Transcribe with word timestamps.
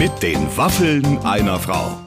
Mit 0.00 0.22
den 0.22 0.56
Waffeln 0.56 1.18
einer 1.26 1.60
Frau. 1.60 1.98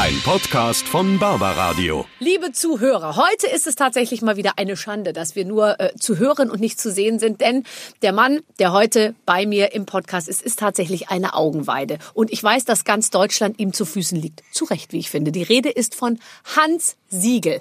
Ein 0.00 0.20
Podcast 0.24 0.82
von 0.88 1.20
Barbaradio. 1.20 2.04
Liebe 2.18 2.50
Zuhörer, 2.50 3.14
heute 3.14 3.46
ist 3.46 3.68
es 3.68 3.76
tatsächlich 3.76 4.20
mal 4.20 4.36
wieder 4.36 4.54
eine 4.56 4.76
Schande, 4.76 5.12
dass 5.12 5.36
wir 5.36 5.44
nur 5.44 5.78
äh, 5.78 5.94
zu 5.94 6.18
hören 6.18 6.50
und 6.50 6.60
nicht 6.60 6.80
zu 6.80 6.90
sehen 6.90 7.20
sind, 7.20 7.40
denn 7.40 7.62
der 8.02 8.12
Mann, 8.12 8.40
der 8.58 8.72
heute 8.72 9.14
bei 9.26 9.46
mir 9.46 9.74
im 9.74 9.86
Podcast 9.86 10.28
ist, 10.28 10.42
ist 10.42 10.58
tatsächlich 10.58 11.08
eine 11.08 11.34
Augenweide. 11.34 11.98
Und 12.14 12.32
ich 12.32 12.42
weiß, 12.42 12.64
dass 12.64 12.82
ganz 12.82 13.10
Deutschland 13.10 13.60
ihm 13.60 13.72
zu 13.72 13.84
Füßen 13.84 14.20
liegt. 14.20 14.42
Zu 14.50 14.64
Recht, 14.64 14.92
wie 14.92 14.98
ich 14.98 15.08
finde. 15.08 15.30
Die 15.30 15.44
Rede 15.44 15.70
ist 15.70 15.94
von 15.94 16.18
Hans 16.56 16.96
Siegel. 17.10 17.60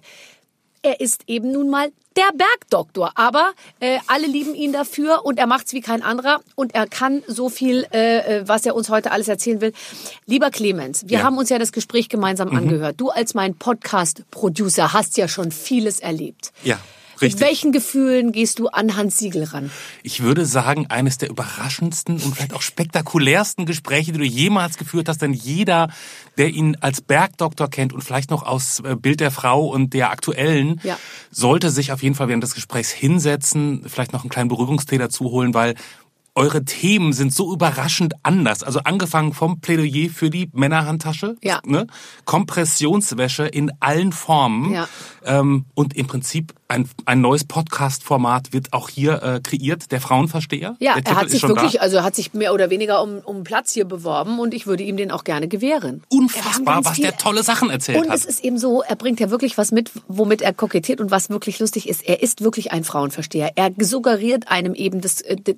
Er 0.81 0.99
ist 0.99 1.23
eben 1.27 1.51
nun 1.51 1.69
mal 1.69 1.91
der 2.15 2.29
Bergdoktor, 2.35 3.11
aber 3.15 3.51
äh, 3.79 3.99
alle 4.07 4.25
lieben 4.25 4.55
ihn 4.55 4.73
dafür 4.73 5.23
und 5.23 5.37
er 5.37 5.45
macht's 5.45 5.73
wie 5.73 5.81
kein 5.81 6.01
anderer 6.01 6.41
und 6.55 6.73
er 6.73 6.87
kann 6.87 7.21
so 7.27 7.49
viel, 7.49 7.85
äh, 7.93 8.39
äh 8.39 8.47
was 8.47 8.65
er 8.65 8.75
uns 8.75 8.89
heute 8.89 9.11
alles 9.11 9.27
erzählen 9.27 9.61
will. 9.61 9.73
Lieber 10.25 10.49
Clemens, 10.49 11.07
wir 11.07 11.19
Ja. 11.19 11.23
haben 11.23 11.37
uns 11.37 11.49
ja 11.49 11.59
das 11.59 11.71
Gespräch 11.71 12.09
gemeinsam 12.09 12.49
angehört. 12.55 12.95
Du 12.97 13.09
als 13.09 13.35
mein 13.35 13.53
Podcast-Producer 13.55 14.93
hast 14.93 15.17
ja 15.17 15.27
schon 15.27 15.51
vieles 15.51 15.99
erlebt. 15.99 16.51
Ja, 16.63 16.79
Mit 17.21 17.33
richtig. 17.33 17.41
welchen 17.41 17.71
Gefühlen 17.71 18.31
gehst 18.31 18.59
du 18.59 18.67
an 18.67 18.95
Hans 18.95 19.17
Siegel 19.17 19.43
ran? 19.43 19.71
Ich 20.03 20.21
würde 20.21 20.45
sagen, 20.45 20.87
eines 20.87 21.17
der 21.17 21.29
überraschendsten 21.29 22.15
und 22.21 22.35
vielleicht 22.35 22.53
auch 22.53 22.61
spektakulärsten 22.61 23.65
Gespräche, 23.65 24.11
die 24.11 24.19
du 24.19 24.25
jemals 24.25 24.77
geführt 24.77 25.09
hast, 25.09 25.21
denn 25.21 25.33
jeder, 25.33 25.89
der 26.37 26.49
ihn 26.49 26.77
als 26.81 27.01
Bergdoktor 27.01 27.69
kennt 27.69 27.93
und 27.93 28.03
vielleicht 28.03 28.29
noch 28.29 28.43
aus 28.43 28.79
äh, 28.81 28.95
Bild 28.95 29.19
der 29.19 29.31
Frau 29.31 29.65
und 29.67 29.93
der 29.93 30.11
aktuellen, 30.11 30.79
Ja. 30.83 30.97
sollte 31.31 31.71
sich 31.71 31.91
auf 31.91 32.03
jeden 32.03 32.15
Fall 32.15 32.27
während 32.27 32.43
des 32.43 32.53
Gesprächs 32.55 32.91
hinsetzen, 32.91 33.83
vielleicht 33.87 34.13
noch 34.13 34.21
einen 34.21 34.29
kleinen 34.29 34.49
Beruhigungstee 34.49 34.97
dazu 34.97 35.25
holen, 35.31 35.53
weil 35.53 35.75
eure 36.35 36.63
Themen 36.63 37.13
sind 37.13 37.33
so 37.33 37.51
überraschend 37.51 38.13
anders. 38.21 38.61
Also 38.61 38.81
angefangen 38.83 39.33
vom 39.33 39.59
Plädoyer 39.59 40.11
für 40.11 40.29
die 40.29 40.51
Männerhandtasche, 40.53 41.35
Ja. 41.41 41.61
ne? 41.65 41.87
Kompressionswäsche 42.25 43.45
in 43.47 43.71
allen 43.79 44.11
Formen 44.11 44.71
Ja. 44.73 44.87
Ähm, 45.27 45.65
und 45.75 45.95
im 45.95 46.07
Prinzip 46.07 46.53
ein, 46.69 46.89
ein 47.05 47.21
neues 47.21 47.43
Podcast-Format 47.45 48.51
wird 48.51 48.73
auch 48.73 48.89
hier 48.89 49.23
äh, 49.23 49.39
kreiert, 49.41 49.91
der 49.91 50.01
Frauenversteher. 50.01 50.75
Ja, 50.79 50.95
der 50.99 51.13
er 51.13 51.15
hat 51.21 51.29
sich 51.29 51.43
wirklich, 51.43 51.73
da. 51.73 51.79
also 51.79 51.97
er 51.97 52.03
hat 52.03 52.15
sich 52.15 52.33
mehr 52.33 52.53
oder 52.53 52.69
weniger 52.69 53.01
um, 53.01 53.19
um 53.19 53.43
Platz 53.45 53.71
hier 53.71 53.85
beworben 53.85 54.39
und 54.39 54.53
ich 54.53 54.67
würde 54.67 54.83
ihm 54.83 54.97
den 54.97 55.11
auch 55.11 55.23
gerne 55.23 55.47
gewähren. 55.47 56.03
Unfassbar, 56.09 56.83
was 56.83 56.95
viel- 56.95 57.05
der 57.05 57.17
tolle 57.17 57.43
Sachen 57.43 57.69
erzählt 57.69 57.99
Und 57.99 58.09
hat. 58.09 58.17
es 58.17 58.25
ist 58.25 58.43
eben 58.43 58.57
so, 58.57 58.81
er 58.81 58.95
bringt 58.97 59.19
ja 59.21 59.29
wirklich 59.29 59.57
was 59.57 59.71
mit, 59.71 59.91
womit 60.09 60.41
er 60.41 60.53
kokettiert 60.53 60.99
und 60.99 61.09
was 61.09 61.29
wirklich 61.29 61.59
lustig 61.59 61.87
ist. 61.87 62.05
Er 62.07 62.21
ist 62.21 62.41
wirklich 62.43 62.71
ein 62.73 62.83
Frauenversteher. 62.83 63.51
Er 63.55 63.71
suggeriert 63.79 64.49
einem 64.49 64.73
eben 64.73 64.99
das, 64.99 65.21
äh, 65.21 65.37
d- 65.37 65.55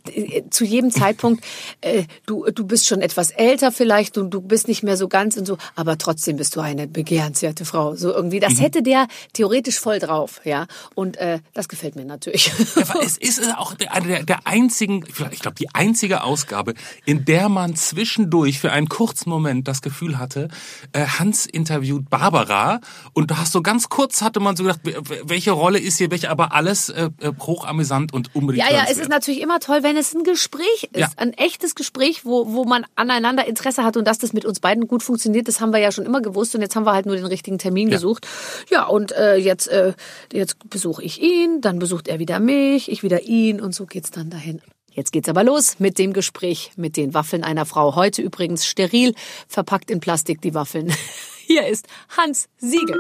zu 0.52 0.64
jedem 0.64 0.92
Zeitpunkt, 0.92 1.44
äh, 1.82 2.04
du, 2.28 2.46
du 2.54 2.66
bist 2.68 2.86
schon 2.88 3.02
etwas 3.02 3.32
älter 3.32 3.72
vielleicht 3.72 4.18
und 4.20 4.30
du 4.30 4.42
bist 4.42 4.68
nicht 4.68 4.84
mehr 4.84 4.98
so 4.98 5.08
ganz 5.08 5.38
und 5.38 5.46
so, 5.48 5.58
aber 5.76 5.98
trotzdem 5.98 6.38
bist 6.38 6.56
du 6.56 6.60
eine 6.60 6.88
begehrenswerte 6.88 7.66
Frau. 7.66 7.96
So 7.96 8.12
irgendwie, 8.14 8.40
das 8.40 8.60
hätte 8.62 8.84
der 8.84 9.08
theoretisch 9.34 9.59
voll 9.68 10.00
drauf, 10.00 10.42
ja. 10.46 10.68
Und 10.96 11.18
äh, 11.18 11.40
das 11.54 11.68
gefällt 11.68 11.96
mir 11.96 12.06
natürlich. 12.06 12.52
Aber 12.76 13.04
es 13.04 13.18
ist 13.18 13.42
auch 13.58 13.74
eine 13.90 14.08
der, 14.08 14.24
der 14.24 14.48
einzigen, 14.48 15.04
ich 15.32 15.40
glaube, 15.40 15.56
die 15.56 15.74
einzige 15.74 16.24
Ausgabe, 16.24 16.74
in 17.06 17.26
der 17.26 17.50
man 17.50 17.76
zwischendurch 17.76 18.60
für 18.60 18.72
einen 18.72 18.90
kurzen 18.90 19.30
Moment 19.30 19.68
das 19.68 19.82
Gefühl 19.82 20.18
hatte, 20.18 20.48
äh, 20.94 21.06
Hans 21.06 21.46
interviewt 21.46 22.10
Barbara 22.10 22.80
und 23.14 23.32
da 23.32 23.38
hast 23.38 23.52
so 23.54 23.62
ganz 23.62 23.90
kurz 23.90 24.22
hatte 24.22 24.40
man 24.40 24.56
so 24.56 24.64
gedacht, 24.64 24.80
welche 25.26 25.52
Rolle 25.52 25.80
ist 25.80 25.98
hier 25.98 26.10
welche, 26.12 26.30
aber 26.30 26.54
alles 26.54 26.90
äh, 26.90 27.10
äh, 27.22 27.32
hochamüsant 27.40 28.14
und 28.14 28.34
unbedingt 28.36 28.66
Ja, 28.68 28.74
ja, 28.74 28.86
es 28.90 28.98
ist 28.98 29.10
natürlich 29.10 29.42
immer 29.42 29.60
toll, 29.60 29.84
wenn 29.84 29.98
es 29.98 30.14
ein 30.14 30.24
Gespräch 30.24 30.84
ist, 30.94 31.00
Ja. 31.00 31.10
ein 31.18 31.34
echtes 31.34 31.76
Gespräch, 31.76 32.26
wo, 32.26 32.54
wo 32.54 32.64
man 32.66 32.86
aneinander 32.96 33.46
Interesse 33.48 33.84
hat 33.84 33.98
und 33.98 34.06
dass 34.06 34.18
das 34.20 34.34
mit 34.34 34.46
uns 34.46 34.60
beiden 34.60 34.88
gut 34.88 35.04
funktioniert, 35.04 35.48
das 35.48 35.60
haben 35.62 35.72
wir 35.74 35.80
ja 35.80 35.92
schon 35.92 36.06
immer 36.06 36.22
gewusst 36.22 36.56
und 36.56 36.62
jetzt 36.62 36.76
haben 36.76 36.86
wir 36.86 36.94
halt 36.94 37.06
nur 37.06 37.16
den 37.16 37.26
richtigen 37.26 37.58
Termin 37.58 37.90
Ja. 37.90 37.96
gesucht. 37.96 38.28
Ja, 38.70 38.86
und 38.86 39.12
äh, 39.12 39.38
jetzt, 39.40 39.68
äh, 39.68 39.94
jetzt 40.32 40.58
besuche 40.70 41.04
ich 41.04 41.22
ihn, 41.22 41.62
dann 41.62 41.80
besucht 41.80 42.08
er 42.08 42.20
wieder 42.20 42.40
mich, 42.40 42.92
ich 42.92 43.04
wieder 43.04 43.24
ihn 43.24 43.62
und 43.62 43.74
so 43.74 43.86
geht's 43.86 44.12
dann 44.12 44.30
dahin. 44.30 44.62
Jetzt 44.92 45.12
geht's 45.12 45.30
aber 45.30 45.44
los 45.44 45.80
mit 45.80 45.98
dem 45.98 46.14
Gespräch 46.14 46.72
mit 46.76 46.98
den 46.98 47.14
Waffeln 47.14 47.44
einer 47.44 47.66
Frau. 47.66 47.96
Heute 47.96 48.22
übrigens 48.22 48.66
steril, 48.66 49.14
verpackt 49.48 49.92
in 49.92 50.00
Plastik 50.00 50.42
die 50.42 50.54
Waffeln. 50.54 50.92
Hier 51.48 51.68
ist 51.68 51.88
Hans 52.18 52.50
Siegel. 52.58 52.98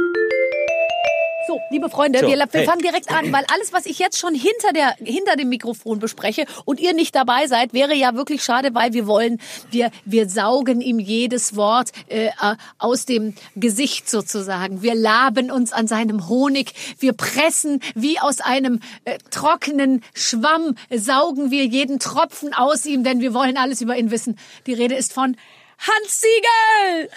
So, 1.49 1.59
liebe 1.71 1.89
Freunde, 1.89 2.19
So, 2.19 2.27
wir, 2.27 2.37
wir 2.37 2.47
hey. 2.51 2.63
fangen 2.63 2.83
direkt 2.83 3.09
an, 3.09 3.33
weil 3.33 3.43
alles, 3.51 3.73
was 3.73 3.87
ich 3.87 3.97
jetzt 3.97 4.19
schon 4.19 4.35
hinter, 4.35 4.71
der, 4.71 4.93
hinter 5.03 5.35
dem 5.35 5.49
Mikrofon 5.49 5.97
bespreche 5.97 6.45
und 6.63 6.79
ihr 6.79 6.93
nicht 6.93 7.15
dabei 7.15 7.47
seid, 7.47 7.73
wäre 7.73 7.95
ja 7.95 8.13
wirklich 8.13 8.43
schade, 8.43 8.75
weil 8.75 8.93
wir 8.93 9.07
wollen, 9.07 9.41
wir, 9.71 9.89
wir 10.05 10.29
saugen 10.29 10.79
ihm 10.79 10.99
jedes 10.99 11.55
Wort 11.55 11.89
äh, 12.07 12.27
äh, 12.27 12.31
aus 12.77 13.07
dem 13.07 13.33
Gesicht 13.55 14.11
sozusagen. 14.11 14.83
Wir 14.83 14.93
laben 14.93 15.49
uns 15.49 15.73
an 15.73 15.87
seinem 15.87 16.29
Honig, 16.29 16.73
wir 16.99 17.13
pressen 17.13 17.79
wie 17.95 18.19
aus 18.19 18.41
einem 18.41 18.79
äh, 19.05 19.17
trockenen 19.31 20.03
Schwamm, 20.13 20.75
saugen 20.91 21.49
wir 21.49 21.65
jeden 21.65 21.97
Tropfen 21.97 22.53
aus 22.53 22.85
ihm, 22.85 23.03
denn 23.03 23.21
wir 23.21 23.33
wollen 23.33 23.57
alles 23.57 23.81
über 23.81 23.97
ihn 23.97 24.11
wissen. 24.11 24.37
Die 24.67 24.73
Rede 24.73 24.93
ist 24.93 25.13
von 25.13 25.35
Hans 25.79 26.21
Siegel! 26.21 27.09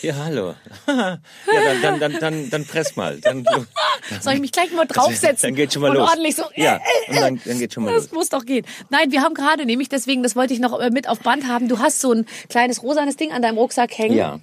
Ja, 0.00 0.14
hallo. 0.24 0.54
ja, 0.86 1.18
dann, 1.46 1.82
dann, 1.82 2.00
dann, 2.00 2.18
dann, 2.18 2.50
dann 2.50 2.64
press 2.66 2.96
mal. 2.96 3.18
Dann, 3.20 3.44
Soll 4.22 4.34
ich 4.34 4.40
mich 4.40 4.52
gleich 4.52 4.72
mal 4.72 4.86
draufsetzen? 4.86 5.48
Dann 5.48 5.54
geht 5.54 5.72
schon 5.74 5.82
mal 5.82 5.90
und 5.90 5.96
los. 5.98 6.10
ordentlich 6.10 6.34
so. 6.34 6.44
Ja, 6.54 6.80
und 7.08 7.16
dann, 7.20 7.40
dann 7.44 7.58
geht 7.58 7.74
schon 7.74 7.84
mal 7.84 7.92
Das 7.92 8.04
los. 8.04 8.12
muss 8.12 8.28
doch 8.30 8.46
gehen. 8.46 8.64
Nein, 8.88 9.10
wir 9.12 9.20
haben 9.22 9.34
gerade 9.34 9.66
nämlich, 9.66 9.90
deswegen, 9.90 10.22
das 10.22 10.34
wollte 10.34 10.54
ich 10.54 10.60
noch 10.60 10.80
äh, 10.80 10.88
mit 10.90 11.08
auf 11.08 11.20
Band 11.20 11.46
haben, 11.46 11.68
du 11.68 11.78
hast 11.78 12.00
so 12.00 12.12
ein 12.12 12.26
kleines 12.48 12.82
rosanes 12.82 13.16
Ding 13.16 13.32
an 13.32 13.42
deinem 13.42 13.58
Rucksack 13.58 13.96
hängen. 13.98 14.16
Ja. 14.16 14.40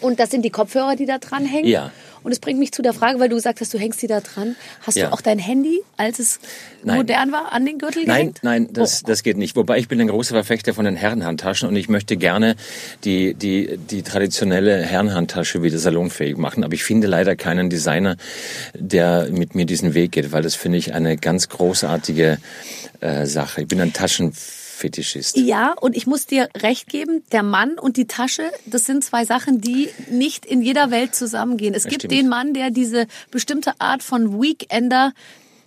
Und 0.00 0.18
das 0.20 0.30
sind 0.30 0.42
die 0.42 0.50
Kopfhörer, 0.50 0.96
die 0.96 1.06
da 1.06 1.18
dran 1.18 1.44
hängen. 1.44 1.68
Ja. 1.68 1.90
Und 2.22 2.32
es 2.32 2.38
bringt 2.38 2.58
mich 2.58 2.72
zu 2.72 2.82
der 2.82 2.92
Frage, 2.92 3.18
weil 3.18 3.30
du 3.30 3.36
gesagt 3.36 3.60
hast, 3.62 3.72
du 3.72 3.78
hängst 3.78 4.02
die 4.02 4.06
da 4.06 4.20
dran. 4.20 4.54
Hast 4.82 4.96
Ja. 4.96 5.06
du 5.06 5.12
auch 5.14 5.22
dein 5.22 5.38
Handy, 5.38 5.80
als 5.96 6.18
es 6.18 6.38
Nein. 6.82 6.98
modern 6.98 7.32
war, 7.32 7.52
an 7.52 7.64
den 7.64 7.78
Gürtel 7.78 8.04
Nein, 8.04 8.16
gehängt? 8.16 8.38
nein, 8.42 8.68
das, 8.72 9.02
Oh. 9.02 9.06
das 9.06 9.22
geht 9.22 9.38
nicht. 9.38 9.56
Wobei 9.56 9.78
ich 9.78 9.88
bin 9.88 9.98
ein 10.02 10.08
großer 10.08 10.34
Verfechter 10.34 10.74
von 10.74 10.84
den 10.84 10.96
Herrenhandtaschen 10.96 11.66
und 11.68 11.76
ich 11.76 11.88
möchte 11.88 12.18
gerne 12.18 12.56
die, 13.04 13.32
die, 13.32 13.78
die 13.78 14.02
traditionelle 14.02 14.82
Herrenhandtasche 14.82 15.62
wieder 15.62 15.78
salonfähig 15.78 16.36
machen. 16.36 16.62
Aber 16.62 16.74
ich 16.74 16.84
finde 16.84 17.06
leider 17.06 17.36
keinen 17.36 17.70
Designer, 17.70 18.16
der 18.74 19.28
mit 19.30 19.54
mir 19.54 19.64
diesen 19.64 19.94
Weg 19.94 20.12
geht, 20.12 20.30
weil 20.32 20.42
das 20.42 20.54
finde 20.54 20.76
ich 20.76 20.92
eine 20.92 21.16
ganz 21.16 21.48
großartige 21.48 22.36
äh, 23.00 23.24
Sache. 23.26 23.62
Ich 23.62 23.68
bin 23.68 23.80
ein 23.80 23.94
Taschenfetischist. 24.80 25.36
Ja, 25.36 25.74
und 25.80 25.96
ich 25.96 26.06
muss 26.06 26.26
dir 26.26 26.48
recht 26.56 26.88
geben, 26.88 27.22
der 27.32 27.42
Mann 27.42 27.78
und 27.78 27.96
die 27.96 28.06
Tasche, 28.06 28.50
das 28.66 28.86
sind 28.86 29.04
zwei 29.04 29.24
Sachen, 29.24 29.60
die 29.60 29.90
nicht 30.10 30.46
in 30.46 30.62
jeder 30.62 30.90
Welt 30.90 31.14
zusammengehen. 31.14 31.74
Es 31.74 31.84
gibt 31.84 32.02
stimmt. 32.02 32.12
den 32.12 32.28
Mann, 32.28 32.54
der 32.54 32.70
diese 32.70 33.06
bestimmte 33.30 33.72
Art 33.78 34.02
von 34.02 34.40
Weekender 34.40 35.12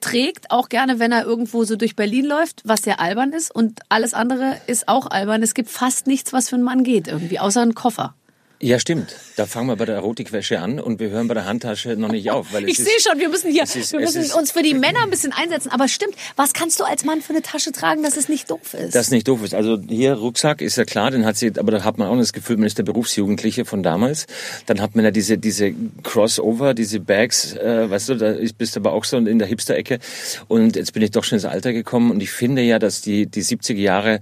trägt, 0.01 0.51
auch 0.51 0.68
gerne, 0.69 1.00
wenn 1.00 1.12
er 1.12 1.24
irgendwo 1.24 1.63
so 1.63 1.75
durch 1.75 1.96
Berlin 1.96 2.25
läuft, 2.25 2.62
was 2.66 2.81
sehr 2.81 3.00
albern 3.00 3.31
ist. 3.31 3.53
Und 3.53 3.79
alles 3.90 4.13
andere 4.13 4.57
ist 4.68 4.88
auch 4.88 5.07
albern. 5.07 5.44
Es 5.44 5.53
gibt 5.53 5.69
fast 5.69 6.07
nichts, 6.07 6.34
was 6.34 6.50
für 6.50 6.56
einen 6.56 6.66
Mann 6.66 6.84
geht 6.84 7.07
irgendwie, 7.07 7.40
außer 7.40 7.62
einen 7.62 7.75
Koffer. 7.75 8.16
Ja, 8.63 8.79
stimmt. 8.79 9.13
Da 9.35 9.46
fangen 9.46 9.68
wir 9.68 9.75
bei 9.75 9.84
der 9.84 9.96
Erotikwäsche 9.96 10.59
an 10.62 10.79
und 10.79 11.01
wir 11.01 11.09
hören 11.09 11.28
bei 11.28 11.34
der 11.34 11.44
Handtasche 11.44 11.97
noch 11.97 12.07
nicht 12.07 12.31
auf. 12.31 12.53
Weil 12.53 12.63
es 12.63 12.69
Ich 12.72 12.78
sehe 12.78 12.97
schon, 13.01 13.19
wir 13.19 13.28
müssen 13.28 13.51
hier, 13.51 13.63
es 13.63 13.75
ist- 13.75 13.91
wir 13.91 14.00
es 14.00 14.13
müssen 14.16 14.22
ist- 14.22 14.34
uns 14.34 14.51
für 14.51 14.62
die 14.63 14.74
Männer 14.74 15.00
ein 15.03 15.09
bisschen 15.09 15.34
einsetzen. 15.34 15.69
Aber 15.69 15.90
stimmt, 15.90 16.16
was 16.38 16.53
kannst 16.53 16.79
du 16.79 16.85
als 16.85 17.03
Mann 17.03 17.22
für 17.22 17.31
eine 17.34 17.41
Tasche 17.41 17.74
tragen, 17.74 18.03
dass 18.03 18.16
es 18.16 18.29
nicht 18.29 18.50
doof 18.50 18.74
ist? 18.74 18.96
Das 18.96 19.12
nicht 19.12 19.28
doof 19.28 19.44
ist. 19.44 19.53
Also 19.53 19.78
hier 19.90 20.13
Rucksack 20.13 20.62
ist 20.62 20.78
ja 20.78 20.85
klar, 20.85 21.12
den 21.12 21.25
hat 21.25 21.35
sie, 21.35 21.51
aber 21.57 21.74
da 21.74 21.84
hat 21.84 21.97
man 21.97 22.07
auch 22.07 22.16
das 22.18 22.31
Gefühl, 22.31 22.56
man 22.56 22.68
ist 22.68 22.78
der 22.78 22.84
Berufsjugendliche 22.84 23.66
von 23.66 23.84
damals. 23.84 24.28
Dann 24.66 24.80
hat 24.80 24.95
man 24.95 25.03
ja 25.03 25.12
diese 25.12 25.38
diese 25.38 25.74
Crossover, 26.03 26.74
diese 26.74 27.01
Bags, 27.01 27.53
äh, 27.57 27.90
weißt 27.90 28.09
du, 28.09 28.16
da 28.16 28.30
ist, 28.31 28.57
bist 28.57 28.78
du 28.78 28.80
aber 28.80 28.94
auch 28.94 29.03
so 29.03 29.18
in 29.18 29.40
der 29.40 29.47
Hipster-Ecke. 29.50 30.00
Und 30.47 30.78
jetzt 30.78 30.94
bin 30.94 31.01
ich 31.03 31.12
doch 31.12 31.25
schon 31.25 31.35
ins 31.35 31.45
Alter 31.45 31.74
gekommen 31.74 32.12
und 32.12 32.24
ich 32.24 32.31
finde 32.31 32.62
ja, 32.62 32.80
dass 32.80 33.01
die 33.01 33.25
die 33.25 33.42
70er 33.44 33.77
Jahre 33.81 34.21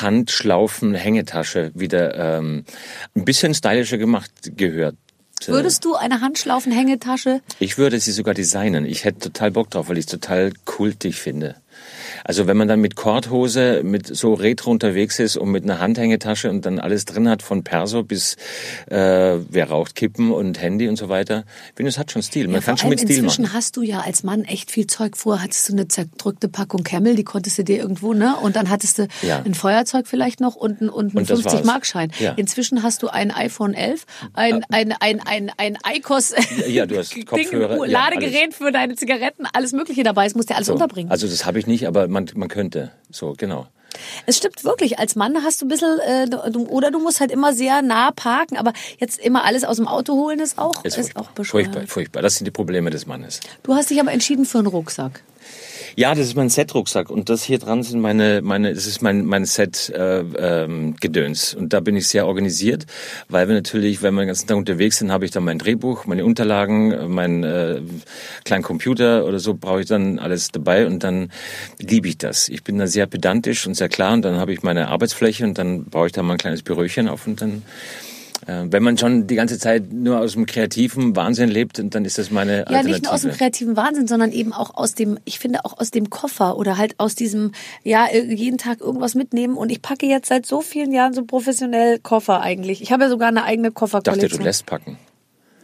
Handschlaufen 0.00 0.94
Hängetasche 0.94 1.70
wieder 1.74 2.38
ähm, 2.38 2.64
ein 3.14 3.24
bisschen 3.26 3.52
stylischer 3.74 3.98
gemacht 3.98 4.30
gehört. 4.56 4.96
Würdest 5.46 5.84
du 5.84 5.94
eine 5.94 6.20
Handschlaufen-Hängetasche 6.20 7.42
Ich 7.58 7.76
würde 7.76 7.98
sie 8.00 8.12
sogar 8.12 8.34
designen. 8.34 8.86
Ich 8.86 9.04
hätte 9.04 9.18
total 9.18 9.50
Bock 9.50 9.70
drauf, 9.70 9.88
weil 9.88 9.98
ich 9.98 10.06
es 10.06 10.10
total 10.10 10.52
kultig 10.64 11.16
finde. 11.16 11.56
Also 12.24 12.46
wenn 12.46 12.56
man 12.56 12.68
dann 12.68 12.80
mit 12.80 12.96
Korthose, 12.96 13.82
mit 13.84 14.06
so 14.06 14.32
Retro 14.34 14.70
unterwegs 14.70 15.18
ist 15.18 15.36
und 15.36 15.50
mit 15.50 15.64
einer 15.64 15.78
Handhängetasche 15.78 16.48
und 16.50 16.64
dann 16.64 16.78
alles 16.78 17.04
drin 17.04 17.28
hat, 17.28 17.42
von 17.42 17.62
Perso 17.64 18.02
bis 18.02 18.36
äh, 18.90 18.96
wer 18.96 19.68
raucht 19.68 19.94
Kippen 19.94 20.32
und 20.32 20.60
Handy 20.60 20.88
und 20.88 20.96
so 20.96 21.08
weiter, 21.10 21.44
ich 21.68 21.74
finde, 21.76 21.90
es 21.90 21.98
hat 21.98 22.10
schon 22.10 22.22
Stil. 22.22 22.46
Man 22.46 22.54
Ja, 22.56 22.60
kann 22.60 22.76
vor 22.76 22.78
schon 22.78 22.90
mit 22.90 23.00
Stil 23.00 23.16
inzwischen 23.18 23.42
machen. 23.42 23.54
hast 23.54 23.76
du 23.76 23.82
ja 23.82 24.00
als 24.00 24.22
Mann 24.22 24.44
echt 24.44 24.70
viel 24.70 24.86
Zeug. 24.86 25.16
Vorher 25.16 25.44
hattest 25.44 25.68
du 25.68 25.74
eine 25.74 25.86
zerdrückte 25.88 26.48
Packung 26.48 26.82
Camel, 26.82 27.14
die 27.14 27.24
konntest 27.24 27.58
du 27.58 27.62
dir 27.64 27.76
irgendwo, 27.76 28.14
ne? 28.14 28.36
Und 28.42 28.56
dann 28.56 28.70
hattest 28.70 28.98
du 28.98 29.06
Ja. 29.22 29.42
ein 29.44 29.54
Feuerzeug 29.54 30.06
vielleicht 30.06 30.40
noch 30.40 30.56
und 30.56 30.80
einen, 30.80 30.88
und 30.90 31.10
einen 31.10 31.18
Und 31.18 31.30
das 31.30 31.40
50-Markschein. 31.44 32.08
war's. 32.10 32.20
Ja. 32.20 32.32
Inzwischen 32.36 32.82
hast 32.82 33.02
du 33.02 33.08
ein 33.08 33.30
iPhone 33.32 33.74
11, 33.74 34.06
ein, 34.32 34.64
ein, 34.70 34.94
ein, 34.98 35.20
ein, 35.20 35.50
ein 35.58 35.76
ICOS 35.96 36.34
ja, 36.68 36.86
du 36.86 36.96
hast 36.96 37.14
Ding, 37.14 37.26
Kopfhörer, 37.26 37.86
ja, 37.86 37.92
Ladegerät 37.92 38.54
für 38.54 38.72
deine 38.72 38.94
Zigaretten, 38.96 39.44
alles 39.52 39.72
Mögliche 39.72 40.02
dabei. 40.04 40.24
Das 40.24 40.34
musst 40.34 40.48
du 40.50 40.54
alles 40.54 40.68
So. 40.68 40.72
unterbringen. 40.72 41.10
Also 41.10 41.26
das 41.26 41.44
habe 41.44 41.58
ich 41.58 41.66
nicht, 41.66 41.86
aber 41.86 42.08
man, 42.14 42.30
man 42.34 42.48
könnte. 42.48 42.92
So, 43.10 43.34
genau. 43.36 43.66
Es 44.26 44.38
stimmt 44.38 44.64
wirklich. 44.64 44.98
Als 44.98 45.14
Mann 45.14 45.36
hast 45.44 45.60
du 45.60 45.66
ein 45.66 45.68
bisschen, 45.68 45.98
äh, 46.00 46.28
du, 46.28 46.66
oder 46.66 46.90
du 46.90 46.98
musst 46.98 47.20
halt 47.20 47.30
immer 47.30 47.52
sehr 47.52 47.80
nah 47.82 48.10
parken, 48.10 48.56
aber 48.56 48.72
jetzt 48.98 49.20
immer 49.20 49.44
alles 49.44 49.62
aus 49.64 49.76
dem 49.76 49.86
Auto 49.86 50.14
holen 50.14 50.40
ist 50.40 50.58
auch, 50.58 50.84
Ist, 50.84 50.96
ist, 50.98 51.12
furchtbar. 51.12 51.22
auch 51.22 51.30
bescheuert. 51.30 51.66
furchtbar, 51.66 51.86
furchtbar. 51.86 52.22
Das 52.22 52.34
sind 52.36 52.46
die 52.46 52.50
Probleme 52.50 52.90
des 52.90 53.06
Mannes. 53.06 53.38
Du 53.62 53.74
hast 53.74 53.90
dich 53.90 54.00
aber 54.00 54.10
entschieden 54.12 54.46
für 54.46 54.58
einen 54.58 54.66
Rucksack. 54.66 55.22
Ja, 55.96 56.14
das 56.14 56.26
ist 56.26 56.34
mein 56.34 56.48
Set-Rucksack 56.48 57.08
und 57.08 57.28
das 57.28 57.44
hier 57.44 57.58
dran 57.58 57.84
sind 57.84 58.00
meine, 58.00 58.42
meine, 58.42 58.74
das 58.74 58.86
ist 58.86 59.00
mein, 59.00 59.24
mein 59.26 59.44
Set 59.44 59.90
äh, 59.90 60.20
ähm, 60.20 60.96
und 61.56 61.72
da 61.72 61.80
bin 61.80 61.96
ich 61.96 62.08
sehr 62.08 62.26
organisiert, 62.26 62.86
weil 63.28 63.46
wir 63.46 63.54
natürlich, 63.54 64.02
wenn 64.02 64.14
wir 64.14 64.22
den 64.22 64.28
ganzen 64.28 64.48
Tag 64.48 64.56
unterwegs 64.56 64.98
sind, 64.98 65.12
habe 65.12 65.24
ich 65.24 65.30
dann 65.30 65.44
mein 65.44 65.60
Drehbuch, 65.60 66.06
meine 66.06 66.24
Unterlagen, 66.24 67.12
meinen 67.12 67.44
äh, 67.44 67.80
kleinen 68.44 68.64
Computer 68.64 69.24
oder 69.24 69.38
so 69.38 69.54
brauche 69.54 69.82
ich 69.82 69.86
dann 69.86 70.18
alles 70.18 70.50
dabei 70.50 70.86
und 70.86 71.04
dann 71.04 71.30
liebe 71.78 72.08
ich 72.08 72.18
das. 72.18 72.48
Ich 72.48 72.64
bin 72.64 72.78
da 72.78 72.88
sehr 72.88 73.06
pedantisch 73.06 73.64
und 73.64 73.74
sehr 73.74 73.88
klar 73.88 74.14
und 74.14 74.22
dann 74.22 74.36
habe 74.36 74.52
ich 74.52 74.64
meine 74.64 74.88
Arbeitsfläche 74.88 75.44
und 75.44 75.58
dann 75.58 75.84
baue 75.84 76.08
ich 76.08 76.12
da 76.12 76.24
mal 76.24 76.32
ein 76.34 76.38
kleines 76.38 76.62
Büröchen 76.62 77.08
auf 77.08 77.26
und 77.28 77.40
dann 77.40 77.62
wenn 78.46 78.82
man 78.82 78.98
schon 78.98 79.26
die 79.26 79.34
ganze 79.34 79.58
Zeit 79.58 79.92
nur 79.92 80.18
aus 80.20 80.32
dem 80.32 80.46
kreativen 80.46 81.16
Wahnsinn 81.16 81.48
lebt, 81.48 81.82
dann 81.94 82.04
ist 82.04 82.18
das 82.18 82.30
meine 82.30 82.52
Ja, 82.58 82.58
Alternative. 82.64 82.90
nicht 82.92 83.04
nur 83.04 83.12
aus 83.12 83.22
dem 83.22 83.32
kreativen 83.32 83.76
Wahnsinn, 83.76 84.06
sondern 84.06 84.32
eben 84.32 84.52
auch 84.52 84.74
aus 84.74 84.94
dem, 84.94 85.18
ich 85.24 85.38
finde 85.38 85.64
auch 85.64 85.78
aus 85.78 85.90
dem 85.90 86.10
Koffer 86.10 86.56
oder 86.56 86.76
halt 86.76 86.94
aus 86.98 87.14
diesem, 87.14 87.52
ja, 87.82 88.06
äh, 88.06 88.22
jeden 88.34 88.58
Tag 88.58 88.80
irgendwas 88.80 89.14
mitnehmen. 89.14 89.56
Und 89.56 89.70
ich 89.70 89.82
packe 89.82 90.06
jetzt 90.06 90.28
seit 90.28 90.46
so 90.46 90.60
vielen 90.60 90.92
Jahren 90.92 91.14
so 91.14 91.24
professionell 91.24 91.98
Koffer 91.98 92.40
eigentlich. 92.40 92.82
Ich 92.82 92.92
habe 92.92 93.04
ja 93.04 93.08
sogar 93.08 93.28
eine 93.28 93.44
eigene 93.44 93.68
Ich 93.68 93.74
dachte, 93.74 93.80
Kofferkollektion. 93.80 94.40
du 94.40 94.44
lässt 94.44 94.66
packen. 94.66 94.98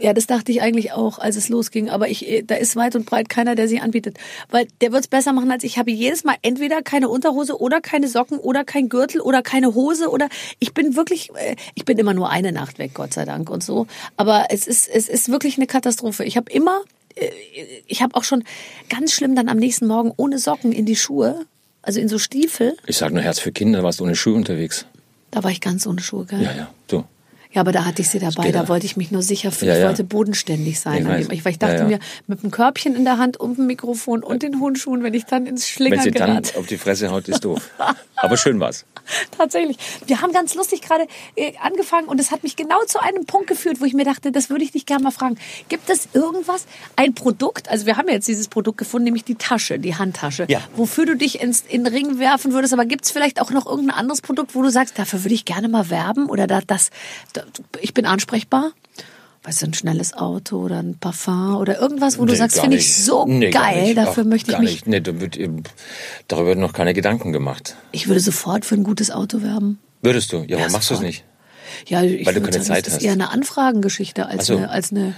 Ja, 0.01 0.15
das 0.15 0.27
dachte 0.27 0.51
ich 0.51 0.63
eigentlich 0.63 0.93
auch, 0.93 1.19
als 1.19 1.37
es 1.37 1.49
losging. 1.51 1.91
Aber 1.91 2.09
ich, 2.09 2.27
äh, 2.27 2.43
da 2.43 2.55
ist 2.55 2.75
weit 2.75 2.97
und 2.97 3.05
breit 3.05 3.29
keiner, 3.29 3.55
der 3.55 3.69
sie 3.69 3.81
anbietet. 3.81 4.19
Weil 4.49 4.67
der 4.81 4.93
wird's 4.93 5.09
besser 5.09 5.33
machen 5.33 5.51
als 5.51 5.63
ich. 5.63 5.73
Ich 5.73 5.79
habe 5.79 5.91
jedes 5.91 6.25
Mal 6.25 6.37
entweder 6.43 6.83
keine 6.83 7.09
Unterhose 7.09 7.61
oder 7.61 7.81
keine 7.81 8.09
Socken 8.09 8.39
oder 8.39 8.65
kein 8.65 8.89
Gürtel 8.89 9.21
oder 9.21 9.43
keine 9.43 9.75
Hose 9.75 10.09
oder 10.09 10.29
ich 10.59 10.73
bin 10.73 10.97
wirklich, 10.97 11.31
äh, 11.35 11.55
ich 11.75 11.85
bin 11.85 11.99
immer 11.99 12.15
nur 12.15 12.31
eine 12.31 12.51
Nacht 12.51 12.79
weg, 12.79 12.93
Gott 12.95 13.13
sei 13.13 13.25
Dank 13.25 13.51
und 13.51 13.63
so. 13.63 13.87
Aber 14.17 14.47
es 14.49 14.67
ist, 14.67 14.89
es 14.89 15.09
ist 15.09 15.29
wirklich 15.31 15.59
eine 15.59 15.67
Katastrophe. 15.67 16.25
Ich 16.25 16.37
habe 16.37 16.51
immer, 16.51 16.81
äh, 17.15 17.29
ich 17.87 18.03
habe 18.03 18.15
auch 18.15 18.25
schon 18.25 18.43
ganz 18.89 19.13
schlimm 19.13 19.35
dann 19.35 19.49
am 19.49 19.59
nächsten 19.59 19.87
Morgen 19.87 20.13
ohne 20.17 20.39
Socken 20.39 20.73
in 20.73 20.87
die 20.87 20.97
Schuhe, 20.97 21.45
also 21.83 22.01
in 22.01 22.09
so 22.09 22.19
Stiefel. 22.19 22.77
Ich 22.87 22.97
sag 22.97 23.13
nur 23.13 23.23
Herz 23.23 23.39
für 23.39 23.53
Kinder, 23.53 23.83
warst 23.83 24.01
ohne 24.01 24.17
Schuhe 24.17 24.35
unterwegs. 24.35 24.87
Da 25.31 25.45
war 25.45 25.51
ich 25.51 25.61
ganz 25.61 25.87
ohne 25.87 26.01
Schuhe, 26.01 26.25
gell? 26.25 26.43
Ja, 26.43 26.53
ja, 26.53 26.75
du. 26.89 27.05
Ja, 27.53 27.63
aber 27.63 27.73
da 27.73 27.85
hatte 27.85 28.01
ich 28.03 28.09
sie 28.09 28.21
dabei. 28.21 28.53
Da 28.53 28.69
wollte 28.69 28.87
ich 28.87 28.97
mich 28.97 29.11
nur 29.11 29.23
sicher 29.23 29.51
fühlen. 29.51 29.71
Ja, 29.71 29.75
ich 29.77 29.83
ja. 29.83 29.89
wollte 29.89 30.05
bodenständig 30.05 30.79
sein. 30.79 30.99
Ich 31.19 31.27
dem- 31.27 31.33
Ich, 31.33 31.45
weil 31.45 31.53
ich 31.53 31.59
dachte 31.59 31.79
Ja, 31.79 31.85
mir, 31.85 31.99
mit 32.29 32.43
einem 32.43 32.53
Körbchen 32.53 32.95
in 32.95 33.05
der 33.05 33.19
Hand 33.19 33.39
und 33.39 33.59
dem 33.59 33.67
Mikrofon 33.67 34.23
und 34.23 34.43
den 34.45 34.61
hohen 34.61 34.77
Schuhen, 34.77 35.03
wenn 35.03 35.15
ich 35.15 35.25
dann 35.25 35.47
ins 35.47 35.63
Wenn 35.63 35.69
Schlingern 35.89 36.01
sie 36.03 36.11
dann 36.13 36.31
gerate. 36.31 36.59
auf 36.59 36.67
die 36.67 36.79
Fresse 36.79 37.11
haut, 37.11 37.27
ist 37.29 37.45
doof. 37.45 37.69
Aber 38.17 38.37
schön 38.37 38.61
war's. 38.61 38.85
Tatsächlich. 39.37 39.79
Wir 40.07 40.21
haben 40.21 40.33
ganz 40.33 40.55
lustig 40.55 40.83
gerade 40.83 41.07
äh, 41.35 41.53
angefangen 41.63 42.07
und 42.07 42.21
es 42.21 42.31
hat 42.31 42.43
mich 42.45 42.55
genau 42.55 42.79
zu 42.87 43.01
einem 43.03 43.25
Punkt 43.27 43.49
geführt, 43.49 43.81
wo 43.81 43.85
ich 43.85 43.95
mir 43.95 44.05
dachte, 44.05 44.31
das 44.31 44.51
würde 44.51 44.63
ich 44.65 44.71
dich 44.73 44.87
gerne 44.87 45.03
mal 45.03 45.11
fragen. 45.11 45.37
Gibt 45.69 45.91
es 45.91 46.09
irgendwas, 46.13 46.67
ein 46.97 47.15
Produkt, 47.15 47.69
also 47.69 47.87
wir 47.87 47.97
haben 47.97 48.09
jetzt 48.09 48.29
dieses 48.29 48.47
Produkt 48.49 48.79
gefunden, 48.79 49.05
nämlich 49.07 49.25
die 49.25 49.35
Tasche, 49.35 49.79
die 49.79 49.97
Handtasche, 49.97 50.47
wofür 50.77 51.07
du 51.07 51.17
dich 51.17 51.41
ins, 51.41 51.63
in 51.69 51.83
den 51.85 51.93
Ring 51.93 52.19
werfen 52.19 52.53
würdest, 52.53 52.73
aber 52.73 52.85
gibt 52.85 53.05
es 53.07 53.11
vielleicht 53.11 53.41
auch 53.41 53.51
noch 53.51 53.67
irgendein 53.67 53.97
anderes 53.97 54.21
Produkt, 54.21 54.55
wo 54.55 54.63
du 54.63 54.71
sagst, 54.71 54.99
dafür 54.99 55.25
würde 55.25 55.35
ich 55.35 55.45
gerne 55.45 55.69
mal 55.69 55.91
werben 55.91 56.27
oder 56.29 56.47
da, 56.47 56.61
das, 56.67 56.91
da, 57.33 57.40
ich 57.81 57.95
bin 57.95 58.07
ansprechbar? 58.07 58.73
Weißt 59.43 59.63
du, 59.63 59.67
ein 59.67 59.75
schnelles 59.75 60.13
Auto 60.13 60.59
oder 60.59 60.81
ein 60.81 60.99
Parfum 60.99 61.57
oder 61.57 61.81
irgendwas, 61.81 62.19
wo 62.19 62.27
du 62.27 62.33
Nee, 62.33 62.39
sagst, 62.39 62.61
finde 62.61 62.77
ich 62.77 62.95
so 62.95 63.25
Nee, 63.27 63.51
geil, 63.51 63.95
dafür 63.95 64.25
Ach, 64.25 64.29
möchte 64.29 64.53
ich 64.53 64.59
mich, 64.59 64.71
Nicht. 64.71 64.87
Nee, 64.87 65.01
da 65.01 65.19
wird, 65.19 65.39
darüber 66.29 66.49
werden 66.49 66.61
noch 66.61 66.75
keine 66.75 66.93
Gedanken 66.93 67.33
gemacht. 67.33 67.75
ich 67.93 68.07
würde 68.07 68.21
sofort 68.21 68.67
für 68.67 68.75
ein 68.75 68.85
gutes 68.85 69.11
Auto 69.11 69.43
werben. 69.43 69.79
Würdest 70.03 70.33
du? 70.33 70.45
Ja, 70.47 70.59
warum 70.59 70.73
machst 70.73 70.91
du 70.91 70.95
es 70.95 71.01
nicht? 71.01 71.25
Ja, 71.87 72.03
ich 72.03 72.27
Weil 72.27 72.35
du 72.35 72.41
würde 72.41 72.51
keine 72.51 72.65
sagen, 72.65 72.65
Zeit 72.77 72.87
das 72.87 72.93
ist 72.95 72.99
hast. 72.99 73.03
eher 73.05 73.13
eine 73.13 73.31
Anfragengeschichte 73.31 74.27
als, 74.27 74.47
so. 74.47 74.57
eine, 74.59 74.69
als 74.71 74.91
eine. 74.93 75.15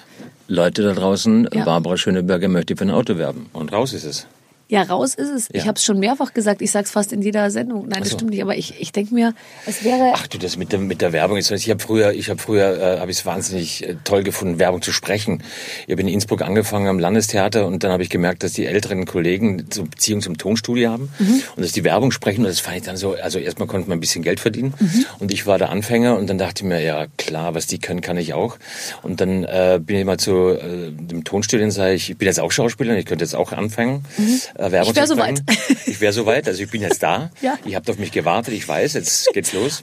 Leute 0.47 0.83
da 0.83 0.93
draußen, 0.93 1.49
Ja. 1.53 1.65
Barbara 1.65 1.97
Schöneberger 1.97 2.47
möchte 2.49 2.77
für 2.77 2.85
ein 2.85 2.91
Auto 2.91 3.17
werben. 3.19 3.47
Und 3.53 3.73
raus 3.73 3.93
ist 3.93 4.05
es. 4.05 4.27
Ja, 4.69 4.83
raus 4.83 5.15
ist 5.15 5.29
es. 5.29 5.49
Ich 5.53 5.63
Ja. 5.63 5.67
habe 5.67 5.77
es 5.77 5.85
schon 5.85 5.99
mehrfach 5.99 6.33
gesagt. 6.33 6.63
Ich 6.63 6.71
sag's 6.71 6.91
fast 6.91 7.13
in 7.13 7.21
jeder 7.23 7.51
Sendung. 7.51 7.89
Nein, 7.89 8.01
das 8.01 8.11
so. 8.11 8.17
stimmt 8.17 8.31
nicht. 8.31 8.43
Aber 8.43 8.57
ich, 8.57 8.81
ich 8.81 8.91
denke 8.93 9.13
mir, 9.15 9.35
es 9.67 9.85
wäre. 9.85 10.13
Ach 10.15 10.27
du, 10.27 10.39
das 10.39 10.57
mit 10.57 10.73
der, 10.73 10.79
mit 10.79 11.01
der 11.03 11.13
Werbung 11.13 11.37
ist, 11.37 11.51
ich 11.51 11.69
habe 11.69 11.81
früher, 11.83 12.13
ich 12.13 12.31
habe 12.31 12.41
früher, 12.41 12.81
äh, 12.97 13.01
habe 13.01 13.11
ich 13.11 13.19
es 13.19 13.27
wahnsinnig 13.27 13.87
äh, 13.87 13.97
toll 14.05 14.23
gefunden, 14.23 14.59
Werbung 14.59 14.81
zu 14.81 14.93
sprechen. 14.93 15.43
Ich 15.87 15.93
habe 15.93 16.01
in 16.03 16.09
Innsbruck 16.09 16.43
angefangen 16.43 16.89
am 16.89 16.99
Landestheater 16.99 17.67
und 17.67 17.85
dann 17.85 17.91
habe 17.93 18.03
ich 18.03 18.09
gemerkt, 18.11 18.43
dass 18.45 18.53
die 18.55 18.65
älteren 18.67 19.05
Kollegen 19.05 19.67
so 19.73 19.85
Beziehung 19.85 20.23
zum 20.23 20.39
Tonstudio 20.39 20.91
haben 20.91 21.11
Mhm. 21.19 21.43
und 21.57 21.63
dass 21.65 21.73
die 21.73 21.85
Werbung 21.85 22.11
sprechen 22.11 22.41
und 22.43 22.49
das 22.49 22.61
fand 22.61 22.77
ich 22.79 22.83
dann 22.85 22.97
so, 22.97 23.13
also 23.15 23.39
erstmal 23.39 23.69
konnte 23.69 23.89
man 23.89 23.99
ein 23.99 24.01
bisschen 24.01 24.23
Geld 24.23 24.41
verdienen 24.41 24.73
Mhm. 24.79 25.05
und 25.19 25.33
ich 25.33 25.47
war 25.47 25.59
der 25.59 25.69
Anfänger 25.71 26.17
und 26.17 26.29
dann 26.31 26.39
dachte 26.39 26.63
ich 26.63 26.69
mir, 26.69 26.81
ja 26.81 27.07
klar, 27.19 27.55
was 27.55 27.67
die 27.67 27.79
können, 27.79 28.01
kann 28.01 28.17
ich 28.17 28.33
auch. 28.35 28.57
Und 29.03 29.21
dann 29.21 29.45
äh, 29.45 29.79
bin 29.85 29.97
ich 29.99 30.05
mal 30.05 30.19
zu 30.19 30.49
äh, 30.51 30.91
dem 30.93 31.25
Tonstudio 31.25 31.65
und 31.67 31.71
sage 31.73 31.93
ich, 31.95 32.11
ich 32.11 32.17
bin 32.17 32.27
jetzt 32.27 32.41
auch 32.41 32.51
Schauspieler, 32.53 32.97
ich 32.97 33.05
könnte 33.05 33.25
jetzt 33.25 33.35
auch 33.35 33.53
anfangen, 33.53 34.05
äh, 34.19 34.52
Werbung 34.57 34.81
Mhm. 34.81 34.91
Ich 34.91 34.97
wär 34.97 35.07
zu 35.07 35.15
soweit. 35.15 35.43
Ich 35.87 36.01
wäre 36.01 36.13
soweit, 36.13 36.49
also 36.49 36.63
ich 36.63 36.71
bin 36.71 36.83
jetzt 36.83 37.03
da. 37.03 37.31
Ja. 37.43 37.59
Ihr 37.65 37.77
habt 37.77 37.89
auf 37.91 37.99
mich 37.99 38.13
gewartet, 38.13 38.55
ich 38.55 38.67
weiß, 38.67 38.95
jetzt 38.95 39.33
geht's 39.33 39.53
los. 39.53 39.83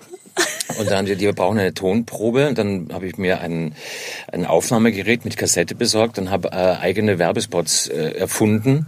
Und 0.77 0.89
dann, 0.89 1.05
die, 1.05 1.15
die 1.15 1.31
brauchen 1.31 1.59
eine 1.59 1.73
Tonprobe. 1.73 2.47
Und 2.47 2.57
dann 2.57 2.89
habe 2.93 3.07
ich 3.07 3.17
mir 3.17 3.41
ein, 3.41 3.75
ein 4.31 4.45
Aufnahmegerät 4.45 5.25
mit 5.25 5.35
Kassette 5.35 5.75
besorgt 5.75 6.17
und 6.19 6.29
habe 6.31 6.49
äh, 6.49 6.55
eigene 6.55 7.19
Werbespots 7.19 7.87
äh, 7.87 8.11
erfunden 8.11 8.87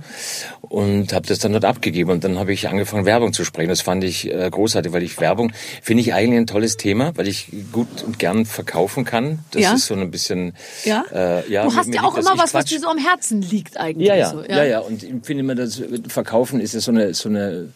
und 0.61 1.11
habe 1.13 1.27
das 1.27 1.39
dann 1.39 1.51
dort 1.51 1.65
abgegeben. 1.65 2.11
Und 2.11 2.23
dann 2.23 2.39
habe 2.39 2.53
ich 2.53 2.69
angefangen, 2.69 3.05
Werbung 3.05 3.33
zu 3.33 3.43
sprechen. 3.43 3.69
Das 3.69 3.81
fand 3.81 4.03
ich 4.03 4.31
äh, 4.31 4.49
großartig, 4.49 4.93
weil 4.93 5.03
ich 5.03 5.19
Werbung 5.19 5.51
finde 5.81 6.01
ich 6.01 6.13
eigentlich 6.13 6.39
ein 6.39 6.47
tolles 6.47 6.77
Thema, 6.77 7.11
weil 7.17 7.27
ich 7.27 7.51
gut 7.71 8.03
und 8.03 8.19
gern 8.19 8.45
verkaufen 8.45 9.03
kann. 9.03 9.39
Das 9.51 9.61
Ja. 9.61 9.73
ist 9.73 9.87
so 9.87 9.95
ein 9.95 10.11
bisschen... 10.11 10.53
ja? 10.85 11.03
Äh, 11.11 11.51
ja 11.51 11.65
du 11.65 11.75
hast 11.75 11.93
ja 11.93 12.03
auch 12.03 12.17
immer 12.17 12.37
was, 12.37 12.53
was 12.53 12.65
dir 12.65 12.79
so 12.79 12.87
am 12.87 12.97
Herzen 12.99 13.41
liegt 13.41 13.77
eigentlich. 13.77 14.07
ja, 14.07 14.15
ja, 14.15 14.29
So, 14.29 14.43
ja, 14.43 14.63
ja. 14.63 14.79
Und 14.79 15.03
ich 15.03 15.09
finde 15.23 15.41
immer, 15.41 15.55
das 15.55 15.81
Verkaufen 16.07 16.61
ist 16.61 16.73
ja 16.73 16.79
so 16.79 16.91
eine, 16.91 17.13
so 17.13 17.27
eine, 17.27 17.69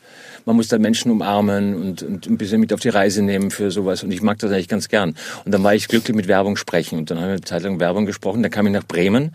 man 0.46 0.56
muss 0.56 0.68
da 0.68 0.78
Menschen 0.78 1.12
umarmen 1.12 1.76
und, 1.76 2.04
und 2.04 2.28
ein 2.28 2.38
bisschen 2.38 2.60
mit 2.60 2.72
auf 2.72 2.80
die 2.80 2.90
Reise 2.90 3.22
nehmen 3.22 3.52
für 3.52 3.72
sowas. 3.72 4.04
Und 4.04 4.12
ich 4.12 4.22
mag 4.22 4.40
das 4.40 4.52
eigentlich 4.52 4.68
ganz 4.68 4.88
gern. 4.88 5.16
Und 5.44 5.52
dann 5.52 5.64
war 5.64 5.76
ich 5.76 5.88
glücklich 5.88 6.16
mit 6.16 6.28
Werbung 6.28 6.56
sprechen. 6.56 7.00
Und 7.00 7.12
dann 7.12 7.18
haben 7.18 7.26
wir 7.26 7.32
eine 7.34 7.42
Zeit 7.42 7.64
lang 7.64 7.80
Werbung 7.80 8.06
gesprochen. 8.06 8.44
Dann 8.44 8.52
kam 8.52 8.68
ich 8.68 8.74
nach 8.74 8.86
Bremen. 8.86 9.32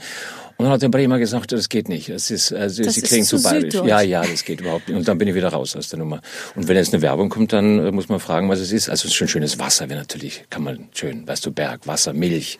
Und 0.61 0.65
dann 0.65 0.75
hat 0.75 0.83
der 0.83 0.91
Bremer 0.91 1.19
gesagt, 1.19 1.53
das 1.53 1.71
geht 1.71 1.89
nicht. 1.89 2.11
Das 2.11 2.31
ist, 2.31 2.53
also, 2.53 2.83
Das 2.83 2.95
sie 2.95 3.01
ist 3.01 3.07
klingen 3.09 3.25
zu 3.25 3.39
zu 3.39 3.43
bayerisch. 3.43 3.75
Ja, 3.75 4.03
ja, 4.03 4.23
das 4.23 4.45
geht 4.45 4.61
überhaupt 4.61 4.89
nicht. 4.89 4.97
Und 4.99 5.09
dann 5.09 5.17
bin 5.17 5.27
ich 5.27 5.35
wieder 5.35 5.49
raus 5.49 5.75
aus 5.75 5.89
der 5.89 5.99
Nummer. 5.99 6.21
Und 6.55 6.69
wenn 6.69 6.77
jetzt 6.77 6.93
eine 6.93 7.01
Werbung 7.01 7.31
kommt, 7.31 7.55
dann 7.55 7.87
äh, 7.87 7.90
muss 7.93 8.11
man 8.11 8.21
fragen, 8.21 8.50
was 8.50 8.61
es 8.61 8.71
ist. 8.71 8.90
Also 8.90 9.07
es 9.07 9.12
ist 9.12 9.14
schon 9.14 9.26
schönes 9.26 9.59
Wasser, 9.59 9.88
wäre 9.88 10.00
natürlich, 10.00 10.45
kann 10.50 10.62
man 10.62 10.90
schön, 10.93 11.26
weißt 11.26 11.47
du, 11.47 11.50
Berg, 11.50 11.87
Wasser, 11.87 12.12
Milch. 12.12 12.59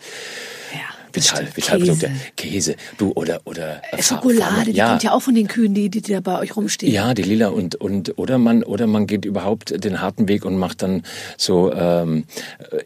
Ja, 0.73 0.81
Vital. 1.13 1.47
Vitalprodukte, 1.55 2.11
Käse, 2.37 2.77
du 2.99 3.13
oder 3.13 3.41
oder 3.45 3.83
Äh, 3.93 3.97
Fa- 4.03 4.17
Schokolade, 4.17 4.67
die 4.73 4.77
ja, 4.79 4.89
kommt 4.91 5.03
ja 5.03 5.13
auch 5.13 5.23
von 5.23 5.35
den 5.35 5.49
Kühen, 5.49 5.75
die, 5.75 5.89
die 5.91 6.01
da 6.01 6.21
bei 6.21 6.39
euch 6.39 6.57
rumstehen. 6.57 6.93
ja, 6.93 7.15
die 7.15 7.23
lila 7.23 7.49
und 7.49 7.75
und 7.77 8.19
oder 8.19 8.39
man 8.39 8.63
oder 8.63 8.87
man 8.87 9.07
geht 9.07 9.25
überhaupt 9.25 9.85
den 9.85 10.01
harten 10.01 10.29
Weg 10.29 10.45
und 10.45 10.57
macht 10.57 10.83
dann 10.83 11.03
so. 11.37 11.73
Ähm, 11.73 12.25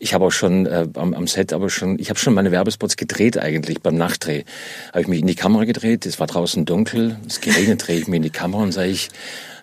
ich 0.01 0.15
habe 0.15 0.25
auch 0.27 0.33
schon 0.33 0.67
äh, 0.67 0.87
am, 0.95 1.15
am 1.15 1.27
Set, 1.27 1.53
aber 1.53 1.71
schon, 1.71 1.99
ich 1.99 2.11
habe 2.11 2.19
schon 2.19 2.35
meine 2.35 2.51
Werbespots 2.51 2.97
gedreht 2.97 3.39
eigentlich 3.39 3.81
beim 3.81 3.97
Nachtdreh. 3.97 4.45
Habe 4.91 5.01
ich 5.03 5.09
mich 5.09 5.21
in 5.21 5.27
die 5.27 5.35
Kamera 5.35 5.65
gedreht. 5.65 6.07
Es 6.07 6.19
war 6.21 6.27
draußen 6.27 6.65
dunkel, 6.65 7.17
es 7.27 7.41
geregnet, 7.41 7.87
drehe 7.87 7.99
ich 7.99 8.09
mir 8.09 8.17
in 8.17 8.23
die 8.23 8.31
Kamera 8.31 8.63
und 8.63 8.73
sage 8.73 8.89
ich. 8.91 9.09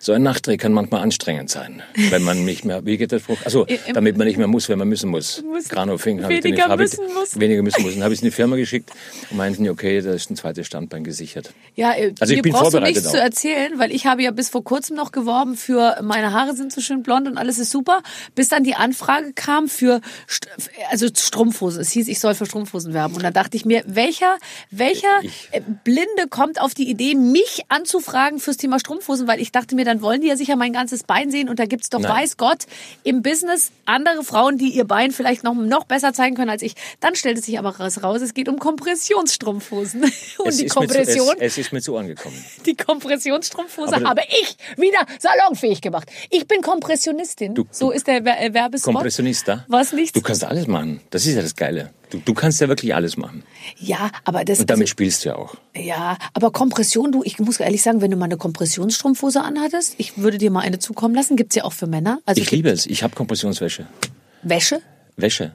So 0.04 0.12
ein 0.12 0.24
Nachtdreh 0.24 0.56
kann 0.56 0.72
manchmal 0.72 1.00
anstrengend 1.00 1.48
sein, 1.48 1.80
wenn 2.10 2.24
man 2.24 2.44
nicht 2.44 2.64
mehr, 2.64 2.84
wie 2.84 2.96
geht 2.98 3.12
der 3.12 3.20
Spruch? 3.20 3.38
Also, 3.44 3.68
damit 3.94 4.16
man 4.16 4.26
nicht 4.26 4.36
mehr 4.36 4.48
muss, 4.48 4.68
wenn 4.68 4.76
man 4.80 4.88
müssen 4.88 5.08
muss. 5.08 5.40
Muss- 5.42 5.68
Grano 5.68 5.96
Fink, 5.96 6.24
habe 6.24 6.34
ich 6.34 6.40
den, 6.40 6.60
hab 6.60 6.80
ich, 6.80 6.90
müssen 6.98 7.14
muss. 7.14 7.38
Weniger 7.38 7.62
müssen 7.62 7.82
muss. 7.82 7.94
Dann 7.94 8.02
habe 8.02 8.12
ich 8.12 8.18
es 8.18 8.22
in 8.24 8.30
die 8.30 8.34
Firma 8.34 8.56
geschickt 8.56 8.90
und 9.30 9.36
meinten, 9.36 9.68
okay, 9.68 10.00
da 10.00 10.12
ist 10.12 10.28
ein 10.28 10.34
zweites 10.34 10.66
Standbein 10.66 11.04
gesichert. 11.04 11.52
Ja, 11.76 11.92
äh, 11.94 12.12
Also 12.18 12.34
ich 12.34 12.42
bin 12.42 12.50
brauchst 12.50 12.66
du 12.66 12.70
vorbereitet 12.72 12.96
nichts 12.96 13.06
auch. 13.06 13.12
zu 13.12 13.20
erzählen, 13.20 13.78
weil 13.78 13.92
ich 13.92 14.04
habe 14.06 14.24
ja 14.24 14.32
bis 14.32 14.48
vor 14.48 14.64
kurzem 14.64 14.96
noch 14.96 15.12
geworben 15.12 15.54
für 15.56 15.96
meine 16.02 16.32
Haare 16.32 16.56
sind 16.56 16.72
so 16.72 16.80
schön 16.80 17.04
blond 17.04 17.28
und 17.28 17.38
alles 17.38 17.60
ist 17.60 17.70
super, 17.70 18.02
bis 18.34 18.48
dann 18.48 18.64
die 18.64 18.74
Anfrage 18.74 19.32
kam 19.34 19.68
für 19.68 20.00
also 20.90 21.06
Strumpfhosen. 21.16 21.80
Es 21.80 21.92
hieß, 21.92 22.08
ich 22.08 22.18
soll 22.18 22.34
für 22.34 22.46
Strumpfhosen 22.46 22.92
werben 22.92 23.14
und 23.14 23.22
da 23.22 23.30
dachte 23.30 23.56
ich 23.56 23.64
mir, 23.64 23.84
welcher 23.86 24.34
welcher 24.72 25.06
Ich- 25.22 25.48
Blinde 25.84 26.26
kommt 26.28 26.60
auf 26.60 26.74
die 26.74 26.90
Idee, 26.90 27.14
mich 27.14 27.62
anzufragen 27.68 28.40
fürs 28.40 28.56
Thema 28.56 28.80
Strumpfhosen, 28.80 29.28
weil 29.28 29.40
ich 29.40 29.52
dachte 29.52 29.76
mir, 29.76 29.84
dann 29.92 30.02
wollen 30.02 30.22
die 30.22 30.28
ja 30.28 30.36
sicher 30.36 30.56
mein 30.56 30.72
ganzes 30.72 31.04
Bein 31.04 31.30
sehen 31.30 31.48
und 31.50 31.58
da 31.58 31.66
gibt's 31.66 31.90
doch 31.90 32.00
Nein. 32.00 32.10
weiß 32.12 32.36
Gott 32.38 32.64
im 33.02 33.20
Business 33.22 33.70
andere 33.84 34.24
Frauen, 34.24 34.56
die 34.56 34.70
ihr 34.70 34.84
Bein 34.84 35.10
vielleicht 35.12 35.44
noch 35.44 35.54
noch 35.54 35.84
besser 35.84 36.12
zeigen 36.14 36.34
können 36.34 36.50
als 36.50 36.62
ich. 36.62 36.74
Dann 37.00 37.14
stellte 37.14 37.42
sich 37.42 37.58
aber 37.58 37.76
raus, 37.76 38.02
raus 38.02 38.22
es 38.22 38.32
geht 38.34 38.48
um 38.48 38.58
Kompressionsstrumpfhosen 38.58 40.02
und 40.02 40.08
es 40.46 40.56
die 40.56 40.62
mir 40.64 40.68
zu, 40.68 40.74
Kompression 40.78 41.34
es, 41.38 41.52
es 41.52 41.58
ist 41.58 41.72
mir 41.72 41.82
zu 41.82 41.96
angekommen. 41.96 42.42
die 42.66 42.74
Kompressionsstrumpfhose 42.74 43.96
Aber- 43.96 44.08
habe 44.08 44.22
ich 44.28 44.56
wieder 44.78 45.04
salonfähig 45.18 45.80
gemacht. 45.80 46.08
Ich 46.30 46.46
bin 46.46 46.62
Kompressionistin. 46.62 47.54
Du- 47.54 47.66
so 47.70 47.90
ist 47.90 48.06
der 48.06 48.24
Wer- 48.24 48.54
Werbespot. 48.54 48.94
Kompressionista. 48.94 49.64
Was 49.68 49.92
nicht? 49.92 50.16
Du 50.16 50.20
kannst 50.22 50.44
alles 50.44 50.66
machen. 50.66 51.00
Das 51.10 51.26
ist 51.26 51.34
ja 51.34 51.42
das 51.42 51.54
Geile. 51.56 51.90
Du, 52.12 52.20
du 52.22 52.34
kannst 52.34 52.60
ja 52.60 52.68
wirklich 52.68 52.94
alles 52.94 53.16
machen. 53.16 53.42
Ja, 53.78 54.10
aber 54.24 54.44
das 54.44 54.60
Und 54.60 54.68
damit 54.68 54.82
also, 54.82 54.90
spielst 54.90 55.24
du 55.24 55.30
ja 55.30 55.36
auch. 55.36 55.54
Ja, 55.74 56.18
aber 56.34 56.50
Kompression, 56.50 57.10
du, 57.10 57.22
ich 57.24 57.38
muss 57.38 57.58
ehrlich 57.58 57.82
sagen, 57.82 58.02
wenn 58.02 58.10
du 58.10 58.18
mal 58.18 58.26
eine 58.26 58.36
Kompressionsstrumpfhose 58.36 59.40
anhattest, 59.40 59.94
ich 59.96 60.18
würde 60.18 60.36
dir 60.36 60.50
mal 60.50 60.60
eine 60.60 60.78
zukommen 60.78 61.14
lassen, 61.14 61.36
gibt's 61.36 61.54
ja 61.56 61.64
auch 61.64 61.72
für 61.72 61.86
Männer. 61.86 62.20
Also 62.26 62.42
Ich 62.42 62.50
liebe 62.50 62.68
es. 62.68 62.84
Ich 62.84 63.02
habe 63.02 63.14
Kompressionswäsche. 63.14 63.86
Wäsche. 64.42 64.82
Wäsche. 65.16 65.52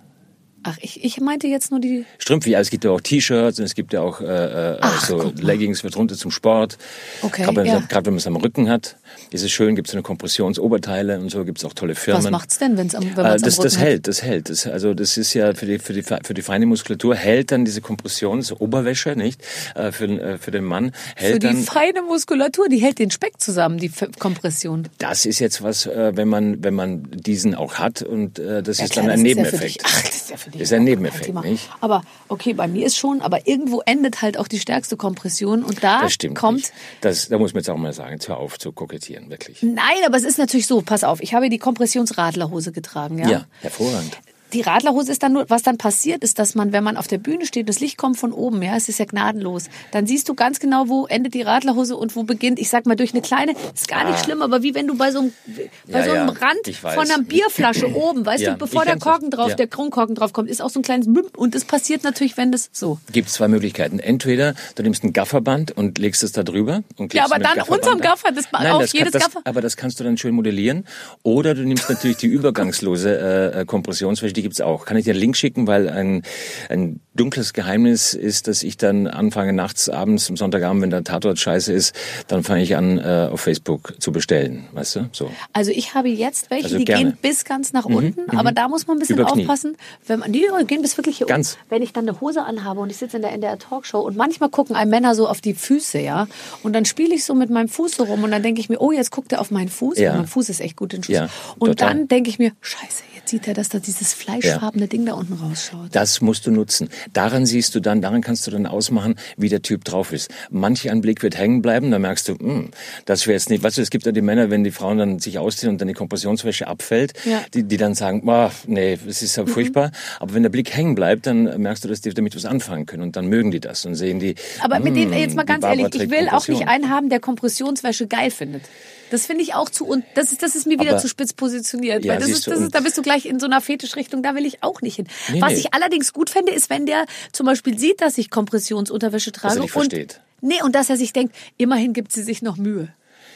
Ach, 0.64 0.78
ich, 0.82 1.04
ich 1.04 1.22
meinte 1.22 1.46
jetzt 1.46 1.70
nur 1.70 1.80
die. 1.80 2.06
Strümpfe, 2.18 2.50
ja, 2.50 2.60
es 2.60 2.72
gibt 2.72 2.84
ja 2.84 2.90
auch 2.90 3.02
T-Shirts 3.02 3.60
und 3.60 3.66
es 3.66 3.76
gibt 3.76 3.94
ja 3.94 4.02
auch 4.02 4.20
äh, 4.20 4.26
äh, 4.26 4.78
Ach, 4.82 5.06
so. 5.06 5.32
Leggings 5.36 5.82
für 5.82 5.92
drunter 5.92 6.16
zum 6.16 6.32
Sport. 6.32 6.80
Okay, 7.22 7.44
Gerade 7.44 7.58
wenn, 7.58 7.66
ja. 7.68 7.80
gerade 7.88 8.08
wenn 8.08 8.14
man 8.14 8.18
es 8.18 8.26
am 8.26 8.36
Rücken 8.36 8.68
hat, 8.68 8.98
ist 9.32 9.44
es 9.44 9.52
schön, 9.52 9.76
gibt 9.76 9.88
es 9.88 9.92
so 9.92 9.98
eine 9.98 10.04
Kompressionsoberteile 10.04 11.20
und 11.20 11.30
so, 11.30 11.44
gibt 11.46 11.58
es 11.58 11.66
auch 11.66 11.74
tolle 11.74 11.96
Firmen. 11.96 12.24
Was 12.24 12.32
macht's 12.32 12.58
denn, 12.60 12.78
wenn's 12.78 12.96
am, 12.96 13.04
wenn 13.04 13.12
Äh, 13.26 13.30
man's 13.30 13.42
das, 13.42 13.58
am 13.60 13.64
Rücken 13.64 13.74
das 13.76 13.78
hält, 13.80 14.08
das 14.08 14.24
hält. 14.24 14.50
Das, 14.50 14.68
also 14.68 14.94
das 14.94 15.18
ist 15.18 15.34
ja 15.34 15.54
für 15.54 15.66
die, 15.66 15.80
für 15.80 15.94
die, 15.94 16.04
für 16.04 16.34
die 16.34 16.42
feine 16.42 16.66
Muskulatur 16.66 17.16
hält 17.16 17.52
dann 17.52 17.66
diese 17.66 17.82
Kompressionsoberwäsche, 17.82 19.16
nicht? 19.16 19.42
Äh, 19.76 19.92
für, 19.92 20.08
den- 20.08 20.20
äh, 20.20 20.38
für 20.38 20.52
den 20.52 20.64
Mann 20.64 20.92
hält 21.16 21.34
Für 21.34 21.40
die 21.40 21.48
dann. 21.48 21.58
feine 21.64 22.02
Muskulatur, 22.04 22.70
die 22.70 22.78
hält 22.78 23.00
den 23.00 23.12
Speck 23.12 23.40
zusammen, 23.40 23.78
die 23.78 23.88
F 23.88 24.08
Kompression. 24.20 24.88
Das 24.98 25.26
ist 25.26 25.40
jetzt 25.40 25.62
was, 25.62 25.86
äh, 25.86 26.12
wenn 26.16 26.28
man, 26.28 26.64
wenn 26.64 26.74
man 26.74 27.04
diesen 27.12 27.56
auch 27.56 27.76
hat 27.76 28.02
und 28.02 28.40
äh, 28.40 28.64
das 28.64 28.80
ist 28.80 28.94
klar, 28.94 29.06
dann 29.06 29.14
ein 29.20 29.24
das 29.24 29.30
ja 29.34 29.36
Nebeneffekt. 29.44 29.82
ach, 29.86 30.02
das 30.04 30.16
ist 30.16 30.30
ja 30.30 30.38
für 30.38 30.50
dich 30.52 30.62
ist 30.62 30.74
ein 30.74 30.84
Nebeneffekt, 30.84 31.34
nicht? 31.44 31.70
Aber 31.82 32.04
okay, 32.28 32.54
bei 32.54 32.68
mir 32.68 32.86
ist 32.86 32.98
schon, 32.98 33.22
aber 33.22 33.48
irgendwo 33.48 33.82
endet 33.86 34.22
halt 34.22 34.38
auch 34.38 34.48
die 34.48 34.60
stärkste 34.60 34.98
Kompression 34.98 35.64
und 35.64 35.84
da 35.84 36.02
Das 36.02 36.18
kommt 36.36 36.58
Nicht. 36.58 36.74
Das, 37.02 37.28
da 37.30 37.38
muss 37.38 37.54
man 37.54 37.62
jetzt 37.62 37.70
auch 37.70 37.78
mal 37.78 37.94
sagen, 37.94 38.20
hör 38.28 38.38
auf 38.38 38.58
zu 38.60 38.72
kokettieren, 38.72 39.17
wirklich. 39.28 39.62
Nein, 39.62 39.98
aber 40.06 40.18
es 40.18 40.24
ist 40.24 40.38
natürlich 40.38 40.68
so, 40.68 40.82
pass 40.82 41.04
auf, 41.04 41.22
ich 41.22 41.34
habe 41.34 41.50
die 41.50 41.58
Kompressionsradlerhose 41.58 42.72
getragen, 42.72 43.20
ja. 43.20 43.30
Ja, 43.30 43.46
hervorragend. 43.62 44.18
Die 44.54 44.62
Radlerhose 44.62 45.12
ist 45.12 45.24
dann 45.24 45.34
nur, 45.34 45.50
was 45.50 45.64
dann 45.64 45.78
passiert, 45.78 46.24
ist, 46.24 46.40
dass 46.40 46.56
man, 46.56 46.72
wenn 46.72 46.84
man 46.84 46.98
auf 46.98 47.08
der 47.08 47.18
Bühne 47.18 47.46
steht, 47.46 47.70
das 47.70 47.80
Licht 47.80 47.98
kommt 47.98 48.18
von 48.18 48.32
oben, 48.32 48.62
ja, 48.62 48.76
es 48.76 48.90
ist 48.90 49.00
ja 49.00 49.06
gnadenlos. 49.06 49.66
Dann 49.92 50.08
siehst 50.08 50.30
du 50.30 50.34
ganz 50.36 50.60
genau, 50.60 50.88
wo 50.88 51.06
endet 51.08 51.34
die 51.34 51.42
Radlerhose 51.42 51.96
und 51.96 52.16
wo 52.16 52.24
beginnt, 52.24 52.60
ich 52.60 52.70
sag 52.70 52.86
mal, 52.86 52.96
durch 52.96 53.14
eine 53.14 53.22
kleine, 53.22 53.54
ist 53.74 53.88
gar 53.88 54.10
nicht 54.10 54.24
schlimm, 54.24 54.42
aber 54.42 54.64
wie 54.64 54.74
wenn 54.76 54.88
du 54.88 54.98
bei 54.98 55.12
so 55.12 55.20
einem, 55.20 55.34
bei 55.46 55.98
Ah. 55.98 56.00
Ja, 56.00 56.04
so 56.06 56.12
einem 56.12 56.28
ja, 56.28 56.34
Rand 56.34 56.76
von 56.76 57.12
einer 57.12 57.24
Bierflasche 57.24 57.88
oben, 57.96 58.26
weißt 58.26 58.44
Ja, 58.44 58.52
du, 58.54 58.58
bevor 58.58 58.86
der. 58.86 58.98
Korken 58.98 59.30
drauf, 59.32 59.56
der 59.56 59.68
Kronkorken 59.68 60.16
drauf 60.16 60.34
kommt, 60.34 60.50
ist 60.50 60.62
auch 60.62 60.70
so 60.70 60.80
ein 60.80 60.84
kleines 60.84 61.08
Büm 61.08 61.26
und 61.36 61.56
das 61.56 61.66
passiert 61.66 62.04
natürlich, 62.04 62.36
wenn 62.38 62.52
das 62.52 62.70
so. 62.72 63.00
Gibt 63.12 63.30
zwei 63.30 63.48
Möglichkeiten. 63.48 64.00
Entweder 64.00 64.54
du 64.76 64.84
nimmst 64.84 65.04
ein 65.04 65.14
Gafferband 65.14 65.72
und 65.72 65.98
legst 65.98 66.24
es 66.24 66.32
da 66.32 66.44
drüber. 66.44 66.84
Und 66.98 67.14
Ja, 67.14 67.26
aber 67.26 67.40
dann 67.40 67.58
da. 67.58 67.64
Gaffer, 67.96 68.32
das 68.32 68.46
Nein, 68.52 68.72
auf 68.72 68.82
das 68.82 68.92
kann, 68.92 69.00
jedes 69.00 69.12
das, 69.14 69.24
Gaffer. 69.24 69.42
Aber 69.44 69.62
das 69.62 69.78
kannst 69.78 70.00
du 70.00 70.04
dann 70.04 70.18
schön 70.18 70.34
modellieren. 70.36 70.86
Oder 71.24 71.54
du 71.56 71.64
nimmst 71.64 71.90
natürlich 71.90 72.18
die 72.18 72.28
übergangslose 72.38 73.54
äh, 73.54 73.62
äh, 73.62 73.66
Kompressionswäsche, 73.66 74.34
die 74.38 74.44
gibt's 74.44 74.62
auch. 74.62 74.86
Kann 74.86 74.96
ich 74.98 75.06
dir 75.06 75.12
einen 75.12 75.20
Link 75.20 75.36
schicken, 75.36 75.68
weil 75.68 75.90
ein, 75.90 76.22
ein 76.70 77.02
dunkles 77.16 77.54
Geheimnis 77.54 78.14
ist, 78.14 78.48
dass 78.48 78.64
ich 78.64 78.78
dann 78.78 79.08
anfange 79.08 79.52
nachts, 79.52 79.90
abends, 79.90 80.30
am 80.30 80.38
Sonntagabend, 80.38 80.84
wenn 80.84 80.90
der 80.92 81.04
Tatort 81.04 81.40
scheiße 81.40 81.74
ist, 81.74 81.96
dann 82.28 82.44
fange 82.44 82.62
ich 82.62 82.76
an, 82.76 83.00
äh, 83.00 83.30
auf 83.32 83.42
Facebook 83.42 83.96
zu 84.00 84.12
bestellen. 84.12 84.68
Weißt 84.74 84.96
du? 84.96 85.10
So. 85.12 85.32
Also 85.52 85.72
ich 85.72 85.96
habe 85.96 86.10
jetzt 86.10 86.50
welche, 86.50 86.66
Also 86.66 86.78
die 86.78 86.86
gerne. 86.86 87.06
Mhm, 87.06 87.10
gehen 87.10 87.18
bis 87.22 87.44
ganz 87.44 87.74
nach 87.74 87.86
unten, 87.86 88.30
aber 88.38 88.52
da 88.52 88.68
muss 88.68 88.88
man 88.88 88.98
ein 88.98 89.00
bisschen 89.00 89.22
aufpassen. 89.22 89.76
Wenn 90.06 90.20
man, 90.20 90.32
die 90.32 90.48
gehen 90.68 90.82
bis 90.82 90.98
wirklich 90.98 91.18
hier 91.18 91.28
Ganz. 91.28 91.54
unten. 91.54 91.70
Wenn 91.70 91.82
ich 91.82 91.94
dann 91.94 92.08
eine 92.08 92.22
Hose 92.22 92.44
anhabe 92.44 92.80
und 92.80 92.90
ich 92.90 92.98
sitze 92.98 93.18
in 93.18 93.24
der 93.24 93.34
NDR 93.34 93.58
Talkshow 93.58 94.00
und 94.00 94.16
manchmal 94.16 94.50
gucken 94.50 94.76
einem 94.76 94.92
Männer 94.92 95.16
so 95.16 95.28
auf 95.28 95.42
die 95.42 95.54
Füße, 95.56 96.00
ja, 96.00 96.28
und 96.64 96.74
dann 96.74 96.86
spiele 96.86 97.16
ich 97.16 97.26
so 97.26 97.34
mit 97.34 97.50
meinem 97.50 97.68
Fuß 97.68 97.96
so 97.96 98.04
rum 98.04 98.24
und 98.24 98.32
dann 98.32 98.44
denke 98.44 98.62
ich 98.62 98.70
mir, 98.70 98.80
oh, 98.80 98.92
jetzt 98.92 99.12
guckt 99.12 99.32
er 99.32 99.42
auf 99.42 99.52
meinen 99.52 99.70
Fuß. 99.70 99.98
Ja. 99.98 100.16
Mein 100.16 100.28
Fuß 100.28 100.50
ist 100.50 100.62
echt 100.62 100.76
gut 100.78 100.94
in 100.94 101.04
Schuss. 101.04 101.16
Ja, 101.16 101.30
und 101.58 101.70
total. 101.70 101.90
dann 101.90 102.08
denke 102.08 102.30
ich 102.30 102.38
mir, 102.38 102.52
scheiße, 102.62 103.04
sieht 103.30 103.48
er, 103.48 103.54
dass 103.54 103.70
da 103.70 103.80
dieses 103.80 104.14
fleischfarbene 104.14 104.88
Ding 104.88 105.06
da 105.06 105.14
unten 105.14 105.34
rausschaut. 105.34 105.90
Das 105.92 106.22
musst 106.22 106.46
du 106.48 106.52
nutzen. 106.52 106.90
Daran 107.14 107.46
siehst 107.46 107.74
du 107.76 107.80
dann, 107.80 108.02
daran 108.02 108.22
kannst 108.22 108.46
du 108.48 108.52
dann 108.52 108.66
ausmachen, 108.66 109.16
wie 109.38 109.50
der 109.50 109.62
Typ 109.62 109.84
drauf 109.86 110.12
ist. 110.14 110.30
Manch 110.50 110.90
ein 110.90 111.02
Blick 111.02 111.24
wird 111.24 111.38
hängen 111.38 111.62
bleiben, 111.62 111.92
da 111.92 112.00
merkst 112.00 112.28
du, 112.30 112.34
hm, 112.38 112.72
das 113.06 113.28
wäre 113.28 113.34
jetzt 113.34 113.50
nicht, 113.50 113.64
weißt 113.64 113.78
du, 113.78 113.82
es 113.82 113.90
gibt 113.90 114.06
ja 114.06 114.12
die 114.12 114.22
Männer, 114.22 114.50
wenn 114.50 114.64
die 114.64 114.72
Frauen 114.72 114.98
dann 114.98 115.20
sich 115.20 115.40
ausziehen 115.40 115.72
und 115.72 115.80
dann 115.82 115.88
die 115.88 115.94
Kompressionswäsche 115.94 116.68
abfällt, 116.68 117.14
Ja. 117.26 117.42
die, 117.54 117.64
die 117.64 117.78
dann 117.78 117.96
sagen, 117.96 118.26
boah, 118.26 118.52
nee, 118.66 118.98
es 119.08 119.22
ist 119.22 119.36
ja 119.36 119.46
furchtbar. 119.46 119.92
Aber 120.20 120.34
wenn 120.34 120.44
der 120.44 120.50
Blick 120.50 120.74
hängen 120.76 120.96
bleibt, 120.96 121.28
dann 121.28 121.62
merkst 121.62 121.84
du, 121.84 121.88
dass 121.88 122.02
die 122.02 122.14
damit 122.14 122.36
was 122.36 122.46
anfangen 122.46 122.86
können 122.86 123.04
und 123.04 123.16
dann 123.16 123.28
mögen 123.28 123.52
die 123.52 123.60
das 123.60 123.86
und 123.86 123.96
sehen 123.96 124.20
die. 124.20 124.36
Aber 124.62 124.80
mit 124.80 124.96
dem, 124.96 125.12
hm, 125.12 125.18
jetzt 125.20 125.36
mal 125.36 125.44
ganz 125.44 125.64
ehrlich, 125.64 125.88
ich 125.94 126.10
will 126.10 126.30
auch 126.30 126.48
nicht 126.48 126.68
einen 126.68 126.90
haben, 126.90 127.10
der 127.10 127.20
Kompressionswäsche 127.20 128.08
geil 128.08 128.32
findet. 128.32 128.64
Das 129.10 129.26
finde 129.26 129.42
ich 129.42 129.54
auch 129.56 129.70
zu 129.70 129.86
und 129.88 130.04
das 130.16 130.34
ist 130.34 130.44
das 130.44 130.54
ist 130.54 130.68
mir 130.68 130.78
wieder 130.82 130.92
Aber- 130.92 131.00
zu 131.00 131.08
spitz 131.08 131.32
positioniert, 131.32 132.04
Ja, 132.04 132.14
weil 132.16 132.20
das 132.20 132.28
ist 132.30 132.46
das 132.46 132.60
ist 132.60 132.76
da 132.76 132.82
bist 132.82 132.98
du 132.98 133.02
gleich 133.02 133.17
in 133.26 133.40
so 133.40 133.46
einer 133.48 133.62
Fetischrichtung, 133.62 134.22
da 134.24 134.36
will 134.36 134.46
ich 134.46 134.64
auch 134.64 134.82
nicht 134.82 134.96
hin. 134.98 135.08
Nee, 135.32 135.42
Was 135.42 135.54
nee. 135.54 135.60
ich 135.60 135.74
allerdings 135.74 136.14
gut 136.14 136.30
fände, 136.30 136.52
ist, 136.52 136.70
wenn 136.70 136.86
der 136.86 137.06
zum 137.32 137.46
Beispiel 137.46 137.78
sieht, 137.78 138.02
dass 138.02 138.18
ich 138.18 138.30
Kompressionsunterwäsche 138.30 139.32
trage 139.32 139.56
er 139.56 139.62
dich 139.62 139.76
und 139.76 139.92
versteht. 139.92 140.22
nee 140.42 140.62
und 140.64 140.76
dass 140.76 140.90
er 140.90 140.98
sich 140.98 141.14
denkt, 141.14 141.36
immerhin 141.58 141.94
gibt 141.94 142.12
sie 142.12 142.24
sich 142.24 142.42
noch 142.42 142.58
Mühe. 142.58 142.90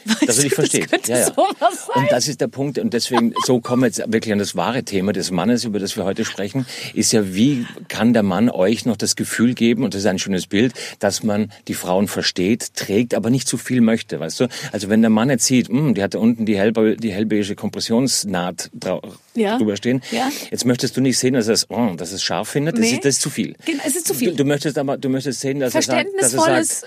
Weißt 0.05 0.27
dass 0.27 0.37
er 0.37 0.43
dich 0.43 0.51
du, 0.51 0.55
versteht. 0.55 1.07
Ja, 1.07 1.19
ja. 1.19 1.27
Und 1.95 2.11
das 2.11 2.27
ist 2.27 2.41
der 2.41 2.47
Punkt. 2.47 2.77
Und 2.79 2.93
deswegen, 2.93 3.33
so 3.45 3.59
kommen 3.59 3.83
wir 3.83 3.87
jetzt 3.87 3.99
wirklich 4.11 4.31
an 4.33 4.39
das 4.39 4.55
wahre 4.55 4.83
Thema 4.83 5.13
des 5.13 5.31
Mannes, 5.31 5.63
über 5.63 5.79
das 5.79 5.95
wir 5.97 6.03
heute 6.05 6.25
sprechen, 6.25 6.65
ist 6.93 7.11
ja, 7.11 7.33
wie 7.33 7.65
kann 7.87 8.13
der 8.13 8.23
Mann 8.23 8.49
euch 8.49 8.85
noch 8.85 8.97
das 8.97 9.15
Gefühl 9.15 9.53
geben, 9.53 9.83
und 9.83 9.93
das 9.93 10.01
ist 10.01 10.07
ein 10.07 10.19
schönes 10.19 10.47
Bild, 10.47 10.73
dass 10.99 11.23
man 11.23 11.51
die 11.67 11.73
Frauen 11.73 12.07
versteht, 12.07 12.75
trägt, 12.75 13.13
aber 13.13 13.29
nicht 13.29 13.47
zu 13.47 13.57
viel 13.57 13.81
möchte, 13.81 14.19
weißt 14.19 14.39
du? 14.41 14.47
Also 14.71 14.89
wenn 14.89 15.01
der 15.01 15.09
Mann 15.09 15.29
jetzt 15.29 15.45
sieht, 15.45 15.69
hm, 15.69 15.93
die 15.93 16.03
hat 16.03 16.13
da 16.13 16.19
unten 16.19 16.45
die, 16.45 16.57
hellbe, 16.57 16.97
die 16.97 17.11
hellbeige 17.11 17.55
Kompressionsnaht 17.55 18.69
Ja. 19.35 19.57
drüber 19.57 19.75
stehen, 19.77 20.01
Ja. 20.11 20.29
jetzt 20.49 20.65
möchtest 20.65 20.97
du 20.97 21.01
nicht 21.01 21.17
sehen, 21.17 21.33
dass 21.35 21.47
er 21.47 21.53
es, 21.53 21.69
oh, 21.69 21.93
dass 21.95 22.11
es 22.11 22.23
scharf 22.23 22.49
findet, 22.49 22.75
das, 22.77 22.81
Nee. 22.81 22.91
ist, 22.93 23.05
das 23.05 23.15
ist 23.15 23.21
zu 23.21 23.29
viel. 23.29 23.55
Genau, 23.65 23.81
es 23.85 23.95
ist 23.95 24.07
zu 24.07 24.13
viel. 24.13 24.31
Du, 24.31 24.37
du 24.37 24.45
möchtest 24.45 24.77
aber, 24.77 24.97
du 24.97 25.09
möchtest 25.09 25.39
sehen, 25.41 25.59
dass 25.59 25.75
er 25.75 25.81
sagt, 25.81 26.07
dass 26.19 26.33
er 26.33 26.63
sagt, 26.63 26.85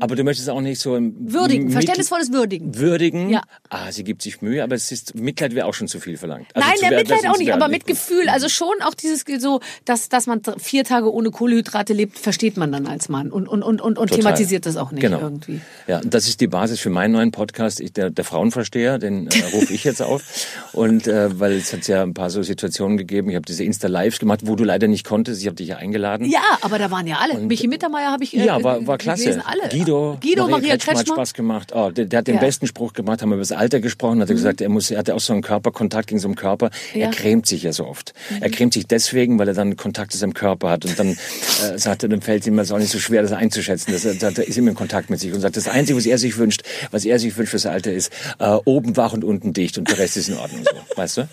aber 0.00 0.16
du 0.16 0.24
möchtest 0.24 0.48
auch 0.50 0.60
nicht 0.60 0.80
so 0.80 0.98
Würdigen, 1.00 1.70
verständnisvolles 1.70 2.32
Würdigen. 2.32 2.47
Würdigen. 2.50 3.30
Ja. 3.30 3.42
Ah, 3.70 3.92
sie 3.92 4.04
gibt 4.04 4.22
sich 4.22 4.40
Mühe, 4.42 4.62
aber 4.62 4.74
es 4.74 4.92
ist 4.92 5.14
Mitleid 5.14 5.54
wäre 5.54 5.66
auch 5.66 5.74
schon 5.74 5.88
zu 5.88 6.00
viel 6.00 6.16
verlangt. 6.16 6.46
Also 6.54 6.68
Nein, 6.68 6.78
wer- 6.80 6.98
Mitleid 6.98 7.26
auch 7.26 7.38
nicht, 7.38 7.52
aber 7.52 7.68
mit. 7.68 7.86
Gefühl. 7.86 8.28
Also 8.28 8.48
schon 8.48 8.74
auch 8.82 8.94
dieses 8.94 9.24
so, 9.38 9.60
dass, 9.84 10.08
dass 10.08 10.26
man 10.26 10.42
vier 10.58 10.84
Tage 10.84 11.12
ohne 11.12 11.30
Kohlehydrate 11.30 11.92
lebt, 11.92 12.18
versteht 12.18 12.56
man 12.56 12.70
dann 12.70 12.86
als 12.86 13.08
Mann 13.08 13.30
und, 13.30 13.48
und, 13.48 13.62
und, 13.62 13.80
und, 13.80 13.98
und 13.98 14.10
thematisiert 14.10 14.66
das 14.66 14.76
auch 14.76 14.90
nicht 14.92 15.00
genau. 15.00 15.20
irgendwie. 15.20 15.60
Ja, 15.86 16.00
und 16.00 16.12
das 16.12 16.28
ist 16.28 16.40
die 16.40 16.46
Basis 16.46 16.80
für 16.80 16.90
meinen 16.90 17.12
neuen 17.12 17.30
Podcast, 17.30 17.80
ich, 17.80 17.92
der, 17.92 18.10
der 18.10 18.24
Frauenversteher, 18.24 18.98
den 18.98 19.28
äh, 19.28 19.42
rufe 19.54 19.72
ich 19.72 19.84
jetzt 19.84 20.02
auf. 20.02 20.22
Und 20.72 21.06
äh, 21.08 21.38
weil 21.40 21.52
es 21.54 21.72
hat 21.72 21.88
ja 21.88 22.02
ein 22.02 22.14
paar 22.14 22.30
so 22.30 22.42
Situationen 22.42 22.98
gegeben, 22.98 23.30
ich 23.30 23.36
habe 23.36 23.46
diese 23.46 23.64
Insta-Lives 23.64 24.18
gemacht, 24.18 24.40
wo 24.44 24.54
du 24.54 24.64
leider 24.64 24.86
nicht 24.86 25.04
konntest, 25.04 25.40
ich 25.40 25.46
habe 25.46 25.56
dich 25.56 25.68
ja 25.68 25.76
eingeladen. 25.76 26.28
Ja, 26.28 26.42
aber 26.60 26.78
da 26.78 26.90
waren 26.90 27.06
ja 27.06 27.16
alle. 27.16 27.38
Michi 27.40 27.66
Mittermeier 27.68 28.10
habe 28.12 28.22
ich 28.24 28.36
äh, 28.36 28.44
Ja, 28.44 28.62
war, 28.62 28.86
war 28.86 28.98
klasse. 28.98 29.42
Guido, 29.70 30.18
Guido 30.20 30.46
Maria, 30.48 30.76
Kretschmer 30.76 30.98
hat. 31.00 31.08
Spaß 31.08 31.34
gemacht. 31.34 31.72
Oh, 31.74 31.90
der, 31.90 32.04
der 32.04 32.18
hat 32.18 32.26
den 32.28 32.37
Mhm. 32.38 32.46
besten 32.46 32.66
Spruch 32.66 32.92
gemacht, 32.92 33.22
haben 33.22 33.30
wir 33.30 33.34
über 33.34 33.42
das 33.42 33.52
Alter 33.52 33.80
gesprochen, 33.80 34.20
hat 34.20 34.28
er 34.28 34.34
gesagt, 34.34 34.60
er 34.60 34.68
muss, 34.68 34.90
er 34.90 34.98
hatte 34.98 35.14
auch 35.14 35.20
so 35.20 35.32
einen 35.32 35.42
Körperkontakt 35.42 36.08
gegen 36.08 36.20
so 36.20 36.28
einen 36.28 36.34
Körper. 36.36 36.70
Mhm. 36.94 37.00
Er 37.00 37.10
cremt 37.10 37.46
sich 37.46 37.62
ja 37.62 37.72
so 37.72 37.86
oft. 37.86 38.12
Er 38.40 38.50
cremt 38.50 38.74
sich 38.74 38.86
deswegen, 38.86 39.38
weil 39.38 39.48
er 39.48 39.54
dann 39.54 39.76
Kontakt 39.76 40.12
zu 40.12 40.18
seinem 40.18 40.34
Körper 40.34 40.70
hat 40.70 40.84
und 40.84 40.98
dann 40.98 41.08
äh, 41.74 41.78
sagt 41.78 42.02
er, 42.02 42.08
dann 42.08 42.20
fällt 42.20 42.46
ihm 42.46 42.56
das 42.56 42.72
auch 42.72 42.78
nicht 42.78 42.90
so 42.90 42.98
schwer, 42.98 43.22
das 43.22 43.32
einzuschätzen. 43.32 43.92
Das, 43.92 44.04
er 44.04 44.48
ist 44.48 44.58
immer 44.58 44.70
in 44.70 44.76
Kontakt 44.76 45.10
mit 45.10 45.20
sich 45.20 45.32
und 45.32 45.40
sagt, 45.40 45.56
das 45.56 45.68
Einzige, 45.68 45.98
was 45.98 46.06
er 46.06 46.18
sich 46.18 46.38
wünscht, 46.38 46.62
was 46.90 47.04
er 47.04 47.18
sich 47.18 47.36
wünscht 47.36 47.50
fürs 47.50 47.66
Alter 47.66 47.92
ist, 47.92 48.12
äh, 48.38 48.56
oben 48.64 48.96
wach 48.96 49.12
und 49.12 49.24
unten 49.24 49.52
dicht 49.52 49.78
und 49.78 49.88
der 49.88 49.98
Rest 49.98 50.16
ist 50.16 50.28
in 50.28 50.36
Ordnung, 50.36 50.64
so, 50.64 50.96
weißt 50.96 51.16
du? 51.18 51.28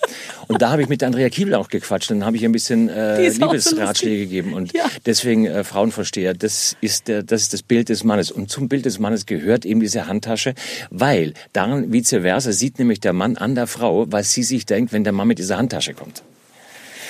Und 0.47 0.61
da 0.61 0.71
habe 0.71 0.81
ich 0.81 0.89
mit 0.89 1.03
Andrea 1.03 1.29
Kiebel 1.29 1.55
auch 1.55 1.69
gequatscht, 1.69 2.11
dann 2.11 2.25
habe 2.25 2.37
ich 2.37 2.45
ein 2.45 2.51
bisschen 2.51 2.89
äh, 2.89 3.29
so 3.31 3.45
Liebesratschläge 3.45 3.85
lustig. 3.85 4.29
gegeben 4.29 4.53
und 4.53 4.73
Ja. 4.73 4.85
Deswegen 5.05 5.45
äh, 5.45 5.63
Frauenversteher, 5.63 6.33
das 6.33 6.75
ist, 6.81 7.07
der, 7.07 7.23
das 7.23 7.43
ist 7.43 7.53
das 7.53 7.63
Bild 7.63 7.89
des 7.89 8.03
Mannes. 8.03 8.31
Und 8.31 8.49
zum 8.49 8.67
Bild 8.67 8.85
des 8.85 8.99
Mannes 8.99 9.25
gehört 9.25 9.65
eben 9.65 9.79
diese 9.79 10.07
Handtasche, 10.07 10.53
weil 10.99 11.33
daran 11.53 11.91
vice 11.91 12.21
versa 12.21 12.51
sieht 12.51 12.79
nämlich 12.79 12.99
der 12.99 13.13
Mann 13.13 13.37
an 13.37 13.55
der 13.55 13.67
Frau, 13.67 14.05
was 14.11 14.33
sie 14.33 14.43
sich 14.43 14.65
denkt, 14.65 14.93
wenn 14.93 15.03
der 15.03 15.13
Mann 15.13 15.27
mit 15.27 15.39
dieser 15.39 15.57
Handtasche 15.57 15.93
kommt. 15.93 16.23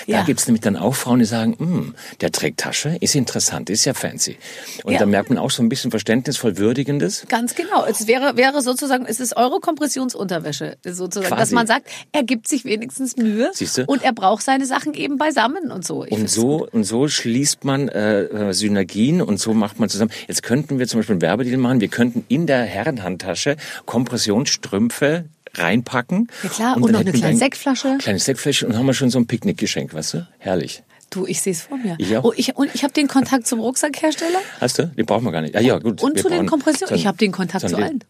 Da 0.07 0.13
Ja. 0.13 0.23
gibt's 0.23 0.45
nämlich 0.47 0.61
dann 0.61 0.75
auch 0.77 0.93
Frauen, 0.95 1.19
die 1.19 1.25
sagen, 1.25 1.55
"Hm, 1.57 1.95
der 2.21 2.31
trägt 2.31 2.59
Tasche, 2.59 2.97
ist 3.01 3.15
interessant, 3.15 3.69
ist 3.69 3.85
ja 3.85 3.93
fancy. 3.93 4.37
Und 4.83 4.93
Ja. 4.93 4.99
da 4.99 5.05
merkt 5.05 5.29
man 5.29 5.37
auch 5.39 5.49
so 5.51 5.63
ein 5.63 5.69
bisschen 5.69 5.89
verständnisvoll 5.91 6.57
Würdigendes. 6.57 7.25
Ganz 7.27 7.55
genau. 7.55 7.85
Es 7.85 8.07
wäre, 8.07 8.37
wäre 8.37 8.61
sozusagen, 8.61 9.05
es 9.07 9.19
ist 9.19 9.35
eure 9.35 9.59
Kompressionsunterwäsche, 9.59 10.77
sozusagen, 10.83 11.27
Quasi. 11.29 11.39
dass 11.41 11.51
man 11.51 11.67
sagt, 11.67 11.87
er 12.11 12.23
gibt 12.23 12.47
sich 12.47 12.65
wenigstens 12.65 13.17
Mühe 13.17 13.49
Siehste? 13.53 13.85
und 13.87 14.03
er 14.03 14.13
braucht 14.13 14.43
seine 14.43 14.65
Sachen 14.65 14.93
eben 14.93 15.17
beisammen 15.17 15.71
und 15.71 15.85
so. 15.85 16.05
Ich 16.05 16.11
Und 16.11 16.29
so, 16.29 16.67
und 16.71 16.83
so 16.83 17.07
schließt 17.07 17.63
man 17.63 17.89
äh, 17.89 18.53
Synergien 18.53 19.21
und 19.21 19.39
so 19.39 19.53
macht 19.53 19.79
man 19.79 19.89
zusammen. 19.89 20.11
Jetzt 20.27 20.43
könnten 20.43 20.77
wir 20.79 20.87
zum 20.87 20.99
Beispiel 20.99 21.13
einen 21.13 21.21
Werbedeal 21.21 21.57
machen. 21.57 21.81
Wir 21.81 21.87
könnten 21.87 22.25
in 22.27 22.45
der 22.47 22.63
Herrenhandtasche 22.63 23.55
Kompressionsstrümpfe 23.85 25.25
reinpacken. 25.57 26.29
Ja 26.43 26.49
klar, 26.49 26.75
und 26.75 26.83
dann 26.83 26.91
noch 26.91 26.99
eine 27.01 27.11
kleine 27.11 27.27
ein- 27.35 27.37
Sektflasche. 27.37 27.97
Kleine 27.99 28.19
Sektflasche 28.19 28.67
und 28.67 28.77
haben 28.77 28.85
wir 28.85 28.93
schon 28.93 29.09
so 29.09 29.19
ein 29.19 29.27
Picknickgeschenk, 29.27 29.93
weißt 29.93 30.15
du? 30.15 30.27
Herrlich. 30.37 30.83
Du, 31.09 31.25
ich 31.25 31.41
sehe 31.41 31.53
es 31.53 31.61
vor 31.61 31.77
mir. 31.77 31.95
Ich 31.99 32.15
auch. 32.17 32.23
Oh, 32.23 32.33
ich, 32.35 32.55
und 32.55 32.73
ich 32.73 32.83
habe 32.83 32.93
den 32.93 33.07
Kontakt 33.07 33.47
zum 33.47 33.59
Rucksackhersteller 33.59 34.39
Hast 34.59 34.79
du? 34.79 34.87
Den 34.87 35.05
brauchen 35.05 35.23
wir 35.23 35.31
gar 35.31 35.41
nicht. 35.41 35.55
Ah, 35.55 35.61
ja, 35.61 35.77
gut. 35.79 36.01
und 36.01 36.19
zu 36.19 36.29
den 36.29 36.45
Kompressionen. 36.45 36.95
Ich 36.95 37.07
habe 37.07 37.17
den 37.17 37.31
Kontakt 37.31 37.69
zu 37.69 37.75
allen. 37.75 38.03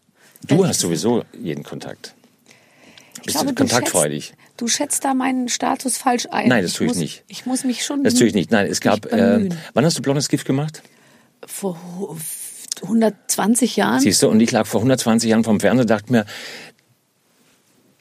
Du 0.46 0.56
Ehrlich 0.56 0.68
hast 0.68 0.80
sowieso 0.80 1.24
jeden 1.40 1.62
Kontakt. 1.62 2.14
Bist 3.24 3.36
glaube, 3.36 3.52
du 3.52 3.54
kontaktfreudig? 3.54 4.34
du 4.56 4.68
schätzt 4.68 5.04
da 5.04 5.14
meinen 5.14 5.48
Status 5.48 5.96
falsch 5.96 6.26
ein. 6.30 6.48
Nein, 6.48 6.62
das 6.62 6.74
tue 6.74 6.86
ich 6.86 6.90
muss, 6.90 6.98
nicht. 6.98 7.24
Ich 7.28 7.46
muss 7.46 7.64
mich 7.64 7.84
schon. 7.84 8.04
Das 8.04 8.14
tue 8.14 8.26
ich 8.26 8.34
nicht. 8.34 8.50
Nein, 8.50 8.66
es 8.70 8.80
gab. 8.80 9.12
Äh, 9.12 9.48
wann 9.74 9.84
hast 9.84 9.98
du 9.98 10.02
blondes 10.02 10.28
Gift 10.28 10.46
gemacht? 10.46 10.82
Vor 11.44 11.78
120 12.82 13.76
Jahren. 13.76 14.00
Siehst 14.00 14.22
du, 14.22 14.28
und 14.28 14.40
ich 14.40 14.50
lag 14.52 14.66
vor 14.66 14.80
120 14.80 15.30
Jahren 15.30 15.44
vom 15.44 15.60
Fernseher 15.60 15.82
und 15.82 15.90
dachte 15.90 16.12
mir, 16.12 16.24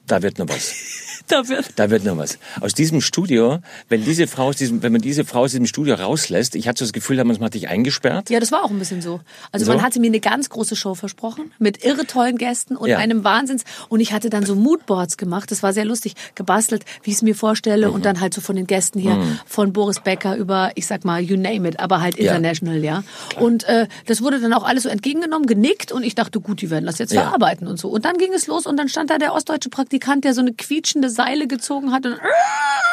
da 0.07 0.21
wird 0.21 0.39
noch 0.39 0.50
was. 0.50 1.04
Da 1.27 1.48
wird 1.48 1.65
Da 1.75 1.89
wird 1.89 2.03
noch 2.03 2.17
was. 2.17 2.38
Aus 2.62 2.74
diesem 2.74 3.01
Studio, 3.01 3.60
wenn 3.89 4.03
diese 4.03 4.27
Frau 4.27 4.46
aus 4.50 4.58
diesem, 4.58 4.84
wenn 4.84 4.91
man 4.91 5.01
diese 5.01 5.25
Frau 5.25 5.41
aus 5.41 5.51
diesem 5.51 5.65
Studio 5.65 5.96
rauslässt, 5.96 6.55
ich 6.55 6.67
hatte 6.67 6.79
so 6.79 6.86
das 6.86 6.94
Gefühl, 6.94 7.24
man 7.24 7.39
hat 7.39 7.53
dich 7.53 7.67
eingesperrt. 7.67 8.29
Ja, 8.29 8.39
das 8.39 8.51
war 8.51 8.63
auch 8.63 8.70
ein 8.70 8.77
bisschen 8.79 9.01
so. 9.01 9.22
Also 9.51 9.65
So? 9.65 9.74
man 9.74 9.82
hatte 9.82 10.00
mir 10.00 10.08
eine 10.08 10.20
ganz 10.20 10.50
große 10.50 10.75
Show 10.75 10.94
versprochen 10.96 11.51
mit 11.60 11.84
irre 11.84 12.05
tollen 12.05 12.38
Gästen 12.38 12.75
und 12.75 12.89
Ja. 12.89 12.98
einem 12.98 13.24
Wahnsinns 13.24 13.63
und 13.89 14.00
ich 14.00 14.13
hatte 14.13 14.29
dann 14.29 14.46
so 14.46 14.55
Moodboards 14.55 15.17
gemacht. 15.17 15.50
Das 15.51 15.63
war 15.63 15.74
sehr 15.74 15.86
lustig, 15.86 16.13
gebastelt, 16.36 16.86
wie 17.03 17.10
ich 17.12 17.17
es 17.17 17.22
mir 17.22 17.36
vorstelle 17.36 17.88
Mhm. 17.88 17.94
und 17.96 18.05
dann 18.05 18.22
halt 18.22 18.34
so 18.34 18.41
von 18.41 18.55
den 18.55 18.67
Gästen 18.67 19.00
hier 19.00 19.17
von 19.46 19.74
Boris 19.74 20.00
Becker 20.01 20.36
über, 20.36 20.72
ich 20.75 20.86
sag 20.88 21.05
mal, 21.05 21.22
you 21.22 21.38
name 21.38 21.67
it, 21.67 21.79
aber 21.79 22.01
halt 22.01 22.17
Ja. 22.17 22.32
international, 22.36 22.84
ja. 22.84 23.03
Und 23.39 23.63
äh, 23.65 23.88
das 24.05 24.22
wurde 24.22 24.39
dann 24.39 24.53
auch 24.53 24.63
alles 24.63 24.84
so 24.84 24.89
entgegengenommen, 24.89 25.48
genickt 25.48 25.91
und 25.91 26.03
ich 26.03 26.15
dachte, 26.15 26.39
gut, 26.39 26.62
die 26.62 26.70
werden 26.70 26.86
das 26.86 26.98
jetzt 27.00 27.13
Ja. 27.13 27.24
verarbeiten 27.24 27.67
und 27.67 27.79
so. 27.79 27.89
Und 27.89 28.05
dann 28.05 28.17
ging 28.17 28.34
es 28.34 28.48
los 28.48 28.65
und 28.67 28.77
dann 28.77 28.89
stand 28.89 29.10
da 29.10 29.17
der 29.17 29.34
ostdeutsche 29.34 29.70
Praktikant, 29.70 30.24
der 30.24 30.34
so 30.34 30.41
eine 30.41 30.53
quietschende 30.53 31.10
Seile 31.15 31.48
gezogen 31.48 31.91
hat 31.91 32.05
und 32.05 32.19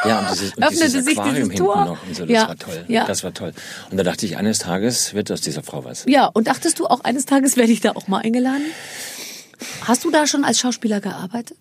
Ja, 0.04 0.20
und 0.20 0.30
dieses, 0.30 0.54
und 0.56 0.62
Öffnete 0.64 0.84
dieses 0.84 1.04
sich 1.04 1.18
Aquarium 1.18 1.48
dieses 1.50 1.58
Tor. 1.64 1.84
noch 1.84 2.02
und 2.06 2.16
so, 2.16 2.22
das 2.24 2.30
Ja. 2.32 2.48
war 2.48 2.56
toll. 2.56 2.84
Ja. 2.88 3.04
Das 3.04 3.22
war 3.24 3.34
toll. 3.34 3.52
Und 3.90 3.96
da 3.98 4.02
dachte 4.04 4.24
ich, 4.26 4.36
eines 4.36 4.58
Tages 4.60 5.12
wird 5.14 5.30
aus 5.30 5.40
dieser 5.42 5.62
Frau 5.62 5.84
was. 5.84 6.04
Ja, 6.08 6.26
und 6.26 6.46
dachtest 6.48 6.78
du 6.78 6.86
auch 6.86 7.00
eines 7.04 7.26
Tages 7.26 7.56
werde 7.56 7.72
ich 7.72 7.80
da 7.80 7.92
auch 7.92 8.08
mal 8.08 8.18
eingeladen? 8.22 8.62
Hast 9.82 10.04
du 10.04 10.10
da 10.10 10.26
schon 10.26 10.44
als 10.44 10.58
Schauspieler 10.58 11.00
gearbeitet? 11.00 11.56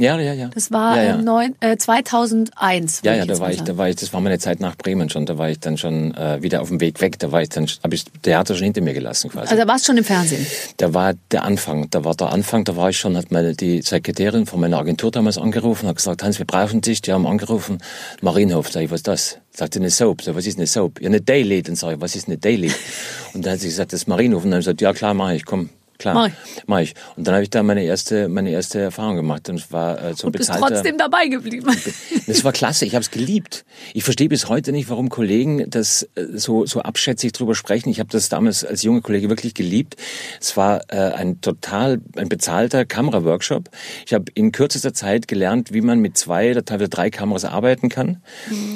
Ja, 0.00 0.18
ja, 0.18 0.32
ja. 0.32 0.48
Das 0.48 0.70
war 0.70 0.96
ja, 0.96 1.02
ja. 1.02 1.18
äh, 1.18 1.22
neun, 1.22 1.54
äh, 1.60 1.76
2001. 1.76 3.02
Ja, 3.04 3.14
ja, 3.14 3.26
da 3.26 3.38
war 3.38 3.50
ich, 3.50 3.60
da 3.60 3.76
war 3.76 3.88
ich, 3.88 3.96
das 3.96 4.12
war 4.12 4.20
meine 4.20 4.38
Zeit 4.38 4.60
nach 4.60 4.76
Bremen 4.76 5.10
schon, 5.10 5.26
da 5.26 5.36
war 5.36 5.50
ich 5.50 5.60
dann 5.60 5.76
schon 5.76 6.14
äh, 6.14 6.42
wieder 6.42 6.62
auf 6.62 6.68
dem 6.68 6.80
Weg 6.80 7.00
weg, 7.00 7.18
da 7.18 7.30
war 7.32 7.42
ich 7.42 7.50
dann, 7.50 7.66
habe 7.82 7.94
ich 7.94 8.04
Theater 8.22 8.54
schon 8.54 8.64
hinter 8.64 8.80
mir 8.80 8.94
gelassen 8.94 9.30
quasi. 9.30 9.50
Also 9.50 9.62
da 9.62 9.68
warst 9.68 9.84
du 9.84 9.92
schon 9.92 9.98
im 9.98 10.04
Fernsehen. 10.04 10.46
Da 10.78 10.94
war 10.94 11.14
der 11.30 11.44
Anfang, 11.44 11.90
da 11.90 12.04
war 12.04 12.14
der 12.14 12.32
Anfang, 12.32 12.64
da 12.64 12.76
war 12.76 12.88
ich 12.90 12.98
schon, 12.98 13.16
hat 13.16 13.30
meine, 13.30 13.54
die 13.54 13.82
Sekretärin 13.82 14.46
von 14.46 14.60
meiner 14.60 14.78
Agentur 14.78 15.10
damals 15.10 15.36
angerufen, 15.36 15.86
hat 15.86 15.96
gesagt, 15.96 16.22
Hans, 16.22 16.38
wir 16.38 16.46
brauchen 16.46 16.80
dich, 16.80 17.02
die 17.02 17.12
haben 17.12 17.26
angerufen, 17.26 17.78
Marienhof, 18.22 18.70
sag 18.70 18.82
ich, 18.82 18.90
was 18.90 19.00
ist 19.00 19.08
das? 19.08 19.38
Sagte 19.52 19.80
eine 19.80 19.90
Soap, 19.90 20.22
so, 20.22 20.34
was 20.34 20.46
ist 20.46 20.58
eine 20.58 20.66
Soap? 20.66 21.00
Ja, 21.00 21.08
eine 21.08 21.20
Daily, 21.20 21.62
dann 21.62 21.76
sag 21.76 21.94
ich, 21.94 22.00
was 22.00 22.16
ist 22.16 22.28
eine 22.28 22.38
Daily? 22.38 22.72
Und 23.34 23.44
dann 23.44 23.54
hat 23.54 23.60
sie 23.60 23.68
gesagt, 23.68 23.92
das 23.92 24.02
ist 24.02 24.06
Marienhof, 24.06 24.44
und 24.44 24.50
dann 24.50 24.56
habe 24.56 24.60
ich 24.60 24.66
gesagt, 24.66 24.80
ja 24.80 24.92
klar, 24.92 25.12
mach 25.12 25.32
ich, 25.32 25.44
komm. 25.44 25.70
Klar, 26.00 26.14
Mach 26.14 26.26
ich. 26.28 26.32
mach 26.66 26.78
ich. 26.80 26.94
Und 27.16 27.26
dann 27.26 27.34
habe 27.34 27.42
ich 27.44 27.50
da 27.50 27.62
meine 27.62 27.84
erste, 27.84 28.28
meine 28.28 28.50
erste 28.50 28.80
Erfahrung 28.80 29.16
gemacht 29.16 29.48
und 29.50 29.70
war 29.70 30.02
äh, 30.02 30.14
so 30.14 30.26
Und 30.26 30.32
bist 30.32 30.48
bezahlter. 30.50 30.74
trotzdem 30.74 30.96
dabei 30.98 31.26
geblieben. 31.28 31.66
Das 32.26 32.42
war 32.42 32.52
klasse, 32.52 32.86
ich 32.86 32.94
habe 32.94 33.02
es 33.02 33.10
geliebt. 33.10 33.64
Ich 33.92 34.02
verstehe 34.02 34.28
bis 34.30 34.48
heute 34.48 34.72
nicht, 34.72 34.88
warum 34.88 35.10
Kollegen 35.10 35.68
das 35.68 36.04
äh, 36.14 36.24
so, 36.34 36.64
so 36.64 36.80
abschätzig 36.80 37.32
drüber 37.32 37.54
sprechen. 37.54 37.90
Ich 37.90 38.00
habe 38.00 38.08
das 38.10 38.30
damals 38.30 38.64
als 38.64 38.82
junger 38.82 39.02
Kollege 39.02 39.28
wirklich 39.28 39.52
geliebt. 39.52 39.96
Es 40.40 40.56
war 40.56 40.80
äh, 40.88 40.96
ein 40.96 41.40
total 41.42 42.00
ein 42.16 42.30
bezahlter 42.30 42.86
Kameraworkshop. 42.86 43.68
Ich 44.06 44.14
habe 44.14 44.24
in 44.34 44.52
kürzester 44.52 44.94
Zeit 44.94 45.28
gelernt, 45.28 45.72
wie 45.74 45.82
man 45.82 45.98
mit 46.00 46.16
zwei 46.16 46.50
oder 46.50 46.64
teilweise 46.64 46.88
drei 46.88 47.10
Kameras 47.10 47.44
arbeiten 47.44 47.90
kann. 47.90 48.22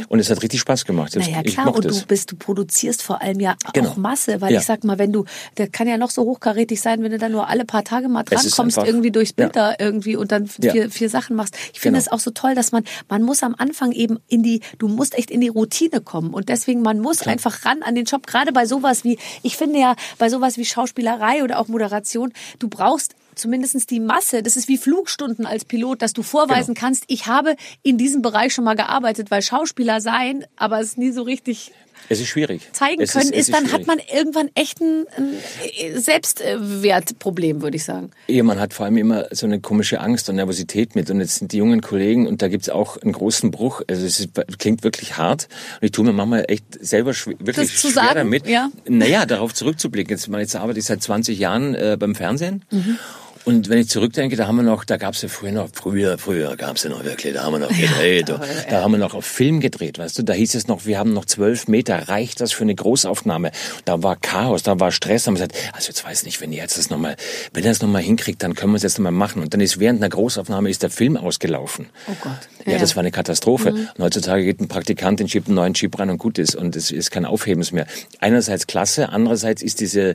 Und 0.08 0.18
es 0.18 0.28
hat 0.30 0.42
richtig 0.42 0.60
Spaß 0.60 0.84
gemacht. 0.84 1.16
Naja, 1.16 1.40
ich 1.42 1.54
klar, 1.54 1.74
und 1.74 1.84
du 1.86 2.06
bist, 2.06 2.32
du 2.32 2.36
produzierst 2.36 3.02
vor 3.02 3.22
allem 3.22 3.40
ja 3.40 3.56
Genau. 3.72 3.90
auch 3.90 3.96
Masse, 3.96 4.42
weil 4.42 4.52
Ja. 4.52 4.60
ich 4.60 4.66
sag 4.66 4.84
mal, 4.84 4.98
wenn 4.98 5.12
du, 5.12 5.24
der 5.56 5.68
kann 5.68 5.88
ja 5.88 5.96
noch 5.96 6.10
so 6.10 6.22
hochkarätig 6.24 6.80
sein, 6.80 7.02
wenn 7.02 7.13
du 7.14 7.18
dann 7.18 7.32
nur 7.32 7.48
alle 7.48 7.64
paar 7.64 7.82
Tage 7.84 8.08
mal 8.08 8.22
drankommst, 8.22 8.76
irgendwie 8.78 9.10
durchs 9.10 9.32
Bild 9.32 9.56
Ja. 9.56 9.72
da 9.72 9.84
irgendwie 9.84 10.16
und 10.16 10.30
dann 10.32 10.48
Ja. 10.60 10.72
vier, 10.72 10.90
vier 10.90 11.08
Sachen 11.08 11.34
machst. 11.36 11.56
Ich 11.72 11.80
finde 11.80 11.98
Genau. 11.98 12.06
es 12.06 12.12
auch 12.12 12.20
so 12.20 12.30
toll, 12.30 12.54
dass 12.54 12.72
man, 12.72 12.84
man 13.08 13.22
muss 13.22 13.42
am 13.42 13.54
Anfang 13.56 13.92
eben 13.92 14.18
in 14.28 14.42
die, 14.42 14.60
du 14.78 14.88
musst 14.88 15.16
echt 15.16 15.30
in 15.30 15.40
die 15.40 15.48
Routine 15.48 16.00
kommen 16.00 16.34
und 16.34 16.48
deswegen, 16.48 16.82
man 16.82 17.00
muss 17.00 17.22
einfach 17.26 17.64
ran 17.64 17.82
an 17.82 17.94
den 17.94 18.04
Job, 18.04 18.26
gerade 18.26 18.52
bei 18.52 18.66
sowas 18.66 19.04
wie, 19.04 19.18
ich 19.42 19.56
finde 19.56 19.78
ja, 19.78 19.94
bei 20.18 20.28
sowas 20.28 20.56
wie 20.58 20.64
Schauspielerei 20.64 21.42
oder 21.42 21.58
auch 21.58 21.68
Moderation, 21.68 22.32
du 22.58 22.68
brauchst 22.68 23.14
zumindestens 23.34 23.86
die 23.86 24.00
Masse, 24.00 24.42
das 24.42 24.56
ist 24.56 24.68
wie 24.68 24.76
Flugstunden 24.78 25.46
als 25.46 25.64
Pilot, 25.64 26.02
dass 26.02 26.12
du 26.12 26.22
vorweisen 26.22 26.74
Genau. 26.74 26.80
kannst, 26.86 27.04
ich 27.08 27.26
habe 27.26 27.56
in 27.82 27.98
diesem 27.98 28.22
Bereich 28.22 28.52
schon 28.52 28.64
mal 28.64 28.74
gearbeitet, 28.76 29.30
weil 29.30 29.42
Schauspieler 29.42 30.00
sein, 30.00 30.44
aber 30.56 30.80
es 30.80 30.96
nie 30.96 31.10
so 31.12 31.22
richtig 31.22 31.72
Es 32.08 32.20
ist 32.20 32.28
schwierig. 32.28 32.68
zeigen 32.72 33.00
es 33.02 33.12
können, 33.12 33.32
es 33.32 33.48
ist, 33.48 33.52
dann 33.54 33.66
schwierig. 33.66 33.80
hat 33.80 33.86
man 33.86 33.98
irgendwann 34.12 34.50
echt 34.54 34.80
ein, 34.80 35.04
ein 35.16 36.00
Selbstwertproblem, 36.00 37.62
würde 37.62 37.76
ich 37.76 37.84
sagen. 37.84 38.10
Ja, 38.26 38.42
man 38.42 38.58
hat 38.60 38.74
vor 38.74 38.86
allem 38.86 38.96
immer 38.96 39.26
so 39.30 39.46
eine 39.46 39.60
komische 39.60 40.00
Angst 40.00 40.28
und 40.28 40.36
Nervosität 40.36 40.94
mit. 40.94 41.10
Und 41.10 41.20
jetzt 41.20 41.36
sind 41.36 41.52
die 41.52 41.58
jungen 41.58 41.80
Kollegen, 41.80 42.26
und 42.26 42.42
da 42.42 42.48
gibt's 42.48 42.68
auch 42.68 42.96
einen 42.98 43.12
großen 43.12 43.50
Bruch. 43.50 43.82
Also 43.88 44.04
es 44.04 44.20
ist, 44.20 44.30
klingt 44.58 44.82
wirklich 44.84 45.16
hart. 45.16 45.48
Und 45.80 45.86
ich 45.86 45.92
tue 45.92 46.04
mir 46.04 46.12
manchmal 46.12 46.44
echt 46.48 46.64
selber 46.84 47.14
schw 47.14 47.30
wirklich 47.38 47.68
Das 47.70 47.80
zu 47.80 47.88
schwer 47.90 48.04
sagen? 48.04 48.14
damit. 48.16 48.46
Ja. 48.46 48.70
Naja, 48.88 49.26
darauf 49.26 49.54
zurückzublicken. 49.54 50.10
Jetzt, 50.14 50.28
meine, 50.28 50.42
jetzt 50.42 50.56
arbeite 50.56 50.78
ich 50.78 50.84
seit 50.84 51.02
20 51.02 51.38
Jahren 51.38 51.74
äh, 51.74 51.96
beim 51.98 52.14
Fernsehen. 52.14 52.64
Mhm. 52.70 52.98
Und 53.44 53.68
wenn 53.68 53.78
ich 53.78 53.88
zurückdenke, 53.88 54.36
da 54.36 54.46
haben 54.46 54.56
wir 54.56 54.62
noch, 54.62 54.84
da 54.84 54.96
gab's 54.96 55.20
ja 55.20 55.28
früher 55.28 55.52
noch, 55.52 55.68
früher, 55.72 56.16
früher 56.16 56.56
gab's 56.56 56.84
ja 56.84 56.90
noch 56.90 57.04
wirklich, 57.04 57.34
da 57.34 57.44
haben 57.44 57.52
wir 57.52 57.58
noch 57.58 57.68
gedreht. 57.68 58.28
da, 58.28 58.40
da 58.70 58.82
haben 58.82 58.92
wir 58.92 58.98
noch 58.98 59.14
auf 59.14 59.26
Film 59.26 59.60
gedreht, 59.60 59.98
weißt 59.98 60.18
du, 60.18 60.22
da 60.22 60.32
hieß 60.32 60.54
es 60.54 60.66
noch, 60.66 60.86
wir 60.86 60.98
haben 60.98 61.12
noch 61.12 61.26
zwölf 61.26 61.68
Meter, 61.68 62.08
reicht 62.08 62.40
das 62.40 62.52
für 62.52 62.62
eine 62.62 62.74
Großaufnahme? 62.74 63.50
Da 63.84 64.02
war 64.02 64.16
Chaos, 64.16 64.62
da 64.62 64.80
war 64.80 64.92
Stress, 64.92 65.24
da 65.24 65.28
haben 65.28 65.38
wir 65.38 65.46
gesagt, 65.46 65.74
also 65.74 65.88
jetzt 65.88 66.04
weiß 66.04 66.24
nicht, 66.24 66.40
wenn 66.40 66.52
ihr 66.52 66.62
jetzt 66.62 66.78
das 66.78 66.88
nochmal, 66.88 67.16
wenn 67.52 67.64
ihr 67.64 67.70
das 67.70 67.82
nochmal 67.82 68.02
hinkriegt, 68.02 68.42
dann 68.42 68.54
können 68.54 68.72
wir 68.72 68.76
es 68.76 68.82
jetzt 68.82 68.98
nochmal 68.98 69.12
machen. 69.12 69.42
Und 69.42 69.52
dann 69.52 69.60
ist 69.60 69.78
während 69.78 70.00
einer 70.00 70.08
Großaufnahme 70.08 70.70
ist 70.70 70.82
der 70.82 70.90
Film 70.90 71.16
ausgelaufen. 71.16 71.86
Oh 72.08 72.14
Gott. 72.22 72.32
Ja, 72.66 72.78
das 72.78 72.96
war 72.96 73.02
eine 73.02 73.10
Katastrophe. 73.10 73.70
Und 73.70 73.98
heutzutage 73.98 74.44
geht 74.44 74.60
ein 74.60 74.68
Praktikant, 74.68 75.20
den 75.20 75.28
schiebt 75.28 75.48
einen 75.48 75.56
neuen 75.56 75.74
Chip 75.74 75.98
rein 75.98 76.08
und 76.08 76.18
gut 76.18 76.38
ist. 76.38 76.54
Und 76.54 76.76
es 76.76 76.90
ist 76.90 77.10
kein 77.10 77.26
Aufhebens 77.26 77.72
mehr. 77.72 77.86
Einerseits 78.20 78.66
klasse, 78.66 79.10
andererseits 79.10 79.62
ist 79.62 79.80
diese, 79.80 80.14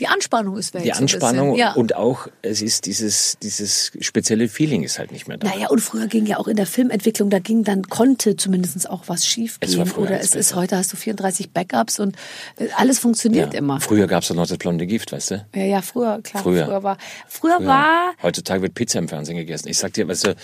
Die 0.00 0.06
Anspannung 0.06 0.56
ist 0.56 0.74
weg. 0.74 0.84
die. 0.84 0.92
Anspannung 0.92 1.56
ja. 1.56 1.72
und 1.72 1.96
auch 1.96 2.28
es 2.42 2.62
ist 2.62 2.86
dieses 2.86 3.36
dieses 3.42 3.92
spezielle 4.00 4.48
Feeling 4.48 4.82
ist 4.82 4.98
halt 4.98 5.12
nicht 5.12 5.26
mehr 5.26 5.38
da. 5.38 5.48
Naja, 5.48 5.68
und 5.68 5.80
früher 5.80 6.06
ging 6.06 6.26
ja 6.26 6.38
auch 6.38 6.48
in 6.48 6.56
der 6.56 6.66
Filmentwicklung, 6.66 7.30
da 7.30 7.38
ging 7.38 7.64
dann, 7.64 7.82
konnte 7.88 8.36
zumindest 8.36 8.88
auch 8.88 9.04
was 9.06 9.26
schief 9.26 9.58
Es 9.60 9.72
gehen. 9.72 9.86
früher 9.86 10.04
Oder 10.04 10.20
es 10.20 10.26
ist 10.26 10.34
besser. 10.34 10.56
heute 10.56 10.76
hast 10.76 10.92
du 10.92 10.96
34 10.96 11.50
Backups 11.50 11.98
und 11.98 12.16
äh, 12.58 12.68
alles 12.76 12.98
funktioniert 12.98 13.54
immer. 13.54 13.80
Früher 13.80 14.06
gab's 14.06 14.28
doch 14.28 14.34
noch 14.34 14.46
das 14.46 14.58
blonde 14.58 14.86
Gift, 14.86 15.12
weißt 15.12 15.32
du? 15.32 15.46
Ja, 15.54 15.62
ja, 15.62 15.82
früher, 15.82 16.20
klar. 16.22 16.42
Früher. 16.42 16.66
Früher 16.66 16.82
war, 16.82 16.98
früher 17.28 17.66
war, 17.66 18.12
Heutzutage 18.22 18.62
wird 18.62 18.74
Pizza 18.74 18.98
im 18.98 19.08
Fernsehen 19.08 19.36
gegessen. 19.36 19.68
Ich 19.68 19.78
sag 19.78 19.92
dir, 19.92 20.06
weißt 20.08 20.28
du, 20.28 20.36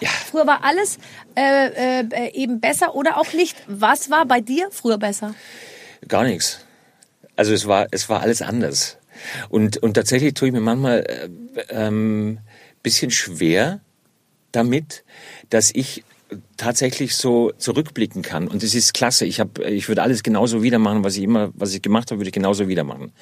ja, 0.00 0.08
früher 0.30 0.46
war 0.46 0.64
alles 0.64 0.98
äh, 1.36 2.02
äh, 2.02 2.32
eben 2.32 2.60
besser 2.60 2.94
oder 2.94 3.18
auch 3.18 3.32
nicht. 3.32 3.56
Was 3.66 4.10
war 4.10 4.26
bei 4.26 4.40
dir 4.40 4.68
früher 4.70 4.98
besser? 4.98 5.34
gar 6.06 6.24
nichts. 6.24 6.63
Also 7.36 7.52
es 7.52 7.66
war 7.66 7.86
es 7.90 8.08
war 8.08 8.20
alles 8.20 8.42
anders. 8.42 8.98
Und 9.48 9.76
und 9.78 9.94
tatsächlich 9.94 10.34
tue 10.34 10.48
ich 10.48 10.54
mir 10.54 10.60
manchmal 10.60 11.00
äh, 11.00 11.28
ähm, 11.70 12.38
bisschen 12.82 13.10
schwer 13.10 13.80
damit, 14.52 15.04
dass 15.50 15.70
ich 15.74 16.04
tatsächlich 16.56 17.16
so 17.16 17.52
zurückblicken 17.58 18.22
kann 18.22 18.48
und 18.48 18.62
es 18.62 18.74
ist 18.74 18.94
klasse. 18.94 19.24
Ich 19.24 19.40
habe 19.40 19.64
ich 19.70 19.88
würde 19.88 20.02
alles 20.02 20.22
genauso 20.22 20.62
wieder 20.62 20.78
machen, 20.78 21.04
was 21.04 21.16
ich 21.16 21.22
immer 21.22 21.50
was 21.54 21.74
ich 21.74 21.82
gemacht 21.82 22.10
habe, 22.10 22.20
würde 22.20 22.28
ich 22.28 22.34
genauso 22.34 22.68
wieder 22.68 22.84
machen. 22.84 23.12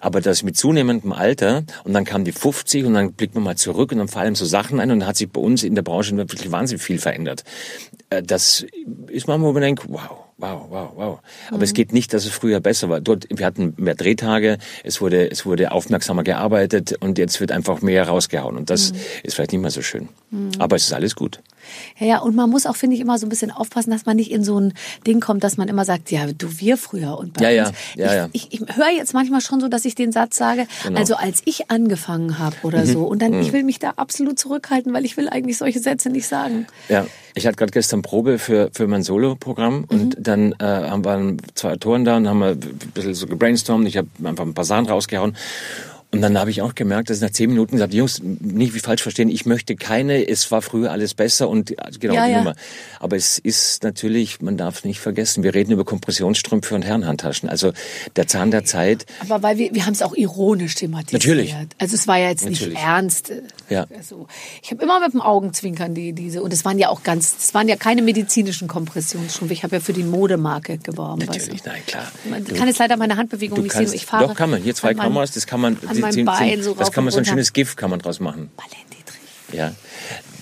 Aber 0.00 0.20
das 0.20 0.42
mit 0.42 0.56
zunehmendem 0.56 1.12
Alter 1.12 1.64
und 1.84 1.92
dann 1.92 2.04
kam 2.04 2.24
die 2.24 2.32
50 2.32 2.84
und 2.84 2.94
dann 2.94 3.12
blickt 3.12 3.34
man 3.34 3.44
mal 3.44 3.56
zurück 3.56 3.92
und 3.92 3.98
dann 3.98 4.08
fallen 4.08 4.34
so 4.34 4.44
Sachen 4.44 4.80
ein 4.80 4.90
und 4.90 5.00
dann 5.00 5.08
hat 5.08 5.16
sich 5.16 5.30
bei 5.30 5.40
uns 5.40 5.62
in 5.62 5.74
der 5.74 5.82
Branche 5.82 6.16
wirklich 6.16 6.50
wahnsinnig 6.50 6.82
viel 6.82 6.98
verändert. 6.98 7.44
Äh, 8.10 8.22
Das 8.22 8.66
ist 9.08 9.28
manchmal, 9.28 9.48
wo 9.48 9.52
man 9.52 9.62
denkt, 9.62 9.84
wow, 9.88 10.23
wow, 10.38 10.66
wow, 10.68 10.90
wow. 10.94 11.20
Aber 11.50 11.62
es 11.62 11.74
geht 11.74 11.92
nicht, 11.92 12.12
dass 12.12 12.24
es 12.24 12.32
früher 12.32 12.60
besser 12.60 12.88
war. 12.88 13.00
Dort, 13.00 13.26
wir 13.30 13.46
hatten 13.46 13.74
mehr 13.76 13.94
Drehtage, 13.94 14.58
es 14.82 15.00
wurde, 15.00 15.30
es 15.30 15.46
wurde 15.46 15.72
aufmerksamer 15.72 16.24
gearbeitet 16.24 16.96
und 17.00 17.18
jetzt 17.18 17.40
wird 17.40 17.52
einfach 17.52 17.82
mehr 17.82 18.08
rausgehauen 18.08 18.56
und 18.56 18.70
das 18.70 18.92
ist 19.22 19.34
vielleicht 19.34 19.52
nicht 19.52 19.60
mehr 19.60 19.70
so 19.70 19.82
schön. 19.82 20.08
Aber 20.58 20.76
es 20.76 20.84
ist 20.84 20.92
alles 20.92 21.14
gut. 21.14 21.40
Ja, 21.98 22.06
ja, 22.06 22.18
und 22.20 22.34
man 22.34 22.50
muss 22.50 22.66
auch, 22.66 22.76
finde 22.76 22.96
ich, 22.96 23.00
immer 23.02 23.18
so 23.18 23.26
ein 23.26 23.28
bisschen 23.28 23.50
aufpassen, 23.50 23.90
dass 23.90 24.06
man 24.06 24.16
nicht 24.16 24.30
in 24.30 24.44
so 24.44 24.58
ein 24.58 24.72
Ding 25.06 25.20
kommt, 25.20 25.44
dass 25.44 25.56
man 25.56 25.68
immer 25.68 25.84
sagt, 25.84 26.10
ja, 26.10 26.26
du, 26.26 26.48
wir 26.60 26.76
früher 26.76 27.18
und 27.18 27.34
bei 27.34 27.44
Ja, 27.44 27.50
ja, 27.50 27.68
uns. 27.68 27.76
ja, 27.96 28.14
ja. 28.14 28.28
ich, 28.32 28.52
ich, 28.52 28.62
ich 28.62 28.76
höre 28.76 28.90
jetzt 28.96 29.14
manchmal 29.14 29.40
schon 29.40 29.60
so, 29.60 29.68
dass 29.68 29.84
ich 29.84 29.94
den 29.94 30.12
Satz 30.12 30.36
sage, 30.36 30.66
Genau. 30.82 30.92
Mhm. 30.92 30.96
also 30.98 31.14
als 31.16 31.42
ich 31.44 31.70
angefangen 31.70 32.38
habe 32.38 32.56
oder 32.62 32.86
so. 32.86 33.04
Und 33.04 33.20
dann, 33.22 33.40
ich 33.40 33.52
will 33.52 33.62
mich 33.64 33.78
da 33.78 33.90
absolut 33.96 34.38
zurückhalten, 34.38 34.92
weil 34.92 35.04
ich 35.04 35.16
will 35.16 35.28
eigentlich 35.28 35.58
solche 35.58 35.78
Sätze 35.80 36.10
nicht 36.10 36.26
sagen. 36.26 36.66
Ja, 36.88 37.06
ich 37.34 37.46
hatte 37.46 37.56
gerade 37.56 37.72
gestern 37.72 38.02
Probe 38.02 38.38
für, 38.38 38.70
für 38.72 38.86
mein 38.86 39.02
Solo-Programm 39.02 39.84
und 39.88 40.16
dann 40.18 40.52
äh, 40.58 40.64
haben 40.64 41.04
wir 41.04 41.36
zwei 41.54 41.72
Autoren 41.72 42.04
da 42.04 42.16
und 42.16 42.28
haben 42.28 42.38
wir 42.38 42.48
ein 42.50 42.60
bisschen 42.94 43.14
so 43.14 43.26
gebrainstormt. 43.26 43.86
Ich 43.88 43.96
habe 43.96 44.08
einfach 44.24 44.44
ein 44.44 44.54
paar 44.54 44.64
Sachen 44.64 44.86
rausgehauen. 44.86 45.36
Und 46.14 46.22
dann 46.22 46.38
habe 46.38 46.50
ich 46.50 46.62
auch 46.62 46.74
gemerkt, 46.74 47.10
dass 47.10 47.20
nach 47.20 47.30
zehn 47.30 47.50
Minuten 47.50 47.72
gesagt, 47.72 47.92
Jungs, 47.94 48.20
nicht 48.22 48.74
wie 48.74 48.78
falsch 48.78 49.02
verstehen, 49.02 49.28
ich 49.28 49.46
möchte 49.46 49.76
keine, 49.76 50.26
es 50.28 50.50
war 50.50 50.62
früher 50.62 50.90
alles 50.92 51.14
besser 51.14 51.48
und 51.48 51.74
genau 52.00 52.14
Ja, 52.14 52.26
die 52.26 52.32
ja. 52.32 52.38
Nummer. 52.38 52.54
Aber 53.00 53.16
es 53.16 53.38
ist 53.38 53.82
natürlich, 53.82 54.40
man 54.40 54.56
darf 54.56 54.84
nicht 54.84 55.00
vergessen, 55.00 55.42
wir 55.42 55.54
reden 55.54 55.72
über 55.72 55.84
Kompressionsstrümpfe 55.84 56.74
und 56.74 56.82
Herrenhandtaschen. 56.84 57.48
Also 57.48 57.72
der 58.16 58.26
Zahn 58.26 58.50
der 58.50 58.64
Zeit. 58.64 59.06
Aber 59.20 59.42
weil 59.42 59.58
wir, 59.58 59.74
wir 59.74 59.84
haben 59.86 59.92
es 59.92 60.02
auch 60.02 60.14
ironisch 60.14 60.74
thematisiert. 60.76 61.22
Natürlich. 61.22 61.54
Also 61.78 61.94
es 61.96 62.06
war 62.06 62.18
ja 62.18 62.28
jetzt 62.30 62.48
nicht 62.48 62.60
Natürlich. 62.60 62.78
ernst. 62.78 63.30
äh, 63.30 63.42
Ja. 63.70 63.86
Also 63.96 64.26
ich 64.62 64.70
habe 64.70 64.82
immer 64.82 65.00
mit 65.00 65.12
dem 65.12 65.20
Augenzwinkern 65.20 65.94
die 65.94 66.12
diese 66.12 66.42
und 66.42 66.52
es 66.52 66.64
waren 66.64 66.78
ja 66.78 66.88
auch 66.88 67.02
ganz, 67.02 67.34
es 67.38 67.54
waren 67.54 67.68
ja 67.68 67.76
keine 67.76 68.02
medizinischen 68.02 68.68
Kompressionsstrümpfe. 68.68 69.52
Ich 69.54 69.64
habe 69.64 69.76
ja 69.76 69.80
für 69.80 69.92
die 69.92 70.02
Modemarke 70.04 70.78
geworben. 70.78 71.20
Natürlich, 71.26 71.50
weißt 71.50 71.66
du? 71.66 71.70
nein, 71.70 71.82
klar. 71.86 72.10
Man 72.30 72.44
kann 72.44 72.68
jetzt 72.68 72.78
leider 72.78 72.96
meine 72.96 73.16
Handbewegung 73.16 73.56
Du 73.56 73.62
nicht 73.62 73.72
kannst, 73.72 73.90
sehen. 73.90 73.96
Ich 73.96 74.06
fahre 74.06 74.28
doch 74.28 74.34
kann 74.34 74.50
man. 74.50 74.62
Hier 74.62 74.74
zwei 74.74 74.94
Kameras, 74.94 75.32
das 75.32 75.46
kann 75.46 75.60
man, 75.60 75.76
an 75.86 76.00
meinem 76.04 76.24
Bein 76.24 76.62
so 76.62 76.74
das 76.74 76.88
rauf 76.88 76.94
kann 76.94 77.04
man 77.04 77.12
so 77.12 77.18
ein 77.18 77.24
schönes 77.24 77.52
GIF 77.52 77.76
kann 77.76 77.90
man 77.90 77.98
draus 77.98 78.20
machen. 78.20 78.50
Ja, 79.52 79.72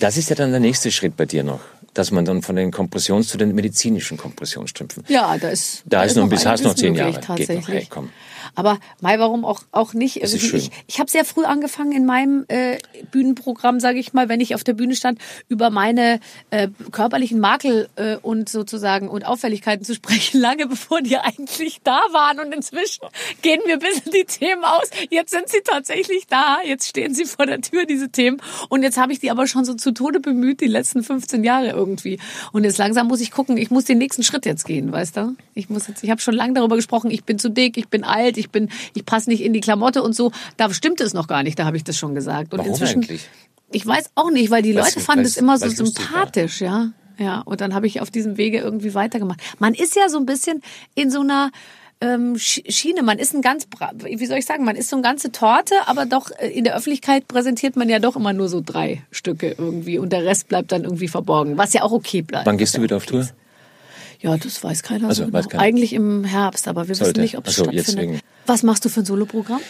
das 0.00 0.16
ist 0.16 0.30
ja 0.30 0.36
dann 0.36 0.50
der 0.52 0.60
nächste 0.60 0.90
Schritt 0.90 1.16
bei 1.16 1.26
dir 1.26 1.44
noch, 1.44 1.60
dass 1.92 2.10
man 2.10 2.24
dann 2.24 2.40
von 2.42 2.56
den 2.56 2.70
Kompressions 2.70 3.28
zu 3.28 3.36
den 3.36 3.54
medizinischen 3.54 4.16
Kompressionsstrümpfen. 4.16 5.04
Ja, 5.08 5.36
da 5.38 5.48
ist 5.48 5.82
Da 5.84 6.04
ist 6.04 6.16
noch 6.16 6.22
ein 6.24 6.28
bisschen- 6.30 6.50
hast 6.50 6.64
noch 6.64 6.74
zehn 6.74 6.94
Jahre. 6.94 7.12
Geht 7.36 7.48
noch, 7.50 7.68
hey, 7.68 7.86
komm. 7.90 8.10
Aber 8.54 8.78
Mai, 9.00 9.18
warum 9.18 9.44
auch, 9.44 9.62
auch 9.72 9.94
nicht? 9.94 10.26
Schön. 10.28 10.58
Ich, 10.58 10.70
ich 10.86 11.00
habe 11.00 11.10
sehr 11.10 11.24
früh 11.24 11.44
angefangen 11.44 11.92
in 11.92 12.04
meinem 12.04 12.44
äh, 12.48 12.78
Bühnenprogramm, 13.10 13.80
sage 13.80 13.98
ich 13.98 14.12
mal, 14.12 14.28
wenn 14.28 14.40
ich 14.40 14.54
auf 14.54 14.64
der 14.64 14.74
Bühne 14.74 14.94
stand, 14.94 15.18
über 15.48 15.70
meine 15.70 16.20
äh, 16.50 16.68
körperlichen 16.90 17.40
Makel 17.40 17.88
äh, 17.96 18.16
und 18.16 18.48
sozusagen 18.48 19.08
und 19.08 19.26
Auffälligkeiten 19.26 19.84
zu 19.84 19.94
sprechen, 19.96 20.40
lange 20.40 20.66
bevor 20.66 21.00
die 21.00 21.16
eigentlich 21.16 21.80
da 21.82 22.00
waren. 22.12 22.40
Und 22.40 22.54
inzwischen 22.54 23.06
gehen 23.40 23.60
wir 23.66 23.78
bis 23.78 24.00
in 24.00 24.12
die 24.12 24.24
Themen 24.24 24.64
aus. 24.64 24.90
Jetzt 25.10 25.30
sind 25.30 25.48
sie 25.48 25.60
tatsächlich 25.64 26.26
da. 26.26 26.58
Jetzt 26.64 26.88
stehen 26.88 27.14
sie 27.14 27.24
vor 27.24 27.46
der 27.46 27.60
Tür, 27.60 27.86
diese 27.86 28.10
Themen. 28.10 28.40
Und 28.68 28.82
jetzt 28.82 28.98
habe 28.98 29.12
ich 29.12 29.20
die 29.20 29.30
aber 29.30 29.46
schon 29.46 29.64
so 29.64 29.74
zu 29.74 29.92
Tode 29.92 30.20
bemüht, 30.20 30.60
die 30.60 30.66
letzten 30.66 31.02
15 31.02 31.44
Jahre 31.44 31.70
irgendwie. 31.70 32.18
Und 32.52 32.64
jetzt 32.64 32.78
langsam 32.78 33.08
muss 33.08 33.20
ich 33.20 33.30
gucken, 33.30 33.56
ich 33.56 33.70
muss 33.70 33.84
den 33.84 33.98
nächsten 33.98 34.22
Schritt 34.22 34.46
jetzt 34.46 34.64
gehen, 34.64 34.92
weißt 34.92 35.16
du? 35.16 35.36
Ich 35.54 35.68
muss 35.68 35.88
jetzt, 35.88 36.04
ich 36.04 36.10
habe 36.10 36.20
schon 36.20 36.34
lange 36.34 36.54
darüber 36.54 36.76
gesprochen, 36.76 37.10
ich 37.10 37.24
bin 37.24 37.38
zu 37.38 37.50
dick, 37.50 37.76
ich 37.76 37.88
bin 37.88 38.04
alt, 38.04 38.36
ich 38.38 38.41
bin, 38.50 38.68
ich 38.94 39.04
passe 39.06 39.30
nicht 39.30 39.42
in 39.42 39.52
die 39.52 39.60
Klamotte 39.60 40.02
und 40.02 40.14
so. 40.14 40.32
Da 40.56 40.72
stimmt 40.72 41.00
es 41.00 41.14
noch 41.14 41.26
gar 41.28 41.42
nicht, 41.42 41.58
da 41.58 41.64
habe 41.64 41.76
ich 41.76 41.84
das 41.84 41.96
schon 41.96 42.14
gesagt. 42.14 42.52
Und 42.52 42.58
Warum 42.60 42.72
inzwischen, 42.72 43.02
eigentlich? 43.02 43.28
Ich 43.70 43.86
weiß 43.86 44.10
auch 44.14 44.30
nicht, 44.30 44.50
weil 44.50 44.62
die 44.62 44.72
Leute 44.72 45.00
fanden 45.00 45.20
weil's- 45.24 45.30
es 45.32 45.36
immer 45.38 45.58
so 45.58 45.68
sympathisch, 45.68 46.60
ja. 46.60 46.90
Ja, 47.18 47.40
und 47.42 47.60
dann 47.60 47.74
habe 47.74 47.86
ich 47.86 48.00
auf 48.00 48.10
diesem 48.10 48.36
Wege 48.38 48.58
irgendwie 48.58 48.94
weitergemacht. 48.94 49.40
Man 49.58 49.74
ist 49.74 49.94
ja 49.96 50.08
so 50.08 50.18
ein 50.18 50.26
bisschen 50.26 50.62
in 50.94 51.10
so 51.10 51.20
einer 51.20 51.50
ähm, 52.00 52.34
Sch- 52.34 52.68
Schiene. 52.72 53.02
Man 53.02 53.18
ist 53.18 53.32
ein 53.32 53.42
ganz, 53.42 53.66
wie 54.02 54.26
soll 54.26 54.38
ich 54.38 54.46
sagen, 54.46 54.64
man 54.64 54.74
ist 54.76 54.88
so 54.90 54.96
eine 54.96 55.02
ganze 55.04 55.30
Torte, 55.30 55.74
aber 55.86 56.04
doch 56.04 56.30
äh, 56.38 56.48
in 56.48 56.64
der 56.64 56.74
Öffentlichkeit 56.74 57.28
präsentiert 57.28 57.76
man 57.76 57.88
ja 57.88 57.98
doch 58.00 58.16
immer 58.16 58.32
nur 58.32 58.48
so 58.48 58.60
drei 58.64 59.02
Stücke 59.12 59.54
irgendwie 59.56 59.98
und 59.98 60.10
der 60.12 60.24
Rest 60.24 60.48
bleibt 60.48 60.72
dann 60.72 60.82
irgendwie 60.84 61.06
verborgen, 61.06 61.58
was 61.58 61.72
ja 61.74 61.82
auch 61.82 61.92
okay 61.92 62.22
bleibt. 62.22 62.46
Wann 62.46 62.58
gehst 62.58 62.76
du 62.76 62.82
wieder 62.82 62.96
auf 62.96 63.06
Tour? 63.06 63.28
Ja, 64.22 64.36
das 64.36 64.62
weiß 64.64 64.82
keiner 64.82 65.08
Also, 65.08 65.22
so 65.22 65.26
genau. 65.26 65.38
weiß 65.38 65.48
keiner. 65.48 65.62
Eigentlich 65.62 65.92
im 65.92 66.24
Herbst, 66.24 66.68
aber 66.68 66.88
wir 66.88 66.94
Sollte. 66.94 67.12
wissen 67.14 67.22
nicht, 67.22 67.36
ob 67.38 67.46
es 67.48 67.56
so, 67.56 67.64
stattfindet. 67.64 67.96
wegen- 67.98 68.20
Was 68.46 68.62
machst 68.62 68.84
du 68.84 68.88
für 68.88 69.00
ein 69.00 69.04
Soloprogramm? 69.06 69.60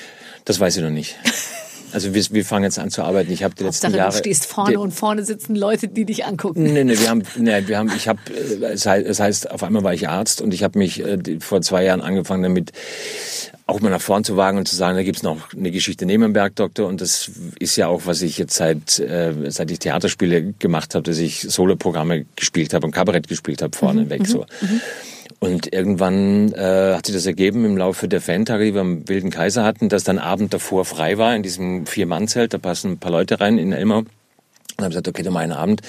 Das 0.44 0.60
weiß 0.60 0.76
ich 0.76 0.82
noch 0.82 0.90
nicht. 0.90 1.16
Also 1.92 2.14
wir, 2.14 2.24
wir 2.30 2.44
fangen 2.44 2.64
jetzt 2.64 2.78
an 2.78 2.90
zu 2.90 3.02
arbeiten. 3.02 3.32
Ich 3.32 3.42
habe 3.42 3.54
die 3.54 3.64
letzten 3.64 3.86
Hauptsache, 3.86 3.98
Jahre. 3.98 4.12
du 4.12 4.18
stehst 4.18 4.46
vorne 4.46 4.80
und 4.80 4.92
vorne 4.92 5.24
sitzen 5.24 5.54
Leute, 5.54 5.88
die 5.88 6.04
dich 6.04 6.24
angucken. 6.24 6.62
Nee, 6.64 6.84
nee, 6.84 6.98
wir 6.98 7.08
haben, 7.08 7.22
nee, 7.36 7.62
wir 7.66 7.78
haben, 7.78 7.90
ich 7.96 8.08
habe, 8.08 8.18
es 8.72 8.86
heißt, 8.86 9.06
es 9.06 9.20
heißt, 9.20 9.50
auf 9.50 9.62
einmal 9.62 9.84
war 9.84 9.94
ich 9.94 10.08
Arzt 10.08 10.40
und 10.40 10.54
ich 10.54 10.62
habe 10.62 10.78
mich 10.78 11.04
äh, 11.04 11.18
vor 11.40 11.60
zwei 11.62 11.84
Jahren 11.84 12.00
angefangen 12.00 12.42
damit, 12.42 12.72
auch 13.66 13.80
mal 13.80 13.90
nach 13.90 14.00
vorn 14.00 14.24
zu 14.24 14.36
wagen 14.36 14.58
und 14.58 14.66
zu 14.66 14.76
sagen, 14.76 14.96
da 14.96 15.02
gibt's 15.02 15.22
noch 15.22 15.52
eine 15.52 15.70
Geschichte 15.70 16.04
neben 16.04 16.22
dem 16.22 16.32
Bergdoktor 16.32 16.88
und 16.88 17.00
das 17.00 17.30
ist 17.58 17.76
ja 17.76 17.88
auch, 17.88 18.02
was 18.06 18.22
ich 18.22 18.36
jetzt 18.38 18.54
seit, 18.54 18.98
äh, 18.98 19.32
seit 19.48 19.70
ich 19.70 19.78
Theaterspiele 19.78 20.54
gemacht 20.58 20.94
habe, 20.94 21.04
dass 21.04 21.18
ich 21.18 21.40
Soloprogramme 21.40 22.26
gespielt 22.36 22.74
habe 22.74 22.86
und 22.86 22.92
Kabarett 22.92 23.28
gespielt 23.28 23.62
habe 23.62 23.76
vorne 23.76 24.10
weg 24.10 24.26
so. 24.26 24.46
Und 25.42 25.72
irgendwann 25.72 26.52
äh, 26.52 26.94
hat 26.94 27.06
sich 27.06 27.16
das 27.16 27.26
ergeben 27.26 27.64
im 27.64 27.76
Laufe 27.76 28.06
der 28.06 28.20
Fantage, 28.20 28.64
die 28.64 28.74
wir 28.74 28.80
am 28.80 29.08
Wilden 29.08 29.30
Kaiser 29.30 29.64
hatten, 29.64 29.88
dass 29.88 30.04
dann 30.04 30.20
Abend 30.20 30.54
davor 30.54 30.84
frei 30.84 31.18
war 31.18 31.34
in 31.34 31.42
diesem 31.42 31.84
Vier-Mann-Zelt. 31.84 32.54
Da 32.54 32.58
passen 32.58 32.92
ein 32.92 32.98
paar 32.98 33.10
Leute 33.10 33.40
rein 33.40 33.58
in 33.58 33.72
Elmau. 33.72 34.04
Und 34.82 34.84
habe 34.84 34.90
gesagt, 34.90 35.08
okay, 35.08 35.22
dann 35.22 35.36
einen 35.36 35.52
Abend 35.52 35.80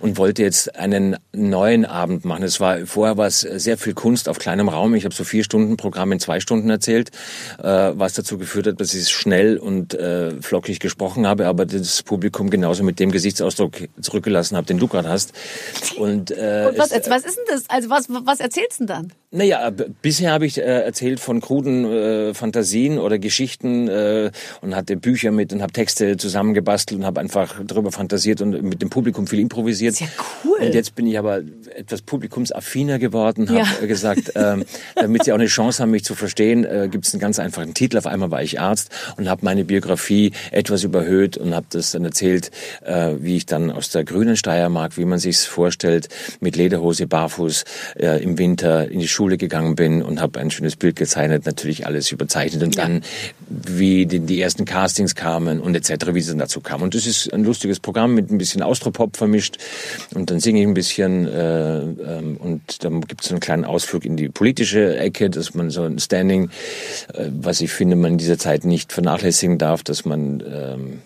und 0.00 0.16
wollte 0.18 0.42
jetzt 0.42 0.74
einen 0.76 1.16
neuen 1.32 1.84
Abend 1.84 2.24
machen. 2.24 2.42
Es 2.42 2.58
war 2.60 2.86
vorher 2.86 3.16
war 3.16 3.26
es 3.26 3.40
sehr 3.40 3.78
viel 3.78 3.94
Kunst 3.94 4.28
auf 4.28 4.38
kleinem 4.38 4.68
Raum. 4.68 4.94
Ich 4.94 5.04
habe 5.04 5.14
so 5.14 5.24
vier 5.24 5.44
Stunden 5.44 5.76
Programm 5.76 6.12
in 6.12 6.20
zwei 6.20 6.40
Stunden 6.40 6.68
erzählt, 6.70 7.10
äh, 7.62 7.64
was 7.94 8.14
dazu 8.14 8.38
geführt 8.38 8.66
hat, 8.66 8.80
dass 8.80 8.94
ich 8.94 9.02
es 9.02 9.10
schnell 9.10 9.56
und 9.58 9.94
äh, 9.94 10.32
flockig 10.40 10.80
gesprochen 10.80 11.26
habe, 11.26 11.46
aber 11.46 11.66
das 11.66 12.02
Publikum 12.02 12.50
genauso 12.50 12.82
mit 12.82 12.98
dem 12.98 13.10
Gesichtsausdruck 13.12 13.72
zurückgelassen 14.00 14.56
habe, 14.56 14.66
den 14.66 14.78
du 14.78 14.88
gerade 14.88 15.08
hast. 15.08 15.32
Und, 15.96 16.30
äh, 16.30 16.66
Und 16.70 16.78
was, 16.78 16.90
es- 16.92 17.08
was 17.10 17.24
ist 17.24 17.36
denn 17.36 17.44
das? 17.48 17.64
Also 17.68 17.90
was, 17.90 18.06
was 18.08 18.40
erzählst 18.40 18.80
du 18.80 18.86
denn 18.86 18.86
dann? 18.86 19.12
naja, 19.30 19.70
bisher 20.00 20.32
habe 20.32 20.46
ich 20.46 20.56
äh, 20.56 20.62
erzählt 20.62 21.20
von 21.20 21.42
kruden 21.42 21.84
äh, 21.84 22.32
Fantasien 22.32 22.98
oder 22.98 23.18
Geschichten 23.18 23.86
äh, 23.86 24.30
und 24.62 24.74
hatte 24.74 24.96
Bücher 24.96 25.32
mit 25.32 25.52
und 25.52 25.60
habe 25.60 25.70
Texte 25.72 26.16
zusammengebastelt 26.16 26.98
und 27.00 27.04
habe 27.06 27.20
einfach 27.20 27.60
darüber 27.62 27.92
fantasiert 27.92 28.37
und 28.42 28.62
mit 28.62 28.82
dem 28.82 28.90
Publikum 28.90 29.26
viel 29.26 29.38
improvisiert. 29.40 29.94
Sehr 29.96 30.08
cool. 30.44 30.58
Und 30.66 30.74
jetzt 30.74 30.94
bin 30.94 31.06
ich 31.06 31.18
aber 31.18 31.42
etwas 31.74 32.02
publikumsaffiner 32.02 32.98
geworden, 32.98 33.48
habe 33.48 33.58
Ja. 33.80 33.86
gesagt, 33.86 34.32
ähm, 34.34 34.64
damit 34.94 35.24
sie 35.24 35.32
auch 35.32 35.36
eine 35.38 35.46
Chance 35.46 35.82
haben, 35.82 35.90
mich 35.90 36.04
zu 36.04 36.14
verstehen, 36.14 36.64
äh, 36.64 36.88
gibt 36.90 37.06
es 37.06 37.14
einen 37.14 37.20
ganz 37.20 37.38
einfachen 37.38 37.74
Titel. 37.74 37.98
Auf 37.98 38.06
einmal 38.06 38.30
war 38.30 38.42
ich 38.42 38.60
Arzt 38.60 38.90
und 39.16 39.28
habe 39.28 39.44
meine 39.44 39.64
Biografie 39.64 40.32
etwas 40.50 40.84
überhöht 40.84 41.36
und 41.36 41.54
habe 41.54 41.66
das 41.70 41.92
dann 41.92 42.04
erzählt, 42.04 42.50
äh, 42.84 43.14
wie 43.20 43.36
ich 43.36 43.46
dann 43.46 43.70
aus 43.70 43.90
der 43.90 44.04
grünen 44.04 44.36
Steiermark, 44.36 44.96
wie 44.96 45.04
man 45.04 45.18
sich's 45.18 45.44
vorstellt, 45.44 46.08
mit 46.40 46.56
Lederhose, 46.56 47.06
barfuß 47.06 47.64
äh, 47.98 48.22
im 48.22 48.38
Winter 48.38 48.90
in 48.90 49.00
die 49.00 49.08
Schule 49.08 49.36
gegangen 49.38 49.74
bin 49.76 50.02
und 50.02 50.20
habe 50.20 50.38
ein 50.40 50.50
schönes 50.50 50.76
Bild 50.76 50.96
gezeichnet, 50.96 51.46
natürlich 51.46 51.86
alles 51.86 52.10
überzeichnet 52.12 52.62
und 52.62 52.76
Ja. 52.76 52.82
dann 52.82 53.02
wie 53.48 54.06
die, 54.06 54.20
die 54.20 54.40
ersten 54.40 54.64
Castings 54.64 55.14
kamen 55.14 55.60
und 55.60 55.74
etc., 55.74 56.08
wie 56.12 56.18
es 56.20 56.26
dann 56.28 56.38
dazu 56.38 56.60
kam. 56.60 56.82
Und 56.82 56.94
das 56.94 57.06
ist 57.06 57.32
ein 57.32 57.44
lustiges 57.44 57.80
Programm 57.80 58.14
mit 58.18 58.30
ein 58.30 58.38
bisschen 58.38 58.62
Austropop 58.62 59.16
vermischt 59.16 59.58
und 60.14 60.30
dann 60.30 60.40
singe 60.40 60.60
ich 60.60 60.66
ein 60.66 60.74
bisschen 60.74 61.26
äh, 61.26 61.78
ähm, 61.80 62.36
und 62.38 62.84
dann 62.84 63.00
gibt 63.02 63.22
es 63.22 63.28
so 63.28 63.34
einen 63.34 63.40
kleinen 63.40 63.64
Ausflug 63.64 64.04
in 64.04 64.16
die 64.16 64.28
politische 64.28 64.98
Ecke, 64.98 65.30
dass 65.30 65.54
man 65.54 65.70
so 65.70 65.82
ein 65.84 65.98
Standing, 65.98 66.50
äh, 67.14 67.28
was 67.30 67.60
ich 67.60 67.70
finde, 67.70 67.96
man 67.96 68.12
in 68.12 68.18
dieser 68.18 68.38
Zeit 68.38 68.64
nicht 68.64 68.92
vernachlässigen 68.92 69.58
darf, 69.58 69.82
dass 69.82 70.04
man 70.04 70.42
ähm, 70.52 71.02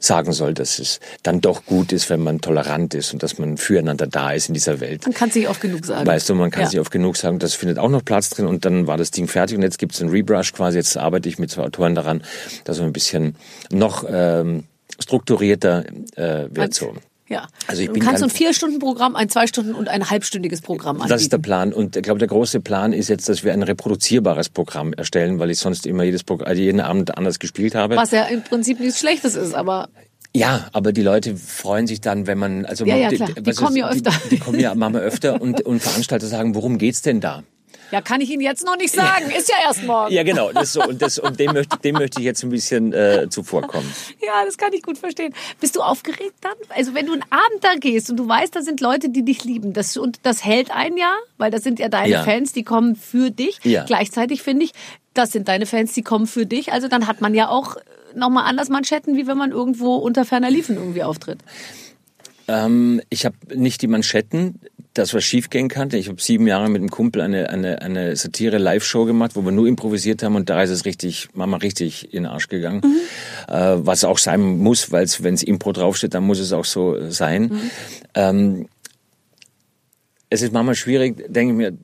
sagen 0.00 0.32
soll, 0.32 0.52
dass 0.52 0.78
es 0.78 1.00
dann 1.22 1.40
doch 1.40 1.64
gut 1.64 1.92
ist, 1.92 2.10
wenn 2.10 2.20
man 2.20 2.40
tolerant 2.40 2.92
ist 2.94 3.14
und 3.14 3.22
dass 3.22 3.38
man 3.38 3.56
füreinander 3.56 4.06
da 4.06 4.32
ist 4.32 4.48
in 4.48 4.54
dieser 4.54 4.80
Welt. 4.80 5.04
Man 5.04 5.14
kann 5.14 5.30
es 5.30 5.34
nicht 5.34 5.48
oft 5.48 5.60
genug 5.62 5.86
sagen. 5.86 6.06
Weißt 6.06 6.28
du, 6.28 6.34
man 6.34 6.50
kann 6.50 6.64
Ja. 6.64 6.70
sich 6.70 6.80
oft 6.80 6.90
genug 6.90 7.16
sagen, 7.16 7.38
das 7.38 7.54
findet 7.54 7.78
auch 7.78 7.88
noch 7.88 8.04
Platz 8.04 8.28
drin 8.28 8.46
und 8.46 8.64
dann 8.66 8.86
war 8.86 8.98
das 8.98 9.10
Ding 9.12 9.28
fertig 9.28 9.56
und 9.56 9.62
jetzt 9.62 9.78
gibt's 9.78 10.00
einen 10.02 10.10
Rebrush 10.10 10.52
quasi. 10.52 10.76
Jetzt 10.76 10.96
arbeite 10.98 11.28
ich 11.28 11.38
mit 11.38 11.50
zwei 11.50 11.62
Autoren 11.62 11.94
daran, 11.94 12.22
dass 12.64 12.78
man 12.78 12.88
ein 12.88 12.92
bisschen 12.92 13.36
noch 13.70 14.04
ähm, 14.06 14.64
strukturierter 15.00 15.84
äh, 16.16 16.48
wird 16.50 16.74
so. 16.74 16.94
Ja. 17.28 17.46
Also 17.66 17.80
ich 17.80 17.88
du 17.88 17.94
bin 17.94 18.02
kannst 18.02 18.20
so 18.20 18.26
kein- 18.26 18.30
ein 18.34 18.36
vier 18.36 18.52
Stunden 18.54 18.78
Programm, 18.78 19.16
ein 19.16 19.28
zwei 19.30 19.46
Stunden 19.46 19.74
und 19.74 19.88
ein 19.88 20.10
halbstündiges 20.10 20.60
Programm 20.60 20.96
anbieten. 20.96 21.08
Das 21.08 21.22
ist 21.22 21.32
der 21.32 21.38
Plan 21.38 21.72
und 21.72 21.96
ich 21.96 22.02
glaube, 22.02 22.18
der 22.18 22.28
große 22.28 22.60
Plan 22.60 22.92
ist 22.92 23.08
jetzt, 23.08 23.28
dass 23.28 23.42
wir 23.44 23.52
ein 23.54 23.62
reproduzierbares 23.62 24.50
Programm 24.50 24.92
erstellen, 24.92 25.38
weil 25.38 25.50
ich 25.50 25.58
sonst 25.58 25.86
immer 25.86 26.02
jedes 26.04 26.22
Programm, 26.22 26.48
also 26.48 26.60
jeden 26.60 26.80
Abend 26.80 27.16
anders 27.16 27.38
gespielt 27.38 27.74
habe. 27.74 27.96
was 27.96 28.10
ja 28.10 28.24
im 28.24 28.42
Prinzip 28.42 28.78
nichts 28.78 29.00
Schlechtes 29.00 29.36
ist, 29.36 29.54
aber 29.54 29.88
Ja, 30.36 30.68
aber 30.72 30.92
die 30.92 31.02
Leute 31.02 31.34
freuen 31.36 31.86
sich 31.86 32.00
dann, 32.02 32.26
wenn 32.26 32.36
man 32.38 32.66
also 32.66 32.84
Ja, 32.84 32.94
man, 32.94 33.02
ja, 33.04 33.08
klar. 33.10 33.28
Die 33.32 33.42
du, 33.42 33.54
kommen 33.54 33.76
ja 33.76 33.88
öfter. 33.88 34.10
Die, 34.24 34.28
die 34.30 34.38
kommen 34.38 34.60
ja 34.60 34.74
manchmal 34.74 35.02
öfter 35.02 35.40
und, 35.40 35.62
und 35.62 35.80
Veranstalter 35.82 36.26
sagen, 36.26 36.54
worum 36.54 36.76
geht's 36.76 37.00
denn 37.02 37.20
da? 37.20 37.42
Ja, 37.94 38.00
kann 38.00 38.20
ich 38.20 38.28
Ihnen 38.28 38.42
jetzt 38.42 38.66
noch 38.66 38.76
nicht 38.76 38.92
sagen. 38.92 39.30
Ist 39.30 39.48
ja 39.48 39.54
erst 39.64 39.84
morgen. 39.84 40.12
Ja, 40.12 40.24
genau. 40.24 40.50
Das 40.52 40.72
so, 40.72 40.82
und 40.82 41.00
das, 41.00 41.20
und 41.20 41.38
dem 41.38 41.52
möchte, 41.52 41.78
dem 41.78 41.94
möchte 41.94 42.18
ich 42.18 42.24
jetzt 42.26 42.42
ein 42.42 42.50
bisschen 42.50 42.92
äh, 42.92 43.28
zuvorkommen. 43.30 43.88
Ja, 44.20 44.44
das 44.44 44.58
kann 44.58 44.72
ich 44.72 44.82
gut 44.82 44.98
verstehen. 44.98 45.32
Bist 45.60 45.76
du 45.76 45.80
aufgeregt 45.80 46.34
dann? 46.40 46.54
Also 46.70 46.92
wenn 46.92 47.06
du 47.06 47.12
einen 47.12 47.22
Abend 47.30 47.62
da 47.62 47.76
gehst 47.76 48.10
und 48.10 48.16
du 48.16 48.26
weißt, 48.26 48.56
da 48.56 48.62
sind 48.62 48.80
Leute, 48.80 49.10
die 49.10 49.24
dich 49.24 49.44
lieben, 49.44 49.72
das, 49.74 49.96
und 49.96 50.18
das 50.24 50.44
hält 50.44 50.72
ein 50.72 50.96
Jahr, 50.96 51.16
weil 51.38 51.52
das 51.52 51.62
sind 51.62 51.78
ja 51.78 51.88
deine 51.88 52.08
Ja. 52.08 52.24
Fans, 52.24 52.52
die 52.52 52.64
kommen 52.64 52.96
für 52.96 53.30
dich. 53.30 53.60
Ja. 53.62 53.84
Gleichzeitig 53.84 54.42
finde 54.42 54.64
ich, 54.64 54.72
das 55.12 55.30
sind 55.30 55.46
deine 55.46 55.66
Fans, 55.66 55.92
die 55.92 56.02
kommen 56.02 56.26
für 56.26 56.46
dich. 56.46 56.72
Also 56.72 56.88
dann 56.88 57.06
hat 57.06 57.20
man 57.20 57.32
ja 57.32 57.48
auch 57.48 57.76
nochmal 58.16 58.46
anders 58.46 58.70
Manschetten, 58.70 59.16
wie 59.16 59.28
wenn 59.28 59.38
man 59.38 59.52
irgendwo 59.52 59.94
unter 59.94 60.24
ferner 60.24 60.50
Liefen 60.50 60.76
irgendwie 60.76 61.04
auftritt. 61.04 61.38
Ähm, 62.48 63.00
ich 63.08 63.24
habe 63.24 63.36
nicht 63.54 63.82
die 63.82 63.86
Manschetten, 63.86 64.60
das 64.94 65.12
was 65.12 65.24
schiefgehen 65.24 65.68
kann. 65.68 65.90
Ich 65.92 66.08
habe 66.08 66.22
sieben 66.22 66.46
Jahre 66.46 66.70
mit 66.70 66.80
einem 66.80 66.90
Kumpel 66.90 67.20
eine, 67.20 67.50
eine, 67.50 67.82
eine 67.82 68.16
Satire-Live-Show 68.16 69.04
gemacht, 69.04 69.32
wo 69.34 69.42
wir 69.44 69.52
nur 69.52 69.66
improvisiert 69.66 70.22
haben 70.22 70.36
und 70.36 70.48
da 70.48 70.62
ist 70.62 70.70
es 70.70 70.84
richtig, 70.84 71.28
Mama 71.34 71.58
richtig 71.58 72.14
in 72.14 72.22
den 72.22 72.26
Arsch 72.26 72.48
gegangen. 72.48 72.80
Äh, 73.48 73.76
was 73.76 74.04
auch 74.04 74.18
sein 74.18 74.58
muss, 74.58 74.92
weil 74.92 75.06
wenn 75.18 75.34
es 75.34 75.42
Impro 75.42 75.72
draufsteht, 75.72 76.14
dann 76.14 76.24
muss 76.24 76.38
es 76.38 76.52
auch 76.52 76.64
so 76.64 77.10
sein. 77.10 77.50
Ähm, 78.14 78.68
es 80.30 80.42
ist 80.42 80.52
manchmal 80.52 80.74
schwierig, 80.74 81.24
denke 81.28 81.52
ich 81.52 81.56
mir, 81.56 81.78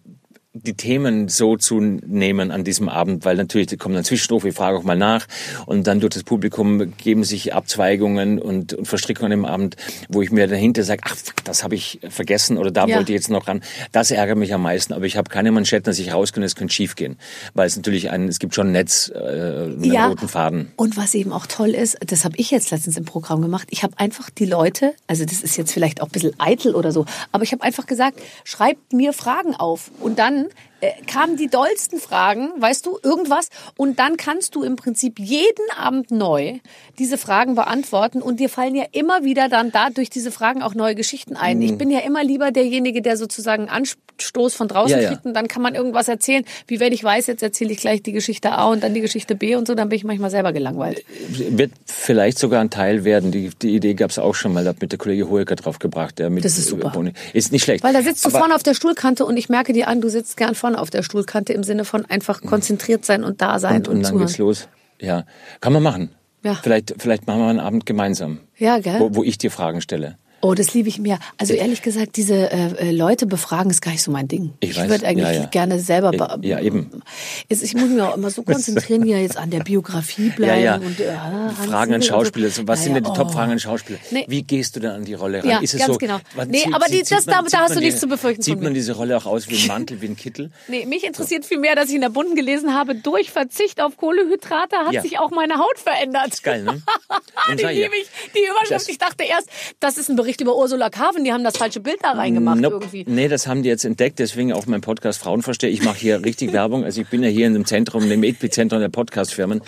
die 0.52 0.74
Themen 0.74 1.28
so 1.28 1.56
zu 1.56 1.78
nehmen 1.80 2.50
an 2.50 2.64
diesem 2.64 2.88
Abend, 2.88 3.24
weil 3.24 3.36
natürlich 3.36 3.68
die 3.68 3.76
kommen 3.76 3.94
dann 3.94 4.02
Zwischenrufe, 4.02 4.48
ich 4.48 4.54
frage 4.56 4.76
auch 4.78 4.82
mal 4.82 4.96
nach 4.96 5.26
und 5.66 5.86
dann 5.86 6.00
durch 6.00 6.14
das 6.14 6.24
Publikum 6.24 6.96
geben 6.96 7.22
sich 7.22 7.54
Abzweigungen 7.54 8.40
und, 8.40 8.74
und 8.74 8.88
Verstrickungen 8.88 9.30
im 9.30 9.44
Abend, 9.44 9.76
wo 10.08 10.22
ich 10.22 10.32
mir 10.32 10.48
dahinter 10.48 10.82
sage, 10.82 11.02
ach, 11.04 11.14
das 11.44 11.62
habe 11.62 11.76
ich 11.76 12.00
vergessen 12.08 12.58
oder 12.58 12.72
da 12.72 12.86
Ja. 12.88 12.96
wollte 12.96 13.12
ich 13.12 13.16
jetzt 13.16 13.30
noch 13.30 13.46
ran. 13.46 13.62
Das 13.92 14.10
ärgert 14.10 14.38
mich 14.38 14.52
am 14.52 14.62
meisten, 14.62 14.92
aber 14.92 15.04
ich 15.04 15.16
habe 15.16 15.30
keine 15.30 15.52
Manschetten, 15.52 15.84
dass 15.84 16.00
ich 16.00 16.12
rauskönnte, 16.12 16.46
es 16.46 16.56
könnte 16.56 16.74
schief 16.74 16.96
gehen, 16.96 17.16
weil 17.54 17.68
es 17.68 17.76
natürlich 17.76 18.10
ein, 18.10 18.26
es 18.26 18.40
gibt 18.40 18.54
schon 18.56 18.68
ein 18.68 18.72
Netz, 18.72 19.08
äh, 19.14 19.18
einen 19.18 19.96
roten 20.08 20.26
Faden. 20.28 20.72
Und 20.74 20.96
was 20.96 21.14
eben 21.14 21.32
auch 21.32 21.46
toll 21.46 21.70
ist, 21.70 21.96
das 22.04 22.24
habe 22.24 22.34
ich 22.38 22.50
jetzt 22.50 22.72
letztens 22.72 22.96
im 22.96 23.04
Programm 23.04 23.40
gemacht. 23.40 23.68
Ich 23.70 23.84
habe 23.84 23.96
einfach 24.00 24.30
die 24.30 24.46
Leute, 24.46 24.94
also 25.06 25.24
das 25.24 25.42
ist 25.42 25.56
jetzt 25.56 25.70
vielleicht 25.72 26.02
auch 26.02 26.06
ein 26.06 26.10
bisschen 26.12 26.32
eitel 26.38 26.74
oder 26.74 26.90
so, 26.90 27.06
aber 27.30 27.44
ich 27.44 27.52
habe 27.52 27.62
einfach 27.62 27.86
gesagt, 27.86 28.18
schreibt 28.42 28.92
mir 28.92 29.12
Fragen 29.12 29.54
auf. 29.54 29.92
Und 30.00 30.18
dann 30.18 30.39
äh, 30.46 30.69
kamen 31.06 31.36
die 31.36 31.48
dollsten 31.48 31.98
Fragen, 32.00 32.50
weißt 32.58 32.86
du, 32.86 32.98
irgendwas. 33.02 33.48
Und 33.76 33.98
dann 33.98 34.16
kannst 34.16 34.54
du 34.54 34.62
im 34.62 34.76
Prinzip 34.76 35.18
jeden 35.18 35.70
Abend 35.78 36.10
neu 36.10 36.58
diese 36.98 37.18
Fragen 37.18 37.54
beantworten. 37.54 38.22
Und 38.22 38.40
dir 38.40 38.48
fallen 38.48 38.74
ja 38.74 38.84
immer 38.92 39.24
wieder 39.24 39.48
dann 39.48 39.70
da 39.72 39.90
durch 39.90 40.10
diese 40.10 40.30
Fragen 40.30 40.62
auch 40.62 40.74
neue 40.74 40.94
Geschichten 40.94 41.36
ein. 41.36 41.58
Mhm. 41.58 41.62
Ich 41.62 41.78
bin 41.78 41.90
ja 41.90 42.00
immer 42.00 42.24
lieber 42.24 42.50
derjenige, 42.50 43.02
der 43.02 43.16
sozusagen 43.16 43.68
Anstoß 43.68 44.54
von 44.54 44.68
draußen 44.68 45.00
Ja, 45.00 45.08
kriegt 45.08 45.26
und 45.26 45.34
dann 45.34 45.48
kann 45.48 45.62
man 45.62 45.74
irgendwas 45.74 46.08
erzählen. 46.08 46.44
Wie 46.66 46.80
wenn 46.80 46.92
ich 46.92 47.02
weiß, 47.04 47.26
jetzt 47.26 47.42
erzähle 47.42 47.72
ich 47.72 47.78
gleich 47.78 48.02
die 48.02 48.12
Geschichte 48.12 48.52
A 48.52 48.64
und 48.70 48.82
dann 48.82 48.94
die 48.94 49.00
Geschichte 49.00 49.34
B 49.34 49.56
und 49.56 49.66
so, 49.66 49.74
dann 49.74 49.88
bin 49.88 49.96
ich 49.96 50.04
manchmal 50.04 50.30
selber 50.30 50.52
gelangweilt. 50.52 51.04
Wird 51.28 51.72
vielleicht 51.86 52.38
sogar 52.38 52.60
ein 52.60 52.70
Teil 52.70 53.04
werden. 53.04 53.30
Die, 53.32 53.50
die 53.60 53.74
Idee 53.74 53.94
gab 53.94 54.10
es 54.10 54.18
auch 54.18 54.34
schon 54.34 54.52
mal, 54.52 54.64
da 54.64 54.70
hat 54.70 54.80
mit 54.80 54.92
der 54.92 54.98
Kollege 54.98 55.28
Hohecker 55.28 55.56
drauf 55.56 55.78
gebracht. 55.78 56.18
Der 56.18 56.30
mit, 56.30 56.44
Das 56.44 56.58
ist 56.58 56.68
super. 56.68 56.90
Boni- 56.90 57.12
Ist 57.32 57.52
nicht 57.52 57.64
schlecht. 57.64 57.84
Weil 57.84 57.92
da 57.92 58.02
sitzt 58.02 58.24
du 58.24 58.28
Aber- 58.30 58.38
vorne 58.38 58.54
auf 58.54 58.62
der 58.62 58.74
Stuhlkante 58.74 59.24
und 59.24 59.36
ich 59.36 59.48
merke 59.48 59.72
dir 59.72 59.88
an, 59.88 60.00
du 60.00 60.08
sitzt 60.08 60.36
gern 60.36 60.54
vorne 60.54 60.69
auf 60.76 60.90
der 60.90 61.02
Stuhlkante 61.02 61.52
im 61.52 61.62
Sinne 61.62 61.84
von 61.84 62.04
einfach 62.06 62.42
konzentriert 62.42 63.04
sein 63.04 63.24
und 63.24 63.40
da 63.40 63.58
sein 63.58 63.76
und, 63.76 63.88
und, 63.88 63.96
und 63.96 64.02
dann 64.02 64.12
zuhören. 64.12 64.26
geht's 64.26 64.38
los. 64.38 64.68
Ja, 65.00 65.24
kann 65.60 65.72
man 65.72 65.82
machen. 65.82 66.10
Ja. 66.42 66.54
Vielleicht, 66.54 66.94
vielleicht 66.98 67.26
machen 67.26 67.40
wir 67.40 67.48
einen 67.48 67.60
Abend 67.60 67.86
gemeinsam. 67.86 68.40
Ja, 68.56 68.78
gell? 68.78 68.98
Wo, 68.98 69.14
wo 69.14 69.24
ich 69.24 69.38
dir 69.38 69.50
Fragen 69.50 69.80
stelle. 69.80 70.16
Oh, 70.42 70.54
das 70.54 70.72
liebe 70.74 70.88
ich 70.88 70.98
mir. 70.98 71.18
Also 71.36 71.52
ehrlich 71.52 71.82
gesagt, 71.82 72.16
diese 72.16 72.50
äh, 72.50 72.88
äh, 72.88 72.90
Leute 72.92 73.26
befragen 73.26 73.70
ist 73.70 73.82
gar 73.82 73.90
nicht 73.92 74.02
so 74.02 74.10
mein 74.10 74.26
Ding. 74.26 74.54
Ich 74.60 74.76
weiß. 74.76 74.88
würde 74.88 75.06
eigentlich 75.06 75.26
Ja, 75.28 75.32
ja. 75.32 75.46
gerne 75.46 75.78
selber. 75.80 76.12
be- 76.12 76.38
Ja, 76.46 76.60
eben. 76.60 77.02
Ich 77.48 77.74
muss 77.74 77.88
mich 77.90 78.00
auch 78.02 78.16
immer 78.16 78.30
so 78.30 78.42
konzentrieren, 78.44 79.02
hier 79.02 79.20
jetzt 79.20 79.36
an 79.36 79.50
der 79.50 79.60
Biografie 79.60 80.30
bleiben. 80.30 80.62
Ja, 80.62 80.76
ja. 80.76 80.76
Und, 80.76 80.98
äh, 80.98 81.14
Hans 81.16 81.58
Fragen 81.66 81.94
an 81.94 82.02
Schauspieler. 82.02 82.48
So. 82.48 82.62
So, 82.62 82.68
was 82.68 82.82
sind 82.84 82.94
denn 82.94 83.04
die 83.04 83.10
oh. 83.10 83.14
Top-Fragen 83.14 83.52
an 83.52 83.60
Schauspieler? 83.60 83.98
Nee. 84.10 84.24
Wie 84.28 84.42
gehst 84.42 84.76
du 84.76 84.80
denn 84.80 84.90
an 84.90 85.04
die 85.04 85.14
Rolle 85.14 85.40
ran? 85.42 85.48
Ja, 85.50 85.58
ist 85.60 85.74
es 85.74 85.80
ganz 85.80 85.92
so, 85.92 85.98
genau. 85.98 86.18
Nee, 86.48 86.62
zieht- 86.64 86.74
aber 86.74 86.86
die- 86.86 87.00
das- 87.00 87.26
man- 87.26 87.44
da- 87.50 87.58
hast 87.60 87.74
du 87.76 87.80
nichts 87.80 88.00
zu 88.00 88.06
befürchten 88.06 88.42
Zieht 88.42 88.54
von 88.54 88.62
man 88.64 88.74
diese 88.74 88.92
Rolle 88.92 89.16
auch 89.18 89.26
aus 89.26 89.48
wie 89.48 89.56
ein 89.60 89.66
Mantel, 89.68 90.00
wie 90.00 90.06
ein 90.06 90.16
Kittel? 90.16 90.50
Nee, 90.68 90.86
mich 90.86 91.04
interessiert 91.04 91.44
viel 91.44 91.58
mehr, 91.58 91.74
dass 91.76 91.90
ich 91.90 91.96
in 91.96 92.00
der 92.00 92.08
Bunden 92.08 92.34
gelesen 92.34 92.74
habe, 92.74 92.94
durch 92.94 93.30
Verzicht 93.30 93.80
auf 93.80 93.96
Kohlehydrate 93.98 94.76
hat 94.76 94.92
Ja. 94.92 95.02
sich 95.02 95.18
auch 95.18 95.30
meine 95.30 95.58
Haut 95.58 95.78
verändert. 95.78 96.42
Geil, 96.42 96.62
ne? 96.64 96.80
die 97.58 97.62
ja. 97.62 97.68
liebe 97.70 97.94
ich. 98.00 98.08
Die 98.34 98.40
Überschrift. 98.50 98.88
Ich 98.88 98.98
dachte 98.98 99.24
erst, 99.24 99.48
das 99.80 99.98
ist 99.98 100.08
ein 100.08 100.16
Bericht 100.16 100.29
über 100.38 100.54
Ursula 100.56 100.90
Carven. 100.90 101.24
Die 101.24 101.32
haben 101.32 101.42
das 101.44 101.56
falsche 101.56 101.80
Bild 101.80 101.96
da 102.02 102.12
reingemacht 102.12 102.60
Nope. 102.60 102.76
irgendwie. 102.80 103.04
Nee, 103.08 103.28
das 103.28 103.46
haben 103.46 103.62
die 103.62 103.70
jetzt 103.70 103.84
entdeckt, 103.86 104.18
deswegen 104.18 104.52
auch 104.52 104.66
mein 104.66 104.82
Podcast 104.82 105.18
Frauen 105.20 105.40
verstehe. 105.42 105.70
Ich 105.70 105.82
mache 105.82 105.98
hier 105.98 106.22
richtig 106.24 106.52
Werbung. 106.52 106.84
Also 106.84 107.00
ich 107.00 107.08
bin 107.08 107.22
ja 107.22 107.30
hier 107.30 107.46
in 107.46 107.54
dem 107.54 107.64
Zentrum, 107.64 108.08
dem 108.08 108.22
Epizentrum 108.22 108.80
der 108.80 108.90
Podcast-Firmen, 108.90 109.62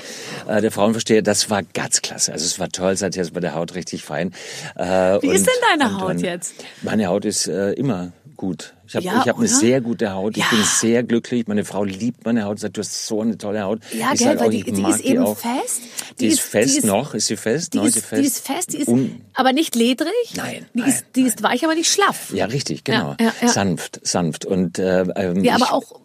äh, 0.46 0.60
der 0.60 0.70
Frauenversteher. 0.70 1.22
Das 1.22 1.48
war 1.48 1.62
ganz 1.62 2.02
klasse. 2.02 2.32
Also 2.32 2.44
es 2.44 2.58
war 2.58 2.68
toll, 2.68 2.96
seither 2.96 3.22
ist 3.22 3.32
bei 3.32 3.40
der 3.40 3.54
Haut 3.54 3.74
richtig 3.74 4.02
fein. 4.04 4.32
Äh, 4.76 4.84
Wie 5.22 5.28
ist 5.28 5.40
und- 5.40 5.46
denn 5.46 5.78
deine 5.78 5.98
Haut 6.00 6.10
und 6.10 6.20
jetzt? 6.20 6.54
Meine 6.82 7.06
Haut 7.06 7.24
ist 7.24 7.46
äh, 7.48 7.72
immer 7.72 8.12
gut. 8.42 8.74
Ich 8.88 8.96
habe 8.96 9.04
Ja, 9.06 9.20
ich 9.22 9.28
hab 9.28 9.38
eine 9.38 9.46
sehr 9.46 9.80
gute 9.80 10.12
Haut. 10.12 10.36
Ich 10.36 10.42
Ja. 10.42 10.48
bin 10.50 10.64
sehr 10.64 11.04
glücklich. 11.04 11.46
Meine 11.46 11.64
Frau 11.64 11.84
liebt 11.84 12.24
meine 12.24 12.42
Haut. 12.44 12.58
Sagt, 12.58 12.76
du 12.76 12.80
hast 12.80 13.06
so 13.06 13.20
eine 13.20 13.38
tolle 13.38 13.62
Haut. 13.62 13.78
Ja, 13.96 14.10
ich 14.12 14.18
gell, 14.18 14.36
weil 14.40 14.46
auch, 14.48 14.50
die, 14.50 14.58
ich 14.58 14.64
die 14.64 14.80
mag 14.82 14.96
ist 14.96 15.00
eben 15.04 15.22
auch. 15.22 15.38
fest. 15.38 15.80
Die, 16.18 16.26
ist 16.26 16.40
fest 16.40 16.74
die 16.74 16.78
ist- 16.78 16.84
noch. 16.84 17.14
Ist 17.14 17.28
sie 17.28 17.36
fest? 17.36 17.72
Die 17.72 17.78
Noch 17.78 17.84
ist, 17.86 17.94
sie 17.94 18.00
fest? 18.00 18.20
die 18.22 18.26
ist 18.26 18.44
fest, 18.46 18.72
die 18.72 18.76
ist 18.78 18.88
Un- 18.88 19.20
aber 19.34 19.52
nicht 19.52 19.76
ledrig. 19.76 20.08
Nein, 20.34 20.66
Die, 20.74 20.80
nein, 20.80 20.88
ist, 20.90 21.04
die 21.14 21.22
ist 21.22 21.42
weich, 21.44 21.64
aber 21.64 21.76
nicht 21.76 21.90
schlaff. 21.92 22.32
ja, 22.34 22.46
richtig, 22.46 22.82
genau. 22.84 23.14
Ja. 23.20 23.32
Sanft, 23.48 24.00
sanft. 24.02 24.44
Und, 24.44 24.78
äh, 24.80 25.02
ähm, 25.14 25.44
Ja, 25.44 25.56
ich, 25.56 25.62
aber 25.62 25.72
auch 25.72 26.00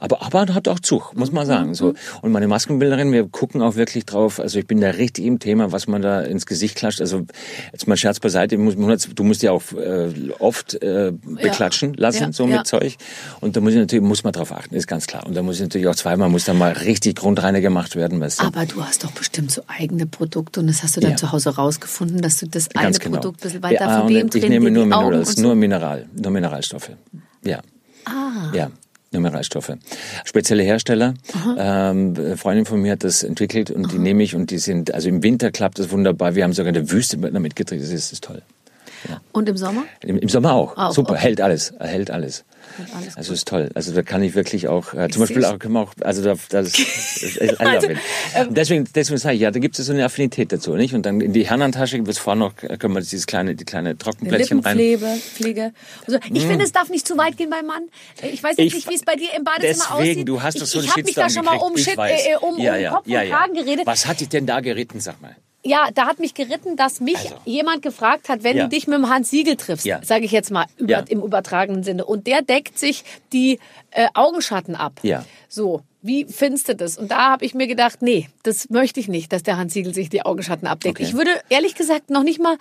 Aber, 0.00 0.22
aber 0.22 0.54
hat 0.54 0.66
auch 0.66 0.80
Zug, 0.80 1.14
muss 1.14 1.30
man 1.30 1.46
sagen. 1.46 1.74
So. 1.74 1.94
Und 2.22 2.32
meine 2.32 2.48
Maskenbilderin, 2.48 3.12
wir 3.12 3.28
gucken 3.28 3.60
auch 3.60 3.76
wirklich 3.76 4.06
drauf. 4.06 4.40
Also 4.40 4.58
ich 4.58 4.66
bin 4.66 4.80
da 4.80 4.90
richtig 4.90 5.26
im 5.26 5.38
Thema, 5.38 5.72
was 5.72 5.86
man 5.86 6.00
da 6.00 6.22
ins 6.22 6.46
Gesicht 6.46 6.74
klatscht. 6.76 7.00
Also 7.02 7.26
jetzt 7.72 7.86
mal 7.86 7.96
Scherz 7.96 8.18
beiseite, 8.18 8.56
ich 8.56 9.14
du 9.14 9.24
musst 9.24 9.42
ja 9.42 9.52
auch 9.52 9.62
äh, 9.74 10.08
oft 10.38 10.82
äh, 10.82 11.12
beklatschen 11.22 11.94
lassen, 11.94 12.22
Ja, 12.22 12.32
so 12.32 12.46
ja. 12.46 12.58
mit 12.58 12.66
Zeug. 12.66 12.96
Und 13.40 13.56
da 13.56 13.60
muss 13.60 13.72
ich 13.72 13.78
natürlich, 13.78 14.02
muss 14.02 14.24
man 14.24 14.32
drauf 14.32 14.52
achten, 14.52 14.74
ist 14.74 14.86
ganz 14.86 15.06
klar. 15.06 15.26
Und 15.26 15.36
da 15.36 15.42
muss 15.42 15.56
ich 15.56 15.62
natürlich 15.62 15.86
auch 15.86 15.94
zweimal, 15.94 16.30
muss 16.30 16.46
da 16.46 16.54
mal 16.54 16.72
richtig 16.72 17.16
grundreiner 17.16 17.60
gemacht 17.60 17.94
werden. 17.94 18.20
Weißt 18.20 18.40
du? 18.40 18.44
Aber 18.44 18.64
du 18.64 18.82
hast 18.82 19.04
doch 19.04 19.12
bestimmt 19.12 19.52
so 19.52 19.62
eigene 19.68 20.06
Produkte 20.06 20.60
und 20.60 20.66
das 20.66 20.82
hast 20.82 20.96
du 20.96 21.00
dann 21.00 21.12
Ja. 21.12 21.16
zu 21.16 21.30
Hause 21.32 21.50
rausgefunden, 21.50 22.22
dass 22.22 22.38
du 22.38 22.46
das 22.46 22.68
eine 22.74 22.84
Ganz 22.84 22.98
genau. 22.98 23.18
Produkt 23.18 23.40
ein 23.40 23.42
bisschen 23.42 23.62
weiter 23.62 23.84
ja, 23.84 24.00
von 24.00 24.08
dem 24.08 24.26
ich 24.26 24.32
drin, 24.40 24.48
nehme 24.48 24.70
nur 24.70 24.84
Minerals, 24.86 25.34
so. 25.34 25.42
nur 25.42 25.54
Mineral, 25.54 26.06
nur 26.14 26.30
Mineralstoffe. 26.30 26.90
Ja. 27.44 27.60
Ah. 28.06 28.50
Ja. 28.54 28.70
Nur 29.12 29.22
Mineralstoffe. 29.22 29.72
Spezielle 30.24 30.62
Hersteller. 30.62 31.14
Ähm, 31.58 32.14
eine 32.16 32.36
Freundin 32.36 32.64
von 32.64 32.80
mir 32.80 32.92
hat 32.92 33.02
das 33.02 33.24
entwickelt 33.24 33.70
und 33.70 33.90
die 33.90 33.98
nehme 33.98 34.22
ich 34.22 34.36
und 34.36 34.52
die 34.52 34.58
sind, 34.58 34.94
also 34.94 35.08
im 35.08 35.24
Winter 35.24 35.50
klappt 35.50 35.80
das 35.80 35.90
wunderbar. 35.90 36.36
Wir 36.36 36.44
haben 36.44 36.52
sogar 36.52 36.68
in 36.68 36.74
der 36.74 36.90
Wüste 36.92 37.16
damit 37.16 37.56
gedreht. 37.56 37.80
Das 37.80 37.88
ist, 37.88 38.06
das 38.06 38.12
ist 38.12 38.24
toll. 38.24 38.42
Und 39.32 39.48
im 39.48 39.56
Sommer? 39.56 39.82
Im, 40.02 40.18
Im 40.18 40.28
Sommer 40.28 40.52
auch. 40.52 40.76
Auch, 40.76 40.92
Super, 40.92 41.12
okay. 41.12 41.22
hält 41.22 41.40
alles, 41.40 41.72
hält 41.80 42.10
alles. 42.10 42.44
Alles 42.94 43.16
also 43.16 43.32
ist 43.32 43.46
toll. 43.48 43.70
Also 43.74 43.92
da 43.92 44.02
kann 44.02 44.22
ich 44.22 44.34
wirklich 44.34 44.68
auch, 44.68 44.94
äh, 44.94 45.08
zum 45.08 45.22
Ich 45.22 45.28
Beispiel 45.28 45.44
auch, 45.44 45.58
können 45.58 45.74
wir 45.74 45.80
auch, 45.80 45.92
also 46.00 46.22
da, 46.22 46.34
das, 46.50 46.78
I 47.22 47.50
Also, 47.58 47.88
ähm, 47.88 48.54
deswegen, 48.54 48.88
deswegen 48.94 49.18
sage 49.18 49.34
ich, 49.36 49.40
ja, 49.42 49.50
da 49.50 49.58
gibt 49.58 49.78
es 49.78 49.86
so 49.86 49.92
eine 49.92 50.04
Affinität 50.04 50.52
dazu, 50.52 50.74
nicht? 50.74 50.94
Und 50.94 51.06
dann 51.06 51.20
in 51.20 51.32
die 51.32 51.48
Herrentasche 51.48 51.96
gibt 51.96 52.08
es 52.08 52.18
vorne 52.18 52.40
noch, 52.40 52.62
äh, 52.62 52.76
können 52.76 52.94
wir 52.94 53.00
dieses 53.00 53.26
kleine, 53.26 53.54
die 53.54 53.64
kleine 53.64 53.96
Trockenplättchen 53.96 54.60
rein. 54.60 54.76
Mm. 54.76 54.80
Pflege. 55.34 55.72
Also 56.06 56.18
ich 56.32 56.46
finde, 56.46 56.64
es 56.64 56.72
darf 56.72 56.88
nicht 56.88 57.06
zu 57.06 57.16
weit 57.16 57.36
gehen 57.36 57.50
beim 57.50 57.66
Mann. 57.66 57.82
Ich 58.22 58.42
weiß 58.42 58.56
jetzt 58.56 58.66
Ich- 58.66 58.74
nicht, 58.74 58.90
wie 58.90 58.94
es 58.94 59.02
bei 59.02 59.14
dir 59.16 59.28
im 59.36 59.44
Badezimmer 59.44 59.84
Deswegen, 59.98 60.10
aussieht. 60.12 60.28
du 60.28 60.42
hast 60.42 60.56
doch 60.58 60.62
ich, 60.62 60.68
so 60.70 60.78
einen 60.78 60.86
Ich 60.86 60.90
habe 60.92 61.02
mich 61.02 61.14
da 61.14 61.30
schon 61.30 61.44
mal 61.44 61.56
um, 61.56 61.76
ich 61.76 61.84
Shit, 61.84 61.96
weiß. 61.96 62.20
äh, 62.26 62.36
um, 62.40 62.58
ja, 62.58 62.74
um 62.74 62.80
ja, 62.80 62.90
Kopf 62.90 63.06
ja, 63.06 63.20
und. 63.22 63.28
Kragen 63.30 63.54
geredet. 63.54 63.86
Was 63.86 64.06
hat 64.06 64.20
dich 64.20 64.28
denn 64.28 64.46
da 64.46 64.60
geritten, 64.60 65.00
sag 65.00 65.20
mal? 65.20 65.36
Ja, 65.62 65.88
da 65.94 66.06
hat 66.06 66.18
mich 66.20 66.32
geritten, 66.34 66.76
dass 66.76 67.00
mich 67.00 67.18
Also. 67.18 67.34
jemand 67.44 67.82
gefragt 67.82 68.28
hat, 68.30 68.42
wenn 68.44 68.56
Ja. 68.56 68.62
du 68.64 68.70
dich 68.70 68.86
mit 68.86 68.96
dem 68.96 69.10
Hans 69.10 69.28
Siegel 69.30 69.56
triffst, 69.56 69.84
Ja. 69.84 70.00
sage 70.02 70.24
ich 70.24 70.32
jetzt 70.32 70.50
mal 70.50 70.64
über, 70.78 70.90
Ja. 70.90 71.04
im 71.06 71.20
übertragenen 71.22 71.82
Sinne, 71.82 72.06
und 72.06 72.26
der 72.26 72.40
deckt 72.42 72.78
sich 72.78 73.04
die 73.32 73.58
äh, 73.90 74.08
Augenschatten 74.14 74.74
ab. 74.76 75.00
Ja. 75.02 75.24
So, 75.48 75.82
wie 76.02 76.24
findest 76.26 76.68
du 76.68 76.74
das? 76.76 76.96
Und 76.98 77.10
da 77.10 77.30
habe 77.30 77.44
ich 77.44 77.54
mir 77.54 77.66
gedacht, 77.66 78.02
nee, 78.02 78.28
das 78.42 78.70
möchte 78.70 79.00
ich 79.00 79.08
nicht, 79.08 79.32
dass 79.32 79.42
der 79.42 79.56
Hans 79.58 79.74
Siegel 79.74 79.94
sich 79.94 80.08
die 80.08 80.22
Augenschatten 80.22 80.66
abdeckt. 80.66 80.98
Okay. 80.98 81.08
Ich 81.08 81.14
würde 81.14 81.30
ehrlich 81.48 81.74
gesagt 81.74 82.10
noch 82.10 82.22
nicht 82.22 82.40
mal, 82.40 82.56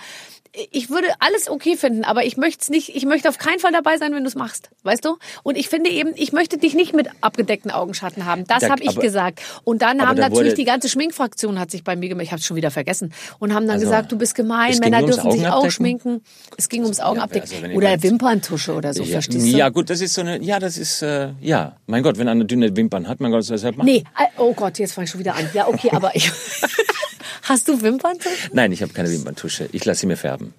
ich 0.72 0.90
würde 0.90 1.08
alles 1.20 1.48
okay 1.48 1.78
finden, 1.78 2.04
aber 2.04 2.26
ich 2.26 2.36
möchte 2.36 2.64
es 2.64 2.70
nicht, 2.70 2.96
ich 2.96 3.06
möchte 3.06 3.30
auf 3.30 3.38
keinen 3.38 3.60
Fall 3.60 3.72
dabei 3.72 3.98
sein, 3.98 4.14
wenn 4.14 4.24
du 4.24 4.28
es 4.30 4.34
machst, 4.36 4.72
weißt 4.82 5.06
du? 5.06 5.18
Und 5.44 5.58
ich 5.58 5.70
finde 5.70 5.92
eben, 5.92 6.12
ich 6.16 6.34
möchte 6.34 6.58
dich 6.58 6.74
nicht 6.74 6.92
mit 6.94 7.08
abgedeckten 7.22 7.70
Augenschatten 7.70 8.26
haben. 8.26 8.46
Das 8.48 8.62
Da- 8.62 8.70
habe 8.70 8.82
ich 8.82 8.90
aber- 8.90 9.02
gesagt. 9.02 9.42
Und 9.64 9.84
dann 9.84 10.02
haben 10.02 10.18
da 10.18 10.28
natürlich 10.28 10.56
die 10.56 10.66
ganze 10.66 10.90
Schminkfraktion 10.90 11.60
hat 11.60 11.70
sich 11.70 11.84
bei 11.84 11.96
mir 11.96 12.10
gemeldet, 12.10 12.30
ich 12.30 12.32
habe 12.32 12.40
es 12.40 12.46
schon 12.48 12.58
wieder 12.58 12.72
vergessen, 12.72 13.14
und 13.38 13.54
haben 13.54 13.68
dann 13.68 13.76
Also, 13.76 13.86
gesagt, 13.86 14.12
du 14.12 14.18
bist 14.18 14.34
gemein, 14.34 14.76
Männer 14.80 15.04
dürfen 15.04 15.32
sich 15.32 15.42
auch 15.42 15.58
Augenabdecken? 15.58 15.72
schminken. 15.72 16.22
Es 16.58 16.68
ging 16.68 16.82
ums 16.82 17.00
Augenabdecken. 17.00 17.48
also 17.50 17.62
wenn 17.64 17.72
ich 17.72 17.78
oder 17.78 18.02
Wimperntusche 18.04 18.74
oder 18.74 18.94
so, 18.96 19.04
ja, 19.04 19.12
verstehst 19.12 19.46
du? 19.46 19.58
ja, 19.58 19.70
gut, 19.70 19.92
das 19.92 20.02
ist 20.02 20.16
so 20.16 20.22
eine, 20.22 20.42
ja, 20.42 20.58
das 20.60 20.78
ist, 20.80 21.04
äh, 21.04 21.30
ja, 21.42 21.78
mein 21.86 22.02
Gott, 22.02 22.18
wenn 22.18 22.28
einer 22.28 22.44
dünne 22.46 22.76
Wimpern 22.76 23.08
hat, 23.08 23.20
mein 23.30 23.40
Gott, 23.40 23.46
soll 23.46 23.58
er 23.60 23.72
machen? 23.76 23.86
Nee, 23.86 24.04
äh, 24.18 24.26
oh 24.38 24.54
Gott, 24.54 24.80
jetzt 24.80 24.94
fange 24.94 25.06
ich 25.06 25.12
schon 25.12 25.20
wieder 25.20 25.36
an. 25.36 25.50
Ja, 25.54 25.68
okay, 25.68 25.90
aber 25.92 26.16
ich. 26.16 26.32
Hast 27.44 27.68
du 27.68 27.82
Wimperntusche? 27.82 28.50
Nein, 28.54 28.72
ich 28.72 28.82
habe 28.82 28.94
keine 28.94 29.10
Wimperntusche. 29.12 29.70
Ich 29.72 29.84
lasse 29.86 30.02
sie 30.02 30.08
mir 30.08 30.18
färben. 30.18 30.54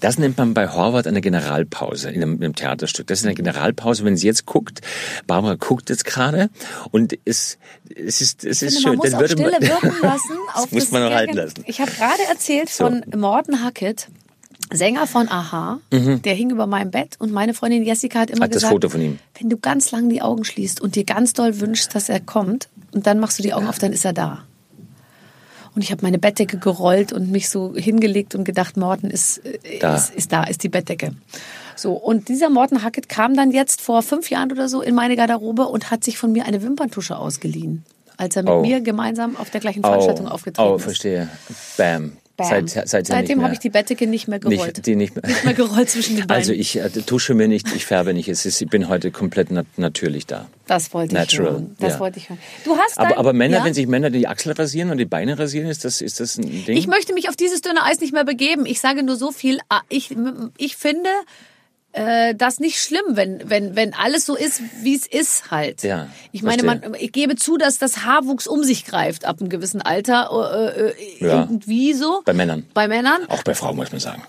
Das 0.00 0.18
nennt 0.18 0.36
man 0.38 0.54
bei 0.54 0.68
Horvath 0.68 1.06
eine 1.06 1.20
Generalpause 1.20 2.10
in 2.10 2.16
einem, 2.22 2.34
in 2.36 2.44
einem 2.44 2.54
Theaterstück. 2.54 3.06
Das 3.06 3.20
ist 3.20 3.24
eine 3.26 3.34
Generalpause, 3.34 4.04
wenn 4.04 4.16
sie 4.16 4.26
jetzt 4.26 4.44
guckt. 4.46 4.80
Barbara 5.26 5.54
guckt 5.54 5.88
jetzt 5.90 6.04
gerade 6.04 6.50
und 6.90 7.16
es, 7.24 7.58
es 7.94 8.20
ist, 8.20 8.44
es 8.44 8.62
ist 8.62 8.78
finde, 8.78 8.80
schön. 8.80 8.88
man 8.90 8.96
muss 8.98 9.10
Dann 9.10 9.20
würde 9.20 9.32
Stille 9.34 9.50
man- 9.52 9.62
wirken 9.68 10.02
lassen. 10.02 10.30
das 10.54 10.70
muss 10.72 10.90
man 10.90 11.02
noch 11.04 11.12
halten 11.12 11.36
lassen. 11.36 11.62
Ich 11.66 11.80
habe 11.80 11.90
gerade 11.92 12.22
erzählt 12.28 12.70
So. 12.70 12.84
von 12.84 13.04
Morten 13.14 13.62
Hackett, 13.62 14.08
Sänger 14.72 15.06
von 15.06 15.28
Aha. 15.28 15.80
Der 15.90 16.34
hing 16.34 16.50
über 16.50 16.66
meinem 16.66 16.90
Bett 16.90 17.16
und 17.18 17.32
meine 17.32 17.54
Freundin 17.54 17.82
Jessica 17.82 18.20
hat 18.20 18.30
immer 18.30 18.38
Mhm. 18.38 18.42
Hat 18.44 18.50
das 18.50 18.62
gesagt, 18.62 18.72
Foto 18.72 18.88
von 18.88 19.00
ihm. 19.00 19.18
wenn 19.38 19.48
du 19.50 19.56
ganz 19.58 19.90
lang 19.90 20.08
die 20.08 20.22
Augen 20.22 20.44
schließt 20.44 20.80
und 20.80 20.94
dir 20.96 21.04
ganz 21.04 21.32
doll 21.32 21.60
wünschst, 21.60 21.94
dass 21.94 22.08
er 22.08 22.20
kommt 22.20 22.68
und 22.92 23.06
dann 23.06 23.18
machst 23.20 23.38
du 23.38 23.42
die 23.42 23.52
Augen 23.54 23.66
auf, 23.66 23.78
dann 23.78 23.92
ist 23.92 24.04
er 24.04 24.12
da. 24.12 24.44
Und 25.74 25.82
ich 25.82 25.90
habe 25.90 26.02
meine 26.02 26.18
Bettdecke 26.18 26.58
gerollt 26.58 27.12
und 27.14 27.30
mich 27.30 27.48
so 27.48 27.74
hingelegt 27.74 28.34
und 28.34 28.44
gedacht, 28.44 28.76
Morten 28.76 29.08
ist, 29.08 29.38
äh, 29.38 29.78
Da. 29.80 29.96
ist, 29.96 30.14
ist 30.14 30.30
da, 30.32 30.44
ist 30.44 30.62
die 30.62 30.68
Bettdecke. 30.68 31.12
So, 31.76 31.92
und 31.94 32.28
dieser 32.28 32.50
Morten 32.50 32.82
Hackett 32.82 33.08
kam 33.08 33.34
dann 33.34 33.50
jetzt 33.50 33.80
vor 33.80 34.02
fünf 34.02 34.28
Jahren 34.30 34.52
oder 34.52 34.68
so 34.68 34.82
in 34.82 34.94
meine 34.94 35.16
Garderobe 35.16 35.66
und 35.68 35.90
hat 35.90 36.04
sich 36.04 36.18
von 36.18 36.30
mir 36.32 36.44
eine 36.44 36.62
Wimperntusche 36.62 37.16
ausgeliehen, 37.16 37.84
als 38.18 38.36
er 38.36 38.42
mit 38.42 38.52
Oh. 38.52 38.60
mir 38.60 38.82
gemeinsam 38.82 39.36
auf 39.36 39.48
der 39.48 39.60
gleichen 39.62 39.82
Veranstaltung 39.82 40.26
oh, 40.26 40.30
aufgetreten 40.30 40.68
oh, 40.70 40.76
ist. 40.76 40.82
verstehe. 40.82 41.28
Bam. 41.78 42.12
Bam. 42.50 42.68
Seit, 42.68 43.06
seitdem 43.06 43.42
habe 43.42 43.52
ich 43.54 43.60
die 43.60 43.70
Bettdecke 43.70 44.06
nicht 44.06 44.28
mehr 44.28 44.38
gerollt. 44.38 44.58
Nicht, 44.76 44.86
die 44.86 44.96
nicht 44.96 45.14
mehr. 45.14 45.26
Nicht 45.26 45.44
mehr 45.44 45.54
gerollt 45.54 45.90
zwischen 45.90 46.16
den 46.16 46.26
Beinen. 46.26 46.40
Also 46.40 46.52
ich 46.52 46.76
äh, 46.78 46.88
tusche 46.90 47.34
mir 47.34 47.48
nicht, 47.48 47.66
ich 47.74 47.84
färbe 47.86 48.14
nicht. 48.14 48.28
Es 48.28 48.44
ist, 48.46 48.60
ich 48.60 48.68
bin 48.68 48.88
heute 48.88 49.10
komplett 49.10 49.50
nat 49.50 49.66
natürlich 49.76 50.26
da. 50.26 50.46
das 50.66 50.92
wollte 50.94 51.14
ich 51.14 51.20
Natural, 51.20 51.52
hören. 51.52 51.76
Das 51.80 51.94
ja. 51.94 52.00
wollte 52.00 52.18
ich 52.18 52.28
hören. 52.28 52.38
Du 52.64 52.76
hast 52.76 52.98
Aber, 52.98 53.08
dein- 53.10 53.18
aber 53.18 53.32
Männer, 53.32 53.58
ja? 53.58 53.64
wenn 53.64 53.74
sich 53.74 53.86
Männer 53.86 54.10
die 54.10 54.26
Achsel 54.28 54.52
rasieren 54.52 54.90
und 54.90 54.98
die 54.98 55.04
Beine 55.04 55.38
rasieren, 55.38 55.68
ist 55.68 55.84
das, 55.84 56.00
ist 56.00 56.20
das 56.20 56.38
ein 56.38 56.64
Ding? 56.64 56.76
Ich 56.76 56.86
möchte 56.86 57.12
mich 57.14 57.28
auf 57.28 57.36
dieses 57.36 57.60
dünne 57.62 57.82
Eis 57.84 58.00
nicht 58.00 58.12
mehr 58.12 58.24
begeben. 58.24 58.66
Ich 58.66 58.80
sage 58.80 59.02
nur 59.02 59.16
so 59.16 59.30
viel. 59.32 59.58
ah, 59.68 59.80
Ich, 59.88 60.14
ich 60.58 60.76
finde 60.76 61.08
äh, 61.92 62.34
das 62.34 62.58
nicht 62.58 62.80
schlimm, 62.80 63.04
wenn, 63.10 63.48
wenn, 63.48 63.76
wenn 63.76 63.94
alles 63.94 64.26
so 64.26 64.36
ist, 64.36 64.60
wie 64.82 64.94
es 64.94 65.06
ist 65.06 65.50
halt. 65.50 65.82
Ja, 65.82 66.08
ich 66.32 66.42
meine, 66.42 66.62
man, 66.62 66.94
ich 66.98 67.12
gebe 67.12 67.36
zu, 67.36 67.58
dass 67.58 67.78
das 67.78 68.04
Haarwuchs 68.04 68.46
um 68.46 68.64
sich 68.64 68.84
greift 68.84 69.24
ab 69.24 69.40
einem 69.40 69.48
gewissen 69.50 69.82
Alter. 69.82 70.74
Äh, 70.76 70.80
äh, 70.88 70.94
Ja. 71.18 71.42
Irgendwie 71.42 71.92
so. 71.92 72.22
Bei 72.24 72.32
Männern. 72.32 72.64
Bei 72.74 72.88
Männern? 72.88 73.26
Auch 73.28 73.42
bei 73.42 73.54
Frauen 73.54 73.76
muss 73.76 73.92
man 73.92 74.00
sagen. 74.00 74.22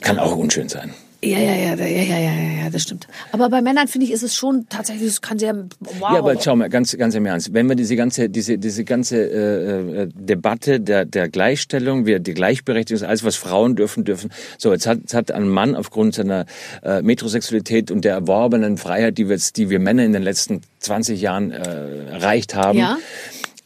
Kann 0.00 0.18
auch 0.18 0.36
unschön 0.36 0.68
sein. 0.68 0.92
Ja, 1.24 1.38
ja, 1.38 1.54
ja, 1.54 1.74
ja, 1.76 1.86
ja, 1.86 2.18
ja, 2.18 2.62
ja, 2.64 2.70
das 2.70 2.82
stimmt. 2.82 3.06
Aber 3.30 3.48
bei 3.48 3.62
Männern 3.62 3.86
finde 3.86 4.06
ich, 4.06 4.12
ist 4.12 4.24
es 4.24 4.34
schon 4.34 4.66
tatsächlich, 4.68 5.06
es 5.06 5.20
kann 5.20 5.38
sehr, 5.38 5.54
wow. 5.78 6.00
Ja, 6.00 6.18
aber 6.18 6.40
schau 6.40 6.56
mal, 6.56 6.68
ganz, 6.68 6.96
ganz 6.96 7.14
im 7.14 7.26
Ernst. 7.26 7.54
Wenn 7.54 7.68
wir 7.68 7.76
diese 7.76 7.94
ganze, 7.94 8.28
diese, 8.28 8.58
diese 8.58 8.82
ganze 8.84 9.18
äh, 9.30 10.02
äh, 10.02 10.08
Debatte 10.12 10.80
der, 10.80 11.04
der 11.04 11.28
Gleichstellung, 11.28 12.06
wir, 12.06 12.18
die 12.18 12.34
Gleichberechtigung, 12.34 13.04
alles 13.06 13.22
was 13.22 13.36
Frauen 13.36 13.76
dürfen, 13.76 14.04
dürfen. 14.04 14.30
So, 14.58 14.72
jetzt 14.72 14.88
hat, 14.88 14.98
jetzt 14.98 15.14
hat 15.14 15.30
ein 15.30 15.48
Mann 15.48 15.76
aufgrund 15.76 16.16
seiner 16.16 16.44
äh, 16.82 17.02
Metrosexualität 17.02 17.92
und 17.92 18.04
der 18.04 18.14
erworbenen 18.14 18.76
Freiheit, 18.76 19.16
die 19.16 19.28
wir, 19.28 19.36
jetzt, 19.36 19.56
die 19.58 19.70
wir 19.70 19.78
Männer 19.78 20.02
in 20.04 20.12
den 20.12 20.22
letzten 20.24 20.62
20 20.80 21.20
Jahren 21.20 21.52
äh, 21.52 22.06
erreicht 22.10 22.56
haben, 22.56 22.78
Ja. 22.80 22.98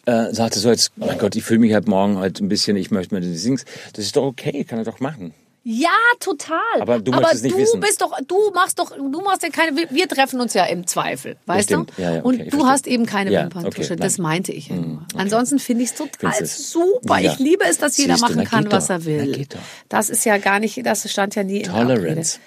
äh, 0.05 0.35
sagte 0.35 0.59
so 0.59 0.69
jetzt, 0.69 0.93
oh 1.01 1.07
mein 1.07 1.17
Gott, 1.17 1.35
ich 1.37 1.43
fühle 1.45 1.61
mich 1.61 1.73
halt 1.73 1.89
morgen 1.89 2.19
halt 2.19 2.39
ein 2.41 2.51
bisschen, 2.51 2.77
ich 2.77 2.91
möchte 2.91 3.15
mir 3.15 3.23
das 3.23 3.43
Dings. 3.43 3.65
Das 3.95 4.05
ist 4.05 4.15
doch 4.17 4.25
okay, 4.25 4.65
kann 4.65 4.79
er 4.79 4.85
doch 4.85 5.01
machen. 5.01 5.33
Ja, 5.69 5.89
total. 6.21 6.59
Aber 6.79 7.01
du 7.01 7.11
nicht 7.11 7.45
du 7.45 7.81
bist 7.81 8.01
doch, 8.01 8.17
du 8.25 8.53
machst 8.55 8.79
doch, 8.79 8.93
du 8.97 9.21
machst 9.21 9.43
ja 9.43 9.49
keine, 9.49 9.77
wir, 9.77 10.09
treffen 10.09 10.41
uns 10.41 10.55
ja 10.55 10.65
im 10.67 10.87
Zweifel, 10.87 11.37
weißt 11.47 11.65
stimmt. 11.65 11.91
du? 11.97 12.03
Ja, 12.03 12.11
ja, 12.13 12.19
okay, 12.21 12.29
Und 12.29 12.39
du 12.39 12.45
verstehe. 12.51 12.67
hast 12.69 12.87
eben 12.87 13.05
keine 13.07 13.33
Ja, 13.33 13.43
Wimperntusche. 13.43 13.95
okay, 13.95 13.97
das 14.01 14.19
meinte 14.19 14.53
ich 14.53 14.69
ja 14.69 14.77
nur. 14.77 15.05
Ansonsten 15.17 15.59
finde 15.59 15.83
ich 15.83 15.91
es 15.91 15.97
total 15.97 16.47
super. 16.47 17.19
Ja. 17.19 17.33
Ich 17.33 17.41
liebe 17.41 17.65
es, 17.65 17.79
dass 17.79 17.97
jeder 17.97 18.15
Siehst 18.17 18.29
du, 18.29 18.35
machen 18.35 18.43
na 18.45 18.49
kann, 18.49 18.71
was 18.71 18.91
er 18.91 19.05
will. 19.07 19.45
Na. 19.53 19.59
Das 19.89 20.09
ist 20.09 20.25
ja 20.25 20.39
gar 20.39 20.61
nicht, 20.61 20.87
das 20.87 21.11
stand 21.11 21.35
ja 21.35 21.43
nie 21.43 21.63
in 21.63 21.63
der 21.65 21.75
Abrede. 21.75 21.97
Tolerance. 22.01 22.39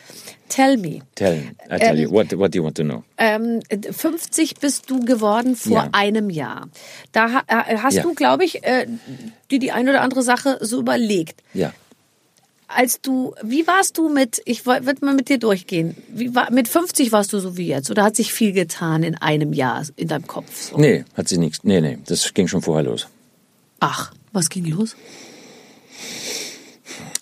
Tell 0.48 0.78
me. 0.78 1.02
Tell, 1.16 1.44
I 1.70 1.78
tell 1.78 1.98
Ähm, 1.98 1.98
you, 1.98 2.12
what, 2.12 2.32
what 2.40 2.54
do 2.54 2.60
you 2.60 2.64
want 2.64 2.78
to 2.78 2.84
know? 2.84 3.04
Ähm, 3.18 3.60
50 3.92 4.56
bist 4.62 4.90
du 4.90 5.02
geworden 5.02 5.58
vor 5.58 5.90
einem 5.92 6.30
Jahr. 6.30 6.70
Da 7.12 7.44
äh, 7.48 7.78
hast 7.80 8.02
du, 8.02 8.14
glaube 8.16 8.46
ich, 8.46 8.64
äh, 8.64 8.88
dir 9.52 9.60
die 9.60 9.74
eine 9.74 9.90
oder 9.90 10.02
andere 10.02 10.24
Sache 10.24 10.58
so 10.62 10.80
überlegt. 10.80 11.44
Ja. 11.54 11.74
Als 12.76 13.02
du, 13.02 13.34
wie 13.44 13.66
warst 13.68 13.98
du 13.98 14.10
mit, 14.10 14.42
ich 14.46 14.66
würde 14.66 15.04
mal 15.04 15.16
mit 15.16 15.30
dir 15.30 15.40
durchgehen, 15.40 15.98
wie 16.10 16.34
war, 16.36 16.52
mit 16.52 16.68
50 16.68 17.12
warst 17.12 17.34
du 17.34 17.40
so 17.40 17.58
wie 17.58 17.68
jetzt 17.68 17.90
oder 17.90 18.04
hat 18.04 18.16
sich 18.16 18.32
viel 18.32 18.52
getan 18.54 19.04
in 19.04 19.16
einem 19.16 19.54
Jahr 19.54 19.84
in 19.96 20.08
deinem 20.08 20.28
Kopf? 20.28 20.70
So? 20.70 20.78
Nee, 20.78 21.04
hat 21.16 21.28
sie 21.28 21.38
nichts. 21.38 21.64
Nee, 21.64 21.82
nee, 21.82 21.98
das 22.06 22.34
ging 22.34 22.48
schon 22.48 22.62
vorher 22.62 22.84
los. 22.84 23.08
Ach, 23.80 24.14
was 24.34 24.50
ging 24.50 24.66
los? 24.66 24.96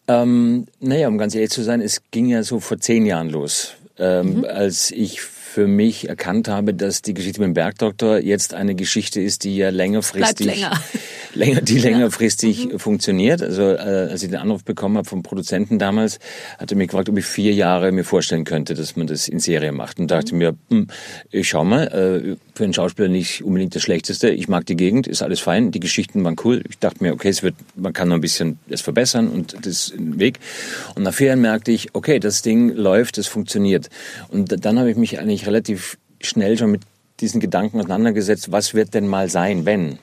Ähm, 0.07 0.67
naja, 0.79 1.07
um 1.07 1.17
ganz 1.17 1.36
ehrlich 1.36 1.49
zu 1.51 1.63
sein, 1.63 1.81
es 1.81 2.01
ging 2.12 2.27
ja 2.27 2.43
so 2.43 2.60
vor 2.60 2.79
zehn 2.79 3.05
Jahren 3.05 3.29
los, 3.29 3.73
ähm, 3.97 4.38
Mhm. 4.39 4.45
als 4.45 4.91
ich 4.91 5.19
für 5.57 5.65
mich 5.65 6.07
erkannt 6.07 6.49
habe, 6.49 6.75
dass 6.75 7.01
die 7.01 7.15
Geschichte 7.15 7.39
mit 7.41 7.47
dem 7.47 7.53
Bergdoktor 7.55 8.19
jetzt 8.19 8.53
eine 8.53 8.75
Geschichte 8.75 9.19
ist, 9.21 9.43
die 9.43 9.57
ja 9.57 9.71
längerfristig, 9.71 10.45
länger. 10.45 10.79
länger 11.33 11.61
die 11.61 11.79
längerfristig 11.79 12.67
Mhm. 12.67 12.77
funktioniert. 12.79 13.41
Also 13.41 13.63
äh, 13.63 14.09
als 14.11 14.21
ich 14.21 14.29
den 14.29 14.37
Anruf 14.37 14.63
bekommen 14.63 14.97
habe 14.97 15.09
vom 15.09 15.23
Produzenten 15.23 15.79
damals, 15.79 16.19
hat 16.59 16.69
er 16.69 16.77
mich 16.77 16.89
gefragt, 16.89 17.09
ob 17.09 17.17
ich 17.17 17.25
vier 17.25 17.53
Jahre 17.53 17.91
mir 17.91 18.03
vorstellen 18.03 18.43
könnte, 18.43 18.75
dass 18.75 18.95
man 18.95 19.07
das 19.07 19.27
in 19.27 19.39
Serie 19.39 19.71
macht. 19.71 19.99
Und 19.99 20.11
dachte 20.11 20.35
Mhm. 20.35 20.37
mir, 20.37 20.55
hm, 20.69 20.87
ich 21.31 21.49
schau 21.49 21.63
mal, 21.63 21.87
äh, 21.87 22.35
für 22.55 22.63
einen 22.63 22.73
Schauspieler 22.75 23.07
nicht 23.07 23.43
unbedingt 23.43 23.73
das 23.73 23.81
Schlechteste. 23.81 24.29
Ich 24.29 24.47
mag 24.47 24.63
die 24.67 24.75
Gegend, 24.75 25.07
ist 25.07 25.23
alles 25.23 25.39
fein, 25.39 25.71
die 25.71 25.79
Geschichten 25.79 26.23
waren 26.23 26.35
cool. 26.43 26.61
Ich 26.69 26.77
dachte 26.77 27.03
mir, 27.03 27.13
okay, 27.13 27.29
es 27.29 27.41
wird, 27.41 27.55
man 27.75 27.93
kann 27.93 28.09
noch 28.09 28.15
ein 28.15 28.21
bisschen 28.21 28.59
das 28.67 28.81
verbessern 28.81 29.27
und 29.27 29.55
das 29.59 29.65
ist 29.89 29.95
ein 29.95 30.19
Weg. 30.19 30.37
Und 30.93 31.01
nach 31.01 31.15
vier 31.15 31.27
Jahren 31.29 31.41
merkte 31.41 31.71
ich, 31.71 31.95
okay, 31.95 32.19
das 32.19 32.43
Ding 32.43 32.69
läuft, 32.75 33.17
es 33.17 33.25
funktioniert. 33.25 33.89
Und 34.29 34.63
dann 34.63 34.77
habe 34.77 34.91
ich 34.91 34.97
mich 34.97 35.19
eigentlich 35.19 35.46
relativ 35.47 35.97
schnell 36.21 36.57
schon 36.57 36.71
mit 36.71 36.81
diesen 37.19 37.39
Gedanken 37.41 37.79
auseinandergesetzt, 37.79 38.51
was 38.51 38.73
wird 38.75 38.93
denn 38.93 39.07
mal 39.07 39.29
sein, 39.29 39.65
wenn? 39.65 39.97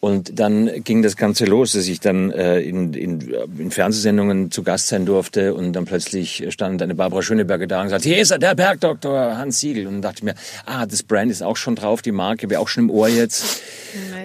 Und 0.00 0.38
dann 0.38 0.84
ging 0.84 1.02
das 1.02 1.16
Ganze 1.16 1.44
los, 1.44 1.72
dass 1.72 1.88
ich 1.88 1.98
dann 1.98 2.30
äh, 2.30 2.60
in, 2.60 2.94
in, 2.94 3.34
in 3.58 3.70
Fernsehsendungen 3.72 4.52
zu 4.52 4.62
Gast 4.62 4.86
sein 4.88 5.04
durfte 5.06 5.54
und 5.54 5.72
dann 5.72 5.86
plötzlich 5.86 6.46
stand 6.50 6.80
eine 6.82 6.94
Barbara 6.94 7.20
Schöneberger 7.20 7.66
da 7.66 7.82
und 7.82 7.88
sagte, 7.88 8.08
hier 8.08 8.18
ist 8.18 8.30
er, 8.30 8.38
der 8.38 8.54
Bergdoktor 8.54 9.36
Hans 9.36 9.58
Siegel. 9.58 9.88
Und 9.88 10.00
dachte 10.02 10.18
ich 10.18 10.22
mir, 10.22 10.34
ah, 10.66 10.86
das 10.86 11.02
Brand 11.02 11.32
ist 11.32 11.42
auch 11.42 11.56
schon 11.56 11.74
drauf, 11.74 12.00
die 12.00 12.12
Marke 12.12 12.48
wäre 12.48 12.60
auch 12.60 12.68
schon 12.68 12.84
im 12.84 12.90
Ohr 12.90 13.08
jetzt. 13.08 13.60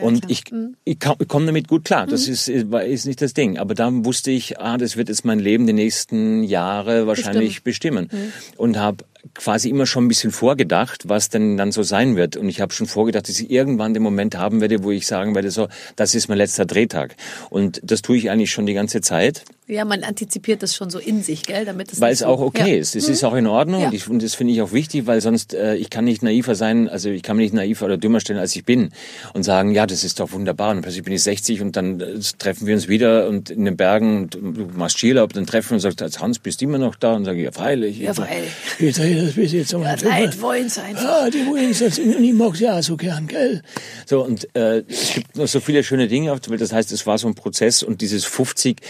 und 0.02 0.30
ich, 0.30 0.44
ich, 0.86 1.00
kam- 1.00 1.16
ich 1.20 1.28
komme 1.28 1.48
damit 1.48 1.68
gut 1.68 1.86
klar, 1.86 2.06
das 2.06 2.28
ist, 2.28 2.48
ist, 2.50 2.72
ist 2.72 3.06
nicht 3.08 3.22
das 3.22 3.34
Ding. 3.34 3.58
Aber 3.58 3.74
dann 3.74 4.06
wusste 4.06 4.30
ich, 4.30 4.60
ah, 4.60 4.78
das 4.78 4.96
wird 4.96 5.10
jetzt 5.10 5.26
mein 5.26 5.40
Leben 5.40 5.66
die 5.66 5.74
nächsten 5.74 6.44
Jahre 6.44 7.08
wahrscheinlich 7.08 7.64
bestimmen. 7.64 8.10
Und 8.58 8.78
habe 8.78 9.04
quasi 9.36 9.70
immer 9.70 9.86
schon 9.86 10.06
ein 10.06 10.08
bisschen 10.08 10.32
vorgedacht, 10.32 11.08
was 11.08 11.30
denn 11.30 11.58
dann 11.58 11.72
so 11.72 11.84
sein 11.84 12.16
wird. 12.16 12.36
Und 12.36 12.50
ich 12.50 12.62
habe 12.62 12.74
schon 12.74 12.88
vorgedacht, 12.88 13.30
dass 13.30 13.40
ich 13.40 13.50
irgendwann 13.50 13.94
den 13.94 14.04
Moment 14.04 14.38
haben 14.38 14.62
werde, 14.62 14.84
wo 14.84 14.92
ich 14.92 15.08
sagen 15.08 15.34
werde, 15.34 15.50
so, 15.50 15.70
das 15.96 16.14
ist 16.14 16.28
mein 16.28 16.38
letzter 16.38 16.66
Drehtag. 16.66 17.16
Und 17.50 17.80
das 17.84 18.02
tue 18.02 18.18
ich 18.18 18.30
eigentlich 18.30 18.52
schon 18.52 18.66
die 18.66 18.74
ganze 18.74 19.02
Zeit, 19.02 19.46
Ja, 19.68 19.86
man 19.86 20.04
antizipiert 20.04 20.62
das 20.62 20.76
schon 20.76 20.90
so 20.90 21.00
in 21.00 21.24
sich, 21.24 21.44
gell, 21.44 21.64
damit 21.64 21.94
es 21.94 22.02
weil 22.02 22.12
es 22.12 22.20
so, 22.20 22.26
auch 22.26 22.42
okay 22.42 22.74
ja. 22.76 22.80
ist. 22.82 22.96
Es 22.98 23.08
ist 23.08 23.24
auch 23.24 23.34
in 23.34 23.48
Ordnung 23.48 23.82
Ja. 23.82 23.88
und, 23.88 23.94
ich, 23.94 24.10
und 24.10 24.22
das 24.22 24.36
finde 24.36 24.52
ich 24.54 24.62
auch 24.62 24.74
wichtig, 24.74 25.08
weil 25.08 25.22
sonst, 25.22 25.54
äh, 25.54 25.76
ich 25.76 25.90
kann 25.90 26.04
nicht 26.04 26.22
naiver 26.22 26.56
sein, 26.56 26.90
also 26.90 27.10
ich 27.10 27.24
kann 27.24 27.38
mich 27.38 27.46
nicht 27.46 27.54
naiver 27.54 27.86
oder 27.86 27.98
dümmer 27.98 28.20
stellen, 28.20 28.40
als 28.40 28.54
ich 28.58 28.66
bin 28.66 28.90
und 29.34 29.44
sagen, 29.44 29.72
ja, 29.72 29.86
das 29.88 30.04
ist 30.04 30.20
doch 30.20 30.34
wunderbar. 30.34 30.72
Und 30.72 30.82
plötzlich 30.82 31.04
bin 31.04 31.14
ich 31.14 31.24
60 31.24 31.62
und 31.62 31.78
dann 31.78 32.02
äh, 32.02 32.20
treffen 32.38 32.68
wir 32.68 32.76
uns 32.76 32.90
wieder 32.90 33.28
und 33.30 33.50
in 33.52 33.64
den 33.64 33.78
Bergen 33.78 34.24
und 34.24 34.34
du 34.36 34.70
machst 34.76 34.98
Skiurlaub, 34.98 35.32
dann 35.32 35.46
treffen 35.46 35.70
wir 35.72 35.76
uns 35.76 35.86
und 35.86 35.98
sagst, 35.98 36.20
Hans, 36.20 36.40
bist 36.40 36.60
du 36.60 36.66
immer 36.66 36.78
noch 36.78 36.96
da? 36.96 37.14
Und 37.14 37.24
sage 37.24 37.38
ich, 37.40 37.46
ja, 37.46 37.52
freilich. 37.54 38.00
Ja, 38.00 38.14
freilich. 38.14 38.52
Ich 38.80 38.96
drehe 38.96 39.24
das 39.26 39.34
bis 39.36 39.54
jetzt 39.54 39.74
um 39.74 39.84
Ja, 39.84 39.96
Leid 39.96 40.42
wollen's 40.42 40.78
einfach. 40.78 41.04
Ah, 41.06 41.30
die 41.30 41.46
wollen 41.48 41.74
das, 41.80 42.00
und 42.00 42.22
ich 42.24 42.34
mag's 42.34 42.60
ja 42.60 42.78
auch 42.80 42.84
so 42.84 42.98
gern, 42.98 43.28
gell? 43.28 43.62
So, 44.06 44.26
und 44.26 44.54
äh, 44.56 44.84
es 44.90 45.14
gibt 45.14 45.38
noch 45.38 45.48
so 45.48 45.62
viele 45.62 45.84
schöne 45.84 46.10
Dinge 46.10 46.34
auf 46.34 46.42
der 46.42 46.52
Welt. 46.52 46.62
Das 46.62 46.74
heißt, 46.74 46.92
es 46.92 47.06
war 47.08 47.18
so 47.18 47.28
ein 47.28 47.36
Prozess 47.36 47.82
und 47.82 48.02
dieses 48.02 48.26
50, 48.26 48.82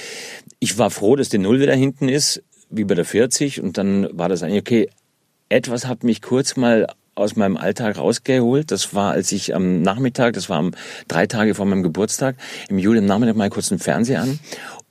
ich 0.63 0.78
war 0.78 0.89
froh, 0.89 1.17
dass 1.17 1.28
die 1.28 1.39
Null 1.39 1.60
wieder 1.60 1.76
hinten 1.76 2.08
ist, 2.08 2.41
wie 2.69 2.86
bei 2.86 2.95
der 2.95 3.04
40. 3.04 3.62
Und 3.62 3.78
dann 3.78 4.08
war 4.17 4.30
das 4.30 4.43
eigentlich, 4.43 4.62
okay, 4.62 4.89
etwas 5.49 5.88
hat 5.88 6.06
mich 6.06 6.21
kurz 6.21 6.56
mal 6.56 6.88
aus 7.15 7.36
meinem 7.36 7.58
Alltag 7.58 7.97
rausgeholt. 7.97 8.71
Das 8.71 8.95
war, 8.95 9.12
als 9.12 9.34
ich 9.34 9.54
am 9.54 9.82
Nachmittag, 9.82 10.34
das 10.34 10.47
war 10.47 10.60
am 10.60 10.71
drei 11.10 11.28
Tage 11.28 11.54
vor 11.54 11.65
meinem 11.65 11.84
Geburtstag, 11.84 12.38
im 12.69 12.80
Juli 12.80 12.99
am 12.99 13.06
Nachmittag 13.06 13.36
mal 13.36 13.49
kurz 13.49 13.73
einen 13.73 13.80
Fernseher 13.80 14.21
an. 14.21 14.39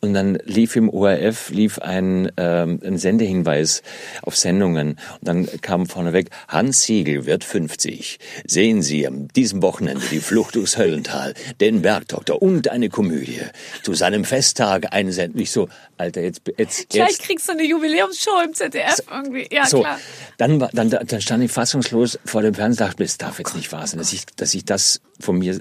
Und 0.04 0.14
dann 0.14 0.34
lief 0.44 0.74
im 0.74 0.88
ORF 0.90 1.50
lief 1.50 1.78
ein, 1.78 2.32
ähm, 2.36 2.80
ein 2.84 2.98
Sendehinweis 2.98 3.82
auf 4.22 4.36
Sendungen. 4.36 4.98
Und 5.20 5.28
dann 5.28 5.48
kam 5.60 5.86
vorneweg, 5.86 6.30
Hans 6.48 6.82
Siegel 6.82 7.24
wird 7.24 7.44
50. 7.44 8.18
Sehen 8.44 8.82
Sie 8.82 9.06
am 9.06 9.28
diesem 9.28 9.62
Wochenende 9.62 10.02
die 10.10 10.18
Flucht 10.18 10.56
durchs 10.56 10.76
Höllental, 10.76 11.34
den 11.60 11.82
Bergdoktor 11.82 12.42
und 12.42 12.68
eine 12.68 12.88
Komödie. 12.88 13.42
Zu 13.84 13.94
seinem 13.94 14.24
Festtag 14.24 14.92
eine 14.92 15.12
Sendung. 15.12 15.40
Ich 15.40 15.52
so, 15.52 15.68
Alter, 15.98 16.22
jetzt, 16.22 16.42
jetzt, 16.58 16.88
Gleich 16.90 17.10
jetzt. 17.10 17.22
kriegst 17.22 17.48
du 17.48 17.52
eine 17.52 17.62
Jubiläumsshow 17.62 18.42
im 18.44 18.54
ZDF 18.54 18.96
irgendwie. 19.08 19.46
Ja, 19.52 19.66
So, 19.66 19.82
klar. 19.82 20.00
dann, 20.36 20.58
dann, 20.72 20.90
dann 20.90 21.20
stand 21.20 21.44
ich 21.44 21.52
fassungslos 21.52 22.18
vor 22.24 22.42
dem 22.42 22.54
Fernseher 22.54 22.86
und 22.86 22.90
dachte 22.90 23.04
es 23.04 23.18
darf 23.18 23.38
jetzt 23.38 23.54
nicht 23.54 23.70
wahr 23.70 23.86
sein, 23.86 23.98
dass 23.98 24.12
ich, 24.12 24.26
dass 24.34 24.52
ich 24.52 24.64
das 24.64 25.00
von 25.20 25.38
mir 25.38 25.60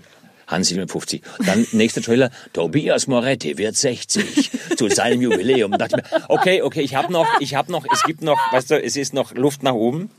Hans 0.51 0.67
57. 0.67 1.21
Dann 1.45 1.65
nächster 1.71 2.01
Trailer, 2.01 2.29
Tobias 2.53 3.07
Moretti 3.07 3.57
wird 3.57 3.75
60 3.75 4.51
zu 4.77 4.89
seinem 4.89 5.21
Jubiläum. 5.21 5.71
Dachte 5.71 5.97
mir, 5.97 6.03
okay, 6.27 6.61
okay, 6.61 6.81
ich 6.81 6.95
habe 6.95 7.11
noch, 7.11 7.27
ich 7.39 7.55
habe 7.55 7.71
noch, 7.71 7.85
es 7.91 8.03
gibt 8.03 8.21
noch, 8.21 8.39
weißt 8.51 8.71
du, 8.71 8.81
es 8.81 8.95
ist 8.95 9.13
noch 9.13 9.33
Luft 9.33 9.63
nach 9.63 9.73
oben. 9.73 10.09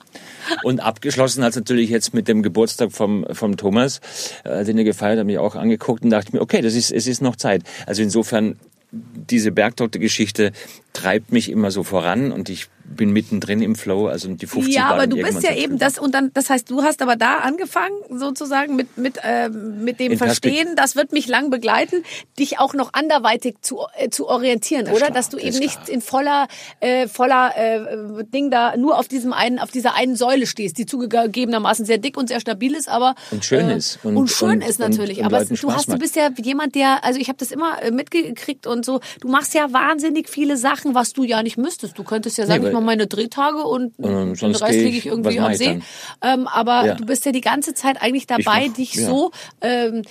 Und 0.64 0.80
abgeschlossen 0.80 1.44
hat 1.44 1.54
natürlich 1.54 1.90
jetzt 1.90 2.14
mit 2.14 2.28
dem 2.28 2.42
Geburtstag 2.42 2.92
vom, 2.92 3.26
vom 3.30 3.56
Thomas, 3.56 4.00
äh, 4.44 4.64
den 4.64 4.78
er 4.78 4.84
gefeiert 4.84 5.18
hat, 5.18 5.26
mich 5.26 5.38
auch 5.38 5.54
angeguckt 5.54 6.02
und 6.02 6.10
dachte 6.10 6.34
mir, 6.34 6.42
okay, 6.42 6.62
das 6.62 6.74
ist, 6.74 6.90
es 6.90 7.06
ist 7.06 7.22
noch 7.22 7.36
Zeit. 7.36 7.62
Also 7.86 8.02
insofern, 8.02 8.58
diese 8.92 9.52
Bergdoktor-Geschichte 9.52 10.52
treibt 10.92 11.32
mich 11.32 11.50
immer 11.50 11.70
so 11.70 11.82
voran 11.82 12.32
und 12.32 12.48
ich 12.48 12.66
bin 12.84 13.12
mittendrin 13.12 13.62
im 13.62 13.74
Flow, 13.76 14.08
also 14.08 14.28
die 14.28 14.46
50 14.46 14.74
Ja, 14.74 14.88
aber 14.88 15.06
du 15.06 15.16
bist 15.16 15.42
ja 15.42 15.54
eben 15.54 15.78
das 15.78 15.98
und 15.98 16.14
dann, 16.14 16.30
das 16.34 16.50
heißt, 16.50 16.68
du 16.68 16.82
hast 16.82 17.00
aber 17.00 17.16
da 17.16 17.38
angefangen, 17.38 17.94
sozusagen 18.10 18.76
mit 18.76 18.98
mit 18.98 19.18
äh, 19.22 19.48
mit 19.48 19.98
dem 20.00 20.12
In 20.12 20.18
Verstehen, 20.18 20.74
das 20.76 20.94
wird 20.96 21.12
mich 21.12 21.26
lang 21.28 21.48
begleiten, 21.48 22.02
dich 22.38 22.58
auch 22.58 22.74
noch 22.74 22.92
anderweitig 22.92 23.54
zu 23.62 23.78
äh, 23.96 24.10
zu 24.10 24.28
orientieren, 24.28 24.88
oder? 24.88 24.96
klar, 24.96 25.10
Dass 25.12 25.30
du 25.30 25.36
das 25.38 25.46
eben 25.46 25.58
nicht 25.60 25.88
in 25.88 26.02
voller 26.02 26.48
äh, 26.80 27.08
voller 27.08 27.52
äh, 27.56 28.24
Ding 28.24 28.50
da 28.50 28.76
nur 28.76 28.98
auf 28.98 29.08
diesem 29.08 29.32
einen 29.32 29.58
auf 29.58 29.70
dieser 29.70 29.94
einen 29.94 30.16
Säule 30.16 30.46
stehst, 30.46 30.76
die 30.76 30.84
zugegebenermaßen 30.84 31.86
sehr 31.86 31.98
dick 31.98 32.18
und 32.18 32.28
sehr 32.28 32.40
stabil 32.40 32.74
ist, 32.74 32.88
aber 32.88 33.14
Und 33.30 33.44
schön 33.44 33.70
äh, 33.70 33.76
ist. 33.76 34.00
und, 34.02 34.16
Und- 34.16 34.28
schön 34.30 34.50
und- 34.50 34.68
ist 34.68 34.80
natürlich. 34.80 35.20
und 35.20 35.26
aber 35.26 35.40
es, 35.40 35.48
du 35.48 35.72
hast, 35.72 35.88
du 35.90 35.96
bist 35.98 36.16
ja 36.16 36.28
jemand, 36.42 36.74
der, 36.74 37.04
also 37.04 37.18
ich 37.20 37.28
habe 37.28 37.38
das 37.38 37.52
immer 37.52 37.80
äh, 37.82 37.90
mitgekriegt 37.92 38.66
und 38.66 38.84
so. 38.84 39.00
Du 39.20 39.28
machst 39.28 39.54
ja 39.54 39.72
wahnsinnig 39.72 40.28
viele 40.28 40.56
Sachen, 40.56 40.81
was 40.94 41.12
du 41.12 41.24
ja 41.24 41.42
nicht 41.42 41.56
müsstest. 41.56 41.98
Du 41.98 42.04
könntest 42.04 42.38
ja 42.38 42.46
sagen, 42.46 42.62
Nee, 42.62 42.68
ich 42.68 42.74
mache 42.74 42.84
meine 42.84 43.06
Drehtage 43.06 43.62
und 43.64 43.94
Ähm, 44.02 44.34
den 44.34 44.54
Rest 44.54 44.64
geh 44.70 44.82
liege 44.84 44.98
ich- 44.98 45.06
irgendwie 45.06 45.38
am 45.40 45.54
See. 45.54 45.80
Ähm, 46.22 46.46
aber 46.48 46.86
Ja. 46.86 46.94
du 46.94 47.06
bist 47.06 47.24
ja 47.24 47.32
die 47.32 47.40
ganze 47.40 47.74
Zeit 47.74 48.00
eigentlich 48.02 48.26
dabei, 48.26 48.66
mach- 48.68 48.74
dich 48.74 48.94
ja. 48.94 49.06
so. 49.06 49.30
Ähm, 49.60 50.02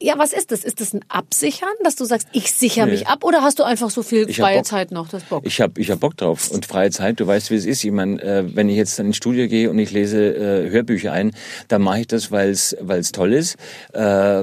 ja, 0.00 0.18
was 0.18 0.32
ist 0.34 0.50
das? 0.50 0.64
Ist 0.64 0.80
das 0.82 0.92
ein 0.92 1.00
Absichern, 1.08 1.68
dass 1.82 1.96
du 1.96 2.04
sagst, 2.04 2.28
ich 2.32 2.52
sichere 2.52 2.86
mich 2.86 3.06
ab, 3.06 3.24
oder 3.24 3.42
hast 3.42 3.58
du 3.58 3.62
einfach 3.62 3.88
so 3.88 4.02
viel 4.02 4.30
freie. 4.30 4.62
Zeit 4.62 4.90
noch? 4.90 5.08
Das 5.08 5.22
Bock. 5.22 5.44
Ich 5.46 5.60
habe 5.62 5.80
ich 5.80 5.90
hab 5.90 6.00
Bock 6.00 6.16
drauf 6.16 6.50
und 6.50 6.66
freie 6.66 6.90
Zeit. 6.90 7.20
Du 7.20 7.26
weißt, 7.26 7.50
wie 7.50 7.54
es 7.54 7.64
ist. 7.64 7.82
Ich 7.84 7.90
meine, 7.92 8.20
äh, 8.22 8.44
wenn 8.54 8.68
ich 8.68 8.76
jetzt 8.76 8.98
dann 8.98 9.06
ins 9.06 9.16
Studio 9.16 9.48
gehe 9.48 9.70
und 9.70 9.78
ich 9.78 9.92
lese 9.92 10.34
äh, 10.66 10.68
Hörbücher 10.70 11.12
ein, 11.12 11.30
dann 11.68 11.80
mache 11.80 12.00
ich 12.00 12.06
das, 12.08 12.30
weil 12.30 12.50
es 12.50 12.76
toll 13.12 13.32
ist. 13.32 13.56
Äh, 13.94 14.42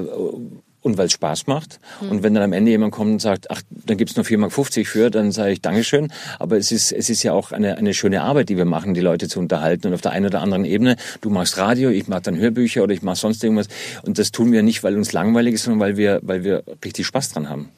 und 0.82 0.98
weil 0.98 1.06
es 1.06 1.12
Spaß 1.12 1.46
macht. 1.46 1.78
Hm. 2.00 2.10
Und 2.10 2.22
wenn 2.22 2.34
dann 2.34 2.42
am 2.42 2.52
Ende 2.52 2.70
jemand 2.70 2.92
kommt 2.92 3.10
und 3.10 3.22
sagt, 3.22 3.50
ach, 3.50 3.62
dann 3.70 3.96
gibt's 3.96 4.16
nur 4.16 4.24
4,50 4.24 4.38
Mark 4.38 4.86
für, 4.86 5.10
dann 5.10 5.32
sage 5.32 5.52
ich 5.52 5.60
Dankeschön. 5.60 6.12
Aber 6.38 6.56
es 6.56 6.72
ist, 6.72 6.92
es 6.92 7.08
ist 7.08 7.22
ja 7.22 7.32
auch 7.32 7.52
eine, 7.52 7.78
eine 7.78 7.94
schöne 7.94 8.22
Arbeit, 8.22 8.48
die 8.48 8.56
wir 8.56 8.64
machen, 8.64 8.94
die 8.94 9.00
Leute 9.00 9.28
zu 9.28 9.38
unterhalten. 9.38 9.88
Und 9.88 9.94
auf 9.94 10.00
der 10.00 10.12
einen 10.12 10.26
oder 10.26 10.40
anderen 10.40 10.64
Ebene, 10.64 10.96
du 11.20 11.30
machst 11.30 11.56
Radio, 11.56 11.90
ich 11.90 12.08
mache 12.08 12.22
dann 12.22 12.36
Hörbücher 12.36 12.82
oder 12.82 12.92
ich 12.92 13.02
mache 13.02 13.16
sonst 13.16 13.42
irgendwas. 13.42 13.68
Und 14.02 14.18
das 14.18 14.32
tun 14.32 14.52
wir 14.52 14.62
nicht, 14.62 14.82
weil 14.82 14.96
uns 14.96 15.12
langweilig 15.12 15.54
ist, 15.54 15.64
sondern 15.64 15.80
weil 15.80 15.96
wir, 15.96 16.20
weil 16.22 16.44
wir 16.44 16.64
richtig 16.84 17.06
Spaß 17.06 17.30
dran 17.32 17.48
haben. 17.48 17.70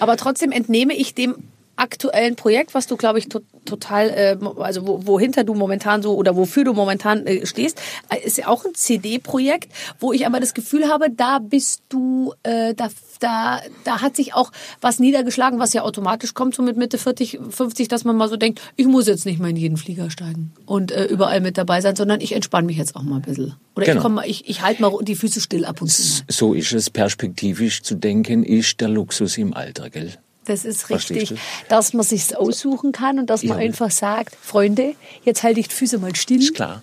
Aber 0.00 0.16
trotzdem 0.16 0.52
entnehme 0.52 0.94
ich 0.94 1.14
dem 1.14 1.36
aktuellen 1.82 2.36
Projekt, 2.36 2.74
was 2.74 2.86
du, 2.86 2.96
glaube 2.96 3.18
ich, 3.18 3.28
to 3.28 3.40
total, 3.64 4.08
äh, 4.10 4.36
also 4.60 4.86
wo, 4.86 5.06
wohinter 5.06 5.44
du 5.44 5.54
momentan 5.54 6.02
so 6.02 6.16
oder 6.16 6.34
wofür 6.36 6.64
du 6.64 6.72
momentan 6.72 7.26
äh, 7.26 7.46
stehst, 7.46 7.80
äh, 8.08 8.18
ist 8.26 8.38
ja 8.38 8.48
auch 8.48 8.64
ein 8.64 8.74
CD-Projekt, 8.74 9.72
wo 10.00 10.12
ich 10.12 10.26
aber 10.26 10.40
das 10.40 10.52
Gefühl 10.54 10.88
habe, 10.88 11.10
da 11.10 11.38
bist 11.38 11.82
du, 11.88 12.34
äh, 12.42 12.74
da, 12.74 12.88
da, 13.20 13.60
da 13.84 14.00
hat 14.02 14.16
sich 14.16 14.34
auch 14.34 14.50
was 14.80 14.98
niedergeschlagen, 14.98 15.60
was 15.60 15.72
ja 15.74 15.82
automatisch 15.82 16.34
kommt, 16.34 16.56
so 16.56 16.62
mit 16.62 16.76
Mitte 16.76 16.98
40, 16.98 17.38
50, 17.50 17.86
dass 17.86 18.04
man 18.04 18.16
mal 18.16 18.28
so 18.28 18.36
denkt, 18.36 18.60
ich 18.76 18.86
muss 18.86 19.06
jetzt 19.06 19.26
nicht 19.26 19.38
mehr 19.38 19.50
in 19.50 19.56
jeden 19.56 19.76
Flieger 19.76 20.10
steigen 20.10 20.52
und 20.66 20.90
äh, 20.90 21.04
überall 21.04 21.40
mit 21.40 21.56
dabei 21.56 21.80
sein, 21.80 21.94
sondern 21.94 22.20
ich 22.20 22.32
entspanne 22.32 22.66
mich 22.66 22.78
jetzt 22.78 22.96
auch 22.96 23.02
mal 23.02 23.16
ein 23.16 23.22
bisschen. 23.22 23.54
Oder 23.76 23.86
ich 23.86 23.92
Genau. 23.92 24.02
komm 24.02 24.14
mal, 24.14 24.26
ich, 24.26 24.48
ich 24.48 24.62
halte 24.62 24.82
mal 24.82 24.92
die 25.02 25.14
Füße 25.14 25.40
still 25.40 25.64
ab 25.64 25.80
und 25.82 25.88
zu. 25.88 26.02
mal. 26.02 26.24
So 26.28 26.54
ist 26.54 26.72
es. 26.72 26.90
Perspektivisch 26.90 27.82
zu 27.82 27.94
denken, 27.94 28.42
ist 28.42 28.80
der 28.80 28.88
Luxus 28.88 29.38
im 29.38 29.54
Alter, 29.54 29.88
gell? 29.90 30.12
Das 30.44 30.64
ist 30.64 30.90
richtig, 30.90 31.34
dass 31.68 31.92
man 31.92 32.04
sich's 32.04 32.32
aussuchen 32.34 32.92
kann 32.92 33.18
und 33.18 33.30
dass 33.30 33.44
man 33.44 33.58
Ja. 33.58 33.64
einfach 33.64 33.90
sagt, 33.90 34.36
Freunde, 34.40 34.94
jetzt 35.24 35.42
halte 35.42 35.60
ich 35.60 35.68
die 35.68 35.74
Füße 35.74 35.98
mal 35.98 36.14
still. 36.16 36.40
Ist 36.40 36.54
klar. 36.54 36.82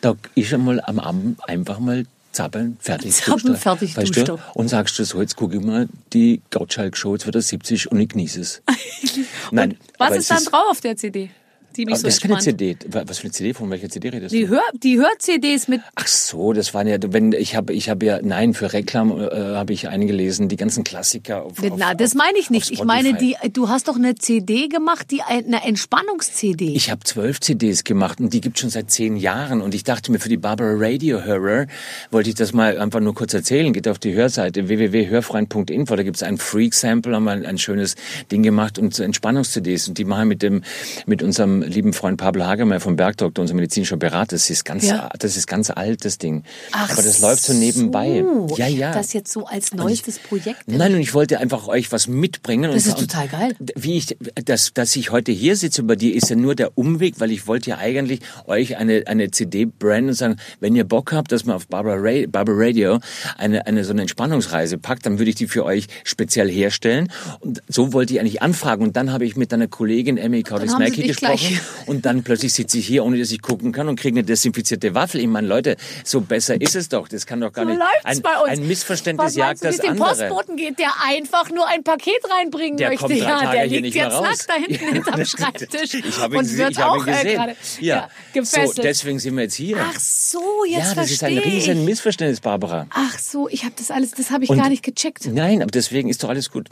Da 0.00 0.14
ist 0.36 0.54
einmal 0.54 0.80
am 0.80 1.00
Abend 1.00 1.46
einfach 1.48 1.80
mal 1.80 2.04
zappeln, 2.30 2.76
fertig. 2.80 3.12
Zappeln, 3.12 3.56
fertig, 3.56 3.96
weißt 3.96 4.28
du? 4.28 4.38
Und 4.54 4.68
sagst 4.68 4.98
du 4.98 5.04
so, 5.04 5.20
jetzt 5.20 5.36
gucke 5.36 5.56
ich 5.56 5.62
mal 5.62 5.88
die 6.12 6.40
Gottschalk-Show 6.50 7.16
2070 7.16 7.90
und 7.90 8.00
ich 8.00 8.08
genieße 8.08 8.40
es. 8.40 8.62
Nein, 9.50 9.76
Was 9.98 10.16
ist 10.16 10.30
dann 10.30 10.44
drauf 10.44 10.64
auf 10.70 10.80
der 10.80 10.96
CD? 10.96 11.30
Die 11.76 11.84
mich 11.86 11.94
Aber 11.94 12.00
so 12.00 12.06
das 12.06 12.14
ist 12.16 12.24
entspannt. 12.24 12.42
CD. 12.42 12.76
Was 12.88 13.18
für 13.18 13.24
eine 13.24 13.32
CD? 13.32 13.54
Von 13.54 13.70
welcher 13.70 13.88
CD 13.88 14.08
redest 14.10 14.32
du? 14.34 14.38
Die 14.38 14.48
Hör, 14.48 14.62
die 14.82 14.98
Hör-CDs 14.98 15.68
mit 15.68 15.80
Ach 15.94 16.06
so, 16.06 16.52
das 16.52 16.74
waren 16.74 16.86
ja, 16.86 16.96
wenn 17.08 17.32
ich 17.32 17.56
habe, 17.56 17.72
ich 17.72 17.88
habe 17.88 18.06
ja, 18.06 18.20
nein, 18.22 18.54
für 18.54 18.72
Reklam 18.72 19.10
äh, 19.20 19.30
habe 19.54 19.72
ich 19.72 19.88
eingelesen, 19.88 20.48
die 20.48 20.56
ganzen 20.56 20.84
Klassiker. 20.84 21.42
Auf, 21.44 21.58
auf, 21.62 21.72
Na, 21.76 21.94
das 21.94 22.12
auf- 22.12 22.18
meine 22.18 22.38
ich 22.38 22.50
nicht. 22.50 22.70
Ich 22.70 22.82
meine, 22.84 23.14
die, 23.14 23.36
du 23.52 23.68
hast 23.68 23.88
doch 23.88 23.96
eine 23.96 24.14
CD 24.14 24.68
gemacht, 24.68 25.10
die 25.10 25.22
eine 25.22 25.64
Entspannungs-CD. 25.64 26.72
Ich 26.74 26.90
habe 26.90 27.02
zwölf 27.04 27.40
CDs 27.40 27.84
gemacht 27.84 28.20
und 28.20 28.32
die 28.32 28.40
gibt 28.40 28.58
schon 28.58 28.70
seit 28.70 28.90
zehn 28.90 29.16
Jahren. 29.16 29.60
Und 29.60 29.74
ich 29.74 29.84
dachte 29.84 30.10
mir, 30.12 30.18
für 30.18 30.28
die 30.28 30.36
Barbara 30.36 30.74
Radio 30.76 31.22
Hörer 31.22 31.66
wollte 32.10 32.28
ich 32.28 32.34
das 32.34 32.52
mal 32.52 32.78
einfach 32.78 33.00
nur 33.00 33.14
kurz 33.14 33.34
erzählen. 33.34 33.72
Geht 33.72 33.88
auf 33.88 33.98
die 33.98 34.14
Hörseite 34.14 34.68
www.hörfreund.info. 34.68 35.96
Da 35.96 36.02
gibt's 36.02 36.22
ein 36.22 36.38
Freak-Sample, 36.38 37.14
haben 37.14 37.24
wir 37.24 37.32
ein, 37.32 37.46
ein 37.46 37.58
schönes 37.58 37.94
Ding 38.30 38.42
gemacht 38.42 38.78
und 38.78 38.98
Entspannungs-CDs. 38.98 39.88
Und 39.88 39.98
die 39.98 40.04
machen 40.04 40.28
mit 40.28 40.42
dem, 40.42 40.62
mit 41.06 41.22
unserem 41.22 41.62
lieben 41.66 41.92
Freund 41.92 42.18
Pablo 42.18 42.44
Hagemeyer 42.44 42.80
vom 42.80 42.96
Bergdoktor, 42.96 43.42
unser 43.42 43.54
medizinischer 43.54 43.96
Berater. 43.96 44.36
Das 44.36 44.50
ist 44.50 44.64
ganz, 44.64 44.86
Ja. 44.86 45.10
das 45.18 45.36
ist 45.36 45.46
ganz 45.46 45.70
alt, 45.70 46.04
das 46.04 46.18
Ding. 46.18 46.44
Ach 46.72 46.90
Aber 46.90 47.02
das 47.02 47.20
läuft 47.20 47.42
so 47.42 47.52
nebenbei. 47.52 48.24
so. 48.48 48.54
Ja, 48.56 48.66
ja. 48.66 48.92
Das 48.92 49.12
jetzt 49.12 49.32
so 49.32 49.46
als 49.46 49.72
neuestes 49.74 50.18
Projekt. 50.18 50.62
Nein, 50.66 50.94
und 50.94 51.00
ich 51.00 51.14
wollte 51.14 51.38
einfach 51.40 51.68
euch 51.68 51.92
was 51.92 52.06
mitbringen. 52.08 52.70
Das 52.72 52.86
und, 52.86 52.92
ist 52.92 52.98
total 53.00 53.28
geil. 53.28 53.56
Wie 53.74 53.96
ich, 53.96 54.16
dass, 54.44 54.72
dass 54.72 54.94
ich 54.96 55.10
heute 55.10 55.32
hier 55.32 55.56
sitze 55.56 55.82
bei 55.82 55.96
dir, 55.96 56.14
ist 56.14 56.30
ja 56.30 56.36
nur 56.36 56.54
der 56.54 56.76
Umweg, 56.76 57.14
weil 57.18 57.30
ich 57.30 57.46
wollte 57.46 57.70
ja 57.70 57.78
eigentlich 57.78 58.20
euch 58.46 58.76
eine, 58.76 59.04
eine 59.06 59.30
CD 59.30 59.66
branden 59.66 60.10
und 60.10 60.14
sagen, 60.14 60.36
wenn 60.60 60.74
ihr 60.74 60.84
Bock 60.84 61.12
habt, 61.12 61.32
dass 61.32 61.44
man 61.44 61.56
auf 61.56 61.66
Barbara, 61.68 61.96
Ra 61.96 62.26
Barbara 62.28 62.56
Radio 62.58 63.00
eine, 63.38 63.66
eine 63.66 63.84
so 63.84 63.92
eine 63.92 64.02
Entspannungsreise 64.02 64.78
packt, 64.78 65.06
dann 65.06 65.18
würde 65.18 65.30
ich 65.30 65.36
die 65.36 65.46
für 65.46 65.64
euch 65.64 65.86
speziell 66.04 66.50
herstellen. 66.50 67.10
Und 67.40 67.62
so 67.68 67.92
wollte 67.92 68.14
ich 68.14 68.20
eigentlich 68.20 68.42
anfragen. 68.42 68.82
Und 68.82 68.96
dann 68.96 69.12
habe 69.12 69.24
ich 69.24 69.36
mit 69.36 69.52
deiner 69.52 69.68
Kollegin 69.68 70.16
Emmy 70.16 70.42
dich 70.42 71.06
gesprochen. 71.06 71.53
Und 71.86 72.06
dann 72.06 72.22
plötzlich 72.22 72.52
sitze 72.52 72.78
ich 72.78 72.86
hier, 72.86 73.04
ohne 73.04 73.18
dass 73.18 73.30
ich 73.30 73.42
gucken 73.42 73.72
kann 73.72 73.88
und 73.88 73.98
kriege 73.98 74.14
eine 74.18 74.24
desinfizierte 74.24 74.94
Waffel. 74.94 75.20
Ich 75.20 75.26
meine, 75.26 75.46
Leute, 75.46 75.76
so 76.04 76.20
besser 76.20 76.60
ist 76.60 76.74
es 76.76 76.88
doch. 76.88 77.08
Das 77.08 77.26
kann 77.26 77.40
doch 77.40 77.52
gar 77.52 77.64
So 77.64 77.70
nicht. 77.70 77.80
Ein, 78.04 78.22
bei 78.22 78.38
uns. 78.38 78.48
ein 78.50 78.66
Missverständnis 78.66 79.26
Was 79.26 79.34
jagt 79.36 79.60
du, 79.62 79.66
das 79.66 79.76
es 79.76 79.80
dem 79.82 79.90
andere. 79.92 80.08
Postboten 80.28 80.56
geht, 80.56 80.78
der 80.78 80.90
einfach 81.06 81.50
nur 81.50 81.66
ein 81.68 81.82
Paket 81.84 82.20
reinbringen 82.30 82.76
Der 82.76 82.90
möchte. 82.90 83.04
kommt 83.06 83.16
ja, 83.16 83.38
Tage 83.40 83.68
der 83.68 83.80
liegt 83.80 83.94
jetzt 83.96 84.12
raus. 84.12 84.22
nackt 84.22 84.46
da 84.48 84.54
hinten 84.54 84.72
Ja, 84.84 84.92
hinterm 84.92 85.24
Schreibtisch 85.24 85.94
Ich 85.94 86.18
habe 86.18 86.34
ihn, 86.36 86.38
und 86.40 86.56
wird 86.56 86.70
ich 86.72 86.78
habe 86.78 86.90
auch 86.92 87.06
äh, 87.06 87.10
gesehen. 87.12 87.36
gerade 87.36 87.56
ja. 87.80 87.96
ja, 87.96 88.10
gefesselt. 88.32 88.76
So, 88.76 88.82
deswegen 88.82 89.18
sind 89.18 89.34
wir 89.36 89.42
jetzt 89.44 89.54
hier. 89.54 89.76
Ach 89.80 89.98
so, 90.00 90.64
jetzt 90.66 90.88
ja, 90.88 90.94
das 90.94 91.10
ist 91.10 91.22
ein 91.24 91.38
riesen. 91.38 91.84
Missverständnis, 91.84 92.40
Barbara. 92.40 92.86
Ach 92.90 93.18
so, 93.18 93.48
ich 93.48 93.64
habe 93.64 93.74
das 93.76 93.90
alles, 93.90 94.12
das 94.12 94.30
habe 94.30 94.44
ich 94.44 94.50
Und- 94.50 94.58
gar 94.58 94.68
nicht 94.68 94.82
gecheckt. 94.82 95.26
Nein, 95.26 95.62
aber 95.62 95.70
deswegen 95.70 96.08
ist 96.08 96.22
doch 96.24 96.28
alles 96.28 96.50
gut. 96.50 96.68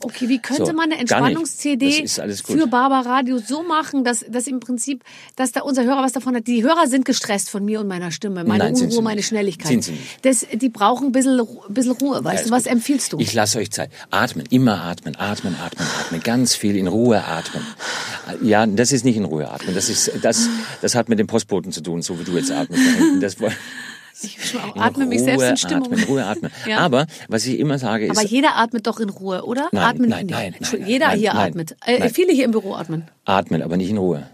Okay, 0.00 0.28
wie 0.28 0.38
könnte 0.38 0.66
So, 0.66 0.72
man 0.72 0.90
eine. 0.90 0.98
Entspannungs-CD 1.00 2.06
für 2.44 2.66
Barber 2.66 3.08
Radio 3.08 3.38
so 3.38 3.62
machen, 3.62 4.04
dass, 4.04 4.24
dass 4.28 4.46
im 4.46 4.60
Prinzip, 4.60 5.04
dass 5.36 5.52
da 5.52 5.62
unser 5.62 5.84
Hörer 5.84 6.02
was 6.02 6.12
davon 6.12 6.34
hat? 6.34 6.46
Die 6.46 6.62
Hörer 6.62 6.88
sind 6.88 7.04
gestresst 7.04 7.48
von 7.48 7.64
mir 7.64 7.80
und 7.80 7.86
meiner 7.88 8.10
Stimme, 8.10 8.44
meine 8.44 8.64
Nein, 8.64 8.74
Unruhe, 8.74 9.02
meine. 9.02 9.22
Schnelligkeit. 9.22 9.68
Sind 9.68 9.84
sie 9.84 9.92
nicht. 9.92 10.24
Das, 10.24 10.46
die 10.52 10.68
brauchen 10.68 11.06
ein 11.08 11.12
bisschen, 11.12 11.40
bisschen 11.68 11.92
Ruhe. 11.92 12.16
Weißt 12.24 12.26
Alles 12.26 12.44
du, 12.46 12.50
was 12.50 12.64
gut. 12.64 12.72
empfiehlst 12.72 13.12
du? 13.12 13.18
Ich 13.18 13.32
lasse 13.32 13.58
euch 13.58 13.70
Zeit. 13.70 13.90
Atmen, 14.10 14.44
immer 14.50 14.82
atmen, 14.82 15.16
atmen, 15.16 15.54
atmen, 15.56 15.86
atmen. 16.00 16.20
Ganz 16.22 16.54
viel 16.54 16.76
in 16.76 16.88
Ruhe 16.88 17.24
atmen. 17.24 17.62
Ja, 18.42 18.66
das 18.66 18.92
ist 18.92 19.04
nicht 19.04 19.16
in 19.16 19.24
Ruhe 19.24 19.50
atmen. 19.50 19.74
Das 19.74 19.88
ist, 19.88 20.10
das, 20.22 20.48
das 20.82 20.94
hat 20.94 21.08
mit 21.08 21.18
dem 21.18 21.26
Postboten 21.26 21.72
zu 21.72 21.80
tun, 21.80 22.02
so 22.02 22.18
wie 22.18 22.24
du 22.24 22.36
jetzt 22.36 22.50
atmest. 22.50 22.82
da 22.84 22.90
hinten. 22.98 23.20
Das, 23.20 23.36
ich 24.22 24.38
atme 24.76 25.06
mich 25.06 25.22
selbst 25.22 25.48
in 25.48 25.56
Stimmung. 25.56 25.92
Atmen, 25.92 26.04
Ruhe 26.04 26.24
atmen. 26.24 26.50
Ja. 26.66 26.78
Aber 26.78 27.06
was 27.28 27.46
ich 27.46 27.58
immer 27.58 27.78
sage 27.78 28.06
ist, 28.06 28.16
Aber 28.16 28.26
jeder 28.26 28.56
atmet 28.56 28.86
doch 28.86 29.00
in 29.00 29.08
Ruhe, 29.08 29.44
oder? 29.44 29.68
Nein, 29.72 29.84
atmen, 29.84 30.08
nein, 30.08 30.26
nein, 30.26 30.54
nein, 30.58 30.86
Jeder 30.86 31.08
nein, 31.08 31.18
hier 31.18 31.34
atmet. 31.34 31.76
Äh, 31.84 32.08
viele 32.08 32.32
hier 32.32 32.44
im 32.44 32.52
Büro 32.52 32.74
atmen. 32.74 33.04
atmen, 33.24 33.62
aber 33.62 33.76
nicht 33.76 33.90
in 33.90 33.98
Ruhe. 33.98 34.26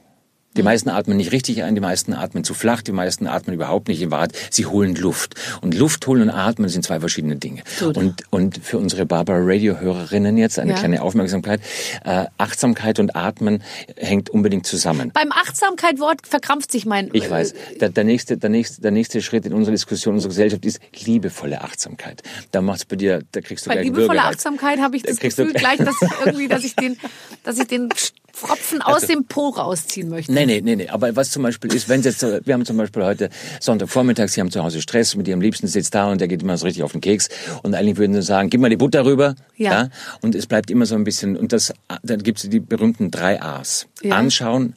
Die 0.61 0.65
meisten 0.65 0.91
atmen 0.91 1.17
nicht 1.17 1.33
richtig 1.33 1.63
ein, 1.63 1.75
die 1.75 1.81
meisten 1.81 2.13
atmen 2.13 2.45
zu 2.45 2.53
flach, 2.53 2.83
die 2.83 2.93
meisten 2.93 3.27
atmen 3.27 3.55
überhaupt 3.55 3.89
nicht 3.89 4.03
in 4.03 4.11
Wahrheit. 4.11 4.33
Sie 4.51 4.67
holen 4.67 4.95
Luft. 4.95 5.35
Und 5.63 5.75
Luft 5.75 6.07
holen 6.07 6.21
und 6.21 6.29
atmen 6.29 6.69
sind 6.69 6.85
zwei 6.85 7.01
verschiedene 7.01 7.37
Dinge. 7.37 7.63
Und, 7.81 8.25
und 8.29 8.59
für 8.63 8.77
unsere 8.77 9.07
Barbara 9.07 9.39
Radio-Hörerinnen 9.41 10.37
jetzt 10.37 10.59
eine 10.59 10.73
Ja. 10.73 10.79
kleine 10.79 11.01
Aufmerksamkeit. 11.01 11.63
Äh, 12.05 12.27
Achtsamkeit 12.37 12.99
und 12.99 13.17
Atmen 13.17 13.63
hängt 13.97 14.29
unbedingt 14.29 14.67
zusammen. 14.67 15.13
Beim 15.15 15.33
Achtsamkeit-Wort 15.33 16.27
verkrampft 16.27 16.71
sich 16.73 16.85
mein... 16.85 17.09
Ich 17.15 17.31
weiß. 17.31 17.55
Der, 17.81 17.89
der, 17.89 18.05
nächste, 18.05 18.37
der, 18.37 18.51
nächste, 18.51 18.83
der 18.83 18.91
nächste 18.91 19.23
Schritt 19.23 19.47
in 19.47 19.55
unserer 19.55 19.73
Diskussion, 19.73 20.13
unserer 20.17 20.29
Gesellschaft 20.29 20.67
ist 20.67 20.79
liebevolle 21.07 21.63
Achtsamkeit. 21.63 22.23
Da 22.51 22.61
macht's 22.61 22.85
bei 22.85 22.97
dir, 22.97 23.23
da 23.33 23.41
kriegst 23.41 23.65
du 23.65 23.71
Bei 23.71 23.83
liebevoller. 23.83 24.25
Achtsamkeit 24.25 24.79
habe 24.79 24.97
ich 24.97 25.05
Da 25.05 25.09
das 25.13 25.21
Gefühl 25.21 25.55
gleich, 25.55 25.79
dass 25.79 25.97
ich 26.03 26.11
irgendwie, 26.27 26.49
dass 26.49 26.65
ich 26.65 26.77
den, 26.77 26.99
dass 27.45 27.59
ich 27.59 27.67
den 27.67 27.89
Pfropfen 28.41 28.81
aus 28.81 29.03
dem 29.07 29.27
Po 29.27 29.51
rausziehen 29.51 30.09
möchte. 30.09 30.33
Nee, 30.33 30.47
nee, 30.47 30.61
nee, 30.63 30.77
nee. 30.77 30.89
Aber 30.89 31.15
was 31.15 31.31
zum 31.31 31.43
Beispiel 31.43 31.73
ist, 31.75 31.89
wenn 31.89 32.01
jetzt, 32.01 32.23
wir 32.23 32.55
haben 32.55 32.65
zum 32.65 32.77
Beispiel 32.77 33.05
heute 33.05 33.29
Sonntagvormittag, 33.61 34.29
Sie 34.29 34.41
haben 34.41 34.51
zu 34.51 34.63
Hause 34.63 34.81
Stress, 34.81 35.15
mit 35.15 35.29
Ihrem 35.29 35.41
Liebsten 35.41 35.67
sitzt 35.67 35.95
da 35.95 36.11
und 36.11 36.21
der 36.21 36.29
geht 36.29 36.43
immer 36.43 36.57
so 36.57 36.65
richtig 36.67 36.83
auf 36.83 36.93
den 36.93 37.01
Keks. 37.01 37.29
Und 37.63 37.75
eigentlich 37.75 37.99
würden 37.99 38.15
Sie 38.15 38.23
sagen, 38.23 38.49
gib 38.49 38.61
mal 38.61 38.71
die 38.71 38.77
Butter 38.77 39.05
rüber. 39.05 39.35
Ja. 39.57 39.91
Und 40.23 40.35
es 40.35 40.47
bleibt 40.47 40.71
immer 40.71 40.87
so 40.87 40.95
ein 40.95 41.05
bisschen, 41.05 41.37
und 41.37 41.53
das, 41.53 41.73
dann 42.03 42.23
gibt 42.23 42.43
es 42.43 42.49
die 42.49 42.61
berühmten 42.61 43.11
drei 43.11 43.43
A's. 43.43 43.87
Ja. 44.03 44.17
Anschauen, 44.17 44.75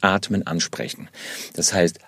atmen, 0.00 0.46
ansprechen. 0.46 1.08
Das 1.54 1.74
heißt, 1.74 1.98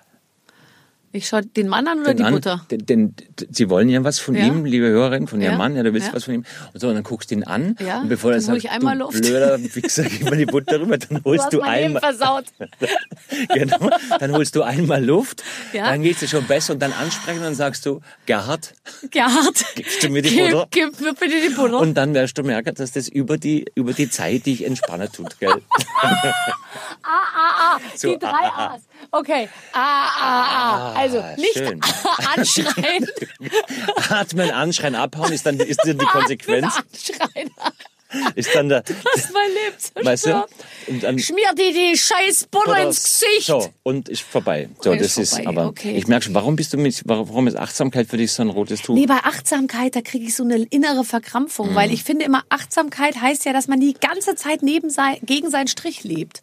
Ich 1.15 1.29
schaue 1.29 1.43
den 1.45 1.69
Mann 1.69 1.87
an 1.87 1.99
oder 2.01 2.09
den 2.09 2.17
die 2.17 2.23
an, 2.25 2.33
Butter? 2.33 2.65
Den, 2.69 2.85
den, 2.85 3.15
Sie 3.49 3.69
wollen 3.69 3.87
ja 3.87 4.03
was 4.03 4.19
von 4.19 4.35
Ja. 4.35 4.47
ihm, 4.47 4.65
liebe 4.65 4.87
Hörerin, 4.87 5.27
von 5.27 5.39
Ihrem 5.39 5.53
Ja. 5.53 5.57
Mann, 5.57 5.73
ja, 5.77 5.81
du 5.83 5.93
willst 5.93 6.07
Ja. 6.09 6.13
was 6.13 6.25
von 6.25 6.33
ihm. 6.33 6.45
Und 6.73 6.79
so, 6.81 6.89
und 6.89 6.95
dann 6.95 7.03
guckst 7.05 7.31
du 7.31 7.35
ihn 7.35 7.45
an. 7.45 7.77
Ja. 7.79 8.01
Und 8.01 8.09
bevor 8.09 8.33
er 8.33 8.39
Dann 8.39 8.47
hol 8.51 8.55
sagt, 8.55 8.65
ich 8.65 8.69
einmal 8.71 8.97
du 8.97 9.05
Luft. 9.05 9.21
blöder 9.21 9.57
Wichser, 9.63 10.03
gib 10.09 10.29
mal 10.29 10.35
die 10.35 10.45
Butter 10.45 10.81
rüber, 10.81 10.97
dann 10.97 11.19
Du 11.19 11.23
holst 11.23 11.53
du, 11.53 11.57
Leben 11.59 11.69
einmal, 11.69 12.01
versaut. 12.01 12.43
genau, 13.53 13.89
dann 14.19 14.31
holst 14.33 14.57
du 14.57 14.63
einmal 14.63 15.05
Luft, 15.05 15.41
Ja. 15.71 15.85
dann 15.85 16.01
geht's 16.03 16.19
dir 16.19 16.27
schon 16.27 16.45
besser 16.47 16.73
und 16.73 16.81
dann 16.81 16.91
ansprechen 16.91 17.37
und 17.37 17.45
dann 17.45 17.55
sagst 17.55 17.85
du, 17.85 18.01
Gerhard, 18.25 18.73
Gerhard, 19.09 19.63
Gibst 19.75 20.03
du 20.03 20.09
mir 20.09 20.21
die 20.21 20.31
gib, 20.31 20.51
Butter? 20.51 20.67
gib 20.69 20.99
mir 20.99 21.13
bitte 21.13 21.39
die 21.47 21.53
Butter. 21.55 21.79
und 21.79 21.93
dann 21.93 22.13
wirst 22.13 22.37
du 22.37 22.43
merken, 22.43 22.75
dass 22.75 22.91
das 22.91 23.07
über 23.07 23.37
die, 23.37 23.63
über 23.75 23.93
die 23.93 24.09
Zeit 24.09 24.45
dich 24.47 24.65
entspannen 24.65 25.09
tut, 25.13 25.39
gell? 25.39 25.61
So, 27.95 28.11
die 28.11 28.19
drei 28.19 28.29
ah, 28.29 28.51
ah, 28.55 28.65
ah. 28.71 28.73
A's. 28.75 28.81
Okay. 29.11 29.47
Ah, 29.73 30.07
ah, 30.19 30.93
ah. 30.95 30.99
Also 31.05 31.23
nicht 31.37 31.53
schön. 31.53 31.81
anschreien. 32.35 33.07
Atmen, 34.09 34.51
anschreien, 34.51 34.95
abhauen 34.95 35.31
ist 35.33 35.45
dann, 35.45 35.59
ist 35.59 35.79
dann 35.83 35.97
die 35.97 36.05
Konsequenz, 36.11 36.73
Anschreien. 36.75 37.49
ist 38.35 38.49
dann 38.55 38.69
der, 38.69 38.81
Das 38.81 38.95
ist 39.15 39.33
mein 39.33 39.49
Leben 39.49 39.77
zerstört. 39.77 40.05
weißt 40.05 40.25
du? 40.27 40.45
Und 40.87 41.03
dann, 41.03 41.19
Schmier 41.19 41.53
dir 41.57 41.73
die 41.73 41.97
scheiß 41.97 42.47
Butter 42.49 42.77
ins 42.81 43.03
Gesicht. 43.03 43.47
So, 43.47 43.69
und 43.83 44.09
ist 44.09 44.21
vorbei. 44.21 44.69
So, 44.81 44.91
Und 44.91 44.99
das 45.01 45.07
ist 45.07 45.17
ist, 45.17 45.29
vorbei, 45.35 45.47
aber 45.49 45.67
okay. 45.67 45.95
ich 45.97 46.07
merke 46.07 46.25
schon, 46.25 46.33
warum 46.33 46.55
bist 46.55 46.73
du 46.73 46.77
mit, 46.77 47.01
warum 47.05 47.47
ist 47.47 47.57
Achtsamkeit 47.57 48.07
für 48.07 48.17
dich 48.17 48.31
so 48.31 48.41
ein 48.43 48.49
rotes 48.49 48.81
Tuch? 48.81 48.95
Nee, 48.95 49.05
bei 49.07 49.17
Achtsamkeit, 49.23 49.95
da 49.95 50.01
kriege 50.01 50.25
ich 50.25 50.35
so 50.35 50.43
eine 50.43 50.57
innere 50.69 51.03
Verkrampfung, 51.03 51.71
Mhm. 51.71 51.75
weil 51.75 51.91
ich 51.91 52.03
finde 52.03 52.25
immer, 52.25 52.43
Achtsamkeit 52.49 53.19
heißt 53.19 53.45
ja, 53.45 53.53
dass 53.53 53.67
man 53.67 53.79
die 53.79 53.93
ganze 53.93 54.35
Zeit 54.35 54.61
neben 54.63 54.89
sein, 54.89 55.17
gegen 55.23 55.49
seinen 55.49 55.67
Strich 55.67 56.03
lebt. 56.03 56.41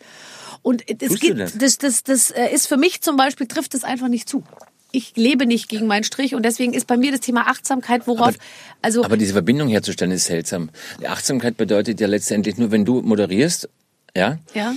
Und 0.63 0.85
es 1.03 1.19
geht, 1.19 1.39
das? 1.39 1.59
das, 1.59 1.79
das, 1.79 2.03
das 2.05 2.31
äh, 2.31 2.49
ist 2.53 2.69
für 2.69 2.77
mich 2.77 3.03
zum 3.03 3.17
Beispiel, 3.17 3.47
trifft 3.47 3.75
es 3.75 3.85
einfach 3.85 4.09
nicht 4.09 4.29
zu. 4.29 4.45
Ich 4.93 5.17
lebe 5.17 5.47
nicht 5.47 5.69
gegen 5.69 5.87
meinen 5.87 6.05
Strich 6.05 6.35
und 6.35 6.45
deswegen 6.45 6.75
ist 6.75 6.87
bei 6.87 6.97
mir 6.97 7.11
das 7.11 7.21
Thema 7.21 7.49
Achtsamkeit, 7.49 8.07
worauf, 8.07 8.35
also, 8.83 9.03
Aber 9.05 9.17
diese 9.17 9.33
Verbindung 9.33 9.69
herzustellen 9.69 10.13
ist 10.13 10.27
seltsam. 10.27 10.71
Die 11.01 11.09
Achtsamkeit 11.09 11.57
bedeutet 11.57 11.99
ja 12.01 12.07
letztendlich 12.07 12.59
nur, 12.59 12.71
wenn 12.71 12.85
du 12.85 13.01
moderierst, 13.01 13.69
ja, 14.15 14.39
ja, 14.55 14.75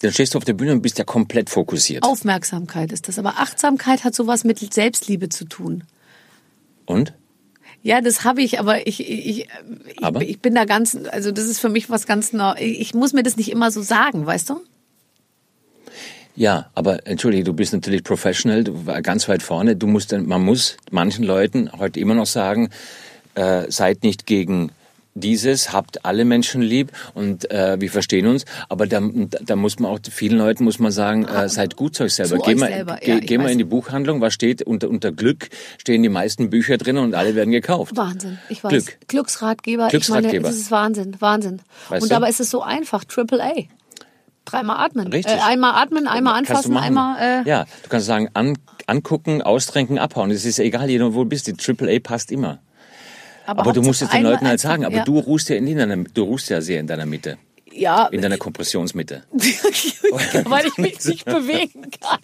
dann 0.00 0.12
stehst 0.12 0.34
du 0.34 0.38
auf 0.38 0.44
der 0.44 0.52
Bühne 0.52 0.72
und 0.72 0.82
bist 0.82 0.98
ja 0.98 1.04
komplett 1.04 1.48
fokussiert. 1.48 2.04
Aufmerksamkeit 2.04 2.92
ist 2.92 3.08
das. 3.08 3.18
Aber 3.18 3.38
Achtsamkeit 3.38 4.04
hat 4.04 4.14
sowas 4.14 4.44
mit 4.44 4.58
Selbstliebe 4.72 5.30
zu 5.30 5.46
tun. 5.46 5.84
Und? 6.84 7.14
Ja, 7.82 8.00
das 8.00 8.24
habe 8.24 8.42
ich, 8.42 8.60
aber 8.60 8.86
ich, 8.86 9.00
ich, 9.00 9.26
ich, 9.26 9.48
Aber? 10.02 10.22
ich 10.22 10.40
bin 10.40 10.54
da 10.54 10.64
ganz, 10.64 10.98
also 11.10 11.30
das 11.30 11.46
ist 11.46 11.60
für 11.60 11.68
mich 11.68 11.88
was 11.88 12.06
ganz. 12.06 12.32
Ich 12.58 12.94
muss 12.94 13.12
mir 13.12 13.22
das 13.22 13.36
nicht 13.36 13.50
immer 13.50 13.70
so 13.70 13.80
sagen, 13.80 14.26
weißt 14.26 14.50
du? 14.50 14.60
Ja, 16.36 16.66
aber 16.74 17.06
entschuldige, 17.06 17.44
du 17.44 17.54
bist 17.54 17.72
natürlich 17.72 18.04
professional, 18.04 18.62
du 18.62 18.86
war 18.86 19.00
ganz 19.02 19.28
weit 19.28 19.42
vorne. 19.42 19.74
Du 19.74 19.86
musst, 19.86 20.12
man 20.12 20.42
muss 20.42 20.76
manchen 20.90 21.24
Leuten 21.24 21.70
heute 21.78 21.98
immer 21.98 22.14
noch 22.14 22.26
sagen, 22.26 22.68
äh, 23.34 23.70
seid 23.70 24.02
nicht 24.02 24.26
gegen 24.26 24.70
dieses, 25.16 25.72
habt 25.72 26.04
alle 26.04 26.24
Menschen 26.24 26.60
lieb 26.60 26.92
und 27.14 27.50
äh, 27.50 27.80
wir 27.80 27.90
verstehen 27.90 28.26
uns. 28.26 28.44
Aber 28.68 28.86
da, 28.86 29.00
da 29.44 29.56
muss 29.56 29.78
man 29.78 29.90
auch 29.90 29.98
vielen 30.10 30.38
Leuten 30.38 30.64
muss 30.64 30.78
man 30.78 30.92
sagen, 30.92 31.24
äh, 31.24 31.48
seid 31.48 31.76
gut 31.76 31.96
zu 31.96 32.04
euch 32.04 32.14
selber. 32.14 32.36
Zu 32.36 32.42
geh 32.42 32.50
euch 32.50 32.60
mal, 32.60 32.68
selber, 32.70 33.06
ja, 33.06 33.18
geh 33.18 33.38
mal 33.38 33.50
in 33.50 33.58
die 33.58 33.64
Buchhandlung, 33.64 34.20
was 34.20 34.34
steht 34.34 34.62
unter 34.62 34.90
unter 34.90 35.12
Glück 35.12 35.48
stehen 35.78 36.02
die 36.02 36.08
meisten 36.10 36.50
Bücher 36.50 36.76
drin 36.76 36.98
und 36.98 37.14
alle 37.14 37.34
werden 37.34 37.50
gekauft. 37.50 37.96
Wahnsinn, 37.96 38.38
ich 38.50 38.62
weiß. 38.62 38.70
Glück. 38.70 38.98
Glücksratgeber. 39.08 39.88
Glücksratgeber. 39.88 40.28
Ich 40.28 40.42
meine, 40.42 40.52
das 40.52 40.56
ist 40.56 40.70
Wahnsinn, 40.70 41.16
Wahnsinn. 41.18 41.62
Weißt 41.88 42.02
Und 42.02 42.12
dabei 42.12 42.28
ist 42.28 42.40
es 42.40 42.50
so 42.50 42.62
einfach, 42.62 43.04
Triple 43.04 43.42
A. 43.42 43.52
Dreimal 44.46 44.78
atmen. 44.78 45.08
Richtig. 45.08 45.36
Äh, 45.36 45.40
einmal 45.40 45.74
atmen, 45.74 46.08
einmal 46.08 46.38
anfassen, 46.38 46.76
einmal. 46.76 47.18
Äh, 47.20 47.48
ja, 47.48 47.66
du 47.82 47.88
kannst 47.90 48.06
sagen, 48.06 48.30
an, 48.32 48.56
angucken, 48.86 49.42
austränken, 49.42 49.98
abhauen. 49.98 50.30
Es 50.30 50.44
ist 50.44 50.58
egal, 50.58 50.88
jeder 50.88 51.12
wo 51.14 51.24
du 51.24 51.28
bist. 51.28 51.46
Die 51.46 51.52
Triple 51.52 51.94
A 51.94 51.98
passt 52.00 52.32
immer. 52.32 52.60
Aber 53.46 53.72
du 53.72 53.82
musst 53.82 54.02
es 54.02 54.08
den 54.08 54.22
Leuten 54.22 54.48
halt 54.48 54.60
sagen, 54.60 54.84
aber 54.84 54.96
ja. 54.96 55.04
du 55.04 55.18
ruhst 55.18 55.48
ja 55.48 55.56
in 55.56 55.76
deiner, 55.76 55.96
du 55.96 56.22
ruhst 56.24 56.48
ja 56.48 56.60
sehr 56.60 56.80
in 56.80 56.86
deiner 56.86 57.06
Mitte, 57.06 57.38
Ja, 57.76 58.06
in 58.06 58.22
deiner 58.22 58.38
Kompressionsmitte. 58.38 59.24
weil 60.44 60.66
ich 60.66 60.76
mich 60.78 61.04
nicht 61.04 61.24
bewegen 61.24 61.90
kann. 62.00 62.20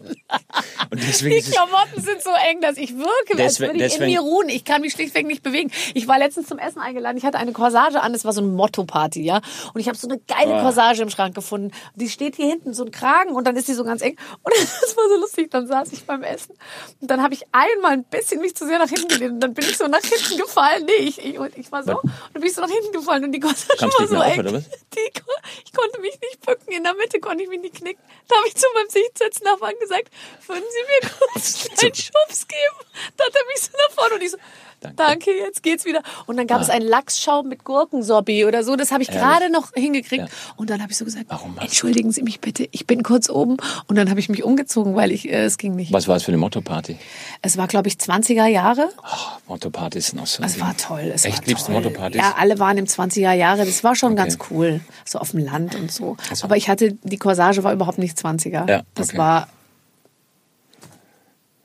Und 0.91 1.03
deswegen 1.07 1.37
Die 1.37 1.51
Klamotten 1.51 2.01
sind 2.01 2.23
so 2.23 2.31
eng, 2.49 2.61
dass 2.61 2.77
ich 2.77 2.97
wirke, 2.97 3.43
als 3.43 3.61
würde 3.61 3.85
ich 3.85 3.99
in 3.99 4.07
mir 4.07 4.21
ruhen. 4.21 4.49
Ich 4.49 4.65
kann 4.65 4.81
mich 4.81 4.93
schlichtweg 4.93 5.27
nicht 5.27 5.43
bewegen. 5.43 5.71
Ich 5.95 6.09
war 6.09 6.19
letztens 6.19 6.49
zum 6.49 6.59
Essen 6.59 6.81
eingeladen. 6.81 7.17
Ich 7.19 7.25
hatte 7.25 7.39
eine 7.39 7.53
Corsage 7.53 8.01
an. 8.01 8.13
Das 8.13 8.25
war 8.25 8.33
so 8.33 8.41
eine 8.41 8.51
Motto-Party, 8.51 9.23
ja. 9.23 9.41
Und 9.75 9.81
ich 9.81 9.89
habe 9.89 9.99
so 9.99 10.09
eine 10.09 10.19
geile 10.21 10.55
Ah. 10.55 10.63
Corsage 10.63 11.03
im 11.03 11.11
Schrank 11.11 11.35
gefunden. 11.35 11.71
Die 11.95 12.09
steht 12.09 12.37
hier 12.37 12.47
hinten, 12.47 12.75
so 12.75 12.85
ein 12.85 12.91
Kragen 12.91 13.31
und 13.35 13.47
dann 13.47 13.57
ist 13.57 13.69
die 13.69 13.75
so 13.75 13.85
ganz 13.85 14.03
eng. 14.03 14.17
Und 14.43 14.55
das 14.81 14.97
war 14.97 15.09
so 15.09 15.21
lustig. 15.21 15.51
Dann 15.51 15.67
saß 15.67 15.93
ich 15.93 16.05
beim 16.05 16.23
Essen 16.23 16.55
und 17.01 17.11
dann 17.11 17.23
habe 17.23 17.35
ich 17.35 17.43
einmal 17.53 17.93
ein 17.93 18.05
bisschen 18.05 18.41
mich 18.41 18.55
zu 18.55 18.67
sehr 18.67 18.79
nach 18.79 18.89
hinten 18.89 19.09
gelehnt. 19.09 19.33
Und 19.35 19.41
dann 19.41 19.55
bin 19.55 19.65
ich 19.65 19.77
so 19.77 19.87
nach 19.87 20.01
hinten 20.01 20.39
gefallen. 20.41 20.85
Nee, 20.87 21.05
ich, 21.05 21.19
ich, 21.25 21.39
ich 21.57 21.73
war 21.73 21.83
so. 21.83 22.01
Und 22.01 22.11
dann 22.33 22.41
bin 22.41 22.45
ich 22.45 22.55
so 22.55 22.61
nach 22.63 22.71
hinten 22.71 22.93
gefallen 22.93 23.25
und 23.25 23.33
die 23.33 23.41
Corsage 23.41 23.83
war 23.99 24.07
so 24.09 24.17
auf, 24.17 24.37
eng. 24.37 24.65
Die, 24.95 25.21
ich 25.65 25.73
konnte 25.73 26.01
mich 26.01 26.19
nicht 26.21 26.41
bücken. 26.45 26.73
In 26.73 26.85
der 26.85 26.95
Mitte 26.95 27.21
konnte 27.21 27.43
ich 27.45 27.49
mich 27.49 27.61
nicht 27.61 27.77
knicken. 27.77 28.03
Da 28.29 28.37
habe 28.37 28.49
ich 28.49 28.55
zu 28.55 28.67
meinem 28.75 28.91
Sitznachbarn 28.91 29.79
gesagt, 29.81 30.11
würden 30.47 30.65
Sie 30.69 31.07
mir 31.07 31.11
kurz 31.11 31.69
einen 31.83 31.95
Schubs 31.95 32.49
geben? 32.49 32.91
Da 33.17 33.25
hat 33.25 33.35
er 33.35 33.47
mich 33.47 33.63
so 33.63 33.71
nach 33.77 33.95
vorne 33.95 34.15
und 34.15 34.23
ich 34.23 34.31
so, 34.31 34.39
Danke. 34.83 34.97
danke, 34.97 35.31
jetzt 35.31 35.63
geht's 35.63 35.85
wieder. 35.85 36.03
Und 36.27 36.37
dann 36.37 36.47
gab 36.47 36.59
Ah. 36.59 36.63
es 36.63 36.71
einen 36.71 36.87
Lachsschaum 36.87 37.49
mit 37.49 37.65
Gurkensorbet 37.65 38.47
oder 38.47 38.65
so. 38.65 38.77
Das 38.77 38.91
habe 38.93 39.03
ich 39.03 39.09
gerade 39.11 39.51
noch 39.51 39.73
hingekriegt. 39.75 40.25
Ja. 40.25 40.29
Und 40.57 40.71
dann 40.71 40.83
habe 40.83 40.93
ich 40.93 40.99
so 40.99 41.05
gesagt, 41.05 41.27
Warum 41.29 41.57
entschuldigen 41.59 42.11
Sie 42.13 42.23
mich 42.23 42.41
bitte, 42.41 42.69
ich 42.71 42.87
bin 42.87 43.03
kurz 43.03 43.31
oben. 43.31 43.57
Und 43.87 43.97
dann 43.97 44.11
habe 44.11 44.21
ich 44.21 44.29
mich 44.29 44.43
umgezogen, 44.45 44.95
weil 44.95 45.11
ich, 45.13 45.29
äh, 45.29 45.45
es 45.45 45.59
ging 45.59 45.75
nicht. 45.75 45.93
was 45.93 46.09
war 46.09 46.17
es 46.17 46.25
für 46.25 46.29
eine 46.33 46.39
Motto-Party? 46.39 46.97
Es 47.43 47.57
war, 47.57 47.69
glaube 47.69 47.89
ich, 47.89 47.95
20er 47.97 48.47
Jahre. 48.47 48.89
Oh, 49.03 49.39
Motto-Partys 49.49 50.09
sind 50.09 50.21
auch 50.21 50.27
so 50.27 50.43
Es 50.43 50.61
war 50.61 50.77
toll. 50.77 51.11
Es 51.15 51.25
Echt 51.25 51.39
war 51.43 51.47
liebst. 51.47 51.69
Motto-Partys? 51.69 52.21
Ja, 52.21 52.35
alle 52.39 52.59
waren 52.59 52.77
im 52.79 52.87
20er 52.87 53.33
Jahre. 53.33 53.65
Das 53.65 53.85
war 53.85 53.95
schon 53.95 54.13
Okay. 54.13 54.23
ganz 54.23 54.39
cool. 54.51 54.81
So 55.05 55.19
auf 55.19 55.31
dem 55.31 55.41
Land 55.45 55.75
und 55.75 55.91
so. 55.93 56.17
Also- 56.31 56.45
Aber 56.45 56.57
ich 56.57 56.69
hatte, 56.69 56.93
die 57.03 57.19
Corsage 57.19 57.63
war 57.65 57.73
überhaupt 57.73 57.99
nicht 57.99 58.19
20er. 58.19 58.67
Ja, 58.69 58.83
Das 58.95 59.11
okay. 59.11 59.19
war, 59.19 59.49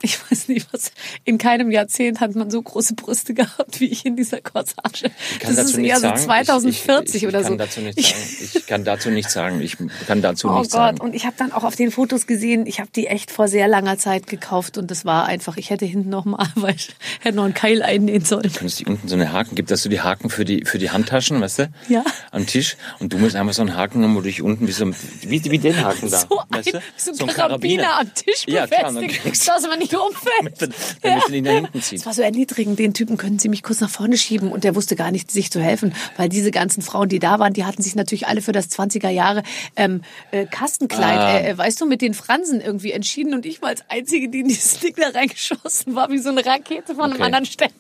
ich 0.02 0.20
weiß 0.32 0.48
nicht 0.50 0.68
was, 0.72 0.92
in 1.26 1.38
keinem 1.38 1.72
Jahrzehnt 1.72 2.20
hat 2.20 2.36
man 2.36 2.50
so 2.52 2.62
große 2.62 2.94
Brüste 2.96 3.34
gehabt 3.34 3.80
wie 3.80 3.86
ich 3.86 4.06
in 4.06 4.16
dieser 4.16 4.42
Corsage. 4.42 5.12
Ich 5.34 5.40
kann 5.40 5.56
das 5.56 5.66
dazu 5.66 5.70
ist 5.72 5.78
nichts 5.78 5.94
eher 5.96 6.00
sagen. 6.02 6.18
so 6.20 6.26
2040 6.26 7.08
ich, 7.10 7.16
ich, 7.16 7.24
ich, 7.24 7.28
oder 7.28 7.44
so. 7.44 7.56
Dazu 7.56 7.80
nichts 7.82 8.08
sagen. 8.10 8.52
Ich 8.54 8.66
kann 8.68 8.84
dazu 8.84 9.10
nichts 9.10 9.34
sagen. 9.34 9.62
Ich 9.62 9.78
kann 10.08 10.22
dazu 10.22 10.50
Oh 10.50 10.60
nichts 10.60 10.74
Gott, 10.74 10.80
sagen. 10.80 11.02
und 11.02 11.16
ich 11.16 11.26
habe 11.26 11.36
dann 11.38 11.52
auch 11.52 11.64
auf 11.64 11.76
den 11.76 11.92
Fotos 11.92 12.28
gesehen, 12.28 12.66
ich 12.68 12.80
habe 12.80 12.90
die 12.96 13.08
echt 13.08 13.32
vor 13.32 13.48
sehr 13.48 13.68
langer 13.68 13.98
Zeit 13.98 14.28
gekauft 14.28 14.78
und 14.78 14.92
das 14.92 15.04
war 15.06 15.26
einfach, 15.26 15.58
ich 15.58 15.70
hätte 15.70 15.86
hinten 15.86 16.10
noch 16.10 16.26
mal, 16.26 16.48
weil 16.56 16.76
ich 16.76 16.90
hätte 17.22 17.36
noch 17.38 17.46
einen 17.46 17.54
Keil 17.54 17.82
einnähen 17.82 18.24
sollen. 18.24 18.52
Wenn 18.60 18.68
es 18.68 18.76
die 18.76 18.86
unten 18.86 19.08
so 19.08 19.16
eine 19.16 19.32
Haken 19.32 19.56
gibt, 19.56 19.72
dass 19.72 19.82
du 19.84 19.90
die 19.90 20.02
Haken 20.02 20.30
für 20.30 20.46
die 20.46 20.66
für 20.66 20.78
die 20.78 20.92
Handtaschen, 20.92 21.42
weißt 21.42 21.60
du? 21.60 21.70
Ja. 21.90 22.04
Am 22.32 22.46
Tisch 22.46 22.78
und 23.00 23.14
du 23.14 23.18
musst 23.18 23.36
einfach 23.36 23.54
so 23.54 23.62
einen 23.64 23.76
Haken 23.76 24.04
haben, 24.04 24.14
wo 24.16 24.20
du 24.20 24.28
dich 24.28 24.42
unten 24.42 24.68
wie 24.68 24.72
so 24.72 24.86
ein, 24.86 24.96
wie, 25.22 25.44
wie 25.46 25.58
den 25.58 25.84
Haken 25.84 26.10
da, 26.12 26.20
So 26.30 26.40
ein, 26.40 26.46
weißt 26.50 26.74
du? 26.74 27.14
so 27.14 27.26
ein 27.26 27.34
Karabiner, 27.34 28.00
am 28.00 28.14
Tisch 28.14 28.44
Ja, 28.48 28.68
klar, 28.68 28.92
befestigt, 28.94 29.48
dass 29.48 29.64
man 29.64 29.80
nicht 29.80 29.87
umfällt. 29.96 30.62
du, 30.62 30.68
damit 31.02 31.24
du 31.28 31.34
ihn 31.36 31.44
nach 31.44 31.52
hinten 31.52 31.82
ziehst. 31.82 32.02
Das 32.02 32.06
war 32.08 32.14
so 32.14 32.22
erniedrigend. 32.22 32.80
Den 32.80 32.94
Typen 32.94 33.18
können 33.18 33.40
Sie 33.40 33.50
mich 33.50 33.64
kurz 33.64 33.80
nach 33.82 33.90
vorne 33.90 34.18
schieben. 34.18 34.52
Und 34.52 34.64
der 34.64 34.76
wusste 34.76 34.96
gar 34.96 35.12
nicht, 35.12 35.32
sich 35.32 35.52
zu 35.52 35.62
helfen. 35.62 35.94
Weil 36.18 36.30
diese 36.30 36.52
ganzen 36.52 36.82
Frauen, 36.82 37.10
die 37.10 37.20
da 37.20 37.40
waren, 37.40 37.54
die 37.54 37.66
hatten 37.66 37.82
sich 37.82 37.96
natürlich 37.96 38.28
alle 38.28 38.42
für 38.42 38.52
das 38.52 38.70
20er 38.72 39.10
Jahre 39.10 39.44
ähm, 39.76 40.02
äh, 40.32 40.46
Kastenkleid, 40.46 41.18
Ah. 41.20 41.40
äh, 41.40 41.58
weißt 41.58 41.80
du, 41.82 41.86
mit 41.86 42.02
den 42.02 42.14
Fransen 42.14 42.62
irgendwie 42.62 42.92
entschieden. 42.92 43.34
Und 43.34 43.46
ich 43.46 43.62
war 43.62 43.70
als 43.70 43.84
Einzige, 43.90 44.30
die 44.30 44.40
in 44.42 44.48
dieses 44.48 44.80
Ding 44.80 44.96
da 44.98 45.10
reingeschossen 45.10 45.96
war, 45.96 46.10
wie 46.10 46.18
so 46.20 46.30
eine 46.30 46.46
Rakete 46.46 46.96
von 46.96 47.06
einem 47.06 47.14
Okay. 47.14 47.24
anderen 47.24 47.46
Stern. 47.46 47.72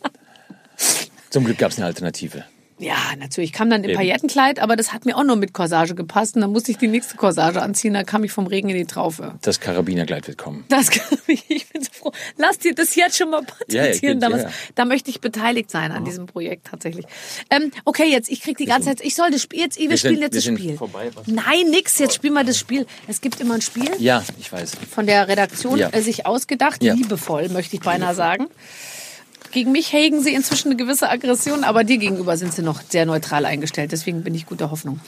Zum 1.30 1.44
Glück 1.46 1.58
gab 1.58 1.72
es 1.72 1.78
eine 1.78 1.88
Alternative. 1.88 2.46
Ja, 2.80 2.96
natürlich. 3.18 3.50
Ich 3.50 3.54
kam 3.54 3.70
dann 3.72 3.84
im 3.84 3.90
Eben. 3.90 3.98
Paillettenkleid, 3.98 4.60
aber 4.60 4.76
das 4.76 4.94
hat 4.94 5.06
mir 5.06 5.18
auch 5.18 5.24
nur 5.24 5.36
mit 5.36 5.52
Corsage 5.54 5.96
gepasst. 5.96 6.36
Und 6.36 6.42
dann 6.42 6.52
musste 6.52 6.70
ich 6.72 6.78
die 6.78 6.88
nächste 6.88 7.18
Corsage 7.18 7.60
anziehen. 7.62 7.96
Da 7.96 8.04
kam 8.04 8.24
ich 8.24 8.32
vom 8.32 8.46
Regen 8.46 8.70
in 8.70 8.76
die 8.78 8.86
Traufe. 8.86 9.34
Das 9.42 9.60
Karabinerkleid 9.60 10.28
wird 10.28 10.38
kommen. 10.38 10.64
Das 10.70 10.92
kann 10.92 11.18
ich, 11.28 11.44
ich 11.50 11.68
bin 11.70 11.82
so 11.84 11.90
froh. 11.92 12.12
Lass 12.38 12.60
dir 12.60 12.76
das 12.76 12.94
jetzt 12.96 13.18
schon 13.18 13.32
mal 13.32 13.42
Ja, 13.68 13.82
ja, 13.82 13.86
patentieren. 13.88 14.20
da, 14.20 14.30
ja, 14.30 14.38
ja. 14.38 14.50
da 14.76 14.86
möchte 14.86 15.10
ich 15.10 15.22
beteiligt 15.22 15.72
sein 15.72 15.92
an 15.92 16.06
diesem 16.06 16.28
Projekt 16.28 16.68
tatsächlich. 16.68 17.06
Ähm, 17.50 17.72
okay, 17.84 18.12
jetzt, 18.12 18.30
ich 18.30 18.42
krieg 18.42 18.58
die 18.58 18.66
ganze 18.66 18.90
Zeit, 18.90 19.02
ich 19.02 19.16
soll 19.16 19.32
das 19.32 19.42
Spiel, 19.42 19.60
jetzt, 19.62 19.80
wir, 19.80 19.90
Wir 19.90 19.98
spielen 19.98 20.22
jetzt 20.22 20.36
das 20.36 20.44
Spiel. 20.46 20.78
vorbei? 20.78 21.10
Nein, 21.26 21.70
nix, 21.72 21.98
jetzt 21.98 22.14
spielen 22.14 22.34
wir 22.36 22.44
das 22.44 22.60
Spiel. 22.60 22.86
Es 23.08 23.22
gibt 23.22 23.40
immer 23.40 23.56
ein 23.56 23.62
Spiel 23.62 23.90
Ja, 23.98 24.24
ich 24.40 24.52
weiß. 24.52 24.74
von 24.92 25.08
der 25.08 25.28
Redaktion 25.28 25.80
Ja. 25.80 25.90
äh, 25.94 26.02
sich 26.04 26.28
ausgedacht, 26.28 26.84
Ja. 26.84 26.94
liebevoll, 26.94 27.50
möchte 27.50 27.76
ich 27.76 27.82
beinahe 27.82 28.14
sagen. 28.14 28.48
Gegen 29.52 29.72
mich 29.72 29.92
hegen 29.94 30.22
sie 30.22 30.34
inzwischen 30.34 30.70
eine 30.70 30.78
gewisse 30.78 31.10
Aggression, 31.10 31.64
aber 31.64 31.84
dir 31.84 31.98
gegenüber 31.98 32.38
sind 32.38 32.54
sie 32.54 32.62
noch 32.62 32.82
sehr 32.82 33.06
neutral 33.06 33.46
eingestellt. 33.46 33.92
Deswegen 33.92 34.24
bin 34.24 34.36
ich 34.36 34.46
guter 34.46 34.72
Hoffnung. 34.72 35.00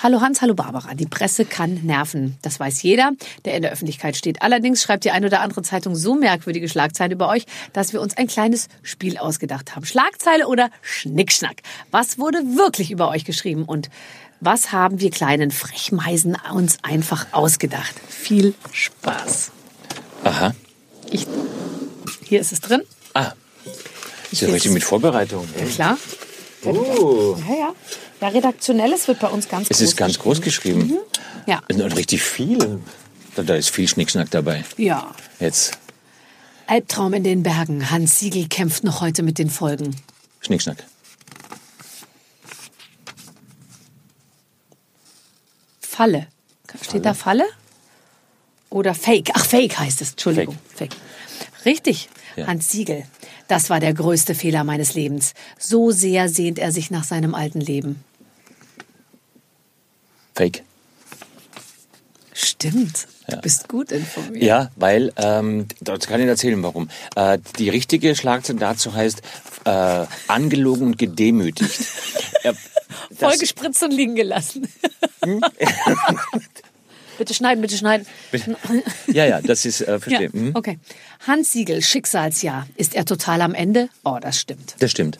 Hallo 0.00 0.20
Hans, 0.20 0.42
hallo 0.42 0.54
Barbara. 0.54 0.94
Die 0.94 1.06
Presse 1.06 1.44
kann 1.44 1.80
nerven. 1.84 2.36
Das 2.42 2.60
weiß 2.60 2.82
jeder, 2.82 3.10
der 3.44 3.54
in 3.54 3.62
der 3.62 3.72
Öffentlichkeit 3.72 4.16
steht. 4.16 4.42
Allerdings 4.42 4.80
schreibt 4.80 5.04
die 5.04 5.10
ein 5.10 5.24
oder 5.24 5.40
andere 5.40 5.62
Zeitung 5.62 5.96
so 5.96 6.14
merkwürdige 6.14 6.68
Schlagzeilen 6.68 7.10
über 7.10 7.28
euch, 7.28 7.46
dass 7.72 7.92
wir 7.92 8.00
uns 8.00 8.16
ein 8.16 8.28
kleines 8.28 8.68
Spiel 8.82 9.18
ausgedacht 9.18 9.74
haben. 9.74 9.84
Schlagzeile 9.84 10.46
oder 10.46 10.70
Schnickschnack. 10.82 11.62
Was 11.90 12.18
wurde 12.18 12.38
wirklich 12.38 12.92
über 12.92 13.08
euch 13.08 13.24
geschrieben 13.24 13.64
und 13.64 13.90
was 14.40 14.70
haben 14.70 15.00
wir 15.00 15.10
kleinen 15.10 15.50
Frechmeisen 15.50 16.36
uns 16.52 16.78
einfach 16.82 17.26
ausgedacht? 17.32 17.94
Viel 18.08 18.54
Spaß. 18.70 19.50
Aha. 20.22 20.54
Ich 21.10 21.26
Hier 22.24 22.40
ist 22.40 22.52
es 22.52 22.60
drin. 22.60 22.82
Ah, 23.14 23.32
ist 24.30 24.42
ja 24.42 24.48
richtig 24.48 24.72
mit 24.72 24.84
Vorbereitung. 24.84 25.48
ey. 25.58 25.66
Klar. 25.66 25.98
Oh. 26.64 27.36
Ja, 27.48 27.54
ja. 27.54 27.74
Ja, 28.20 28.28
redaktionelles 28.28 29.06
wird 29.06 29.20
bei 29.20 29.28
uns 29.28 29.48
ganz 29.48 29.70
Es 29.70 29.78
groß 29.78 29.88
ist 29.88 29.96
ganz 29.96 30.18
groß 30.18 30.40
geschrieben. 30.40 30.98
Ja. 31.46 31.62
Und 31.70 31.80
richtig 31.96 32.22
viel. 32.22 32.80
Da, 33.36 33.42
da 33.42 33.54
ist 33.54 33.70
viel 33.70 33.86
Schnickschnack 33.86 34.30
dabei. 34.30 34.64
Ja. 34.76 35.14
Jetzt 35.38 35.78
Albtraum 36.66 37.14
in 37.14 37.24
den 37.24 37.42
Bergen. 37.42 37.90
Hans 37.90 38.18
Siegel 38.18 38.48
kämpft 38.48 38.84
noch 38.84 39.00
heute 39.00 39.22
mit 39.22 39.38
den 39.38 39.48
Folgen. 39.48 39.96
Schnickschnack. 40.40 40.84
Falle. 45.80 46.26
Steht 46.82 47.06
da 47.06 47.14
Falle? 47.14 47.46
Oder 48.70 48.94
Fake? 48.94 49.30
Ach, 49.34 49.46
Fake 49.46 49.78
heißt 49.78 50.02
es. 50.02 50.10
Entschuldigung. 50.10 50.58
Fake. 50.74 50.94
Richtig. 51.64 52.08
Ja. 52.36 52.46
Hans 52.46 52.68
Siegel. 52.68 53.04
Das 53.48 53.70
war 53.70 53.80
der 53.80 53.94
größte 53.94 54.34
Fehler 54.34 54.62
meines 54.64 54.94
Lebens. 54.94 55.34
So 55.58 55.90
sehr 55.90 56.28
sehnt 56.28 56.58
er 56.58 56.70
sich 56.70 56.90
nach 56.90 57.04
seinem 57.04 57.34
alten 57.34 57.60
Leben. 57.60 58.04
Fake. 60.34 60.62
Stimmt. 62.34 63.08
Du 63.28 63.36
bist 63.38 63.68
gut 63.68 63.90
informiert. 63.90 64.42
Ja, 64.44 64.70
weil, 64.76 65.12
ähm, 65.16 65.66
dort 65.80 66.06
kann 66.06 66.20
ich 66.20 66.26
erzählen, 66.28 66.62
warum. 66.62 66.88
Äh, 67.16 67.38
die 67.58 67.68
richtige 67.68 68.14
Schlagzeile 68.14 68.58
dazu 68.60 68.94
heißt, 68.94 69.22
äh, 69.64 70.06
angelogen 70.28 70.86
und 70.88 70.98
gedemütigt. 70.98 71.80
Äh, 72.44 72.52
das- 73.10 73.18
Vollgespritzt 73.18 73.82
und 73.82 73.90
liegen 73.90 74.14
gelassen. 74.14 74.68
bitte 77.18 77.34
schneiden, 77.34 77.60
bitte 77.60 77.76
schneiden. 77.76 78.06
ja, 79.08 79.26
ja, 79.26 79.40
das 79.42 79.64
ist, 79.66 79.82
äh, 79.82 79.90
Ja, 79.92 79.98
verstehe. 79.98 80.30
Mhm. 80.32 80.52
okay. 80.54 80.78
Hans 81.26 81.52
Siegel, 81.52 81.82
Schicksalsjahr. 81.82 82.66
Ist 82.76 82.94
er 82.94 83.04
total 83.04 83.42
am 83.42 83.52
Ende? 83.54 83.88
Oh, 84.04 84.18
das 84.20 84.38
stimmt. 84.40 84.74
Das 84.78 84.90
stimmt. 84.90 85.18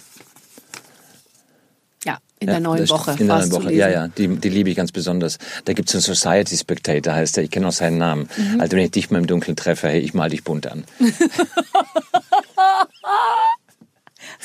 Ja, 2.04 2.18
in 2.38 2.46
Ja, 2.48 2.54
der 2.54 2.60
neuen 2.60 2.88
Woche. 2.88 3.10
In 3.18 3.26
der 3.26 3.38
neuen 3.38 3.50
Woche, 3.52 3.72
ja, 3.72 3.88
ja, 3.88 4.06
die, 4.08 4.28
die 4.28 4.48
liebe 4.48 4.70
ich 4.70 4.76
ganz 4.76 4.92
besonders. 4.92 5.38
Da 5.64 5.72
gibt's 5.72 5.94
einen 5.94 6.02
Society 6.02 6.56
Spectator, 6.56 7.12
heißt 7.12 7.36
der, 7.36 7.44
ich 7.44 7.50
kenne 7.50 7.66
auch 7.68 7.72
seinen 7.72 7.98
Namen. 7.98 8.28
Mhm. 8.36 8.60
Also 8.60 8.76
wenn 8.76 8.84
ich 8.84 8.92
dich 8.92 9.10
mal 9.10 9.18
im 9.18 9.26
Dunkeln 9.26 9.56
treffe, 9.56 9.88
hey, 9.88 9.98
ich 10.00 10.14
mal 10.14 10.30
dich 10.30 10.44
bunt 10.44 10.66
an. 10.68 10.84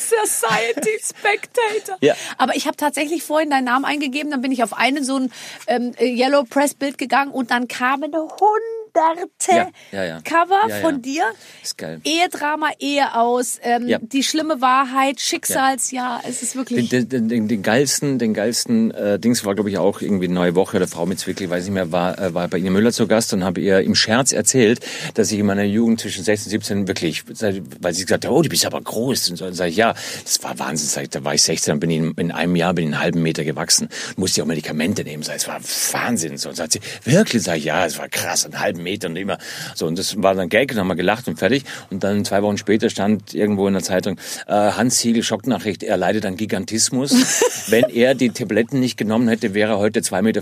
Society 0.10 1.00
Spectator. 1.02 1.98
Ja. 2.02 2.16
Aber 2.38 2.56
ich 2.56 2.68
habe 2.68 2.78
tatsächlich 2.78 3.24
vorhin 3.24 3.50
deinen 3.50 3.66
Namen 3.66 3.86
eingegeben, 3.86 4.32
dann 4.32 4.42
bin 4.42 4.52
ich 4.52 4.64
auf 4.64 4.74
eine 4.74 5.04
so 5.04 5.18
ein 5.18 5.32
ähm, 5.68 5.94
Yellow 6.00 6.44
Press 6.44 6.74
Bild 6.74 6.98
gegangen 6.98 7.32
und 7.32 7.52
dann 7.52 7.68
kamen 7.68 8.12
hunderte 8.14 8.73
Ja, 9.92 10.00
ja, 10.00 10.06
ja. 10.06 10.22
Cover 10.22 10.70
von 10.82 11.02
dir. 11.02 11.24
Ist 11.62 11.78
geil. 11.78 12.00
Ehedrama, 12.04 12.70
Ehe 12.80 13.16
aus, 13.16 13.60
ähm, 13.64 13.96
die 14.02 14.24
schlimme 14.24 14.62
Wahrheit, 14.62 15.20
Schicksalsjahr. 15.20 16.22
Es 16.28 16.44
ist 16.44 16.56
wirklich. 16.56 16.90
Den, 16.90 17.10
den, 17.10 17.30
den, 17.30 17.48
den 17.48 17.62
geilsten, 17.64 18.20
den 18.20 18.34
geilsten 18.34 18.92
äh, 18.92 19.20
Dings 19.20 19.46
war, 19.46 19.56
glaube 19.56 19.70
ich, 19.70 19.78
auch 19.78 20.02
irgendwie 20.02 20.28
Neue 20.28 20.56
Woche 20.56 20.78
oder 20.78 20.88
Frau 20.88 21.06
mit 21.06 21.20
Zwickli, 21.20 21.50
weiß 21.50 21.64
nicht 21.66 21.74
mehr, 21.74 21.92
war, 21.92 22.20
äh, 22.20 22.34
war 22.34 22.48
bei 22.48 22.58
Ine 22.58 22.72
Müller 22.72 22.92
zu 22.92 23.08
Gast 23.08 23.34
und 23.34 23.44
habe 23.44 23.62
ihr 23.62 23.82
im 23.82 23.96
Scherz 23.96 24.32
erzählt, 24.32 24.80
dass 25.16 25.32
ich 25.32 25.40
in 25.40 25.46
meiner 25.46 25.64
Jugend 25.64 26.00
zwischen 26.02 26.24
16 26.24 26.48
und 26.48 26.52
17 26.52 26.88
wirklich, 26.88 27.24
weil 27.82 27.94
sie 27.94 28.06
gesagt 28.06 28.26
hat, 28.26 28.32
oh, 28.32 28.42
du 28.42 28.50
bist 28.50 28.66
aber 28.66 28.82
groß. 28.82 29.32
Und 29.32 29.38
so, 29.38 29.46
dann 29.46 29.54
sage 29.54 29.72
ich, 29.72 29.78
ja, 29.78 29.94
das 30.24 30.44
war 30.44 30.58
Wahnsinn. 30.60 30.90
Sag 30.90 31.04
ich, 31.04 31.10
da 31.10 31.24
war 31.24 31.34
ich 31.34 31.42
16, 31.42 31.72
dann 31.72 31.80
bin 31.80 31.90
ich 31.90 31.98
in, 31.98 32.12
in 32.12 32.32
einem 32.32 32.56
Jahr 32.56 32.74
bin 32.74 32.86
ich 32.86 32.94
einen 32.94 33.04
halben 33.04 33.22
Meter 33.22 33.44
gewachsen. 33.44 33.90
Musste 34.18 34.40
ich 34.40 34.44
auch 34.44 34.48
Medikamente 34.48 35.04
nehmen. 35.04 35.24
Sag 35.24 35.38
ich, 35.38 35.44
es 35.44 35.48
war 35.48 35.60
Wahnsinn. 36.02 36.38
So, 36.38 36.50
und 36.50 36.56
sagt 36.56 36.74
sie, 36.74 36.80
wirklich? 37.04 37.44
Sag 37.44 37.58
ich, 37.58 37.66
ja, 37.66 37.86
es 37.86 37.98
war 37.98 38.10
krass, 38.10 38.46
einen 38.46 38.60
halben 38.60 38.83
Meter 38.84 39.08
und 39.08 39.16
immer. 39.16 39.38
So, 39.76 39.88
und 39.88 39.98
das 39.98 40.22
war 40.22 40.36
dann 40.36 40.50
Gag, 40.50 40.70
und 40.72 40.76
dann 40.78 40.82
haben 40.82 40.88
wir 40.90 40.96
gelacht 40.96 41.28
und 41.28 41.38
fertig. 41.40 41.64
Und 41.90 42.04
dann 42.04 42.26
zwei 42.26 42.42
Wochen 42.44 42.58
später 42.58 42.90
stand 42.90 43.34
irgendwo 43.34 43.68
in 43.68 43.74
der 43.74 43.84
Zeitung, 43.84 44.18
äh, 44.48 44.54
Hans 44.54 45.00
Siegel, 45.00 45.24
Schocknachricht, 45.24 45.84
er 45.84 45.98
leidet 45.98 46.26
an 46.26 46.38
Gigantismus. 46.38 47.12
Wenn 47.68 47.86
er 47.90 48.16
die 48.16 48.30
Tabletten 48.30 48.80
nicht 48.80 48.98
genommen 48.98 49.28
hätte, 49.28 49.54
wäre 49.54 49.74
er 49.74 49.78
heute 49.80 50.02
2,50 50.02 50.22
Meter 50.22 50.42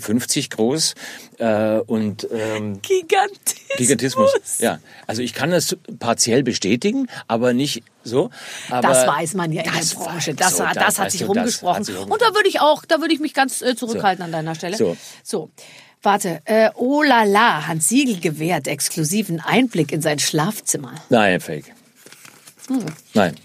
groß. 0.56 0.96
Äh, 1.38 1.80
und 1.80 2.28
ähm, 2.32 2.82
Gigantismus. 2.82 3.78
Gigantismus. 3.78 4.32
Ja, 4.60 4.80
also 5.08 5.22
ich 5.22 5.34
kann 5.34 5.52
das 5.52 5.78
partiell 6.00 6.44
bestätigen, 6.44 7.08
aber 7.28 7.54
nicht 7.54 7.84
so. 8.04 8.30
Das 8.70 9.08
weiß 9.08 9.34
man 9.36 9.52
ja 9.52 9.62
in 9.64 9.72
der 9.72 9.80
das 9.80 9.96
Branche. 9.96 10.34
Das, 10.34 10.58
so, 10.58 10.68
hat- 10.68 10.76
das, 10.78 11.00
hat 11.00 11.12
sich 11.12 11.22
du, 11.22 11.28
das 11.28 11.38
rumgesprochen. 11.38 11.76
hat 11.78 11.86
sich 11.86 11.98
Und 11.98 12.22
da 12.22 12.34
würde 12.34 12.50
ich 12.50 12.60
auch, 12.60 12.86
da 12.86 13.00
würde 13.00 13.14
ich 13.14 13.20
mich 13.20 13.34
ganz 13.34 13.62
äh, 13.62 13.76
zurückhalten 13.76 14.20
So. 14.20 14.26
an 14.26 14.32
deiner 14.32 14.56
Stelle. 14.56 14.78
So. 14.78 14.98
so. 15.24 15.50
Warte, 16.04 16.41
äh, 16.45 16.70
oh 16.76 17.04
la 17.04 17.24
la, 17.24 17.68
Hans 17.68 17.89
Siegel 17.89 18.20
gewährt 18.20 18.68
exklusiven 18.68 19.39
Einblick 19.39 19.91
in 19.91 20.02
sein 20.02 20.18
Schlafzimmer. 20.18 20.93
Nein, 21.10 21.39
Fake. 21.39 21.74
Nein. 23.14 23.36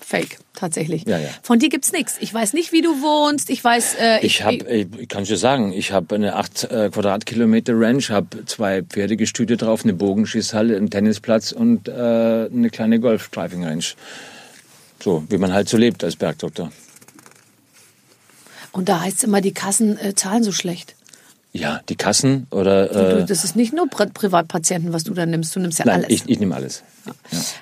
Fake, 0.00 0.38
tatsächlich. 0.54 1.04
Ja, 1.06 1.18
ja. 1.18 1.28
Von 1.42 1.60
dir 1.60 1.68
gibt's 1.68 1.92
nichts. 1.92 2.16
Ich 2.18 2.34
weiß 2.34 2.52
nicht, 2.52 2.72
wie 2.72 2.82
du 2.82 3.00
wohnst. 3.00 3.48
Ich 3.48 3.62
weiß, 3.62 3.94
äh, 4.00 4.26
Ich 4.26 4.42
habe, 4.42 4.56
ich 4.56 5.08
kann 5.08 5.22
dir 5.22 5.36
sagen, 5.36 5.72
ich 5.72 5.92
habe 5.92 6.16
eine 6.16 6.34
8 6.34 6.64
äh, 6.64 6.90
Quadratkilometer 6.90 7.74
Ranch, 7.76 8.10
habe 8.10 8.44
zwei 8.46 8.82
Pferdegestüte 8.82 9.56
drauf, 9.56 9.84
eine 9.84 9.92
Bogenschießhalle, 9.92 10.76
einen 10.76 10.90
Tennisplatz 10.90 11.52
und 11.52 11.86
äh, 11.86 11.92
eine 11.92 12.70
kleine 12.70 12.98
Golf-Driving-Range. 12.98 13.84
So, 15.00 15.24
wie 15.28 15.38
man 15.38 15.52
halt 15.52 15.68
so 15.68 15.76
lebt 15.76 16.02
als 16.02 16.16
Bergdoktor. 16.16 16.72
Und 18.72 18.88
da 18.88 19.00
heißt 19.00 19.22
immer, 19.22 19.40
die 19.40 19.52
Kassen 19.52 19.96
äh, 19.98 20.14
zahlen 20.16 20.42
so 20.42 20.50
schlecht. 20.50 20.96
Ja, 21.52 21.80
die 21.88 21.96
Kassen 21.96 22.46
oder... 22.50 23.18
Äh, 23.20 23.26
das 23.26 23.42
ist 23.42 23.56
nicht 23.56 23.72
nur 23.72 23.88
Pri 23.88 24.06
Privatpatienten, 24.06 24.92
was 24.92 25.02
du 25.02 25.14
da 25.14 25.26
nimmst. 25.26 25.54
Du 25.56 25.60
nimmst 25.60 25.80
ja 25.80 25.84
nein, 25.84 26.04
alles. 26.04 26.08
ich, 26.10 26.28
ich 26.28 26.38
nehme 26.38 26.54
alles. 26.54 26.84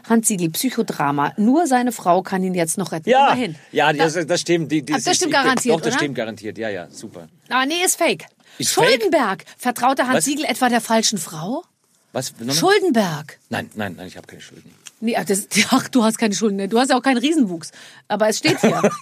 Hans 0.09 0.29
Siegel, 0.29 0.51
Psychodrama. 0.51 1.33
Nur 1.39 1.67
seine 1.67 1.91
Frau 1.93 2.23
kann 2.23 2.43
ihn 2.45 2.55
jetzt 2.55 2.77
noch 2.77 2.93
retten. 2.93 3.09
Ja, 3.09 3.29
Immerhin. 3.33 3.55
ja, 3.73 3.93
das, 3.95 4.15
das 4.27 4.41
stimmt. 4.43 4.71
Die, 4.71 4.83
die, 4.83 4.93
Ach, 4.93 5.01
das 5.03 5.17
stimmt 5.17 5.33
garantiert, 5.33 5.75
Doch, 5.75 5.81
das 5.81 5.95
oder? 5.95 5.99
stimmt 5.99 6.15
garantiert. 6.17 6.59
Ja, 6.59 6.69
ja, 6.69 6.89
super. 6.91 7.29
Ah, 7.49 7.65
nee, 7.65 7.83
ist 7.83 7.97
fake. 7.97 8.27
Ist 8.59 8.73
fake? 8.73 8.89
Schuldenberg. 8.89 9.45
Vertraute 9.57 10.03
Hans 10.07 10.19
Was? 10.19 10.25
Siegel 10.27 10.45
etwa 10.45 10.69
der 10.69 10.83
falschen 10.83 11.17
Frau? 11.17 11.65
Was? 12.13 12.33
Nochmal? 12.39 12.55
Schuldenberg. 12.57 13.39
Nein, 13.49 13.71
nein, 13.75 13.95
nein, 13.97 14.07
ich 14.07 14.19
habe 14.19 14.27
keine 14.27 14.43
Schulden. 14.43 14.71
Nee, 15.01 15.17
ach, 15.17 15.25
das, 15.25 15.47
ach, 15.71 15.89
du 15.89 16.05
hast 16.05 16.19
keine 16.19 16.35
Schulden. 16.35 16.57
ne? 16.57 16.69
Du 16.69 16.79
hast 16.79 16.91
ja 16.91 16.97
auch 16.99 17.03
keinen 17.03 17.19
Riesenwuchs. 17.19 17.71
Aber 18.09 18.29
es 18.29 18.39
steht 18.39 18.61
hier. 18.61 18.83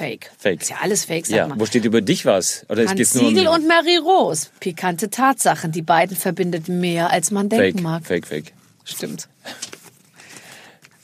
Fake. 0.00 0.30
Fake. 0.38 0.62
Ist 0.62 0.70
ja 0.70 0.76
alles 0.80 1.04
Fake, 1.04 1.26
sag 1.26 1.36
Ja, 1.36 1.46
mal. 1.48 1.60
wo 1.60 1.66
steht 1.66 1.84
über 1.84 2.00
dich 2.00 2.24
was? 2.24 2.64
Oder 2.70 2.86
Hans 2.86 2.96
geht's 2.96 3.14
nur 3.14 3.24
um 3.24 3.28
Siegel 3.28 3.44
mich? 3.44 3.52
und 3.52 3.68
Mary 3.68 3.98
Rose. 3.98 4.46
Pikante 4.58 5.10
Tatsachen. 5.10 5.72
Die 5.72 5.82
beiden 5.82 6.16
verbindet 6.16 6.68
mehr, 6.70 7.10
als 7.10 7.30
man 7.30 7.50
denken 7.50 7.78
Fake, 7.78 7.82
mag. 7.82 8.06
fake, 8.06 8.26
fake. 8.26 8.52
Stimmt. 8.84 9.28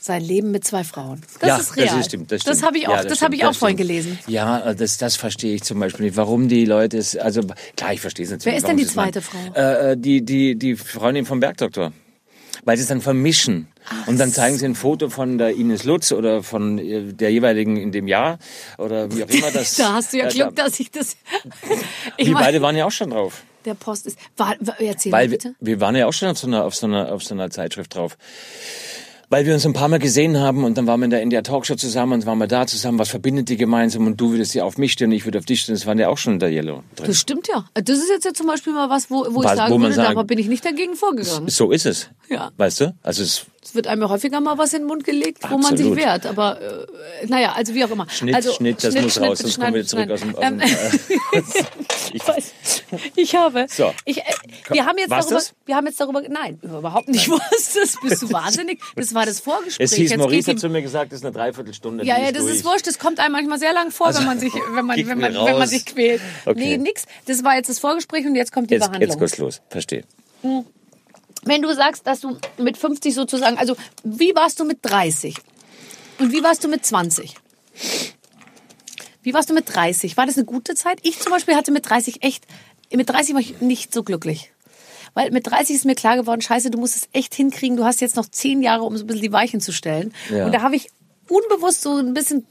Sein 0.01 0.23
Leben 0.23 0.51
mit 0.51 0.65
zwei 0.65 0.83
Frauen. 0.83 1.21
Das 1.41 1.49
ja, 1.49 1.57
ist 1.59 1.77
real. 1.77 1.87
Das, 1.89 1.97
ist, 1.99 2.07
stimmt, 2.07 2.33
das, 2.33 2.41
stimmt. 2.41 2.63
habe 2.63 2.79
ich 2.79 2.89
auch, 2.89 2.93
Ja, 2.93 3.03
das 3.03 3.05
stimmt, 3.19 3.21
habe 3.23 3.35
ich 3.35 3.45
auch 3.45 3.55
vorhin 3.55 3.77
stimmt. 3.77 3.89
gelesen. 3.91 4.19
Ja, 4.29 4.73
das, 4.73 4.97
das 4.97 5.17
verstehe 5.17 5.55
ich 5.55 5.63
zum 5.63 5.79
Beispiel 5.79 6.07
nicht. 6.07 6.17
Warum 6.17 6.49
die 6.49 6.65
Leute 6.65 6.97
es, 6.97 7.17
also 7.19 7.43
klar, 7.77 7.93
ich 7.93 8.01
verstehe 8.01 8.25
es 8.25 8.31
natürlich. 8.31 8.47
Wer 8.47 8.57
ist 8.57 8.67
denn 8.67 8.77
die 8.79 8.87
zweite 8.87 9.21
Frau? 9.21 9.39
Äh, 9.55 9.93
äh, 9.93 9.97
die, 9.99 10.25
die, 10.25 10.55
die 10.57 10.77
Freundin 10.77 11.27
vom 11.27 11.41
Bergdoktor. 11.41 11.93
Weil 12.67 12.77
sie 12.77 12.83
es 12.83 12.89
dann 12.89 13.01
vermischen. 13.01 13.69
und 14.07 14.19
dann 14.21 14.31
zeigen 14.33 14.59
sie 14.59 14.67
ein 14.67 14.75
Foto 14.75 15.09
von 15.09 15.39
der 15.39 15.55
Ines 15.55 15.85
Lutz 15.85 16.13
oder 16.13 16.43
von 16.43 16.79
äh, 16.79 17.13
der 17.15 17.31
jeweiligen 17.33 17.77
in 17.79 17.93
dem 17.93 18.07
Jahr 18.09 18.39
oder 18.77 19.11
wie 19.17 19.25
auch 19.25 19.29
immer 19.31 19.51
das. 19.53 19.77
Da 19.77 19.95
hast 19.95 20.13
du 20.13 20.19
ja 20.19 20.27
äh, 20.27 20.31
Glück, 20.31 20.55
da- 20.57 20.65
dass 20.65 20.79
ich 20.81 20.91
das. 20.91 21.17
Ich 22.19 22.27
Wir 22.27 22.35
mein, 22.35 22.43
beide 22.45 22.61
waren 22.63 22.77
ja 22.77 22.85
auch 22.85 22.91
schon 22.91 23.11
drauf. 23.11 23.43
der 23.65 23.75
Post 23.75 24.07
ist. 24.07 24.19
War, 24.37 24.55
war, 24.61 24.79
erzähl 24.81 25.13
Weil 25.13 25.27
mal 25.27 25.31
wir, 25.31 25.39
bitte. 25.39 25.55
wir 25.61 25.81
waren 25.81 25.95
ja 25.97 26.07
auch 26.07 26.13
schon 26.13 26.29
auf 26.29 26.39
so 26.39 26.47
einer, 26.49 26.65
auf 26.65 26.75
so 26.75 26.87
einer, 26.87 27.13
auf 27.13 27.23
so 27.23 27.35
einer 27.35 27.49
Zeitschrift 27.51 27.95
drauf. 27.95 28.19
Weil 29.29 29.45
wir 29.45 29.55
uns 29.55 29.67
ein 29.67 29.73
paar 29.73 29.89
Mal 29.89 29.99
gesehen 29.99 30.39
haben 30.39 30.63
und 30.63 30.79
dann 30.79 30.87
waren 30.87 31.01
wir 31.01 31.05
in 31.07 31.11
der 31.11 31.21
NDR 31.23 31.43
Talkshow 31.43 31.75
zusammen 31.75 32.13
und 32.13 32.27
waren 32.27 32.39
wir 32.39 32.47
da 32.47 32.65
zusammen, 32.67 32.99
was 33.01 33.09
verbindet 33.09 33.49
die 33.49 33.57
gemeinsam 33.57 34.07
und 34.07 34.21
du 34.21 34.31
würdest 34.31 34.55
ja 34.55 34.63
auf 34.63 34.79
mich 34.79 34.93
stehen 34.93 35.09
und 35.09 35.17
ich 35.17 35.25
würde 35.25 35.39
auf 35.41 35.45
dich 35.45 35.63
stehen, 35.63 35.75
das 35.75 35.85
waren 35.85 35.99
ja 35.99 36.09
auch 36.09 36.17
schon 36.19 36.35
in 36.35 36.39
der 36.39 36.51
Yellow 36.53 36.85
drin. 36.95 37.07
Das 37.09 37.19
stimmt 37.19 37.49
ja. 37.49 37.65
Das 37.75 37.99
ist 37.99 38.09
jetzt 38.09 38.25
ja 38.25 38.33
zum 38.33 38.47
Beispiel 38.47 38.73
mal 38.73 38.89
was, 38.89 39.11
wo, 39.11 39.27
wo 39.31 39.41
ich 39.41 39.49
Was- 39.49 39.57
sagen 39.57 39.75
wo 39.75 39.81
würde, 39.81 39.95
sagt- 39.95 40.17
da 40.17 40.23
bin 40.23 40.39
ich 40.39 40.47
nicht 40.47 40.65
dagegen 40.65 40.95
vorgegangen. 40.95 41.49
So 41.49 41.73
ist 41.73 41.87
es. 41.87 42.09
Ja. 42.29 42.51
Weißt 42.57 42.81
du? 42.83 42.95
Also 43.03 43.25
es 43.25 43.47
Es 43.67 43.75
wird 43.75 43.89
einem 43.89 44.03
ja 44.03 44.09
häufiger 44.09 44.41
mal 44.41 44.59
was 44.59 44.73
in 44.75 44.83
den 44.83 44.87
Mund 44.87 45.03
gelegt, 45.03 45.43
wo 45.51 45.59
man 45.59 45.77
sich 45.77 45.97
wehrt. 45.97 46.25
Aber 46.25 46.61
äh, 46.61 47.27
naja, 47.27 47.53
also 47.57 47.75
wie 47.75 47.85
auch 47.85 47.91
immer. 47.91 48.09
Schnitt, 48.09 48.37
also, 48.37 48.53
Schnitt, 48.53 48.85
das 48.85 48.95
muss 48.95 49.21
raus, 49.21 49.39
sonst 49.41 49.59
kommen 49.59 49.75
wir 49.75 49.85
zurück 49.85 50.09
aus 50.09 50.21
dem, 50.21 50.37
aus 50.37 50.41
dem 50.41 50.61
Ähm, 50.61 50.69
ich, 52.13 52.29
weiß, 52.29 52.53
ich 53.17 53.35
habe. 53.35 53.67
So. 53.69 53.93
Ich, 54.05 54.19
äh, 54.19 54.23
wir 54.71 54.87
haben 54.87 54.97
jetzt 54.99 55.11
War's 55.11 55.27
darüber. 55.27 55.41
das? 55.41 55.55
Wir 55.65 55.75
haben 55.75 55.87
jetzt 55.87 56.01
darüber. 56.01 56.23
Nein, 56.29 56.61
überhaupt 56.63 57.09
nicht. 57.09 57.29
Was 57.31 57.75
das? 57.75 57.97
Bist 58.01 58.23
du 58.23 58.33
wahnsinnig? 58.33 58.81
Das 58.95 59.13
war 59.15 59.27
das 59.27 59.41
Vorgespräch. 59.41 59.85
es 59.85 59.95
hieß, 59.95 60.11
Jetzt 60.13 60.19
Maurice 60.21 60.53
hat 60.53 60.61
zu 60.61 60.69
mir 60.69 60.83
gesagt, 60.83 61.11
das 61.11 61.19
ist 61.19 61.25
eine 61.25 61.35
Dreiviertelstunde. 61.35 62.05
ja, 62.05 62.21
ja, 62.21 62.31
das 62.31 62.45
durch. 62.45 62.55
ist 62.55 62.65
wurscht. 62.65 62.87
Das 62.87 63.01
kommt 63.01 63.19
einem 63.19 63.33
manchmal 63.33 63.59
sehr 63.59 63.73
lang 63.73 63.91
vor, 63.91 64.07
Also, 64.07 64.21
wenn 64.21 64.27
man 64.27 64.39
sich, 64.39 64.55
wenn 64.55 64.87
man, 64.87 64.97
wenn 64.97 65.19
man, 65.19 65.35
wenn 65.35 65.59
man 65.59 65.69
sich 65.69 65.85
quält. 65.85 66.21
Okay. 66.45 66.57
Nee, 66.57 66.79
nix. 66.79 67.07
Das 67.27 67.43
war 67.43 67.57
jetzt 67.57 67.69
das 67.69 67.81
Vorgespräch 67.81 68.25
und 68.27 68.37
jetzt 68.37 68.53
kommt 68.53 68.71
die 68.71 68.75
Jetzt, 68.75 68.87
Behandlung. 68.87 69.11
jetzt 69.11 69.19
geht's 69.19 69.39
los. 69.39 69.61
Verstehe. 69.71 70.05
Wenn 71.47 71.63
du 71.63 71.73
sagst, 71.75 72.07
dass 72.07 72.21
du 72.21 72.39
mit 72.59 72.77
50 72.77 73.15
sozusagen, 73.15 73.57
also 73.57 73.77
wie 74.03 74.35
warst 74.35 74.61
du 74.61 74.65
mit 74.65 74.79
30? 74.83 75.37
Und 76.19 76.33
wie 76.33 76.43
warst 76.43 76.65
du 76.65 76.69
mit 76.69 76.85
20? 76.85 77.35
Wie 79.23 79.33
warst 79.33 79.49
du 79.49 79.55
mit 79.55 79.73
30? 79.73 80.17
War 80.17 80.27
das 80.27 80.37
eine 80.37 80.45
gute 80.45 80.75
Zeit? 80.75 80.99
Ich 81.03 81.21
zum 81.21 81.33
Beispiel 81.33 81.55
hatte 81.55 81.73
mit 81.73 81.89
30 81.89 82.23
echt, 82.23 82.45
mit 82.93 83.09
30 83.09 83.35
war 83.35 83.41
ich 83.41 83.61
nicht 83.61 83.95
so 83.95 84.03
glücklich. 84.03 84.53
Weil 85.15 85.31
mit 85.31 85.47
30 85.47 85.77
ist 85.77 85.85
mir 85.85 85.95
klar 85.95 86.17
geworden, 86.17 86.43
scheiße, 86.43 86.71
du 86.71 86.79
musst 86.79 86.97
es 86.97 87.09
echt 87.13 87.35
hinkriegen. 87.35 87.77
Du 87.77 87.85
hast 87.85 88.01
jetzt 88.01 88.17
noch 88.17 88.27
zehn 88.27 88.61
Jahre, 88.61 88.83
um 88.83 88.97
so 88.97 89.05
ein 89.05 89.07
bisschen 89.07 89.23
die 89.23 89.33
Weichen 89.33 89.61
zu 89.61 89.73
stellen. 89.73 90.13
Ja. 90.31 90.45
Und 90.45 90.53
da 90.53 90.61
habe 90.61 90.77
ich 90.77 90.91
unbewusst 91.29 91.83
so 91.83 91.97
ein 91.97 92.15
bisschen 92.15 92.47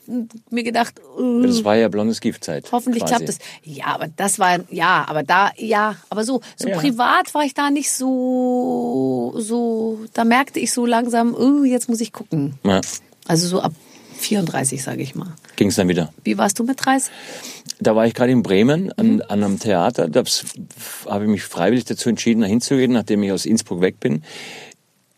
mir 0.49 0.63
gedacht, 0.63 0.99
äh, 1.19 1.41
Das 1.47 1.63
war 1.63 1.75
ja 1.75 1.87
blondes 1.87 2.19
Giftzeit. 2.21 2.71
Hoffentlich 2.71 3.03
quasi. 3.03 3.15
klappt 3.15 3.29
es. 3.29 3.39
Ja, 3.63 3.85
aber 3.87 4.07
das 4.15 4.39
war 4.39 4.59
ja, 4.69 5.05
aber 5.07 5.23
da 5.23 5.51
ja, 5.57 5.95
aber 6.09 6.23
so 6.23 6.41
so 6.55 6.67
Ja. 6.69 6.77
privat 6.77 7.33
war 7.33 7.43
ich 7.43 7.53
da 7.53 7.69
nicht 7.69 7.91
so 7.91 9.33
so. 9.37 9.99
Da 10.13 10.23
merkte 10.25 10.59
ich 10.59 10.71
so 10.71 10.85
langsam, 10.85 11.33
uh, 11.33 11.63
jetzt 11.63 11.89
muss 11.89 12.01
ich 12.01 12.11
gucken. 12.13 12.55
Ja, 12.63 12.81
Also 13.27 13.47
so 13.47 13.61
ab 13.61 13.73
34, 14.17 14.81
sage 14.83 15.01
ich 15.01 15.15
mal. 15.15 15.33
ging 15.55 15.69
es 15.69 15.75
dann 15.75 15.87
wieder. 15.87 16.13
Wie 16.23 16.37
warst 16.37 16.57
du 16.59 16.63
mit 16.63 16.83
30? 16.85 17.11
Da 17.79 17.95
war 17.95 18.05
ich 18.07 18.13
gerade 18.13 18.31
in 18.31 18.43
Bremen 18.43 18.91
an, 18.93 19.15
Mhm. 19.15 19.23
an 19.27 19.43
einem 19.43 19.59
Theater. 19.59 20.07
Da 20.07 20.23
habe 21.09 21.23
ich 21.25 21.29
mich 21.29 21.43
freiwillig 21.43 21.85
dazu 21.85 22.07
entschieden, 22.09 22.41
da 22.41 22.47
hinzugehen, 22.47 22.93
nachdem 22.93 23.23
ich 23.23 23.31
aus 23.31 23.45
Innsbruck 23.45 23.81
weg 23.81 23.99
bin. 23.99 24.23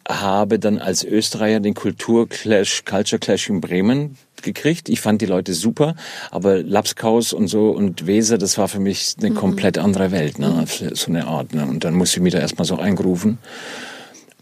Habe 0.08 0.58
dann 0.60 0.80
als 0.80 1.04
Österreicher 1.04 1.60
den 1.60 1.74
Kulturclash, 1.74 2.86
Culture 2.86 3.20
Clash 3.20 3.50
in 3.50 3.60
Bremen 3.60 4.18
gekriegt. 4.42 4.88
Ich 4.90 5.02
fand 5.02 5.22
die 5.22 5.26
Leute 5.26 5.54
super, 5.54 5.96
aber 6.32 6.64
Lapskaus 6.64 7.34
und 7.34 7.48
so 7.48 7.72
und 7.72 8.08
Weser, 8.08 8.38
das 8.38 8.58
war 8.58 8.68
für 8.68 8.80
mich 8.80 9.16
eine 9.20 9.32
komplett 9.34 9.78
andere 9.78 10.12
Welt, 10.12 10.40
ne? 10.40 10.66
so 10.94 11.12
eine 11.12 11.28
Art. 11.28 11.54
Ne? 11.54 11.66
Und 11.66 11.84
dann 11.84 11.94
musste 11.94 12.18
ich 12.18 12.24
mich 12.24 12.34
da 12.34 12.40
erstmal 12.40 12.66
so 12.66 12.78
eingerufen 12.78 13.40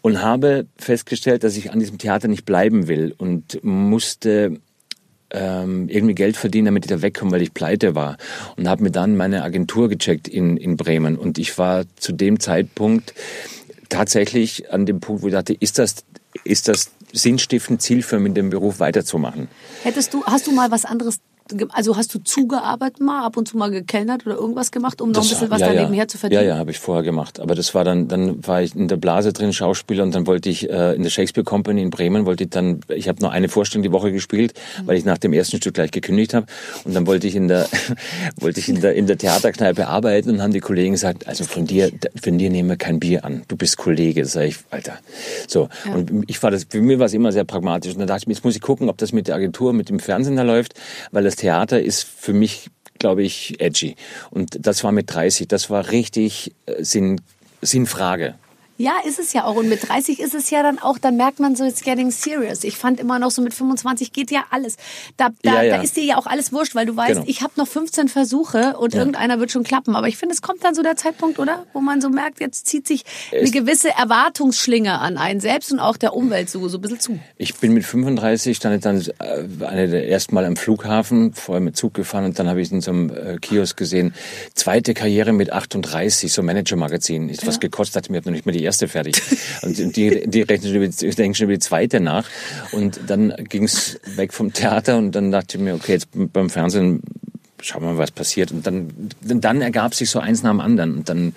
und 0.06 0.22
habe 0.22 0.68
festgestellt, 0.78 1.44
dass 1.44 1.58
ich 1.58 1.72
an 1.72 1.80
diesem 1.80 1.98
Theater 1.98 2.28
nicht 2.28 2.46
bleiben 2.46 2.88
will 2.88 3.16
und 3.18 3.64
musste 3.64 4.60
ähm, 5.32 5.90
irgendwie 5.90 6.14
Geld 6.14 6.38
verdienen, 6.38 6.66
damit 6.66 6.86
ich 6.86 6.92
da 6.92 7.02
wegkomme, 7.02 7.32
weil 7.32 7.42
ich 7.42 7.56
pleite 7.56 7.96
war. 7.96 8.18
Und 8.56 8.70
habe 8.70 8.84
mir 8.84 8.92
dann 8.92 9.18
meine 9.18 9.42
Agentur 9.42 9.90
gecheckt 9.90 10.28
in, 10.28 10.58
in 10.58 10.78
Bremen. 10.78 11.18
Und 11.18 11.40
ich 11.40 11.58
war 11.58 11.86
zu 11.96 12.12
dem 12.12 12.40
Zeitpunkt 12.40 13.16
tatsächlich 13.90 14.72
an 14.72 14.86
dem 14.86 15.00
Punkt, 15.00 15.22
wo 15.22 15.28
ich 15.28 15.34
dachte, 15.34 15.54
ist 15.54 15.80
das, 15.80 16.04
ist 16.44 16.68
das 16.68 16.92
sinnstiftend, 17.12 17.82
zielführend 17.82 18.28
in 18.28 18.34
dem 18.34 18.50
Beruf 18.50 18.80
weiterzumachen? 18.80 19.48
Hättest 19.84 20.14
du 20.14 20.24
hast 20.26 20.48
du 20.48 20.52
mal 20.52 20.72
was 20.72 20.86
anderes 20.86 21.20
also 21.72 21.96
hast 21.96 22.14
du 22.14 22.20
zugearbeitet 22.20 23.02
mal, 23.02 23.24
ab 23.24 23.38
und 23.38 23.48
zu 23.48 23.58
mal 23.58 23.70
gekellnert 23.72 24.26
oder 24.26 24.36
irgendwas 24.36 24.72
gemacht, 24.72 25.02
um 25.02 25.12
noch 25.12 25.22
ein 25.22 25.30
bisschen 25.30 25.50
was 25.50 25.62
ja, 25.62 25.68
da 25.68 25.74
ja. 25.74 25.82
nebenher 25.82 26.08
zu 26.08 26.18
verdienen? 26.18 26.42
Ja, 26.42 26.48
ja, 26.50 26.58
habe 26.58 26.72
ich 26.72 26.80
vorher 26.80 27.04
gemacht. 27.04 27.40
Aber 27.40 27.56
das 27.56 27.76
war 27.76 27.84
dann, 27.84 28.08
dann 28.08 28.46
war 28.46 28.62
ich 28.62 28.76
in 28.76 28.88
der 28.88 28.98
Blase 28.98 29.32
drin, 29.34 29.54
Schauspieler, 29.54 30.04
und 30.04 30.16
dann 30.16 30.28
wollte 30.28 30.50
ich 30.50 30.70
äh, 30.70 30.96
in 30.96 31.04
der 31.04 31.10
Shakespeare 31.10 31.46
Company 31.46 31.82
in 31.82 31.90
Bremen, 31.90 32.26
wollte 32.26 32.46
ich 32.46 32.50
dann, 32.50 32.82
ich 32.90 33.08
habe 33.08 33.22
nur 33.22 33.32
eine 33.32 33.50
Vorstellung 33.50 33.84
die 33.84 33.92
Woche 33.92 34.12
gespielt, 34.12 34.54
Mhm. 34.80 34.88
weil 34.88 34.98
ich 34.98 35.06
nach 35.06 35.18
dem 35.18 35.34
ersten 35.34 35.58
Stück 35.58 35.76
gleich 35.76 35.92
gekündigt 35.92 36.34
habe. 36.34 36.48
Und 36.84 36.96
dann 36.96 37.08
wollte 37.08 37.28
ich 37.28 37.36
in 37.36 37.48
der, 37.48 37.68
wollte 38.40 38.60
ich 38.60 38.70
in 38.70 38.82
der, 38.82 38.96
in 38.96 39.08
der 39.08 39.18
Theaterkneipe 39.18 39.88
arbeiten 39.88 40.30
und 40.30 40.42
haben 40.42 40.54
die 40.54 40.60
Kollegen 40.60 40.94
gesagt, 40.94 41.28
also 41.28 41.44
von 41.44 41.66
dir, 41.66 41.92
von 42.22 42.38
dir 42.38 42.50
nehmen 42.50 42.70
wir 42.70 42.78
kein 42.78 43.00
Bier 43.00 43.24
an. 43.26 43.44
Du 43.48 43.56
bist 43.56 43.78
Kollege. 43.78 44.26
Sag 44.26 44.46
ich, 44.46 44.58
Alter. 44.72 44.94
So. 45.48 45.70
Und 45.94 46.24
ich 46.28 46.42
war 46.42 46.52
das, 46.52 46.66
für 46.70 46.82
mich 46.82 47.00
war 47.00 47.06
es 47.06 47.14
immer 47.14 47.32
sehr 47.32 47.44
pragmatisch. 47.44 47.94
Und 47.94 48.00
dann 48.00 48.08
dachte 48.08 48.24
ich 48.24 48.28
mir, 48.28 48.34
jetzt 48.34 48.44
muss 48.44 48.56
ich 48.56 48.62
gucken, 48.62 48.90
ob 48.90 48.98
das 48.98 49.14
mit 49.14 49.28
der 49.28 49.36
Agentur, 49.36 49.74
mit 49.74 49.90
dem 49.90 50.00
Fernsehen 50.00 50.36
da 50.36 50.44
läuft, 50.44 50.74
weil 51.12 51.24
das 51.24 51.35
Theater 51.36 51.82
ist 51.82 52.04
für 52.04 52.34
mich, 52.34 52.70
glaube 53.00 53.24
ich, 53.24 53.60
edgy. 53.60 53.96
Und 54.32 54.66
das 54.66 54.84
war 54.84 54.92
mit 54.92 55.14
30, 55.14 55.48
das 55.48 55.70
war 55.70 55.92
richtig 55.92 56.54
äh, 56.66 56.84
Sinn, 56.84 57.22
Sinnfrage. 57.62 58.36
Ja, 58.78 58.94
ist 59.06 59.20
es 59.20 59.32
ja 59.34 59.46
auch. 59.46 59.56
Und 59.56 59.70
mit 59.70 59.88
30 59.88 60.20
ist 60.20 60.34
es 60.36 60.50
ja 60.50 60.62
dann 60.62 60.80
auch, 60.80 60.98
dann 60.98 61.16
merkt 61.16 61.40
man 61.40 61.56
so, 61.56 61.64
it's 61.64 61.82
getting 61.82 62.12
serious. 62.12 62.64
Ich 62.64 62.78
fand 62.78 63.00
immer 63.00 63.20
noch 63.20 63.32
so 63.32 63.42
mit 63.42 63.54
25 63.54 64.12
geht 64.12 64.32
ja 64.32 64.44
alles. 64.50 64.76
Da, 65.18 65.30
da, 65.44 65.56
Ja, 65.56 65.62
ja. 65.64 65.78
da 65.78 65.84
ist 65.84 65.96
dir 65.96 66.04
ja 66.04 66.18
auch 66.18 66.26
alles 66.28 66.52
wurscht, 66.52 66.76
weil 66.76 66.86
du 66.86 66.96
weißt, 66.96 67.14
Genau. 67.14 67.24
ich 67.28 67.42
habe 67.42 67.54
noch 67.56 67.68
15 67.68 68.08
Versuche 68.10 68.78
und 68.78 68.94
irgendeiner 68.94 69.40
wird 69.40 69.52
schon 69.52 69.64
klappen. 69.64 69.96
Aber 69.96 70.08
ich 70.10 70.18
finde, 70.18 70.34
es 70.36 70.42
kommt 70.42 70.64
dann 70.64 70.76
so 70.76 70.84
der 70.84 70.96
Zeitpunkt, 70.98 71.40
oder? 71.40 71.66
Wo 71.74 71.80
man 71.80 72.02
so 72.02 72.10
merkt, 72.10 72.42
jetzt 72.42 72.68
zieht 72.68 72.86
sich 72.88 73.04
eine 73.32 73.42
Es- 73.44 73.52
gewisse 73.52 73.90
Erwartungsschlinge 73.92 75.00
an 75.00 75.18
einen 75.18 75.40
selbst 75.40 75.72
und 75.72 75.80
auch 75.80 75.98
der 75.98 76.14
Umwelt 76.14 76.50
so, 76.50 76.68
so 76.68 76.78
ein 76.78 76.82
bisschen 76.82 77.00
zu. 77.00 77.20
Ich 77.38 77.56
bin 77.56 77.74
mit 77.74 77.86
35 77.86 78.58
stand 78.58 78.76
ich 78.76 78.82
dann 78.82 79.00
äh, 79.20 79.66
eine 79.66 79.88
der 79.88 80.10
ersten 80.10 80.36
Mal 80.36 80.46
am 80.46 80.58
Flughafen, 80.58 81.34
vorher 81.34 81.62
mit 81.62 81.78
Zug 81.78 81.94
gefahren 81.94 82.26
und 82.26 82.40
dann 82.40 82.48
habe 82.50 82.62
ich 82.62 82.72
in 82.72 82.82
so 82.82 82.92
einem 82.92 83.10
äh, 83.10 83.38
Kiosk 83.40 83.78
gesehen, 83.78 84.14
zweite 84.54 84.94
Karriere 84.94 85.32
mit 85.32 85.54
38, 85.54 86.34
so 86.34 86.44
Manager-Magazin. 86.44 87.30
Ich 87.30 87.46
was 87.48 87.60
gekostet 87.60 87.96
hatte, 87.98 88.12
mir 88.12 88.18
habe 88.18 88.30
noch 88.30 88.34
nicht 88.36 88.46
mal 88.46 88.52
die 88.52 88.65
erste 88.66 88.88
fertig. 88.88 89.22
Und 89.62 89.96
die, 89.96 90.28
die 90.28 90.42
rechnen 90.42 90.68
schon 90.74 90.76
über, 90.84 90.88
die- 90.88 91.10
denken 91.12 91.36
schon 91.36 91.46
über 91.46 91.54
die 91.54 91.60
zweite 91.60 92.00
nach. 92.00 92.28
Und 92.72 93.00
dann 93.08 93.34
ging's 93.50 93.98
weg 94.16 94.34
vom 94.34 94.52
Theater 94.54 94.98
und 94.98 95.14
dann 95.14 95.32
dachte 95.32 95.58
ich 95.58 95.64
mir, 95.64 95.76
okay, 95.76 95.94
jetzt 95.94 96.08
beim 96.14 96.50
Fernsehen 96.50 97.02
schauen 97.62 97.82
wir 97.82 97.94
mal, 97.94 97.98
was 97.98 98.12
passiert. 98.12 98.52
Und 98.52 98.68
dann, 98.68 98.92
dann 99.22 99.62
ergab 99.62 99.96
sich 99.96 100.10
so 100.10 100.20
eins 100.20 100.44
nach 100.44 100.52
dem 100.52 100.60
anderen. 100.60 100.98
Und 100.98 101.10
dann 101.10 101.34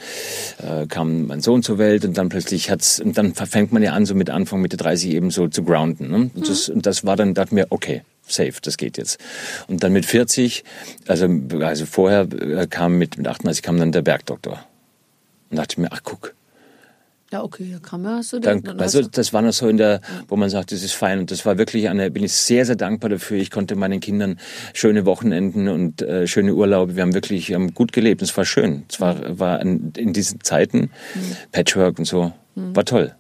äh, 0.58 0.86
kam 0.86 1.26
mein 1.26 1.40
Sohn 1.40 1.62
zur 1.62 1.78
Welt 1.78 2.04
und 2.04 2.18
dann 2.18 2.28
plötzlich 2.28 2.70
hat's, 2.70 3.00
und 3.00 3.16
dann 3.16 3.34
fängt 3.34 3.72
man 3.72 3.82
ja 3.82 3.92
an, 3.92 4.04
so 4.04 4.14
mit 4.14 4.28
Anfang, 4.28 4.60
Mitte 4.60 4.76
30 4.76 5.12
eben 5.12 5.30
so 5.30 5.48
zu 5.48 5.62
grounden. 5.62 6.10
Ne? 6.10 6.30
Und, 6.34 6.48
das, 6.48 6.68
und 6.68 6.84
das 6.84 7.04
war 7.06 7.16
dann, 7.16 7.32
dachte 7.34 7.54
mir, 7.54 7.66
okay, 7.70 8.02
safe, 8.26 8.54
das 8.60 8.76
geht 8.76 8.98
jetzt. 8.98 9.18
Und 9.68 9.82
dann 9.82 9.92
mit 9.94 10.04
40, 10.04 10.64
also, 11.06 11.28
also 11.60 11.86
vorher 11.86 12.26
äh, 12.32 12.66
kam 12.66 12.98
mit, 12.98 13.16
mit 13.16 13.26
38 13.26 13.62
kam 13.62 13.78
dann 13.78 13.92
der 13.92 14.02
Bergdoktor. 14.02 14.62
Und 15.50 15.56
dachte 15.56 15.80
mir, 15.80 15.88
ach 15.92 16.00
guck, 16.04 16.34
Ja, 17.30 17.42
okay, 17.42 17.70
da 17.72 17.78
kann 17.78 18.00
man, 18.00 18.24
du 18.30 18.40
dann, 18.40 18.62
den, 18.62 18.80
also 18.80 19.02
das 19.02 19.34
war 19.34 19.42
noch 19.42 19.52
so 19.52 19.68
in 19.68 19.76
der, 19.76 20.00
wo 20.28 20.36
man 20.36 20.48
sagt, 20.48 20.72
das 20.72 20.82
ist 20.82 20.94
fein 20.94 21.18
und 21.18 21.30
das 21.30 21.44
war 21.44 21.58
wirklich 21.58 21.90
eine, 21.90 22.10
bin 22.10 22.24
ich 22.24 22.32
sehr, 22.32 22.64
sehr 22.64 22.76
dankbar 22.76 23.10
dafür. 23.10 23.36
Ich 23.36 23.50
konnte 23.50 23.76
meinen 23.76 24.00
Kindern 24.00 24.38
schöne 24.72 25.04
Wochenenden 25.04 25.68
und 25.68 26.00
äh, 26.00 26.26
schöne 26.26 26.54
Urlaube. 26.54 26.96
Wir 26.96 27.02
haben 27.02 27.12
wirklich 27.12 27.50
wir 27.50 27.56
haben 27.56 27.74
gut 27.74 27.92
gelebt. 27.92 28.22
Es 28.22 28.34
war 28.36 28.46
schön. 28.46 28.84
Es 28.90 29.00
war, 29.00 29.38
war 29.38 29.60
an, 29.60 29.92
in 29.96 30.14
diesen 30.14 30.40
Zeiten 30.40 30.90
Patchwork 31.52 31.98
und 31.98 32.06
so 32.06 32.32
war 32.54 32.84
toll. 32.84 33.14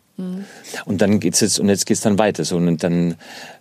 Und 0.84 1.00
dann 1.00 1.20
geht's 1.20 1.40
jetzt 1.40 1.60
und 1.60 1.68
jetzt 1.68 1.86
geht's 1.86 2.00
dann 2.00 2.18
weiter 2.18 2.44
so 2.44 2.56
und 2.56 2.82
dann 2.82 3.14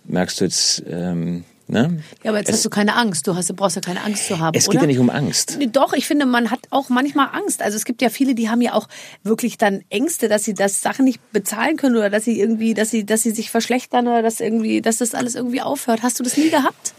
merkst 0.04 0.40
du 0.40 0.44
jetzt, 0.44 0.82
ähm, 0.88 1.44
ne? 1.68 2.02
ja, 2.22 2.30
aber 2.30 2.38
jetzt 2.38 2.48
es, 2.48 2.56
hast 2.56 2.64
du 2.64 2.70
keine 2.70 2.96
Angst. 2.96 3.26
Du 3.26 3.34
hast, 3.34 3.50
du 3.50 3.54
brauchst 3.54 3.76
ja 3.76 3.82
keine 3.82 4.02
Angst 4.02 4.26
zu 4.26 4.38
haben, 4.38 4.56
es 4.56 4.66
geht 4.66 4.74
oder? 4.74 4.82
ja 4.82 4.86
nicht 4.86 4.98
um 4.98 5.10
Angst. 5.10 5.58
Doch, 5.72 5.92
ich 5.92 6.06
finde, 6.06 6.26
man 6.26 6.50
hat 6.50 6.60
auch 6.70 6.88
manchmal 6.88 7.28
Angst. 7.32 7.62
Also 7.62 7.76
es 7.76 7.84
gibt 7.84 8.02
ja 8.02 8.10
viele, 8.10 8.34
die 8.34 8.48
haben 8.48 8.60
ja 8.60 8.74
auch 8.74 8.88
wirklich 9.22 9.58
dann 9.58 9.82
Ängste, 9.90 10.28
dass 10.28 10.44
sie 10.44 10.54
das 10.54 10.80
Sachen 10.80 11.04
nicht 11.04 11.20
bezahlen 11.32 11.76
können 11.76 11.96
oder 11.96 12.10
dass 12.10 12.24
sie 12.24 12.40
irgendwie, 12.40 12.74
dass 12.74 12.90
sie, 12.90 13.04
dass 13.04 13.22
sie 13.22 13.30
sich 13.30 13.50
verschlechtern 13.50 14.06
oder 14.08 14.22
dass 14.22 14.40
irgendwie, 14.40 14.80
dass 14.82 14.98
das 14.98 15.14
alles 15.14 15.34
irgendwie 15.34 15.60
aufhört. 15.60 16.02
Hast 16.02 16.18
du 16.18 16.24
das 16.24 16.36
nie 16.36 16.50
gehabt? 16.50 16.94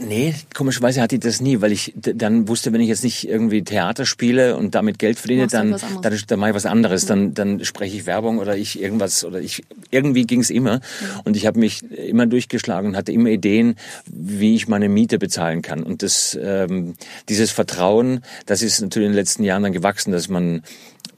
Nee, 0.00 0.34
komischerweise 0.54 1.00
hatte 1.00 1.16
ich 1.16 1.20
das 1.20 1.40
nie, 1.40 1.60
weil 1.60 1.72
ich 1.72 1.92
dann 1.96 2.46
wusste, 2.46 2.72
wenn 2.72 2.80
ich 2.80 2.88
jetzt 2.88 3.02
nicht 3.02 3.28
irgendwie 3.28 3.62
Theater 3.64 4.06
spiele 4.06 4.56
und 4.56 4.74
damit 4.74 4.98
Geld 4.98 5.18
verdiene, 5.18 5.48
dann, 5.48 5.76
dann, 6.02 6.18
dann 6.26 6.38
mache 6.38 6.50
ich 6.50 6.56
was 6.56 6.66
anderes. 6.66 7.06
Dann, 7.06 7.34
dann 7.34 7.64
spreche 7.64 7.96
ich 7.96 8.06
Werbung 8.06 8.38
oder 8.38 8.56
ich 8.56 8.80
irgendwas 8.80 9.24
oder 9.24 9.40
ich 9.40 9.64
irgendwie 9.90 10.24
ging's 10.24 10.50
immer. 10.50 10.80
Und 11.24 11.36
ich 11.36 11.46
habe 11.46 11.58
mich 11.58 11.82
immer 11.90 12.26
durchgeschlagen 12.26 12.90
und 12.90 12.96
hatte 12.96 13.12
immer 13.12 13.30
Ideen, 13.30 13.74
wie 14.06 14.54
ich 14.54 14.68
meine 14.68 14.88
Miete 14.88 15.18
bezahlen 15.18 15.62
kann. 15.62 15.82
Und 15.82 16.02
das, 16.02 16.38
ähm, 16.40 16.94
dieses 17.28 17.50
Vertrauen, 17.50 18.20
das 18.46 18.62
ist 18.62 18.80
natürlich 18.80 19.06
in 19.06 19.12
den 19.12 19.18
letzten 19.18 19.42
Jahren 19.42 19.64
dann 19.64 19.72
gewachsen, 19.72 20.12
dass 20.12 20.28
man 20.28 20.62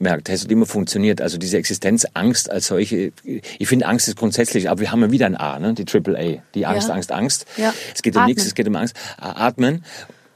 merkt, 0.01 0.29
es 0.29 0.43
hat 0.43 0.51
immer 0.51 0.65
funktioniert. 0.65 1.21
Also 1.21 1.37
diese 1.37 1.57
Existenzangst 1.57 2.51
als 2.51 2.67
solche, 2.67 3.11
ich 3.23 3.67
finde 3.67 3.85
Angst 3.85 4.07
ist 4.07 4.17
grundsätzlich, 4.17 4.69
aber 4.69 4.81
wir 4.81 4.91
haben 4.91 5.01
ja 5.01 5.11
wieder 5.11 5.25
ein 5.25 5.35
A, 5.35 5.59
ne? 5.59 5.73
die 5.73 5.85
Triple 5.85 6.17
A, 6.17 6.43
die 6.53 6.65
Angst, 6.65 6.87
Ja. 6.89 6.95
Angst, 6.95 7.11
Angst. 7.11 7.45
Ja. 7.57 7.73
Es 7.93 8.01
geht 8.01 8.15
um 8.15 8.25
nichts, 8.25 8.45
es 8.45 8.55
geht 8.55 8.67
um 8.67 8.75
Angst. 8.75 8.95
Atmen. 9.17 9.83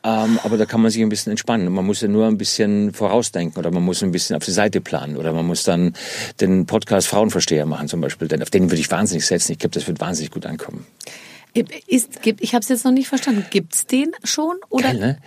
Ähm, 0.03 0.39
aber 0.43 0.57
da 0.57 0.65
kann 0.65 0.81
man 0.81 0.91
sich 0.91 1.01
ein 1.01 1.09
bisschen 1.09 1.31
entspannen. 1.31 1.71
Man 1.73 1.83
muss 1.83 2.01
ja 2.01 2.07
nur 2.07 2.27
ein 2.27 2.37
bisschen 2.37 2.93
vorausdenken 2.93 3.57
oder 3.57 3.71
man 3.71 3.81
muss 3.81 4.03
ein 4.03 4.11
bisschen 4.11 4.35
auf 4.35 4.45
die 4.45 4.51
Seite 4.51 4.79
planen 4.79 5.17
oder 5.17 5.33
man 5.33 5.47
muss 5.47 5.63
dann 5.63 5.93
den 6.39 6.67
Podcast 6.67 7.07
Frauenversteher 7.07 7.65
machen 7.65 7.87
zum 7.87 8.01
Beispiel. 8.01 8.27
Denn 8.27 8.43
auf 8.43 8.51
den 8.51 8.69
würde 8.69 8.79
ich 8.79 8.91
wahnsinnig 8.91 9.25
setzen. 9.25 9.53
Ich 9.53 9.59
glaube, 9.59 9.73
das 9.73 9.87
wird 9.87 9.99
wahnsinnig 9.99 10.29
gut 10.29 10.45
ankommen. 10.45 10.85
Ist, 11.87 12.21
gibt, 12.21 12.41
ich 12.41 12.53
habe 12.53 12.61
es 12.61 12.69
jetzt 12.69 12.83
noch 12.85 12.91
nicht 12.91 13.07
verstanden. 13.07 13.45
Gibt's 13.49 13.87
den 13.87 14.11
schon 14.23 14.57
oder? 14.69 14.89
Geil, 14.89 14.99
ne? 14.99 15.17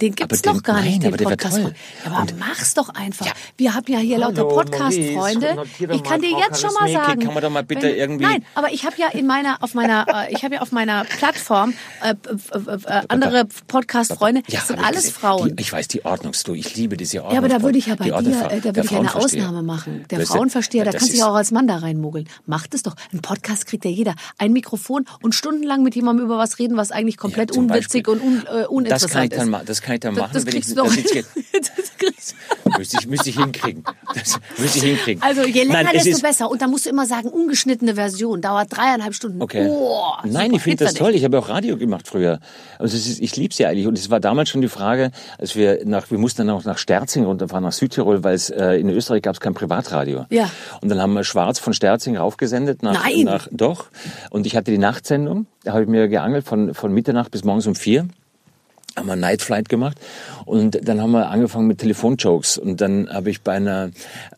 Den 0.00 0.14
gibt's 0.14 0.40
den- 0.42 0.54
noch 0.54 0.62
gar 0.62 0.76
nein, 0.76 0.98
nicht, 0.98 1.02
den 1.04 1.16
Podcast. 1.16 1.58
Ja, 1.58 1.70
aber 2.06 2.26
mach's 2.38 2.74
doch 2.74 2.88
einfach. 2.90 3.26
Wir 3.58 3.74
haben 3.74 3.92
ja 3.92 3.98
hier 3.98 4.18
lauter 4.18 4.44
Podcast-Freunde. 4.44 5.64
Ich 5.90 6.02
kann 6.02 6.20
dir 6.22 6.30
jetzt 6.38 6.60
schon 6.60 6.72
mal 6.72 6.90
sagen. 6.90 7.20
kann 7.22 7.34
man 7.34 7.42
doch 7.42 7.50
mal 7.50 7.62
bitte 7.62 7.82
wenn- 7.82 7.96
irgendwie- 7.96 8.24
Nein, 8.24 8.44
aber 8.54 8.72
ich 8.72 8.84
habe 8.86 8.96
ja 8.98 9.08
in 9.08 9.26
meiner, 9.26 9.62
auf 9.62 9.74
meiner, 9.74 10.06
äh, 10.28 10.32
ich 10.32 10.42
habe 10.44 10.54
ja 10.54 10.60
auf 10.62 10.72
meiner 10.72 11.04
Plattform 11.04 11.74
äh, 12.02 12.10
äh, 12.14 12.70
äh, 12.72 13.02
andere 13.08 13.46
Podcast-Freunde. 13.66 14.42
Das 14.50 14.68
sind 14.68 14.78
alles 14.78 15.02
gesehen. 15.04 15.12
Frauen. 15.14 15.56
Die, 15.56 15.62
ich 15.62 15.72
weiß, 15.72 15.88
die 15.88 16.04
Ordnungsdu. 16.04 16.54
Ich 16.54 16.74
liebe 16.76 16.96
diese 16.96 17.18
Ordnung. 17.18 17.34
Ja, 17.34 17.38
aber 17.38 17.48
da 17.48 17.62
würde 17.62 17.78
ich 17.78 17.86
ja 17.86 17.94
bei 17.96 18.06
dir, 18.06 18.16
äh, 18.16 18.60
da 18.60 18.74
würde 18.74 18.80
ich 18.84 18.96
eine. 18.96 19.14
Ausnahme 19.14 19.62
machen. 19.62 20.04
Der 20.10 20.20
ist- 20.20 20.28
Frauenversteher, 20.28 20.84
da 20.84 20.92
kannst 20.92 21.08
du 21.08 21.12
ist- 21.12 21.18
ja 21.18 21.28
auch 21.28 21.34
als 21.34 21.50
Mann 21.50 21.66
da 21.66 21.76
reinmogeln. 21.76 22.28
Macht 22.46 22.74
es 22.74 22.82
doch. 22.82 22.94
Ein 23.12 23.20
Podcast 23.20 23.66
kriegt 23.66 23.84
ja 23.84 23.90
jeder. 23.90 24.14
Ein 24.38 24.52
Mikrofon 24.52 25.04
und 25.20 25.34
stundenlang 25.34 25.82
mit 25.82 25.94
jemandem 25.94 26.24
über 26.26 26.38
was 26.38 26.58
reden, 26.58 26.76
was 26.76 26.90
eigentlich 26.92 27.16
komplett 27.18 27.52
unwitzig 27.52 28.08
und 28.08 28.20
un, 28.22 28.38
äh, 28.38 28.44
Das 28.44 28.52
kann 28.52 28.66
uninteressant 28.68 29.24
ich 29.32 29.38
dann, 29.38 29.54
ist. 29.66 29.81
Das 29.82 29.86
kann 29.86 29.94
ich 29.94 30.00
da 30.00 30.10
machen, 30.12 30.30
das 30.32 30.46
wenn 30.46 30.52
kriegst 30.52 30.70
ich 30.70 30.76
du 30.76 30.82
doch. 30.82 30.94
das 31.52 31.92
Das 32.64 32.78
müsste 32.78 32.98
ich, 33.00 33.06
müsste 33.08 33.30
ich 33.30 33.36
hinkriegen. 33.36 33.84
Das 34.14 34.38
müsste 34.58 34.78
ich 34.78 34.84
hinkriegen. 34.84 35.22
Also 35.22 35.42
je 35.42 35.64
länger, 35.64 35.82
Nein, 35.84 35.96
es 35.96 36.04
desto 36.04 36.22
besser. 36.22 36.50
Und 36.50 36.62
da 36.62 36.68
musst 36.68 36.86
du 36.86 36.90
immer 36.90 37.06
sagen, 37.06 37.28
ungeschnittene 37.28 37.94
Version, 37.94 38.40
dauert 38.40 38.76
dreieinhalb 38.76 39.14
Stunden. 39.14 39.42
Okay. 39.42 39.66
Boah, 39.66 40.22
Nein, 40.24 40.52
ich 40.54 40.62
finde 40.62 40.84
das 40.84 40.94
toll. 40.94 41.14
Ich 41.14 41.24
habe 41.24 41.38
auch 41.38 41.48
Radio 41.48 41.76
gemacht 41.76 42.06
früher. 42.06 42.38
Also 42.78 42.96
es 42.96 43.06
ist, 43.08 43.20
ich 43.20 43.36
lieb's 43.36 43.58
ja 43.58 43.68
eigentlich. 43.68 43.86
Und 43.86 43.98
es 43.98 44.10
war 44.10 44.20
damals 44.20 44.50
schon 44.50 44.60
die 44.60 44.68
Frage, 44.68 45.10
als 45.38 45.56
wir 45.56 45.80
nach, 45.84 46.10
wir 46.10 46.18
mussten 46.18 46.46
dann 46.46 46.56
auch 46.56 46.64
nach 46.64 46.78
Sterzing 46.78 47.24
runterfahren, 47.24 47.64
nach 47.64 47.72
Südtirol, 47.72 48.22
weil 48.22 48.34
es 48.34 48.50
äh, 48.50 48.74
in 48.74 48.88
Österreich 48.88 49.22
gab 49.22 49.34
es 49.34 49.40
kein 49.40 49.54
Privatradio. 49.54 50.26
Ja. 50.30 50.50
Und 50.80 50.88
dann 50.88 51.00
haben 51.00 51.12
wir 51.12 51.24
Schwarz 51.24 51.58
von 51.58 51.74
Sterzing 51.74 52.16
raufgesendet 52.16 52.82
nach, 52.82 53.04
Nein. 53.04 53.24
nach 53.24 53.48
doch. 53.50 53.86
Und 54.30 54.46
ich 54.46 54.56
hatte 54.56 54.70
die 54.70 54.78
Nachtsendung. 54.78 55.46
Da 55.64 55.72
habe 55.72 55.82
ich 55.82 55.88
mir 55.88 56.08
geangelt 56.08 56.46
von 56.46 56.74
von 56.74 56.92
Mitternacht 56.92 57.30
bis 57.30 57.44
morgens 57.44 57.66
um 57.66 57.74
vier 57.74 58.08
haben 58.96 59.06
wir 59.06 59.16
Night 59.16 59.42
Flight 59.42 59.68
gemacht 59.68 59.96
und 60.44 60.86
dann 60.86 61.00
haben 61.00 61.12
wir 61.12 61.30
angefangen 61.30 61.66
mit 61.66 61.78
Telefonjokes 61.78 62.58
und 62.58 62.80
dann 62.80 63.08
habe 63.10 63.30
ich 63.30 63.42
bei 63.42 63.52
einer 63.52 63.90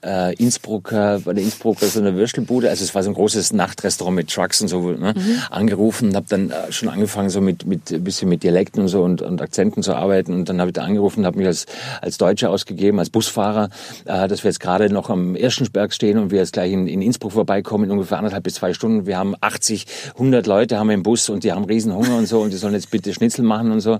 äh, 0.04 0.34
Innsbrucker, 0.36 1.20
bei 1.24 1.32
der 1.32 1.42
Innsbrucker 1.42 1.86
so 1.86 2.00
einer 2.00 2.14
Würstelbude, 2.14 2.68
also 2.68 2.84
es 2.84 2.94
war 2.94 3.02
so 3.02 3.10
ein 3.10 3.14
großes 3.14 3.52
Nachtrestaurant 3.52 4.16
mit 4.16 4.30
Trucks 4.30 4.60
und 4.60 4.68
so, 4.68 4.90
ne, 4.90 5.14
angerufen 5.50 6.10
und 6.10 6.16
habe 6.16 6.26
dann 6.28 6.50
äh, 6.50 6.72
schon 6.72 6.88
angefangen 6.88 7.30
so 7.30 7.40
mit 7.40 7.66
mit 7.66 7.90
ein 7.90 8.04
bisschen 8.04 8.28
mit 8.28 8.42
Dialekten 8.42 8.82
und 8.82 8.88
so 8.88 9.02
und, 9.02 9.22
und 9.22 9.40
Akzenten 9.40 9.82
zu 9.82 9.94
arbeiten 9.94 10.34
und 10.34 10.48
dann 10.48 10.60
habe 10.60 10.70
ich 10.70 10.74
da 10.74 10.82
angerufen 10.82 11.20
und 11.20 11.26
habe 11.26 11.38
mich 11.38 11.46
als 11.46 11.66
als 12.00 12.18
Deutscher 12.18 12.50
ausgegeben, 12.50 12.98
als 12.98 13.10
Busfahrer, 13.10 13.70
äh, 14.04 14.28
dass 14.28 14.44
wir 14.44 14.50
jetzt 14.50 14.60
gerade 14.60 14.90
noch 14.90 15.10
am 15.10 15.36
Erstenberg 15.36 15.92
stehen 15.92 16.18
und 16.18 16.30
wir 16.30 16.38
jetzt 16.38 16.52
gleich 16.52 16.72
in, 16.72 16.86
in 16.86 17.02
Innsbruck 17.02 17.32
vorbeikommen 17.32 17.84
in 17.84 17.90
ungefähr 17.90 18.18
anderthalb 18.18 18.44
bis 18.44 18.54
zwei 18.54 18.74
Stunden. 18.74 19.06
Wir 19.06 19.18
haben 19.18 19.34
80, 19.40 19.86
100 20.14 20.46
Leute 20.46 20.78
haben 20.78 20.88
wir 20.88 20.94
im 20.94 21.02
Bus 21.02 21.28
und 21.28 21.44
die 21.44 21.52
haben 21.52 21.64
riesen 21.64 21.94
Hunger 21.94 22.16
und 22.16 22.26
so 22.26 22.40
und 22.40 22.52
die 22.52 22.56
sollen 22.56 22.74
jetzt 22.74 22.90
bitte 22.90 23.12
Schnitzel 23.12 23.44
machen 23.44 23.70
und 23.70 23.80
so. 23.80 23.98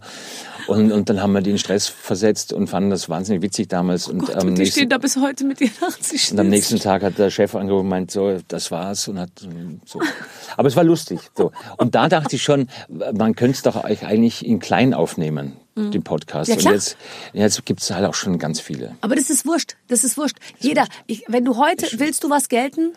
Und, 0.66 0.92
und 0.92 1.08
dann 1.10 1.20
haben 1.20 1.32
wir 1.32 1.40
die 1.42 1.50
in 1.50 1.58
Stress 1.58 1.88
versetzt 1.88 2.52
und 2.52 2.68
fanden 2.68 2.90
das 2.90 3.08
wahnsinnig 3.08 3.42
witzig 3.42 3.68
damals. 3.68 4.08
Und, 4.08 4.20
Gott, 4.20 4.36
am 4.36 4.48
und 4.48 4.54
die 4.54 4.62
nächsten, 4.62 4.80
stehen 4.80 4.88
da 4.88 4.98
bis 4.98 5.16
heute 5.16 5.44
mit 5.44 5.60
ihren 5.60 5.72
80 5.86 6.32
und 6.32 6.40
am 6.40 6.48
nächsten 6.48 6.78
Tag 6.78 7.02
hat 7.02 7.18
der 7.18 7.30
Chef 7.30 7.54
angerufen 7.54 7.84
und 7.84 7.90
meint, 7.90 8.10
so, 8.10 8.38
das 8.48 8.70
war's 8.70 9.06
und 9.08 9.18
hat 9.18 9.30
so. 9.84 10.00
Aber 10.56 10.68
es 10.68 10.76
war 10.76 10.84
lustig. 10.84 11.20
So. 11.36 11.52
Und 11.76 11.94
da 11.94 12.08
dachte 12.08 12.36
ich 12.36 12.42
schon, 12.42 12.68
man 12.88 13.34
könnte 13.34 13.56
es 13.56 13.62
doch 13.62 13.84
euch 13.84 14.06
eigentlich 14.06 14.44
in 14.46 14.58
klein 14.58 14.94
aufnehmen, 14.94 15.56
den 15.76 16.02
Podcast. 16.02 16.50
Mhm. 16.50 16.58
Ja, 16.60 16.66
und 16.70 16.74
jetzt, 16.74 16.96
jetzt 17.32 17.66
gibt 17.66 17.82
es 17.82 17.90
halt 17.90 18.06
auch 18.06 18.14
schon 18.14 18.38
ganz 18.38 18.60
viele. 18.60 18.94
Aber 19.00 19.16
das 19.16 19.28
ist 19.30 19.44
wurscht. 19.46 19.74
Das 19.88 20.04
ist 20.04 20.16
wurscht. 20.16 20.36
Jeder, 20.60 20.86
ich, 21.06 21.24
wenn 21.28 21.44
du 21.44 21.56
heute, 21.58 21.86
willst 21.98 22.24
du 22.24 22.30
was 22.30 22.48
gelten? 22.48 22.92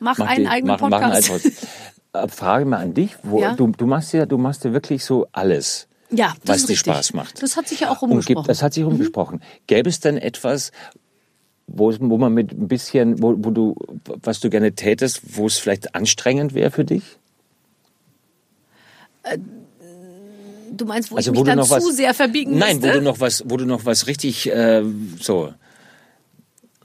Mach, 0.00 0.18
Mach 0.18 0.26
einen 0.28 0.44
die- 0.44 0.50
eigenen 0.50 0.76
mach- 0.80 0.88
mach 0.90 1.00
einen 1.00 1.12
Podcast. 1.12 1.42
Podcast. 1.44 1.66
Äh, 2.14 2.28
Frage 2.28 2.64
mal 2.64 2.78
an 2.78 2.92
dich, 2.94 3.12
wo, 3.22 3.40
Ja. 3.40 3.54
du, 3.54 3.68
du 3.68 3.86
machst 3.86 4.12
ja, 4.12 4.26
du 4.26 4.36
machst 4.38 4.64
ja 4.64 4.72
wirklich 4.72 5.04
so 5.04 5.28
alles. 5.32 5.86
Ja, 6.12 6.34
das 6.44 6.62
was 6.62 6.70
ist 6.70 6.86
dir. 6.86 6.92
Spaß 6.92 7.14
macht. 7.14 7.42
Das 7.42 7.56
hat 7.56 7.66
sich 7.68 7.80
ja 7.80 7.90
auch 7.90 8.02
Und 8.02 8.10
rumgesprochen. 8.10 8.42
gibt, 8.42 8.48
das 8.48 8.62
hat 8.62 8.74
sich 8.74 8.84
rumgesprochen. 8.84 9.42
Gäbe 9.66 9.88
es 9.88 10.00
denn 10.00 10.18
etwas, 10.18 10.70
wo, 11.66 11.92
wo 11.98 12.18
man 12.18 12.32
mit 12.34 12.52
ein 12.52 12.68
bisschen, 12.68 13.22
wo, 13.22 13.34
wo 13.38 13.50
du, 13.50 13.74
was 14.22 14.40
du 14.40 14.50
gerne 14.50 14.72
tätest, 14.74 15.22
wo 15.36 15.46
es 15.46 15.58
vielleicht 15.58 15.94
anstrengend 15.94 16.52
wäre 16.54 16.70
für 16.70 16.84
dich? 16.84 17.02
du 20.76 20.84
meinst, 20.84 21.10
wo 21.10 21.16
Also 21.16 21.30
ich 21.32 21.36
wo 21.36 21.42
mich 21.42 21.50
du 21.50 21.56
dann 21.56 21.64
zu 21.64 21.70
was, 21.70 21.96
sehr 21.96 22.14
verbiegen 22.14 22.58
nein, 22.58 22.78
wo 22.82 22.86
müsste? 22.86 22.98
du 23.00 23.04
noch 23.04 23.20
was, 23.20 23.42
wo 23.46 23.56
du 23.56 23.66
noch 23.66 23.84
was 23.84 24.06
richtig 24.06 24.50
äh, 24.50 24.82
so 25.20 25.52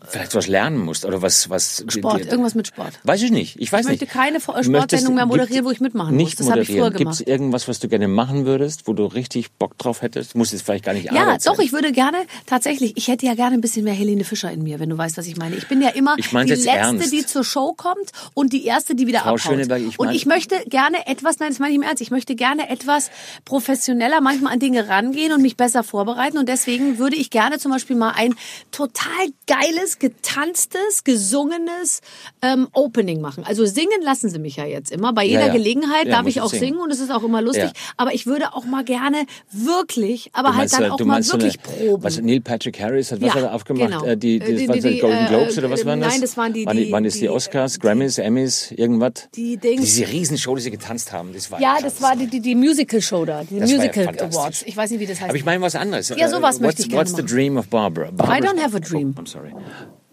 vielleicht 0.10 0.36
was 0.36 0.47
lernen 0.47 0.78
musst 0.80 1.05
oder 1.05 1.22
was 1.22 1.49
was 1.49 1.84
Sport, 1.88 2.24
dir- 2.24 2.28
irgendwas 2.32 2.55
mit 2.55 2.68
Sport. 2.68 2.93
Weiß 3.03 3.22
ich 3.22 3.32
nicht. 3.32 3.55
Ich 3.60 3.72
weiß 3.72 3.82
Ich 3.82 3.88
möchte 3.88 4.05
nicht. 4.05 4.14
keine 4.14 4.39
Sportsendung 4.39 5.16
mehr 5.16 5.26
moderieren, 5.26 5.66
wo 5.66 5.72
ich 5.72 5.80
mitmachen 5.80 6.16
muss. 6.16 6.24
nicht 6.24 6.39
Das 6.39 6.49
habe 6.49 6.62
ich 6.62 6.68
früher 6.68 6.86
moderieren. 6.86 6.97
Gibt 6.97 7.12
es 7.14 7.18
gemacht. 7.20 7.30
irgendwas, 7.30 7.68
was 7.68 7.80
du 7.80 7.88
gerne 7.88 8.08
machen 8.08 8.45
würdest, 8.45 8.88
wo 8.88 8.93
du 8.93 9.05
richtig 9.05 9.51
Bock 9.53 9.78
drauf 9.78 10.01
hättest? 10.01 10.36
Muss 10.36 10.51
jetzt 10.51 10.64
vielleicht 10.64 10.86
gar 10.86 10.93
nicht 10.93 11.12
Ja, 11.12 11.22
Arbeit 11.24 11.45
doch, 11.47 11.55
sein. 11.55 11.66
ich 11.66 11.74
würde 11.74 11.91
gerne, 11.91 12.18
tatsächlich, 12.45 12.93
ich 12.97 13.08
hätte 13.08 13.26
ja 13.26 13.36
gerne 13.36 13.55
ein 13.55 13.62
bisschen 13.62 13.84
mehr 13.84 13.93
Helene 13.93 14.24
Fischer 14.24 14.51
in 14.51 14.64
mir, 14.64 14.80
wenn 14.80 14.89
du 14.89 14.97
weißt, 14.97 15.18
was 15.18 15.28
ich 15.28 15.38
meine. 15.38 15.55
Ich 15.55 15.68
bin 15.68 15.82
ja 15.82 15.89
immer 15.89 16.16
die 16.16 16.24
Letzte, 16.49 16.70
ernst. 16.70 17.12
die 17.12 17.26
zur 17.26 17.43
Show 17.43 17.74
kommt 17.74 18.12
und 18.34 18.53
die 18.53 18.66
Erste, 18.66 18.95
die 18.95 19.08
wieder 19.08 19.20
Frau 19.20 19.30
abhaut. 19.36 19.41
Schöneberg, 19.41 19.82
ich 19.82 19.99
und 19.99 20.08
mein- 20.08 20.16
ich 20.16 20.26
möchte 20.26 20.55
gerne 20.70 21.05
etwas, 21.08 21.39
nein, 21.39 21.49
das 21.49 21.60
meine 21.60 21.72
ich 21.72 21.76
im 21.78 21.84
Ernst, 21.84 22.01
ich 22.01 22.12
möchte 22.12 22.36
gerne 22.36 22.70
etwas 22.70 23.10
professioneller 23.45 24.22
manchmal 24.22 24.53
an 24.53 24.60
Dinge 24.60 24.88
rangehen 24.88 25.32
und 25.34 25.41
mich 25.41 25.58
besser 25.58 25.84
vorbereiten 25.84 26.38
und 26.38 26.47
deswegen 26.49 26.97
würde 26.99 27.16
ich 27.16 27.30
gerne 27.30 27.58
zum 27.60 27.72
Beispiel 27.72 27.95
mal 27.95 28.12
ein 28.12 28.36
total 28.72 29.28
geiles, 29.47 29.97
getanztes, 30.00 31.04
gesungenes 31.04 32.02
ähm, 32.41 32.68
Opening 32.74 33.22
machen. 33.22 33.43
Also 33.43 33.66
singen 33.66 34.02
lassen 34.04 34.30
sie 34.30 34.39
mich 34.39 34.56
ja 34.58 34.66
jetzt 34.66 34.91
immer. 34.91 35.14
Bei 35.14 35.24
jeder 35.26 35.48
ja. 35.48 35.54
Gelegenheit 35.54 36.08
Ja, 36.08 36.18
darf 36.18 36.28
ich 36.28 36.41
auch 36.41 36.50
singen. 36.50 36.60
singen 36.62 36.80
und 36.80 36.91
es 36.91 37.00
ist 37.00 37.12
auch 37.12 37.24
immer 37.24 37.41
lustig. 37.41 37.64
Ja. 37.66 37.72
Aber 37.98 38.14
ich 38.14 38.26
würde 38.26 38.54
auch 38.54 38.66
mal 38.66 38.84
gerne 38.84 39.26
wirklich, 39.52 40.30
aber 40.34 40.56
halt 40.56 40.72
dann 40.74 40.84
äh, 40.84 40.89
auch 40.89 41.00
mal 41.00 41.24
so 41.24 41.34
wirklich 41.34 41.58
eine, 41.66 41.88
proben. 41.88 42.04
Was, 42.04 42.20
Neil 42.20 42.41
Patrick 42.41 42.80
Harris 42.80 43.12
hat 43.12 43.22
was 43.22 43.28
Ja, 43.28 43.36
hat 43.36 43.43
er 43.43 43.54
aufgemacht? 43.54 43.89
genau. 43.91 44.06
Äh, 44.06 44.18
die, 44.18 44.36
Äh, 44.38 44.39
die, 44.39 44.68
die- 44.68 44.68
die- 44.68 44.82
die, 44.82 45.00
Golden 45.00 45.26
äh, 45.26 45.30
Globes 45.30 45.58
oder 45.58 45.70
was 45.70 45.86
waren 45.86 46.02
das? 46.02 46.12
nein, 46.14 46.22
das 46.22 46.38
waren 46.38 46.54
die- 46.54 46.66
Waren, 46.66 46.78
die- 46.78 46.91
waren 46.91 47.04
das 47.04 47.14
die, 47.16 47.30
Oscars, 47.30 47.80
Grammys, 47.80 48.18
Emmys, 48.18 48.72
irgendwas? 48.72 49.30
Die 49.36 49.58
Dings. 49.58 49.82
Diese 49.82 50.08
Riesenshow, 50.08 50.56
die 50.56 50.62
sie 50.62 50.72
getanzt 50.72 51.12
haben, 51.12 51.34
das 51.34 51.50
war 51.52 51.60
ja, 51.62 51.78
das 51.82 52.02
war 52.02 52.16
die, 52.16 52.28
die, 52.28 52.39
die 52.39 52.56
Musical-Show 52.56 53.26
da, 53.26 53.43
die 53.43 53.60
Das 53.60 53.70
ja 53.72 53.78
Musical. 53.78 54.08
Awards. 54.20 54.64
Ich 54.66 54.76
weiß 54.78 54.91
nicht, 54.91 55.00
wie 55.00 55.06
das 55.06 55.20
heißt. 55.20 55.30
Aber 55.30 55.38
ich 55.38 55.45
meine 55.45 55.62
was 55.62 55.76
anderes. 55.76 56.10
Ja, 56.16 56.30
sowas 56.30 56.60
Äh, 56.60 56.62
möchte 56.64 56.82
ich 56.82 56.89
gerne 56.89 57.02
What's 57.02 57.16
the 57.16 57.22
machen. 57.24 57.36
dream 57.36 57.58
of 57.58 57.68
Barbara? 57.68 58.08
I 58.10 58.41
don't 58.41 58.62
have 58.62 58.76
a 58.76 58.80
dream. 58.80 59.14
Oh, 59.18 59.22
I'm 59.22 59.28
sorry. 59.28 59.52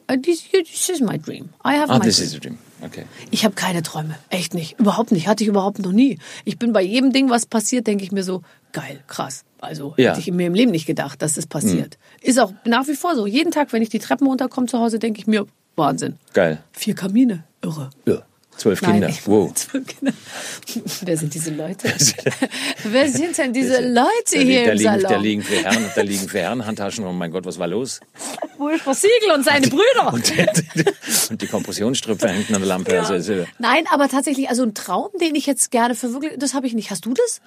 This, 0.08 0.44
this 0.50 0.88
is 0.90 1.00
my 1.00 1.16
dream. 1.18 1.50
I 1.64 1.74
have 1.76 1.90
Ah, 1.90 1.98
my 1.98 2.04
this 2.04 2.16
dream. 2.16 2.26
is 2.28 2.34
a 2.34 2.38
dream. 2.40 2.58
Okay. 2.82 3.04
Ich 3.30 3.44
habe 3.44 3.54
keine 3.54 3.82
Träume. 3.82 4.14
Echt 4.28 4.52
nicht. 4.52 4.78
Überhaupt 4.78 5.10
nicht. 5.12 5.26
Hatte 5.26 5.42
ich 5.42 5.48
überhaupt 5.48 5.78
noch 5.78 5.92
nie. 5.92 6.18
Ich 6.44 6.58
bin 6.58 6.72
bei 6.74 6.82
jedem 6.82 7.12
Ding, 7.12 7.30
was 7.30 7.46
passiert, 7.46 7.86
denke 7.86 8.04
ich 8.04 8.12
mir 8.12 8.22
so, 8.22 8.42
geil, 8.72 9.02
krass. 9.06 9.44
Also 9.60 9.94
Ja. 9.96 10.10
hätte 10.10 10.20
ich 10.20 10.30
mir 10.30 10.46
im 10.46 10.54
Leben 10.54 10.72
nicht 10.72 10.84
gedacht, 10.86 11.22
dass 11.22 11.34
das 11.34 11.46
passiert. 11.46 11.96
Ist 12.20 12.38
auch 12.38 12.52
nach 12.66 12.86
wie 12.86 12.94
vor 12.94 13.14
so. 13.16 13.26
Jeden 13.26 13.50
Tag, 13.52 13.72
wenn 13.72 13.80
ich 13.80 13.88
die 13.88 13.98
Treppen 13.98 14.26
runterkomme 14.26 14.66
zu 14.66 14.78
Hause, 14.78 14.98
denke 14.98 15.20
ich 15.20 15.26
mir, 15.26 15.46
Wahnsinn. 15.76 16.18
Geil. 16.34 16.62
Vier 16.72 16.94
Kamine. 16.94 17.44
Irre. 17.62 17.88
Ja. 18.06 18.22
Zwölf 18.56 18.82
Nein, 18.82 18.92
Kinder. 18.92 19.14
Wow. 19.26 19.52
Zwölf 19.54 19.86
Kinder. 19.86 20.12
Wer 21.02 21.16
sind 21.16 21.34
diese 21.34 21.50
Leute? 21.50 21.92
Wer 22.84 23.08
sind 23.08 23.36
denn 23.36 23.52
diese 23.52 23.80
Leute 23.80 24.04
Da, 24.32 24.38
hier 24.38 24.64
da, 24.64 24.72
im 24.72 24.78
liegen, 24.78 24.92
da, 24.92 25.08
Salon? 25.08 25.22
liegen 25.22 25.42
für 25.42 25.56
Herren, 25.56 25.90
da 25.94 26.00
liegen 26.02 26.28
für 26.28 26.38
Herrenhandtaschen. 26.38 27.04
Oh 27.04 27.12
mein 27.12 27.30
Gott, 27.30 27.44
was 27.44 27.58
war 27.58 27.66
los? 27.66 28.00
Ulrich 28.58 28.82
Siegel 28.92 29.34
und 29.34 29.44
seine 29.44 29.66
Brüder. 29.66 30.12
Und, 30.12 30.32
und 31.30 31.42
die 31.42 31.46
Kompressionsstrümpfe 31.46 32.28
hängen 32.28 32.46
an 32.54 32.60
der 32.60 32.66
Lampe. 32.68 32.98
Also, 32.98 33.14
also, 33.14 33.46
Nein, 33.58 33.84
aber 33.90 34.08
tatsächlich, 34.08 34.48
also 34.48 34.62
ein 34.62 34.74
Traum, 34.74 35.10
den 35.20 35.34
ich 35.34 35.46
jetzt 35.46 35.70
gerne 35.70 35.94
verwirkliche, 35.94 36.38
das 36.38 36.54
habe 36.54 36.66
ich 36.66 36.74
nicht. 36.74 36.90
Hast 36.90 37.04
du 37.06 37.14
das? 37.14 37.40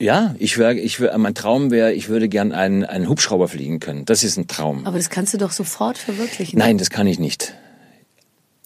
ja, 0.00 0.34
ich 0.38 0.58
wäre, 0.58 0.74
ich 0.74 1.00
wär, 1.00 1.16
mein 1.18 1.34
Traum 1.34 1.70
wäre, 1.70 1.92
ich 1.92 2.08
würde 2.08 2.28
gern 2.28 2.52
einen, 2.52 2.84
einen 2.84 3.08
Hubschrauber 3.08 3.48
fliegen 3.48 3.80
können. 3.80 4.04
Das 4.04 4.22
ist 4.22 4.36
ein 4.36 4.46
Traum. 4.46 4.86
Aber 4.86 4.96
das 4.96 5.10
kannst 5.10 5.34
du 5.34 5.38
doch 5.38 5.50
sofort 5.50 5.98
verwirklichen. 5.98 6.58
Nein, 6.58 6.78
das 6.78 6.90
kann 6.90 7.06
ich 7.06 7.18
nicht. 7.18 7.54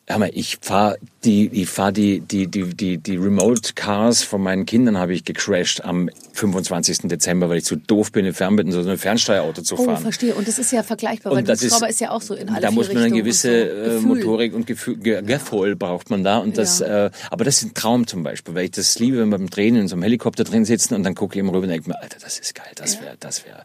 Mal, 0.08 0.30
ich 0.34 0.58
fahre 0.60 0.98
die, 1.24 1.48
ich 1.62 1.68
fahr 1.70 1.90
die, 1.90 2.20
die, 2.20 2.46
die, 2.46 2.74
die, 2.74 2.98
die 2.98 3.16
Remote 3.16 3.72
Cars 3.74 4.22
von 4.22 4.42
meinen 4.42 4.66
Kindern 4.66 4.98
habe 4.98 5.14
ich 5.14 5.24
gecrashed 5.24 5.82
am 5.84 6.10
25. 6.34 7.08
Dezember, 7.08 7.48
weil 7.48 7.58
ich 7.58 7.64
zu 7.64 7.76
doof 7.76 8.12
bin, 8.12 8.26
in 8.26 8.34
Fern, 8.34 8.54
mit 8.56 8.70
so 8.72 8.80
einem 8.80 8.98
Fernsteuerauto 8.98 9.62
zu 9.62 9.76
Oh, 9.78 9.84
fahren. 9.84 10.02
verstehe. 10.02 10.34
Und 10.34 10.46
das 10.48 10.58
ist 10.58 10.70
ja 10.72 10.82
vergleichbar, 10.82 11.32
weil 11.32 11.38
Und 11.38 11.48
das 11.48 11.62
Hubschrauber 11.62 11.88
ist- 11.88 11.94
ist 11.94 12.00
ja 12.00 12.10
auch 12.10 12.20
so 12.20 12.34
in 12.34 12.50
alle 12.50 12.60
da 12.60 12.70
muss 12.72 12.88
man 12.92 13.04
eine 13.04 13.10
gewisse 13.16 13.90
so. 13.90 13.98
äh. 13.98 14.00
Motorik 14.00 14.52
und 14.54 14.66
Gefühl, 14.66 14.96
Ge- 14.98 15.22
Gefühl 15.22 15.76
braucht 15.76 16.10
man 16.10 16.24
da 16.24 16.38
und 16.38 16.58
das, 16.58 16.80
Ja. 16.80 17.06
äh, 17.06 17.10
aber 17.30 17.44
das 17.44 17.58
ist 17.58 17.62
ein 17.70 17.74
Traum 17.74 18.06
zum 18.06 18.22
Beispiel, 18.22 18.54
weil 18.54 18.64
ich 18.66 18.72
das 18.72 18.98
liebe, 18.98 19.18
wenn 19.18 19.28
wir 19.30 19.38
beim 19.38 19.48
Drehen 19.50 19.76
in 19.76 19.88
so 19.88 19.94
einem 19.94 20.02
Helikopter 20.02 20.44
drin 20.44 20.64
sitzen 20.66 20.94
und 20.94 21.04
dann 21.04 21.14
gucke 21.14 21.36
ich 21.36 21.40
immer 21.40 21.52
rüber 21.52 21.62
und 21.62 21.70
denke 21.70 21.88
mir, 21.88 22.02
Alter, 22.02 22.18
das 22.20 22.38
ist 22.38 22.54
geil, 22.54 22.72
das 22.74 23.00
wäre, 23.00 23.16
das 23.18 23.46
wäre, 23.46 23.62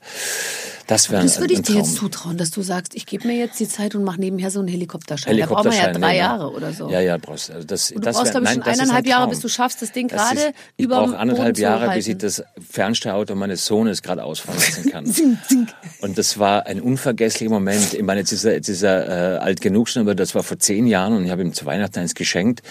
das 0.88 1.12
wäre 1.12 1.22
Das 1.24 1.40
würde 1.40 1.54
ich 1.54 1.62
dir 1.62 1.76
jetzt 1.76 1.96
zutrauen, 1.96 2.38
dass 2.38 2.52
du 2.52 2.62
sagst, 2.62 2.96
ich 2.96 3.06
gebe 3.06 3.28
mir 3.28 3.38
jetzt 3.38 3.60
die 3.60 3.68
Zeit 3.68 3.94
und 3.94 4.04
mache 4.04 4.20
nebenher 4.20 4.50
so 4.52 4.60
einen 4.60 4.70
Helikopterschein. 4.70 5.38
Da 5.38 5.46
braucht 5.46 5.66
man 5.66 5.74
ja 5.74 5.80
Helikopterschein, 5.82 6.02
drei 6.02 6.18
ja, 6.18 6.24
Jahre 6.24 6.52
oder 6.52 6.74
so. 6.74 6.90
Ja, 6.90 7.02
ja, 7.02 7.18
brauchst 7.18 7.52
also 7.52 7.68
das, 7.68 7.92
Und 7.92 7.98
du 7.98 8.02
das 8.02 8.16
brauchst, 8.16 8.26
wär- 8.26 8.32
glaube 8.32 8.46
ich, 8.46 8.52
schon 8.54 8.62
ist 8.62 8.68
ein 8.68 8.80
eineinhalb 8.82 9.08
Jahre, 9.08 9.30
bis 9.30 9.40
du 9.40 9.50
schaffst, 9.50 9.82
das 9.82 9.92
Ding 9.92 10.08
gerade 10.08 10.40
ist- 10.40 10.54
Ich 10.78 10.88
brauche 10.88 11.18
anderthalb 11.18 11.58
Jahre, 11.58 11.94
bis 11.94 12.08
ich 12.08 12.18
das 12.18 12.44
Fernsteuerauto 12.70 13.36
meines 13.36 13.66
Sohnes 13.66 14.02
gerade 14.02 14.24
ausfahren 14.24 14.58
lassen 14.60 14.92
kann. 14.92 15.68
und 16.02 16.18
das 16.18 16.40
war 16.40 16.66
ein 16.66 16.82
unvergesslicher 16.82 17.52
Moment. 17.52 17.94
Ich 17.94 18.04
meine, 18.04 18.22
jetzt 18.22 18.32
ist 18.32 18.46
er, 18.46 18.54
jetzt 18.54 18.70
ist 18.70 18.84
er 18.84 19.36
äh, 19.36 19.38
alt 19.40 19.62
genug 19.62 19.90
schon, 19.90 20.04
aber 20.04 20.16
das 20.16 20.36
war 20.36 20.44
vor 20.44 20.58
zehn 20.58 20.88
Jahren 20.88 21.14
und 21.14 21.26
ich 21.26 21.32
habe 21.32 21.42
ihm 21.42 21.54
zu 21.54 21.66
Weihnachten 21.66 22.00
eins 22.00 22.16
geschenkt. 22.16 22.62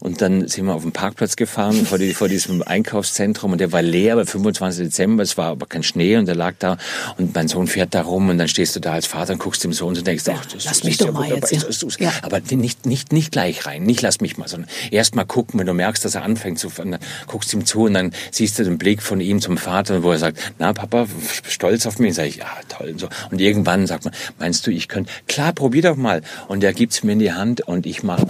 Und 0.00 0.22
dann 0.22 0.48
sind 0.48 0.64
wir 0.66 0.74
auf 0.74 0.82
den 0.82 0.92
Parkplatz 0.92 1.36
gefahren 1.36 1.86
vor, 1.86 1.98
die, 1.98 2.14
vor 2.14 2.28
diesem 2.28 2.62
Einkaufszentrum 2.62 3.52
und 3.52 3.60
der 3.60 3.70
war 3.70 3.82
leer, 3.82 4.14
aber 4.14 4.26
25. 4.26 4.86
Dezember, 4.86 5.22
es 5.22 5.36
war 5.36 5.50
aber 5.50 5.66
kein 5.66 5.82
Schnee 5.82 6.16
und 6.16 6.26
der 6.26 6.34
lag 6.34 6.54
da 6.58 6.76
und 7.16 7.34
mein 7.34 7.48
Sohn 7.48 7.59
fährt 7.66 7.94
da 7.94 8.02
rum 8.02 8.28
und 8.28 8.38
dann 8.38 8.48
stehst 8.48 8.76
du 8.76 8.80
da 8.80 8.92
als 8.92 9.06
Vater 9.06 9.34
und 9.34 9.38
guckst 9.38 9.64
dem 9.64 9.72
Sohn 9.72 9.96
und 9.96 10.06
denkst, 10.06 10.24
ach, 10.28 10.44
das, 10.44 10.64
lass 10.64 10.64
das 10.64 10.84
mich 10.84 10.92
ist 10.92 11.00
doch 11.00 11.06
ja 11.06 11.12
mal 11.12 11.28
jetzt, 11.28 11.52
das 11.52 11.78
tu's. 11.78 11.98
Ja. 11.98 12.12
Aber 12.22 12.40
nicht, 12.50 12.86
nicht, 12.86 13.12
nicht 13.12 13.32
gleich 13.32 13.66
rein, 13.66 13.82
nicht 13.82 14.02
lass 14.02 14.20
mich 14.20 14.38
mal, 14.38 14.48
sondern 14.48 14.70
erst 14.90 15.14
mal 15.14 15.24
gucken, 15.24 15.58
wenn 15.58 15.66
du 15.66 15.74
merkst, 15.74 16.04
dass 16.04 16.14
er 16.14 16.22
anfängt 16.22 16.58
zu 16.58 16.70
fahren, 16.70 16.92
dann 16.92 17.00
guckst 17.26 17.52
du 17.52 17.58
ihm 17.58 17.66
zu 17.66 17.82
und 17.82 17.94
dann 17.94 18.12
siehst 18.30 18.58
du 18.58 18.64
den 18.64 18.78
Blick 18.78 19.02
von 19.02 19.20
ihm 19.20 19.40
zum 19.40 19.58
Vater, 19.58 20.02
wo 20.02 20.12
er 20.12 20.18
sagt, 20.18 20.38
na 20.58 20.72
Papa, 20.72 21.06
stolz 21.48 21.86
auf 21.86 21.98
mich, 21.98 22.14
sag 22.14 22.26
ich, 22.26 22.36
ja 22.36 22.46
toll 22.68 22.90
und 22.90 23.00
so. 23.00 23.08
Und 23.30 23.40
irgendwann 23.40 23.86
sagt 23.86 24.04
man, 24.04 24.14
meinst 24.38 24.66
du, 24.66 24.70
ich 24.70 24.88
könnte, 24.88 25.10
klar, 25.26 25.52
probier 25.52 25.82
doch 25.82 25.96
mal. 25.96 26.22
Und 26.48 26.64
er 26.64 26.72
gibt's 26.72 27.02
mir 27.02 27.12
in 27.12 27.18
die 27.18 27.32
Hand 27.32 27.62
und 27.62 27.86
ich 27.86 28.02
mach 28.02 28.24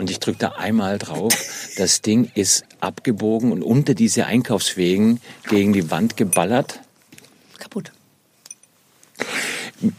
und 0.00 0.10
ich 0.10 0.18
drücke 0.18 0.38
da 0.38 0.48
einmal 0.52 0.98
drauf. 0.98 1.32
Das 1.76 2.00
Ding 2.00 2.30
ist 2.34 2.64
abgebogen 2.80 3.52
und 3.52 3.62
unter 3.62 3.94
diese 3.94 4.26
Einkaufswegen 4.26 5.20
gegen 5.48 5.72
die 5.72 5.90
Wand 5.90 6.16
geballert. 6.16 6.80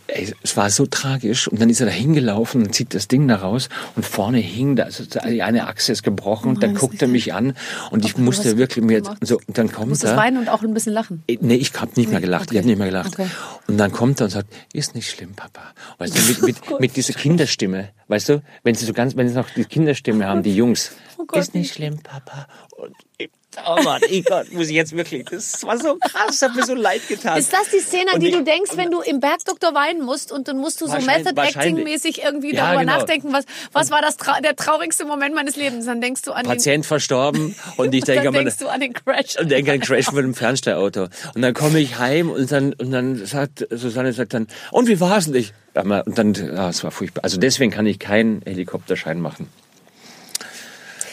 Ey, 0.08 0.34
es 0.44 0.56
war 0.58 0.70
so 0.70 0.86
tragisch. 0.86 1.48
Und 1.48 1.60
dann 1.60 1.70
ist 1.70 1.80
er 1.80 1.88
da 1.88 1.92
hingelaufen 1.92 2.64
und 2.64 2.76
zieht 2.76 2.94
das 2.94 3.08
Ding 3.08 3.28
da 3.28 3.38
raus. 3.38 3.70
Und 3.96 4.06
vorne 4.06 4.38
hing, 4.38 4.76
da, 4.76 4.84
also 4.84 5.04
eine 5.22 5.68
Achse 5.68 5.92
ist 5.92 6.04
gebrochen. 6.04 6.50
Und 6.50 6.62
dann 6.64 6.76
guckt 6.76 7.02
er 7.02 7.08
mich 7.08 7.34
an. 7.34 7.54
Und 7.90 8.06
ich 8.06 8.18
musste 8.18 8.58
wirklich 8.58 8.84
mir 8.86 9.02
so, 9.22 9.40
und 9.48 9.58
dann 9.58 9.72
kommt 9.72 9.90
musstest 9.90 10.14
er. 10.14 10.18
weinen 10.18 10.38
und 10.38 10.50
auch 10.50 10.62
ein 10.62 10.74
bisschen 10.74 10.94
lachen. 10.94 11.24
Äh, 11.28 11.38
Nee, 11.42 11.56
ich 11.56 11.74
habe 11.74 11.92
nicht 11.96 12.12
mehr 12.12 12.22
gelacht. 12.22 12.44
okay. 12.50 12.56
Ich 12.56 12.58
habe 12.60 12.68
nicht 12.68 12.78
mehr 12.78 12.88
gelacht. 12.88 13.14
Okay. 13.20 13.28
Und 13.68 13.78
dann 13.78 13.92
kommt 13.92 14.22
er 14.22 14.26
und 14.26 14.30
sagt, 14.30 14.54
ist 14.74 14.94
nicht 14.96 15.10
schlimm, 15.10 15.34
Papa. 15.34 15.62
Weißt 15.98 16.16
du, 16.16 16.22
mit, 16.28 16.42
mit, 16.70 16.80
mit 16.80 16.96
dieser 16.96 17.14
Kinderstimme, 17.14 17.90
weißt 18.08 18.30
du, 18.30 18.44
wenn 18.64 18.76
sie 18.76 18.86
so 18.86 18.94
ganz, 18.94 19.16
wenn 19.16 19.28
sie 19.30 19.36
noch 19.36 19.50
die 19.50 19.66
Kinderstimme 19.66 20.28
haben, 20.28 20.44
die 20.44 20.56
Jungs. 20.56 20.92
Oh 21.18 21.26
Gott. 21.26 21.40
ist 21.40 21.56
nicht 21.56 21.74
schlimm, 21.74 22.00
Papa. 22.04 22.48
Und 22.78 22.96
ich, 23.18 23.30
oh 23.68 23.82
Mann, 23.84 24.02
ich 24.10 24.26
Gott, 24.26 24.52
muss 24.52 24.68
ich 24.68 24.74
jetzt 24.76 24.96
wirklich, 24.96 25.26
das 25.26 25.62
war 25.64 25.78
so 25.78 25.98
krass, 25.98 26.40
das 26.40 26.42
hat 26.42 26.56
mir 26.56 26.66
so 26.66 26.74
leid 26.74 27.08
getan. 27.08 27.38
Ist 27.38 27.52
das 27.52 27.70
die 27.74 27.80
Szene, 27.80 28.10
an 28.10 28.16
Und 28.16 28.22
die 28.22 28.28
ich- 28.30 28.36
du 28.36 28.44
denkst, 28.44 28.72
wenn 28.76 28.92
du 28.92 29.02
im 29.02 29.20
Bergdoktor 29.20 29.74
weinen 29.74 30.02
musst 30.04 30.32
und 30.32 30.48
dann 30.48 30.58
musst 30.58 30.82
du 30.82 30.88
so 30.88 30.98
Method. 31.00 31.34
Acting-mäßig 31.40 32.24
irgendwie 32.24 32.54
Ja, 32.54 32.66
darüber 32.68 32.82
genau. 32.82 32.98
nachdenken, 32.98 33.34
was, 33.34 33.46
was 33.72 33.92
war 33.92 34.02
das 34.02 34.18
der 34.44 34.56
traurigste 34.56 35.06
Moment 35.06 35.36
meines 35.36 35.56
Lebens? 35.56 35.86
Dann 35.86 36.02
denkst 36.02 36.22
du 36.24 36.32
an 36.32 36.46
Patient 36.46 36.86
verstorben 36.86 37.56
und 37.78 37.94
ich 37.94 38.04
den, 38.06 38.16
denke 38.16 38.24
dann 38.26 38.34
mal, 38.34 38.40
denkst 38.40 38.58
du 38.58 38.68
an 38.68 38.80
den 38.80 38.94
Crash. 38.94 39.38
und 39.40 39.50
denke 39.52 39.72
an 39.72 39.80
den 39.80 39.86
Crash 39.86 40.12
mit 40.12 40.24
dem 40.24 40.34
Fernsteuerauto. 40.34 41.08
Und 41.36 41.42
dann 41.42 41.54
komme 41.54 41.80
ich 41.80 41.98
heim 42.00 42.30
und 42.30 42.52
dann, 42.52 42.74
und 42.74 42.92
dann 42.92 43.26
sagt 43.26 43.68
Susanne 43.72 44.14
sagt 44.14 44.34
dann, 44.34 44.48
und 44.72 44.88
wie 44.88 45.00
war's 45.00 45.26
denn 45.26 45.36
ich? 45.36 45.54
Und 45.74 46.18
dann, 46.18 46.34
ja, 46.34 46.70
es 46.70 46.84
war 46.84 46.92
furchtbar. 46.92 47.24
Also 47.24 47.38
deswegen 47.38 47.72
kann 47.72 47.86
ich 47.86 47.98
keinen 48.00 48.42
Helikopterschein 48.44 49.20
machen. 49.22 49.48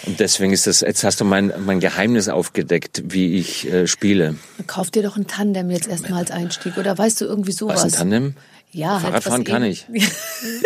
Und 0.06 0.20
deswegen 0.20 0.52
ist 0.52 0.66
das, 0.66 0.80
jetzt 0.80 1.04
hast 1.04 1.20
du 1.20 1.24
mein, 1.24 1.52
mein 1.64 1.80
Geheimnis 1.80 2.28
aufgedeckt, 2.28 3.02
wie 3.06 3.38
ich 3.38 3.70
äh, 3.70 3.86
spiele. 3.86 4.36
Kauf 4.66 4.90
dir 4.90 5.02
doch 5.02 5.16
ein 5.16 5.26
Tandem 5.26 5.70
jetzt 5.70 5.88
erstmal 5.88 6.20
als 6.20 6.30
Einstieg 6.30 6.76
oder 6.76 6.96
weißt 6.96 7.20
du 7.20 7.24
irgendwie 7.24 7.52
sowas? 7.52 7.84
Was, 7.84 7.94
ein 7.94 7.98
Tandem? 7.98 8.34
Ja, 8.70 8.92
halt 8.92 9.02
Fahrradfahren 9.02 9.46
was 9.46 9.50
kann 9.50 9.62
ich. 9.64 9.86
Wieso 9.88 10.10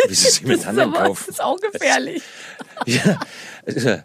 Das 0.07 0.39
ist 0.41 0.63
Tandem 0.63 0.93
kaufen? 0.93 1.23
Das 1.27 1.35
ist 1.35 1.43
auch 1.43 1.57
gefährlich. 1.59 2.21
Ja, 2.85 3.19
also, 3.65 3.97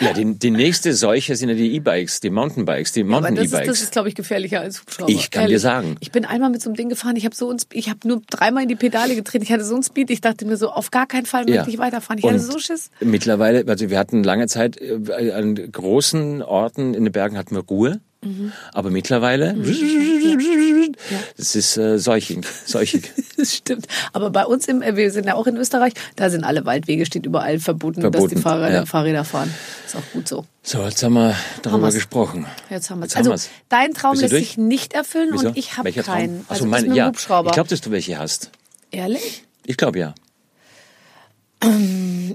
ja 0.00 0.12
die, 0.12 0.34
die 0.34 0.50
nächste 0.50 0.94
Seuche 0.94 1.36
sind 1.36 1.50
ja 1.50 1.54
die 1.54 1.74
E-Bikes, 1.74 2.20
die 2.20 2.30
Mountainbikes, 2.30 2.92
die 2.92 3.02
Aber 3.02 3.10
Mountain 3.10 3.36
das 3.36 3.46
ist, 3.46 3.54
das 3.54 3.82
ist 3.82 3.92
glaube 3.92 4.08
ich, 4.08 4.14
gefährlicher 4.14 4.60
als 4.60 4.80
Hubschrauber. 4.80 5.10
Ich 5.10 5.30
kann 5.30 5.48
dir 5.48 5.60
sagen. 5.60 5.96
Ich 6.00 6.10
bin 6.10 6.24
einmal 6.24 6.50
mit 6.50 6.62
so 6.62 6.70
einem 6.70 6.76
Ding 6.76 6.88
gefahren, 6.88 7.16
ich 7.16 7.24
habe 7.24 7.34
so 7.34 7.54
ich 7.72 7.88
habe 7.88 8.06
nur 8.06 8.22
dreimal 8.30 8.62
in 8.62 8.68
die 8.68 8.76
Pedale 8.76 9.14
getreten, 9.14 9.44
ich 9.44 9.52
hatte 9.52 9.64
so 9.64 9.76
ein 9.76 9.82
Speed, 9.82 10.10
ich 10.10 10.20
dachte 10.20 10.44
mir 10.46 10.56
so, 10.56 10.70
auf 10.70 10.90
gar 10.90 11.06
keinen 11.06 11.26
Fall 11.26 11.44
möchte 11.46 11.70
ich 11.70 11.78
weiterfahren. 11.78 12.18
Ich 12.18 12.24
Und 12.24 12.34
hatte 12.34 12.42
so 12.42 12.58
Schiss. 12.58 12.90
Mittlerweile, 13.00 13.64
also 13.66 13.90
wir 13.90 13.98
hatten 13.98 14.24
lange 14.24 14.46
Zeit 14.48 14.80
äh, 14.80 15.32
an 15.32 15.54
großen 15.54 16.42
Orten 16.42 16.94
in 16.94 17.04
den 17.04 17.12
Bergen 17.12 17.36
hatten 17.36 17.54
wir 17.54 17.62
Ruhe. 17.62 18.00
Mhm. 18.22 18.52
Aber 18.74 18.90
mittlerweile, 18.90 19.54
das 21.36 21.54
ist 21.54 21.76
äh, 21.78 21.98
seuchig, 21.98 22.46
seuchig. 22.66 23.10
Das 23.50 23.54
stimmt. 23.56 23.86
Aber 24.12 24.30
bei 24.30 24.44
uns, 24.44 24.68
im, 24.68 24.82
äh, 24.82 24.96
wir 24.96 25.10
sind 25.10 25.26
ja 25.26 25.34
auch 25.34 25.46
in 25.46 25.56
Österreich, 25.56 25.94
da 26.16 26.28
sind 26.30 26.44
alle 26.44 26.66
Waldwege, 26.66 27.06
steht 27.06 27.24
überall 27.24 27.58
verboten, 27.58 28.02
dass 28.02 28.10
Verboten, 28.10 28.34
die 28.36 28.42
Fahrräder, 28.42 28.74
ja. 28.74 28.86
Fahrräder 28.86 29.24
fahren. 29.24 29.52
Ist 29.86 29.96
auch 29.96 30.02
gut 30.12 30.28
so. 30.28 30.44
So, 30.62 30.82
jetzt 30.82 31.02
haben 31.02 31.14
wir 31.14 31.34
darüber 31.62 31.86
wir's. 31.86 31.94
gesprochen. 31.94 32.46
Jetzt 32.68 32.90
haben 32.90 33.00
wir 33.00 33.06
es. 33.06 33.16
Haben 33.16 33.30
Also, 33.30 33.48
dein 33.68 33.94
Traum 33.94 34.16
lässt 34.18 34.32
durch? 34.32 34.48
sich 34.48 34.58
nicht 34.58 34.92
erfüllen 34.92 35.30
Wieso? 35.32 35.48
und 35.48 35.56
ich 35.56 35.76
habe 35.78 35.90
keinen. 35.92 36.44
Traum? 36.44 36.46
Also, 36.48 36.66
mein, 36.66 36.94
ja. 36.94 37.08
Hubschrauber. 37.08 37.48
Ich 37.50 37.54
glaube, 37.54 37.68
dass 37.70 37.80
du 37.80 37.90
welche 37.90 38.18
hast. 38.18 38.50
Ehrlich? 38.90 39.44
Ich 39.64 39.76
glaube 39.76 39.98
ja. 39.98 40.14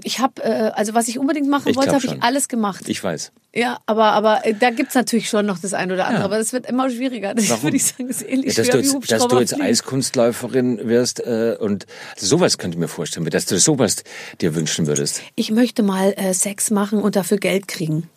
Ich 0.04 0.20
habe, 0.20 0.42
äh, 0.44 0.70
also 0.74 0.94
was 0.94 1.08
ich 1.08 1.18
unbedingt 1.18 1.48
machen 1.48 1.68
Ich 1.68 1.76
wollte, 1.76 1.92
habe 1.94 2.06
ich 2.06 2.22
alles 2.22 2.46
gemacht. 2.48 2.88
Ich 2.88 3.02
weiß. 3.02 3.32
Ja, 3.52 3.78
aber, 3.86 4.12
aber 4.12 4.46
äh, 4.46 4.54
da 4.54 4.70
gibt's 4.70 4.94
natürlich 4.94 5.28
schon 5.28 5.46
noch 5.46 5.58
das 5.58 5.74
eine 5.74 5.94
oder 5.94 6.04
andere, 6.06 6.20
Ja. 6.22 6.26
aber 6.26 6.38
das 6.38 6.52
wird 6.52 6.66
immer 6.66 6.88
schwieriger. 6.90 7.34
Das 7.34 7.48
Warum? 7.50 7.64
würde 7.64 7.76
ich 7.76 7.84
sagen, 7.86 8.08
ist 8.08 8.22
ähnlich 8.22 8.56
Ja, 8.56 8.62
dass, 8.62 8.66
schwer 8.66 8.82
du 8.82 8.98
jetzt, 8.98 9.10
dass 9.12 9.26
du 9.26 9.38
jetzt. 9.40 9.60
Eiskunstläuferin 9.60 10.86
wirst 10.88 11.20
äh, 11.20 11.56
und 11.58 11.86
sowas 12.16 12.58
könnte 12.58 12.76
ich 12.76 12.80
mir 12.80 12.88
vorstellen, 12.88 13.26
dass 13.26 13.46
du 13.46 13.58
sowas 13.58 14.04
dir 14.40 14.54
wünschen 14.54 14.86
würdest. 14.86 15.22
Ich 15.34 15.50
möchte 15.50 15.82
mal 15.82 16.12
äh, 16.16 16.32
Sex 16.32 16.70
machen 16.70 17.00
und 17.00 17.16
dafür 17.16 17.38
Geld 17.38 17.66
kriegen. 17.66 18.08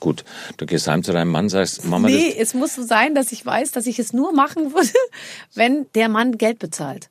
Gut, 0.00 0.24
du 0.58 0.66
gehst 0.66 0.86
heim 0.88 1.02
zu 1.02 1.12
deinem 1.12 1.30
Mann, 1.30 1.48
sagst, 1.48 1.86
Mama, 1.86 2.08
Nee, 2.08 2.34
es 2.38 2.52
muss 2.52 2.74
so 2.74 2.82
sein, 2.82 3.14
dass 3.14 3.32
ich 3.32 3.46
weiß, 3.46 3.70
dass 3.70 3.86
ich 3.86 3.98
es 3.98 4.12
nur 4.12 4.32
machen 4.34 4.74
würde, 4.74 4.90
wenn 5.54 5.86
der 5.94 6.10
Mann 6.10 6.36
Geld 6.36 6.58
bezahlt. 6.58 7.08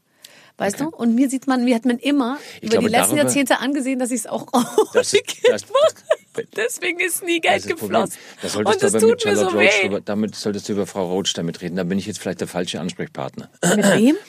Weißt 0.58 0.80
du? 0.80 0.88
Und 0.88 1.16
mir 1.16 1.30
sieht 1.30 1.48
man, 1.48 1.66
mir 1.66 1.76
hat 1.76 1.86
man 1.86 1.98
immer 2.00 2.38
Ich 2.58 2.64
über 2.64 2.72
glaube, 2.78 2.88
die 2.90 2.96
letzten 2.96 3.18
Jahrzehnte 3.18 3.60
angesehen, 3.60 4.00
dass 4.00 4.12
ich 4.12 4.22
es 4.22 4.28
auch 4.28 4.46
Das 4.94 5.12
das- 5.12 5.66
mache. 5.70 6.46
Deswegen 6.56 7.00
ist 7.00 7.24
nie 7.24 7.40
Geld 7.40 7.56
das 7.58 7.64
das 7.64 7.72
geflossen. 7.80 8.18
Da 8.42 8.50
solltest 8.50 8.84
Und 8.84 8.84
du 8.84 8.88
aber 8.98 9.08
mit 9.08 9.20
tut 9.20 9.26
mir 9.26 9.36
Charlotte 9.36 9.52
so 9.52 9.90
Roach, 9.94 10.02
damit 10.06 10.36
solltest 10.36 10.68
du 10.68 10.74
über 10.74 10.86
Frau 10.86 11.08
Roach 11.08 11.34
damit 11.34 11.62
reden. 11.62 11.76
Da 11.78 11.84
bin 11.84 11.98
ich 11.98 12.06
jetzt 12.08 12.20
vielleicht 12.20 12.42
der 12.42 12.48
falsche 12.48 12.80
Ansprechpartner. 12.80 13.50
Mit 13.76 13.86
wem? 13.86 14.16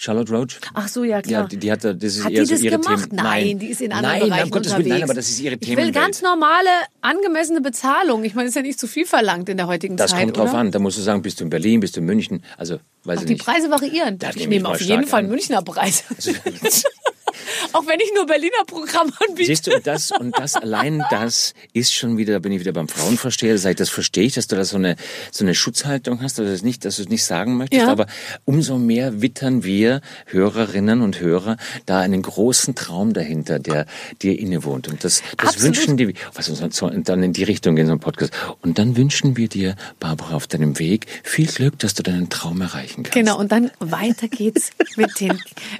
Charlotte 0.00 0.30
Roach? 0.32 0.60
Ach 0.74 0.86
so, 0.86 1.02
ja 1.02 1.20
klar. 1.20 1.40
Ja, 1.42 1.46
die, 1.48 1.56
die 1.56 1.72
hat, 1.72 1.82
da- 1.82 1.92
das 1.92 2.14
ist 2.16 2.24
Hat 2.24 2.30
eher 2.30 2.42
die 2.42 2.46
so 2.46 2.54
das 2.54 2.62
ihre 2.62 2.78
gemacht? 2.78 3.10
Themen. 3.10 3.16
Nein, 3.20 3.58
die 3.58 3.66
ist 3.66 3.80
in 3.80 3.90
anderen 3.92 4.18
nein, 4.20 4.28
Bereichen 4.28 4.44
um 4.44 4.50
Gottes 4.52 4.66
unterwegs. 4.72 4.84
Willen, 4.86 4.94
nein, 5.00 5.02
aber 5.02 5.14
das 5.14 5.28
ist 5.28 5.40
ihre 5.40 5.54
ich 5.56 5.60
Themenwelt. 5.60 5.86
will 5.88 5.92
ganz 6.02 6.22
normale, 6.22 6.68
angemessene 7.00 7.60
Bezahlung. 7.60 8.22
Ich 8.22 8.34
meine, 8.36 8.46
das 8.46 8.52
ist 8.52 8.56
ja 8.56 8.62
nicht 8.62 8.78
zu 8.78 8.86
viel 8.86 9.06
verlangt 9.06 9.48
in 9.48 9.56
der 9.56 9.66
heutigen 9.66 9.96
das 9.96 10.12
Zeit, 10.12 10.20
kommt 10.22 10.36
drauf 10.36 10.50
oder? 10.50 10.58
an. 10.58 10.70
Da 10.70 10.78
musst 10.78 10.98
du 10.98 11.02
sagen, 11.02 11.20
bist 11.22 11.40
du 11.40 11.44
in 11.44 11.50
Berlin, 11.50 11.80
bist 11.80 11.96
du 11.96 12.00
in 12.00 12.06
München. 12.06 12.44
Also, 12.56 12.74
weiß 13.02 13.18
Ach, 13.18 13.22
ich 13.22 13.26
die 13.26 13.32
nicht. 13.32 13.44
Preise 13.44 13.70
variieren. 13.72 14.18
Das 14.20 14.36
ich 14.36 14.46
nehme 14.46 14.54
ich 14.54 14.64
auf 14.64 14.80
jeden 14.80 15.02
stark 15.02 15.08
Fall 15.08 15.24
an. 15.24 15.30
Münchner 15.30 15.62
Preise. 15.62 16.04
Auch 17.72 17.86
wenn 17.86 18.00
ich 18.00 18.10
nur 18.14 18.26
Berliner 18.26 18.64
Programm 18.66 19.12
anbiete. 19.26 19.46
Siehst 19.46 19.66
du, 19.66 19.74
und 19.74 19.86
das, 19.86 20.10
und 20.12 20.36
das, 20.38 20.54
allein 20.54 21.04
das 21.10 21.54
ist 21.72 21.94
schon 21.94 22.16
wieder, 22.16 22.34
da 22.34 22.38
bin 22.38 22.52
ich 22.52 22.60
wieder 22.60 22.72
beim 22.72 22.88
Frauenversteher, 22.88 23.58
sag 23.58 23.70
ich, 23.70 23.76
das 23.76 23.88
verstehe 23.90 24.24
ich, 24.24 24.34
dass 24.34 24.46
du 24.46 24.56
da 24.56 24.64
so 24.64 24.76
eine, 24.76 24.96
so 25.30 25.44
eine 25.44 25.54
Schutzhaltung 25.54 26.22
hast, 26.22 26.38
dass 26.38 26.46
du 26.46 26.50
das 26.52 26.62
nicht, 26.62 26.84
dass 26.84 26.96
du 26.96 27.02
es 27.02 27.08
nicht 27.08 27.24
sagen 27.24 27.56
möchtest, 27.56 27.82
Ja. 27.82 27.88
aber 27.90 28.06
umso 28.44 28.78
mehr 28.78 29.20
wittern 29.22 29.64
wir 29.64 30.00
Hörerinnen 30.26 31.02
und 31.02 31.20
Hörer 31.20 31.56
da 31.86 32.00
einen 32.00 32.22
großen 32.22 32.74
Traum 32.74 33.12
dahinter, 33.12 33.58
der 33.58 33.86
dir 34.22 34.38
innewohnt. 34.38 34.88
Und 34.88 35.04
das, 35.04 35.22
das 35.36 35.48
Absolut. 35.54 35.76
wünschen 35.76 35.96
die, 35.96 36.14
was 36.34 36.48
uns 36.48 36.82
dann 37.04 37.22
in 37.22 37.32
die 37.32 37.44
Richtung 37.44 37.76
gehen, 37.76 37.86
so 37.86 37.92
ein 37.92 38.00
Podcast. 38.00 38.32
Und 38.62 38.78
dann 38.78 38.96
wünschen 38.96 39.36
wir 39.36 39.48
dir, 39.48 39.76
Barbara, 40.00 40.34
auf 40.34 40.46
deinem 40.46 40.78
Weg 40.78 41.06
viel 41.22 41.46
Glück, 41.46 41.78
dass 41.78 41.94
du 41.94 42.02
deinen 42.02 42.28
Traum 42.30 42.60
erreichen 42.60 43.02
kannst. 43.02 43.12
Genau, 43.12 43.38
und 43.38 43.52
dann 43.52 43.70
weiter 43.78 44.28
geht's 44.28 44.70
mit 44.96 45.20
den, 45.20 45.38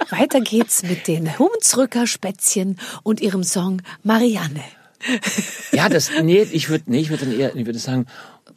weiter 0.09 0.41
geht's 0.41 0.83
mit 0.83 1.07
den 1.07 1.37
Hunsrücker 1.39 2.05
Spätzchen 2.05 2.77
und 3.03 3.21
ihrem 3.21 3.43
Song 3.43 3.81
Marianne. 4.03 4.63
Ja, 5.71 5.87
das, 5.87 6.11
nee, 6.21 6.41
ich 6.41 6.69
würde, 6.69 6.83
nee, 6.87 6.99
ich 6.99 7.09
würde 7.09 7.25
dann 7.25 7.39
eher, 7.39 7.55
ich 7.55 7.65
würde 7.65 7.79
sagen, 7.79 8.05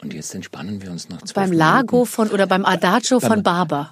und 0.01 0.13
jetzt 0.13 0.35
entspannen 0.35 0.81
wir 0.81 0.91
uns 0.91 1.07
noch 1.07 1.19
zwölf 1.19 1.33
Beim 1.33 1.49
Minuten. 1.51 1.59
Lago 1.59 2.05
von, 2.05 2.29
oder 2.29 2.45
beim 2.45 2.65
Adagio 2.65 3.21
von 3.21 3.41
Barber. 3.41 3.89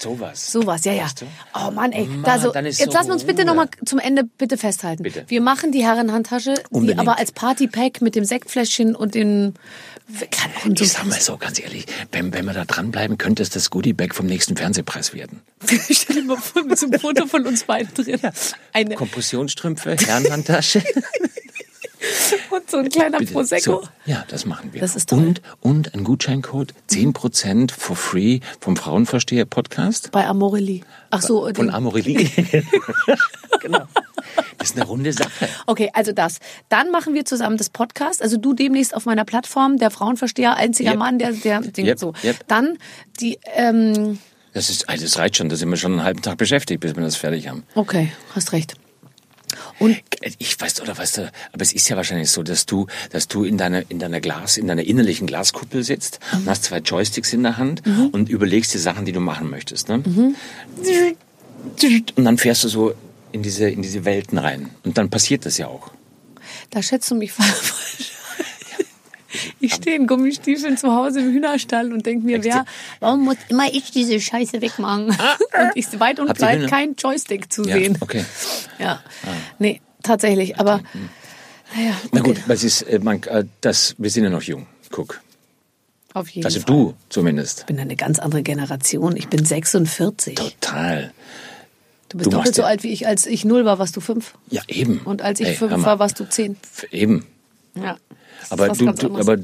Sowas. 0.00 0.50
Sowas, 0.50 0.84
ja, 0.84 0.92
ja. 0.92 1.04
Weißt 1.04 1.20
du? 1.20 1.26
Oh 1.54 1.70
Mann, 1.70 1.92
ey. 1.92 2.06
Mann, 2.06 2.22
da 2.22 2.38
so, 2.38 2.50
dann 2.52 2.64
ist 2.64 2.78
jetzt 2.80 2.92
so 2.92 2.96
lassen 2.96 3.08
wir 3.08 3.14
uns 3.14 3.24
bitte 3.24 3.44
nochmal 3.44 3.68
zum 3.84 3.98
Ende 3.98 4.24
bitte 4.24 4.56
festhalten. 4.56 5.02
Bitte. 5.02 5.24
Wir 5.28 5.42
machen 5.42 5.72
die 5.72 5.84
Herrenhandtasche, 5.84 6.54
die 6.70 6.96
aber 6.96 7.18
als 7.18 7.32
Partypack 7.32 8.00
mit 8.00 8.14
dem 8.14 8.24
Sektfläschchen 8.24 8.96
und 8.96 9.14
den, 9.14 9.54
kann 10.30 10.76
so 10.76 10.84
Ich 10.84 10.92
sag 10.92 11.04
mal 11.04 11.20
so, 11.20 11.36
ganz 11.36 11.60
ehrlich, 11.60 11.86
wenn, 12.12 12.32
wenn 12.32 12.46
wir 12.46 12.54
da 12.54 12.64
dranbleiben, 12.64 13.18
könnte 13.18 13.42
es 13.42 13.50
das 13.50 13.70
Goodiebag 13.70 14.14
vom 14.14 14.26
nächsten 14.26 14.56
Fernsehpreis 14.56 15.12
werden. 15.12 15.42
Stell 15.90 16.16
dir 16.16 16.24
mal 16.24 16.36
vor, 16.36 16.64
mit 16.64 16.78
so 16.78 16.86
einem 16.86 16.98
Foto 16.98 17.26
von 17.26 17.46
uns 17.46 17.64
beiden 17.64 17.92
drin. 17.94 18.20
Eine, 18.72 18.94
Kompressionsstrümpfe, 18.94 19.96
Herrenhandtasche. 19.96 20.82
und 22.50 22.70
so 22.70 22.78
ein 22.78 22.88
kleiner 22.88 23.18
Bitte. 23.18 23.32
Prosecco. 23.32 23.82
So, 23.82 23.88
ja, 24.06 24.24
das 24.28 24.46
machen 24.46 24.72
wir. 24.72 24.80
Das 24.80 24.96
ist 24.96 25.08
toll. 25.10 25.18
Und, 25.18 25.42
und 25.60 25.94
ein 25.94 26.04
Gutscheincode, 26.04 26.72
10% 26.90 27.72
for 27.72 27.96
free 27.96 28.40
vom 28.60 28.76
Frauenversteher-Podcast. 28.76 30.10
Bei 30.12 30.26
Amorelli. 30.26 30.82
Ach 31.10 31.22
so, 31.22 31.42
Von 31.44 31.54
den- 31.54 31.70
Amorelie. 31.70 32.28
genau. 33.60 33.82
Das 34.58 34.70
ist 34.70 34.76
eine 34.76 34.86
runde 34.86 35.12
Sache. 35.12 35.48
Okay, 35.66 35.90
also 35.94 36.12
das. 36.12 36.38
Dann 36.68 36.90
machen 36.90 37.14
wir 37.14 37.24
zusammen 37.24 37.56
das 37.56 37.70
Podcast. 37.70 38.22
Also 38.22 38.36
du 38.36 38.52
demnächst 38.54 38.94
auf 38.94 39.06
meiner 39.06 39.24
Plattform, 39.24 39.76
der 39.78 39.90
Frauenversteher, 39.90 40.56
einziger 40.56 40.90
Yep. 40.90 40.98
Mann, 40.98 41.18
der, 41.18 41.32
der, 41.32 41.60
den, 41.60 41.86
Yep, 41.86 41.98
so. 41.98 42.12
yep. 42.22 42.36
Dann 42.46 42.78
die, 43.20 43.38
ähm, 43.56 44.18
Das, 44.52 44.70
ist, 44.70 44.88
also 44.88 45.04
das 45.04 45.18
reicht 45.18 45.36
schon, 45.36 45.48
da 45.48 45.56
sind 45.56 45.68
wir 45.70 45.76
schon 45.76 45.92
einen 45.92 46.04
halben 46.04 46.22
Tag 46.22 46.36
beschäftigt, 46.38 46.80
bis 46.80 46.94
wir 46.94 47.02
das 47.02 47.16
fertig 47.16 47.48
haben. 47.48 47.64
okay, 47.74 48.12
hast 48.34 48.52
recht. 48.52 48.74
Und 49.80 49.96
Ich 50.38 50.60
weiß, 50.60 50.82
oder 50.82 50.96
weißt 50.96 51.18
du, 51.18 51.32
aber 51.52 51.62
es 51.62 51.72
ist 51.72 51.88
ja 51.88 51.96
wahrscheinlich 51.96 52.30
so, 52.30 52.42
dass 52.42 52.66
du, 52.66 52.86
dass 53.10 53.26
du 53.26 53.44
in 53.44 53.56
deiner, 53.56 53.82
in 53.90 53.98
deiner 53.98 54.20
Glas, 54.20 54.58
in 54.58 54.66
deiner 54.68 54.84
innerlichen 54.84 55.26
Glaskuppel 55.26 55.82
sitzt 55.82 56.20
und 56.32 56.48
hast 56.48 56.64
zwei 56.64 56.78
Joysticks 56.78 57.32
in 57.32 57.42
der 57.42 57.56
Hand 57.56 57.82
und 58.12 58.28
überlegst 58.28 58.72
dir 58.74 58.78
Sachen, 58.78 59.06
die 59.06 59.12
du 59.12 59.20
machen 59.20 59.50
möchtest, 59.50 59.88
ne? 59.88 60.02
Und 62.16 62.24
dann 62.24 62.38
fährst 62.38 62.62
du 62.64 62.68
so 62.68 62.94
in 63.32 63.42
diese, 63.42 63.68
in 63.68 63.82
diese 63.82 64.04
Welten 64.04 64.38
rein. 64.38 64.70
Und 64.84 64.98
dann 64.98 65.08
passiert 65.10 65.46
das 65.46 65.58
ja 65.58 65.66
auch. 65.68 65.90
da 66.70 66.82
schätzt 66.82 67.10
du 67.10 67.14
mich 67.14 67.32
falsch. 67.38 68.09
Ich 69.60 69.74
stehe 69.74 69.96
in 69.96 70.06
Gummistiefeln 70.06 70.76
zu 70.76 70.92
Hause 70.94 71.20
im 71.20 71.32
Hühnerstall 71.32 71.92
und 71.92 72.04
denke 72.06 72.26
mir, 72.26 72.42
wer, 72.42 72.64
warum 72.98 73.24
muss 73.24 73.36
immer 73.48 73.72
ich 73.72 73.90
diese 73.90 74.20
Scheiße 74.20 74.60
wegmachen? 74.60 75.06
Und 75.10 75.70
ich 75.74 75.86
weit 76.00 76.18
und 76.20 76.36
breit 76.36 76.66
kein 76.68 76.94
Joystick 76.96 77.52
zu 77.52 77.62
Ja, 77.64 77.76
sehen. 77.76 77.96
okay. 78.00 78.24
Ja, 78.78 79.02
nee, 79.58 79.80
tatsächlich. 80.02 80.58
Aber 80.58 80.80
naja, 81.76 81.92
Na 82.12 82.20
okay. 82.20 82.30
gut, 82.34 82.42
was 82.48 82.64
ist, 82.64 82.82
äh, 82.82 82.98
man, 82.98 83.22
äh, 83.24 83.44
das, 83.60 83.94
wir 83.98 84.10
sind 84.10 84.24
ja 84.24 84.30
noch 84.30 84.42
jung. 84.42 84.66
Guck. 84.90 85.20
Auf 86.12 86.28
jeden 86.30 86.44
Also 86.44 86.58
Fall. 86.60 86.66
du 86.66 86.94
zumindest. 87.08 87.60
Ich 87.60 87.66
bin 87.66 87.78
eine 87.78 87.94
ganz 87.94 88.18
andere 88.18 88.42
Generation. 88.42 89.16
Ich 89.16 89.28
bin 89.28 89.44
46. 89.44 90.34
Total. 90.34 91.12
Du 92.08 92.18
bist 92.18 92.26
Du 92.26 92.30
doppelt 92.36 92.56
so 92.56 92.64
alt 92.64 92.82
wie 92.82 92.92
ich. 92.92 93.06
Als 93.06 93.26
ich 93.26 93.44
null 93.44 93.64
war, 93.64 93.78
warst 93.78 93.96
du 93.96 94.00
fünf. 94.00 94.34
Ja, 94.48 94.62
eben. 94.66 94.98
Und 95.04 95.22
als 95.22 95.38
ich 95.38 95.46
Ey, 95.46 95.54
fünf 95.54 95.84
war, 95.84 96.00
warst 96.00 96.18
du 96.18 96.28
zehn. 96.28 96.56
Eben. 96.90 97.24
Ja. 97.76 97.96
Das 98.40 98.52
Aber 98.52 98.68
du, 98.68 98.90
du 98.92 99.18
aber 99.18 99.36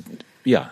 ja. 0.44 0.70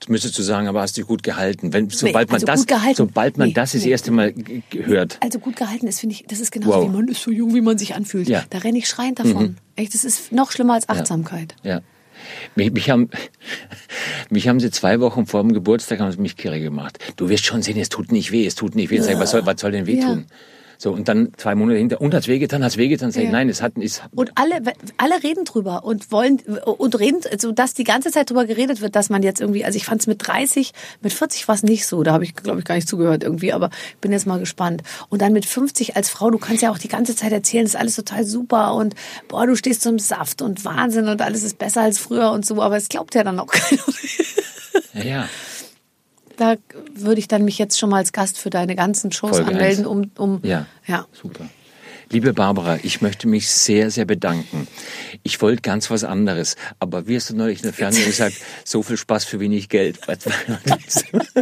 Das 0.00 0.08
müsstest 0.08 0.36
du 0.36 0.42
sagen, 0.42 0.66
aber 0.66 0.80
hast 0.80 0.96
dich 0.96 1.06
gut 1.06 1.22
gehalten. 1.22 1.72
Wenn, 1.72 1.88
sobald 1.88 2.26
man 2.28 2.34
also 2.34 2.46
das, 2.46 2.60
gut 2.62 2.68
gehalten. 2.68 2.96
sobald 2.96 3.38
man 3.38 3.48
Nee, 3.48 3.54
das 3.54 3.70
das 3.70 3.84
nee. 3.84 3.90
erste 3.92 4.10
Mal 4.10 4.34
hört. 4.72 5.16
Also 5.20 5.38
gut 5.38 5.54
gehalten 5.54 5.86
ist, 5.86 6.00
finde 6.00 6.16
ich, 6.16 6.24
das 6.26 6.40
ist 6.40 6.50
genauso 6.50 6.78
Wow. 6.80 6.88
wie 6.88 6.96
man 6.96 7.06
ist 7.06 7.22
so 7.22 7.30
jung, 7.30 7.54
wie 7.54 7.60
man 7.60 7.78
sich 7.78 7.94
anfühlt. 7.94 8.28
Ja. 8.28 8.40
Mhm. 8.40 8.44
Da 8.50 8.58
renne 8.58 8.78
ich 8.78 8.88
schreiend 8.88 9.20
davon. 9.20 9.58
Echt, 9.76 9.94
das 9.94 10.02
ist 10.04 10.32
noch 10.32 10.50
schlimmer 10.50 10.74
als 10.74 10.88
Achtsamkeit. 10.88 11.54
Ja. 11.62 11.82
Mich, 12.56 12.72
mich, 12.72 12.90
haben, 12.90 13.10
mich 14.30 14.48
haben 14.48 14.58
sie 14.58 14.72
zwei 14.72 14.98
Wochen 14.98 15.26
vor 15.26 15.40
dem 15.42 15.52
Geburtstag 15.52 16.00
haben 16.00 16.10
sie 16.10 16.18
mich 16.18 16.36
kirre 16.36 16.58
gemacht. 16.60 16.98
Du 17.16 17.28
wirst 17.28 17.44
schon 17.44 17.62
sehen, 17.62 17.78
es 17.78 17.88
tut 17.88 18.10
nicht 18.10 18.32
weh, 18.32 18.44
es 18.44 18.56
tut 18.56 18.74
nicht 18.74 18.90
weh. 18.90 18.98
Sag 19.00 19.12
ich, 19.14 19.18
was, 19.20 19.30
soll, 19.30 19.46
was 19.46 19.60
soll 19.60 19.70
denn 19.70 19.86
weh 19.86 20.00
Ja. 20.00 20.06
tun? 20.08 20.26
So, 20.82 20.90
und 20.90 21.06
dann 21.06 21.30
zwei 21.36 21.54
Monate 21.54 21.78
hinter, 21.78 22.00
und 22.00 22.12
hat's 22.12 22.26
wehgetan, 22.26 22.64
hat's 22.64 22.76
wehgetan? 22.76 23.12
Sag 23.12 23.20
ich, 23.20 23.26
Ja. 23.26 23.32
nein, 23.32 23.48
es 23.48 23.62
hat, 23.62 23.74
es, 23.80 24.02
Und 24.16 24.32
alle, 24.34 24.60
alle 24.96 25.22
reden 25.22 25.44
drüber 25.44 25.84
und 25.84 26.10
wollen 26.10 26.40
und 26.40 26.98
reden, 26.98 27.20
so 27.38 27.52
dass 27.52 27.74
die 27.74 27.84
ganze 27.84 28.10
Zeit 28.10 28.30
drüber 28.30 28.46
geredet 28.46 28.80
wird, 28.80 28.96
dass 28.96 29.08
man 29.08 29.22
jetzt 29.22 29.40
irgendwie, 29.40 29.64
also 29.64 29.76
ich 29.76 29.84
fand 29.84 30.00
es 30.00 30.08
mit 30.08 30.26
30, 30.26 30.72
mit 31.00 31.12
40 31.12 31.46
war 31.46 31.54
es 31.54 31.62
nicht 31.62 31.86
so, 31.86 32.02
da 32.02 32.12
habe 32.12 32.24
ich, 32.24 32.34
glaube 32.34 32.58
ich, 32.58 32.64
gar 32.64 32.74
nicht 32.74 32.88
zugehört 32.88 33.22
irgendwie, 33.22 33.52
aber 33.52 33.70
bin 34.00 34.10
jetzt 34.10 34.26
mal 34.26 34.40
gespannt. 34.40 34.82
Und 35.08 35.22
dann 35.22 35.32
mit 35.32 35.46
50 35.46 35.94
als 35.94 36.10
Frau, 36.10 36.32
du 36.32 36.38
kannst 36.38 36.62
ja 36.62 36.72
auch 36.72 36.78
die 36.78 36.88
ganze 36.88 37.14
Zeit 37.14 37.30
erzählen, 37.30 37.64
ist 37.64 37.76
alles 37.76 37.94
total 37.94 38.24
super 38.24 38.74
und 38.74 38.96
boah, 39.28 39.46
du 39.46 39.54
stehst 39.54 39.82
zum 39.82 40.00
Saft 40.00 40.42
und 40.42 40.64
Wahnsinn 40.64 41.06
und 41.06 41.22
alles 41.22 41.44
ist 41.44 41.58
besser 41.58 41.82
als 41.82 42.00
früher 42.00 42.32
und 42.32 42.44
so, 42.44 42.60
aber 42.60 42.76
es 42.76 42.88
glaubt 42.88 43.14
ja 43.14 43.22
dann 43.22 43.38
auch 43.38 43.46
keiner. 43.46 43.82
ja, 44.94 45.04
ja. 45.04 45.28
Da 46.42 46.56
würde 46.92 47.20
ich 47.20 47.28
dann 47.28 47.44
mich 47.44 47.56
jetzt 47.58 47.78
schon 47.78 47.90
mal 47.90 47.98
als 47.98 48.12
Gast 48.12 48.36
für 48.36 48.50
deine 48.50 48.74
ganzen 48.74 49.12
Shows 49.12 49.36
Folge 49.36 49.52
anmelden, 49.52 49.86
eins. 49.86 50.10
um, 50.18 50.34
um 50.34 50.40
Ja. 50.42 50.66
ja. 50.88 51.06
Super. 51.12 51.48
Liebe 52.12 52.34
Barbara, 52.34 52.78
ich 52.82 53.00
möchte 53.00 53.26
mich 53.26 53.50
sehr, 53.50 53.90
sehr 53.90 54.04
bedanken. 54.04 54.68
Ich 55.22 55.40
wollte 55.40 55.62
ganz 55.62 55.90
was 55.90 56.04
anderes, 56.04 56.56
aber 56.78 57.06
wie 57.06 57.16
hast 57.16 57.30
du 57.30 57.34
neulich 57.36 57.60
in 57.60 57.62
der 57.64 57.72
Fernsehen 57.72 58.04
gesagt, 58.04 58.34
so 58.66 58.82
viel 58.82 58.98
Spaß 58.98 59.24
für 59.24 59.40
wenig 59.40 59.70
Geld. 59.70 59.98
Was- 60.06 60.18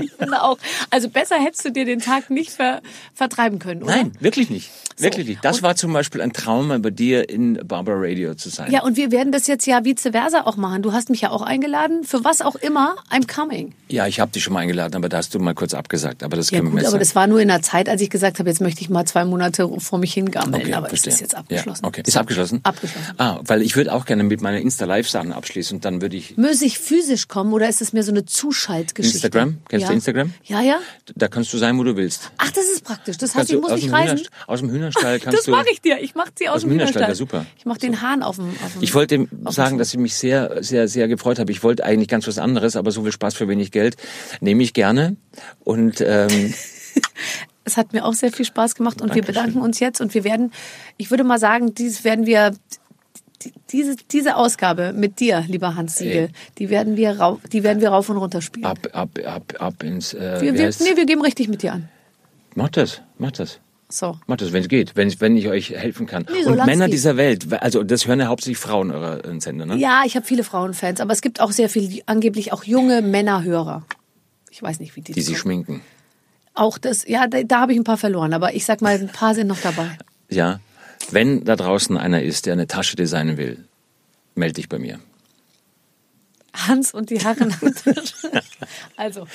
Ich 0.00 0.12
finde 0.16 0.40
auch. 0.42 0.58
Also 0.90 1.08
besser 1.08 1.36
hättest 1.40 1.64
du 1.64 1.72
dir 1.72 1.84
den 1.84 1.98
Tag 1.98 2.30
nicht 2.30 2.52
ver 2.52 2.82
vertreiben 3.14 3.58
können, 3.58 3.82
oder? 3.82 3.96
Nein, 3.96 4.12
wirklich 4.20 4.48
nicht. 4.48 4.70
Wirklich 4.96 5.26
nicht. 5.26 5.44
Das 5.44 5.56
Und- 5.56 5.62
war 5.64 5.74
zum 5.74 5.92
Beispiel 5.92 6.20
ein 6.20 6.32
Traum, 6.32 6.80
bei 6.82 6.90
dir 6.90 7.28
in 7.28 7.54
Barbara 7.66 7.96
Radio 7.98 8.34
zu 8.34 8.48
sein. 8.48 8.70
Ja, 8.70 8.82
und 8.84 8.96
wir 8.96 9.10
werden 9.10 9.32
das 9.32 9.48
jetzt 9.48 9.66
ja 9.66 9.84
vice 9.84 10.10
versa 10.12 10.42
auch 10.44 10.56
machen. 10.56 10.82
Du 10.82 10.92
hast 10.92 11.10
mich 11.10 11.22
ja 11.22 11.30
auch 11.30 11.42
eingeladen. 11.42 12.04
Für 12.04 12.22
was 12.22 12.42
auch 12.42 12.54
immer, 12.54 12.94
I'm 13.10 13.26
coming. 13.26 13.74
Ja, 13.88 14.06
ich 14.06 14.20
habe 14.20 14.30
dich 14.30 14.44
schon 14.44 14.52
mal 14.52 14.60
eingeladen, 14.60 14.94
aber 14.94 15.08
da 15.08 15.16
hast 15.16 15.34
du 15.34 15.40
mal 15.40 15.54
kurz 15.54 15.74
abgesagt. 15.74 16.22
Aber 16.22 16.36
das 16.36 16.50
Ja 16.52 16.58
können 16.58 16.70
gut, 16.70 16.80
wir 16.82 16.86
aber 16.88 16.98
jetzt 16.98 17.08
das 17.10 17.16
war 17.16 17.26
nur 17.26 17.40
in 17.40 17.48
der 17.48 17.62
Zeit, 17.62 17.88
als 17.88 18.00
ich 18.02 18.10
gesagt 18.10 18.38
habe, 18.38 18.48
jetzt 18.48 18.60
möchte 18.60 18.82
ich 18.82 18.88
mal 18.90 19.04
zwei 19.04 19.24
Monate 19.24 19.68
vor 19.80 19.98
mich 19.98 20.12
hingammeln. 20.14 20.59
Okay, 20.60 20.74
aber 20.74 20.88
verstehe. 20.88 21.06
das 21.10 21.14
ist 21.14 21.20
jetzt 21.20 21.34
abgeschlossen. 21.34 21.82
Ja, 21.82 21.88
okay. 21.88 22.02
Ist 22.06 22.16
abgeschlossen? 22.16 22.60
Abgeschlossen. 22.62 23.14
Ah, 23.18 23.40
weil 23.44 23.62
ich 23.62 23.76
würde 23.76 23.92
auch 23.92 24.04
gerne 24.04 24.22
mit 24.24 24.40
meiner 24.40 24.58
Insta-Live-Sachen 24.58 25.32
abschließen 25.32 25.76
und 25.76 25.84
dann 25.84 26.00
würde 26.02 26.16
ich... 26.16 26.36
Muss 26.36 26.62
ich 26.62 26.78
physisch 26.78 27.28
kommen 27.28 27.52
oder 27.52 27.68
ist 27.68 27.80
es 27.80 27.92
mir 27.92 28.02
so 28.02 28.10
eine 28.12 28.24
Zuschaltgeschichte? 28.24 29.18
Instagram? 29.18 29.58
Kennst 29.68 29.82
ja. 29.82 29.88
du 29.88 29.94
Instagram? 29.94 30.34
Ja, 30.44 30.60
ja. 30.62 30.78
Da 31.14 31.28
kannst 31.28 31.52
du 31.52 31.58
sein, 31.58 31.78
wo 31.78 31.84
du 31.84 31.96
willst. 31.96 32.30
Ach, 32.38 32.50
das 32.50 32.64
ist 32.66 32.84
praktisch. 32.84 33.16
Das 33.18 33.30
heißt, 33.30 33.50
Kannst 33.50 33.52
ich 33.52 33.60
muss 33.60 33.72
nicht 33.82 33.92
reisen. 33.92 34.18
Hühnerst- 34.18 34.30
aus 34.46 34.60
dem 34.60 34.70
Hühnerstall 34.70 35.20
kannst 35.20 35.38
Das 35.38 35.44
du... 35.46 35.50
mache 35.52 35.66
ich 35.72 35.80
dir. 35.80 36.00
Ich 36.00 36.14
mache 36.14 36.30
sie 36.36 36.48
aus, 36.48 36.56
Aus 36.56 36.60
dem 36.62 36.70
Hühnerstall, 36.72 37.02
Hühnerstall. 37.06 37.08
ja, 37.10 37.42
super. 37.42 37.46
Ich 37.58 37.66
mache 37.66 37.78
den 37.78 38.00
Hahn 38.02 38.22
auf 38.22 38.36
dem, 38.36 38.50
auf 38.64 38.72
dem 38.74 38.82
Ich 38.82 38.94
wollte 38.94 39.26
sagen, 39.48 39.78
dass 39.78 39.92
ich 39.92 39.98
mich 39.98 40.14
sehr, 40.14 40.62
sehr, 40.62 40.88
sehr 40.88 41.08
gefreut 41.08 41.38
habe. 41.38 41.50
Ich 41.52 41.62
wollte 41.62 41.84
eigentlich 41.84 42.08
ganz 42.08 42.26
was 42.26 42.38
anderes, 42.38 42.76
aber 42.76 42.90
so 42.90 43.02
viel 43.02 43.12
Spaß 43.12 43.34
für 43.34 43.48
wenig 43.48 43.70
Geld 43.72 43.96
nehme 44.40 44.62
ich 44.62 44.72
gerne. 44.72 45.16
Und 45.64 46.00
ähm, 46.00 46.54
Es 47.64 47.76
hat 47.76 47.92
mir 47.92 48.04
auch 48.04 48.14
sehr 48.14 48.32
viel 48.32 48.44
Spaß 48.46 48.74
gemacht 48.74 49.00
und 49.02 49.14
wir 49.14 49.22
Dankeschön. 49.22 49.34
bedanken 49.44 49.60
uns 49.62 49.80
jetzt 49.80 50.00
und 50.00 50.14
wir 50.14 50.24
werden, 50.24 50.52
ich 50.96 51.10
würde 51.10 51.24
mal 51.24 51.38
sagen, 51.38 51.74
dies 51.74 52.04
werden 52.04 52.26
wir, 52.26 52.52
die- 53.42 53.52
diese, 53.70 53.96
diese 54.10 54.36
Ausgabe 54.36 54.92
mit 54.92 55.20
dir, 55.20 55.44
lieber 55.46 55.74
Hans 55.76 55.96
Siegel, 55.98 56.24
Ey. 56.24 56.28
die 56.58 56.70
werden 56.70 56.96
wir, 56.96 57.18
rau, 57.20 57.38
die 57.52 57.62
werden 57.62 57.80
wir 57.80 57.90
rauf 57.90 58.08
und 58.08 58.16
runter 58.16 58.40
spielen. 58.40 58.64
ab, 58.66 58.78
ab, 58.92 59.10
ab, 59.24 59.54
ab 59.58 59.82
ins... 59.82 60.14
Äh, 60.14 60.40
wir, 60.40 60.54
wir, 60.54 60.68
nee, 60.80 60.96
wir 60.96 61.06
geben 61.06 61.22
richtig 61.22 61.48
mit 61.48 61.62
dir 61.62 61.74
an. 61.74 61.88
Macht 62.54 62.76
das, 62.76 63.02
macht 63.18 63.38
das. 63.38 63.60
So. 63.92 64.16
Macht 64.26 64.40
das, 64.40 64.52
wenn 64.52 64.62
es 64.62 64.68
geht, 64.68 64.94
wenn, 64.96 65.12
wenn 65.20 65.36
ich 65.36 65.48
euch 65.48 65.70
helfen 65.70 66.06
kann. 66.06 66.24
Nee, 66.30 66.38
und 66.38 66.44
solang's 66.44 66.66
Männer 66.66 66.88
dieser 66.88 67.16
Welt, 67.16 67.52
also 67.60 67.82
das 67.82 68.06
hören 68.06 68.20
ja 68.20 68.26
hauptsächlich 68.26 68.58
Frauen 68.58 68.90
eurer 68.92 69.24
äh, 69.24 69.40
Sender, 69.40 69.66
ne? 69.66 69.76
Ja, 69.76 70.02
ich 70.06 70.14
habe 70.16 70.24
viele 70.24 70.44
Frauenfans, 70.44 71.00
aber 71.00 71.12
es 71.12 71.20
gibt 71.22 71.40
auch 71.40 71.50
sehr 71.50 71.68
viele, 71.68 72.00
angeblich 72.06 72.52
auch 72.52 72.62
junge 72.64 73.02
Männerhörer. 73.02 73.84
Ich 74.50 74.62
weiß 74.62 74.78
nicht, 74.80 74.94
wie 74.96 75.00
die, 75.00 75.12
Die 75.12 75.20
sich 75.22 75.36
so- 75.36 75.40
schminken. 75.42 75.80
Auch 76.54 76.78
das, 76.78 77.06
ja, 77.06 77.26
da, 77.26 77.42
da 77.42 77.60
habe 77.60 77.72
ich 77.72 77.78
ein 77.78 77.84
paar 77.84 77.96
verloren, 77.96 78.32
aber 78.34 78.54
ich 78.54 78.64
sag 78.64 78.80
mal, 78.82 78.94
ein 78.98 79.08
paar 79.08 79.34
sind 79.34 79.46
noch 79.46 79.60
dabei. 79.60 79.96
Ja. 80.28 80.60
Wenn 81.10 81.44
da 81.44 81.56
draußen 81.56 81.96
einer 81.96 82.22
ist, 82.22 82.46
der 82.46 82.52
eine 82.52 82.66
Tasche 82.66 82.96
designen 82.96 83.36
will, 83.36 83.64
melde 84.34 84.54
dich 84.54 84.68
bei 84.68 84.78
mir. 84.78 85.00
Hans 86.54 86.92
und 86.92 87.10
die 87.10 87.18
Herren. 87.20 87.54
also, 88.96 89.26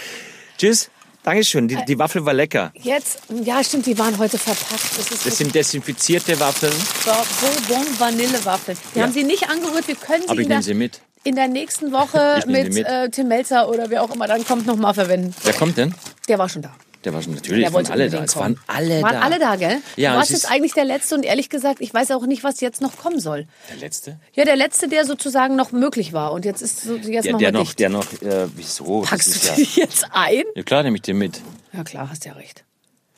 Tschüss. 0.58 0.90
Dankeschön. 1.24 1.68
Die, 1.68 1.78
die 1.88 1.98
Waffel 1.98 2.24
war 2.24 2.34
lecker. 2.34 2.72
jetzt, 2.76 3.22
ja, 3.44 3.64
stimmt, 3.64 3.88
die 3.88 3.98
waren 3.98 4.16
heute 4.20 4.38
verpackt. 4.38 4.98
Das 4.98 5.10
ist 5.12 5.26
Das 5.26 5.38
sind 5.40 5.56
desinfizierte 5.56 6.40
Waffeln. 6.40 6.74
Bourbon 7.04 8.00
Vanillewaffeln. 8.00 8.78
Wir 8.94 9.00
Ja. 9.00 9.08
haben 9.08 9.14
sie 9.14 9.24
nicht 9.24 9.50
angerührt, 9.50 9.88
wir 9.88 9.96
können 9.96 10.22
sie, 10.22 10.30
Aber 10.30 10.40
ich 10.40 10.44
in, 10.46 10.50
der, 10.50 10.58
nehme 10.60 10.64
sie 10.64 10.74
mit. 10.76 11.02
in 11.24 11.36
der 11.36 11.48
nächsten 11.48 11.92
Woche 11.92 12.44
mit, 12.46 12.72
mit. 12.74 12.86
Äh, 12.86 13.10
Tim 13.10 13.28
Melzer 13.30 13.68
oder 13.70 13.90
wer 13.90 14.04
auch 14.04 14.14
immer 14.14 14.28
dann 14.28 14.46
kommt, 14.46 14.68
nochmal 14.68 14.94
verwenden. 14.94 15.34
Wer 15.44 15.54
kommt 15.54 15.78
denn? 15.78 15.96
Der 16.28 16.38
war 16.38 16.48
schon 16.48 16.62
da. 16.62 16.76
Der 17.06 17.14
war 17.14 17.22
schon 17.22 17.36
natürlich, 17.36 17.64
Der 17.64 17.74
waren 17.74 17.86
alle 17.88 18.10
da. 18.10 18.24
Es 18.24 18.36
waren 18.36 18.60
alle 18.68 19.02
Waren 19.02 19.14
da. 19.14 19.20
alle 19.22 19.40
da, 19.40 19.56
gell? 19.56 19.78
Ja, 19.96 20.12
du 20.12 20.18
warst 20.18 20.32
es 20.32 20.42
jetzt 20.42 20.52
eigentlich 20.52 20.74
der 20.74 20.86
Letzte 20.86 21.16
und 21.16 21.24
ehrlich 21.24 21.50
gesagt, 21.50 21.80
ich 21.82 21.94
weiß 21.94 22.12
auch 22.12 22.26
nicht, 22.26 22.44
was 22.44 22.60
jetzt 22.60 22.82
noch 22.82 22.98
kommen 22.98 23.20
soll. 23.22 23.46
Der 23.70 23.78
letzte? 23.78 24.18
Ja, 24.34 24.44
der 24.44 24.56
Letzte, 24.58 24.88
der 24.90 25.06
sozusagen 25.06 25.56
noch 25.56 25.72
möglich 25.72 26.12
war. 26.12 26.34
Und 26.34 26.44
jetzt 26.44 26.62
ist 26.62 26.82
so, 26.82 26.96
jetzt 26.96 27.26
Der, 27.26 27.32
noch 27.34 27.40
der 27.40 27.52
noch, 27.54 27.60
dicht. 27.62 27.80
der 27.80 27.90
noch, 27.90 28.12
äh, 28.22 28.48
wieso? 28.56 29.02
Packst 29.02 29.44
du 29.44 29.48
ja, 29.48 29.56
dich 29.56 29.76
jetzt 29.78 30.06
ein? 30.12 30.44
ja 30.56 30.64
klar, 30.64 30.84
nehme 30.84 30.98
ich 30.98 31.04
dir 31.04 31.14
mit. 31.14 31.40
Ja 31.72 31.84
klar, 31.84 32.10
hast 32.10 32.26
ja 32.26 32.34
recht. 32.34 32.65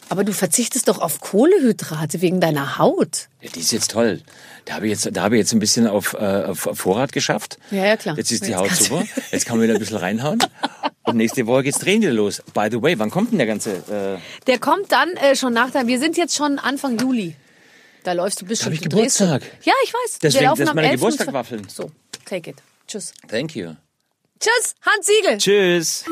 Aber 0.09 0.23
du 0.23 0.31
verzichtest 0.33 0.87
doch 0.87 0.99
auf 0.99 1.19
Kohlehydrate 1.19 2.21
wegen 2.21 2.39
deiner 2.39 2.77
Haut. 2.77 3.27
Ja, 3.41 3.49
die 3.53 3.59
ist 3.59 3.71
jetzt 3.71 3.91
toll. 3.91 4.21
Da 4.65 4.75
habe 4.75 4.85
ich 4.87 4.91
jetzt, 4.91 5.09
da 5.15 5.21
habe 5.23 5.35
ich 5.35 5.39
jetzt 5.39 5.51
ein 5.53 5.59
bisschen 5.59 5.85
auf, 5.87 6.13
äh, 6.13 6.17
auf 6.45 6.69
Vorrat 6.73 7.11
geschafft. 7.11 7.57
Ja, 7.71 7.85
ja, 7.85 7.97
klar. 7.97 8.15
Jetzt 8.17 8.31
ist 8.31 8.45
die 8.45 8.51
Jetzt 8.51 8.57
Haut 8.59 8.71
super. 8.71 9.03
Jetzt 9.31 9.45
kann 9.45 9.57
man 9.57 9.63
wieder 9.65 9.73
ein 9.75 9.79
bisschen 9.79 9.97
reinhauen. 9.97 10.39
Und 11.03 11.17
nächste 11.17 11.45
Woche 11.47 11.63
geht's 11.63 11.79
Training 11.79 12.01
wieder 12.03 12.13
los. 12.13 12.41
By 12.53 12.67
the 12.71 12.81
way, 12.81 12.97
wann 12.99 13.09
kommt 13.11 13.31
denn 13.31 13.37
der 13.37 13.47
ganze? 13.47 13.71
Äh, 14.17 14.17
Der 14.45 14.59
kommt 14.59 14.91
dann 14.91 15.09
äh, 15.17 15.35
schon 15.35 15.53
nach. 15.53 15.73
Wir 15.73 15.99
sind 15.99 16.17
jetzt 16.17 16.35
schon 16.35 16.59
Anfang 16.59 16.97
Juli. 16.97 17.35
Da 18.03 18.13
läufst 18.13 18.41
du 18.41 18.45
bis 18.45 18.61
schon. 18.63 18.71
ich 18.73 18.81
Geburtstag. 18.81 19.41
Ja, 19.63 19.73
ich 19.83 19.93
weiß. 19.93 20.19
Deswegen, 20.21 20.41
Wir 20.41 20.47
laufen 20.49 20.61
das 20.61 20.69
ist 20.69 20.75
meine 20.75 20.87
11. 20.91 20.99
Geburtstagwaffeln. 21.01 21.67
So, 21.69 21.91
take 22.25 22.49
it. 22.51 22.57
Tschüss. 22.87 23.13
thank 23.27 23.55
you. 23.55 23.73
Tschüss, 24.39 24.75
Hans 24.81 25.05
Siegel. 25.07 25.37
Tschüss. 25.37 26.05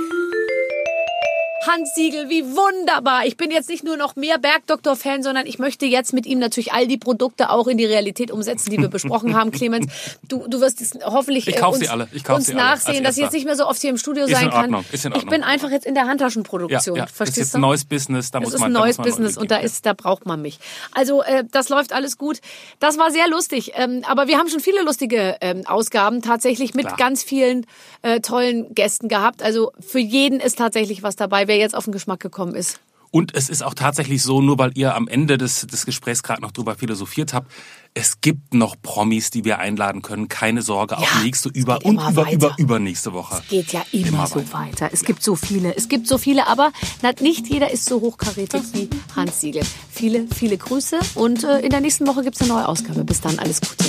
Hans 1.67 1.93
Siegel, 1.95 2.29
wie 2.29 2.43
wunderbar. 2.43 3.25
Ich 3.25 3.37
bin 3.37 3.51
jetzt 3.51 3.69
nicht 3.69 3.83
nur 3.83 3.97
noch 3.97 4.15
mehr 4.15 4.37
Bergdoktor-Fan, 4.37 5.23
sondern 5.23 5.45
ich 5.45 5.59
möchte 5.59 5.85
jetzt 5.85 6.13
mit 6.13 6.25
ihm 6.25 6.39
natürlich 6.39 6.73
all 6.73 6.87
die 6.87 6.97
Produkte 6.97 7.49
auch 7.49 7.67
in 7.67 7.77
die 7.77 7.85
Realität 7.85 8.31
umsetzen, 8.31 8.69
die 8.71 8.77
wir 8.79 8.87
besprochen 8.89 9.35
haben. 9.35 9.51
Clemens, 9.55 9.87
du, 10.27 10.47
du 10.47 10.61
wirst 10.61 10.81
es 10.81 10.91
hoffentlich 11.03 11.47
Ich 11.47 11.55
äh, 11.55 11.59
kauf 11.59 11.73
uns, 11.75 11.83
sie 11.83 11.89
alle. 11.89 12.07
Ich 12.11 12.23
kauf 12.23 12.37
uns 12.37 12.47
sie 12.47 12.53
alle 12.53 12.61
nachsehen, 12.61 13.03
dass 13.03 13.17
ich 13.17 13.23
jetzt 13.23 13.33
nicht 13.33 13.45
mehr 13.45 13.55
so 13.55 13.67
oft 13.67 13.81
hier 13.81 13.89
im 13.89 13.97
Studio 13.97 14.23
Ist 14.25 14.31
in 14.31 14.35
sein 14.35 14.49
kann. 14.49 14.85
Ist 14.91 15.05
in 15.05 15.13
Ich 15.15 15.25
bin 15.25 15.43
einfach 15.43 15.69
jetzt 15.71 15.85
in 15.85 15.93
der 15.95 16.03
Ja, 16.03 16.09
Handtaschenproduktion. 16.09 16.95
ja. 16.97 17.03
Das 17.03 17.11
ist 17.11 17.17
Verstehst 17.17 17.37
jetzt 17.37 17.53
du? 17.53 17.57
ein 17.57 17.61
neues 17.61 17.85
Business, 17.85 18.31
da 18.31 18.39
Das 18.39 18.47
muss 18.47 18.53
ist 18.55 18.59
man 18.61 18.69
ein 18.71 18.73
neues 18.73 18.97
muss 18.97 19.05
man 19.05 19.07
Business 19.09 19.37
und 19.37 19.51
da 19.51 19.57
ist, 19.57 19.85
da 19.85 19.93
braucht 19.93 20.25
man 20.25 20.41
mich. 20.41 20.59
Also 20.93 21.23
äh, 21.23 21.43
das 21.51 21.69
läuft 21.69 21.93
alles 21.93 22.17
gut. 22.17 22.39
Das 22.79 22.97
war 22.97 23.11
sehr 23.11 23.27
lustig. 23.27 23.71
Ähm, 23.75 24.03
aber 24.07 24.27
wir 24.27 24.37
haben 24.37 24.49
schon 24.49 24.59
viele 24.59 24.81
lustige 24.83 25.37
ähm, 25.41 25.63
Ausgaben 25.65 26.21
tatsächlich 26.21 26.73
mit 26.73 26.85
Klar. 26.85 26.97
ganz 26.97 27.23
vielen 27.23 27.65
äh, 28.01 28.19
tollen 28.19 28.73
Gästen 28.75 29.07
gehabt. 29.07 29.41
Also 29.41 29.71
für 29.79 29.99
jeden 29.99 30.39
ist 30.39 30.57
tatsächlich 30.57 31.03
was 31.03 31.15
dabei, 31.15 31.47
wer 31.47 31.54
jetzt 31.57 31.75
auf 31.75 31.85
den 31.85 31.93
Geschmack 31.93 32.19
gekommen 32.19 32.55
ist. 32.55 32.79
Und 33.11 33.33
es 33.33 33.47
ist 33.47 33.63
auch 33.63 33.73
tatsächlich 33.75 34.21
so, 34.23 34.41
nur 34.41 34.57
weil 34.59 34.71
ihr 34.77 34.93
am 34.93 35.07
Ende 35.07 35.37
des, 35.37 35.65
des 35.67 35.85
Gesprächs 35.85 36.21
gerade 36.21 36.41
noch 36.41 36.51
drüber 36.51 36.75
philosophiert 36.75 37.33
habt, 37.33 37.49
es 37.93 38.19
gibt 38.19 38.53
noch 38.53 38.75
Promis, 38.81 39.29
die 39.29 39.45
wir 39.45 39.57
einladen 39.59 40.01
können. 40.01 40.27
Keine 40.27 40.61
Sorge, 40.61 40.97
auch 40.97 41.01
Ja, 41.01 41.23
nächste 41.23 41.47
es 41.47 41.55
über 41.55 41.79
und 41.85 41.93
über, 41.93 42.15
weiter. 42.17 42.31
über, 42.33 42.55
übernächste 42.57 43.13
Woche. 43.13 43.41
Geht 43.47 43.71
ja 43.71 43.85
immer, 43.93 44.07
Immer 44.09 44.27
so 44.27 44.35
weiter. 44.35 44.53
weiter. 44.53 44.89
Es 44.91 45.03
gibt 45.05 45.23
so 45.23 45.37
viele. 45.37 45.73
Es 45.77 45.87
gibt 45.87 46.07
so 46.09 46.17
viele, 46.17 46.45
aber 46.47 46.73
na, 47.03 47.13
nicht 47.21 47.47
jeder 47.47 47.71
ist 47.71 47.85
so 47.85 48.01
hochkarätig 48.01 48.61
wie 48.73 48.89
Hans 49.15 49.39
Siegel. 49.39 49.63
Viele, 49.89 50.27
viele 50.35 50.57
Grüße 50.57 50.99
und 51.13 51.45
äh, 51.45 51.59
in 51.61 51.69
der 51.69 51.79
nächsten 51.79 52.05
Woche 52.07 52.21
gibt's 52.23 52.41
eine 52.41 52.49
neue 52.49 52.67
Ausgabe. 52.67 53.05
Bis 53.05 53.21
dann, 53.21 53.39
alles 53.39 53.61
Gute. 53.61 53.85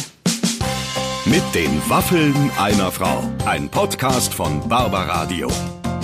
Mit 1.24 1.42
den 1.52 1.82
Waffeln 1.88 2.32
einer 2.60 2.92
Frau. 2.92 3.24
Ein 3.44 3.68
Podcast 3.68 4.32
von 4.32 4.68
Barbaradio. 4.68 5.48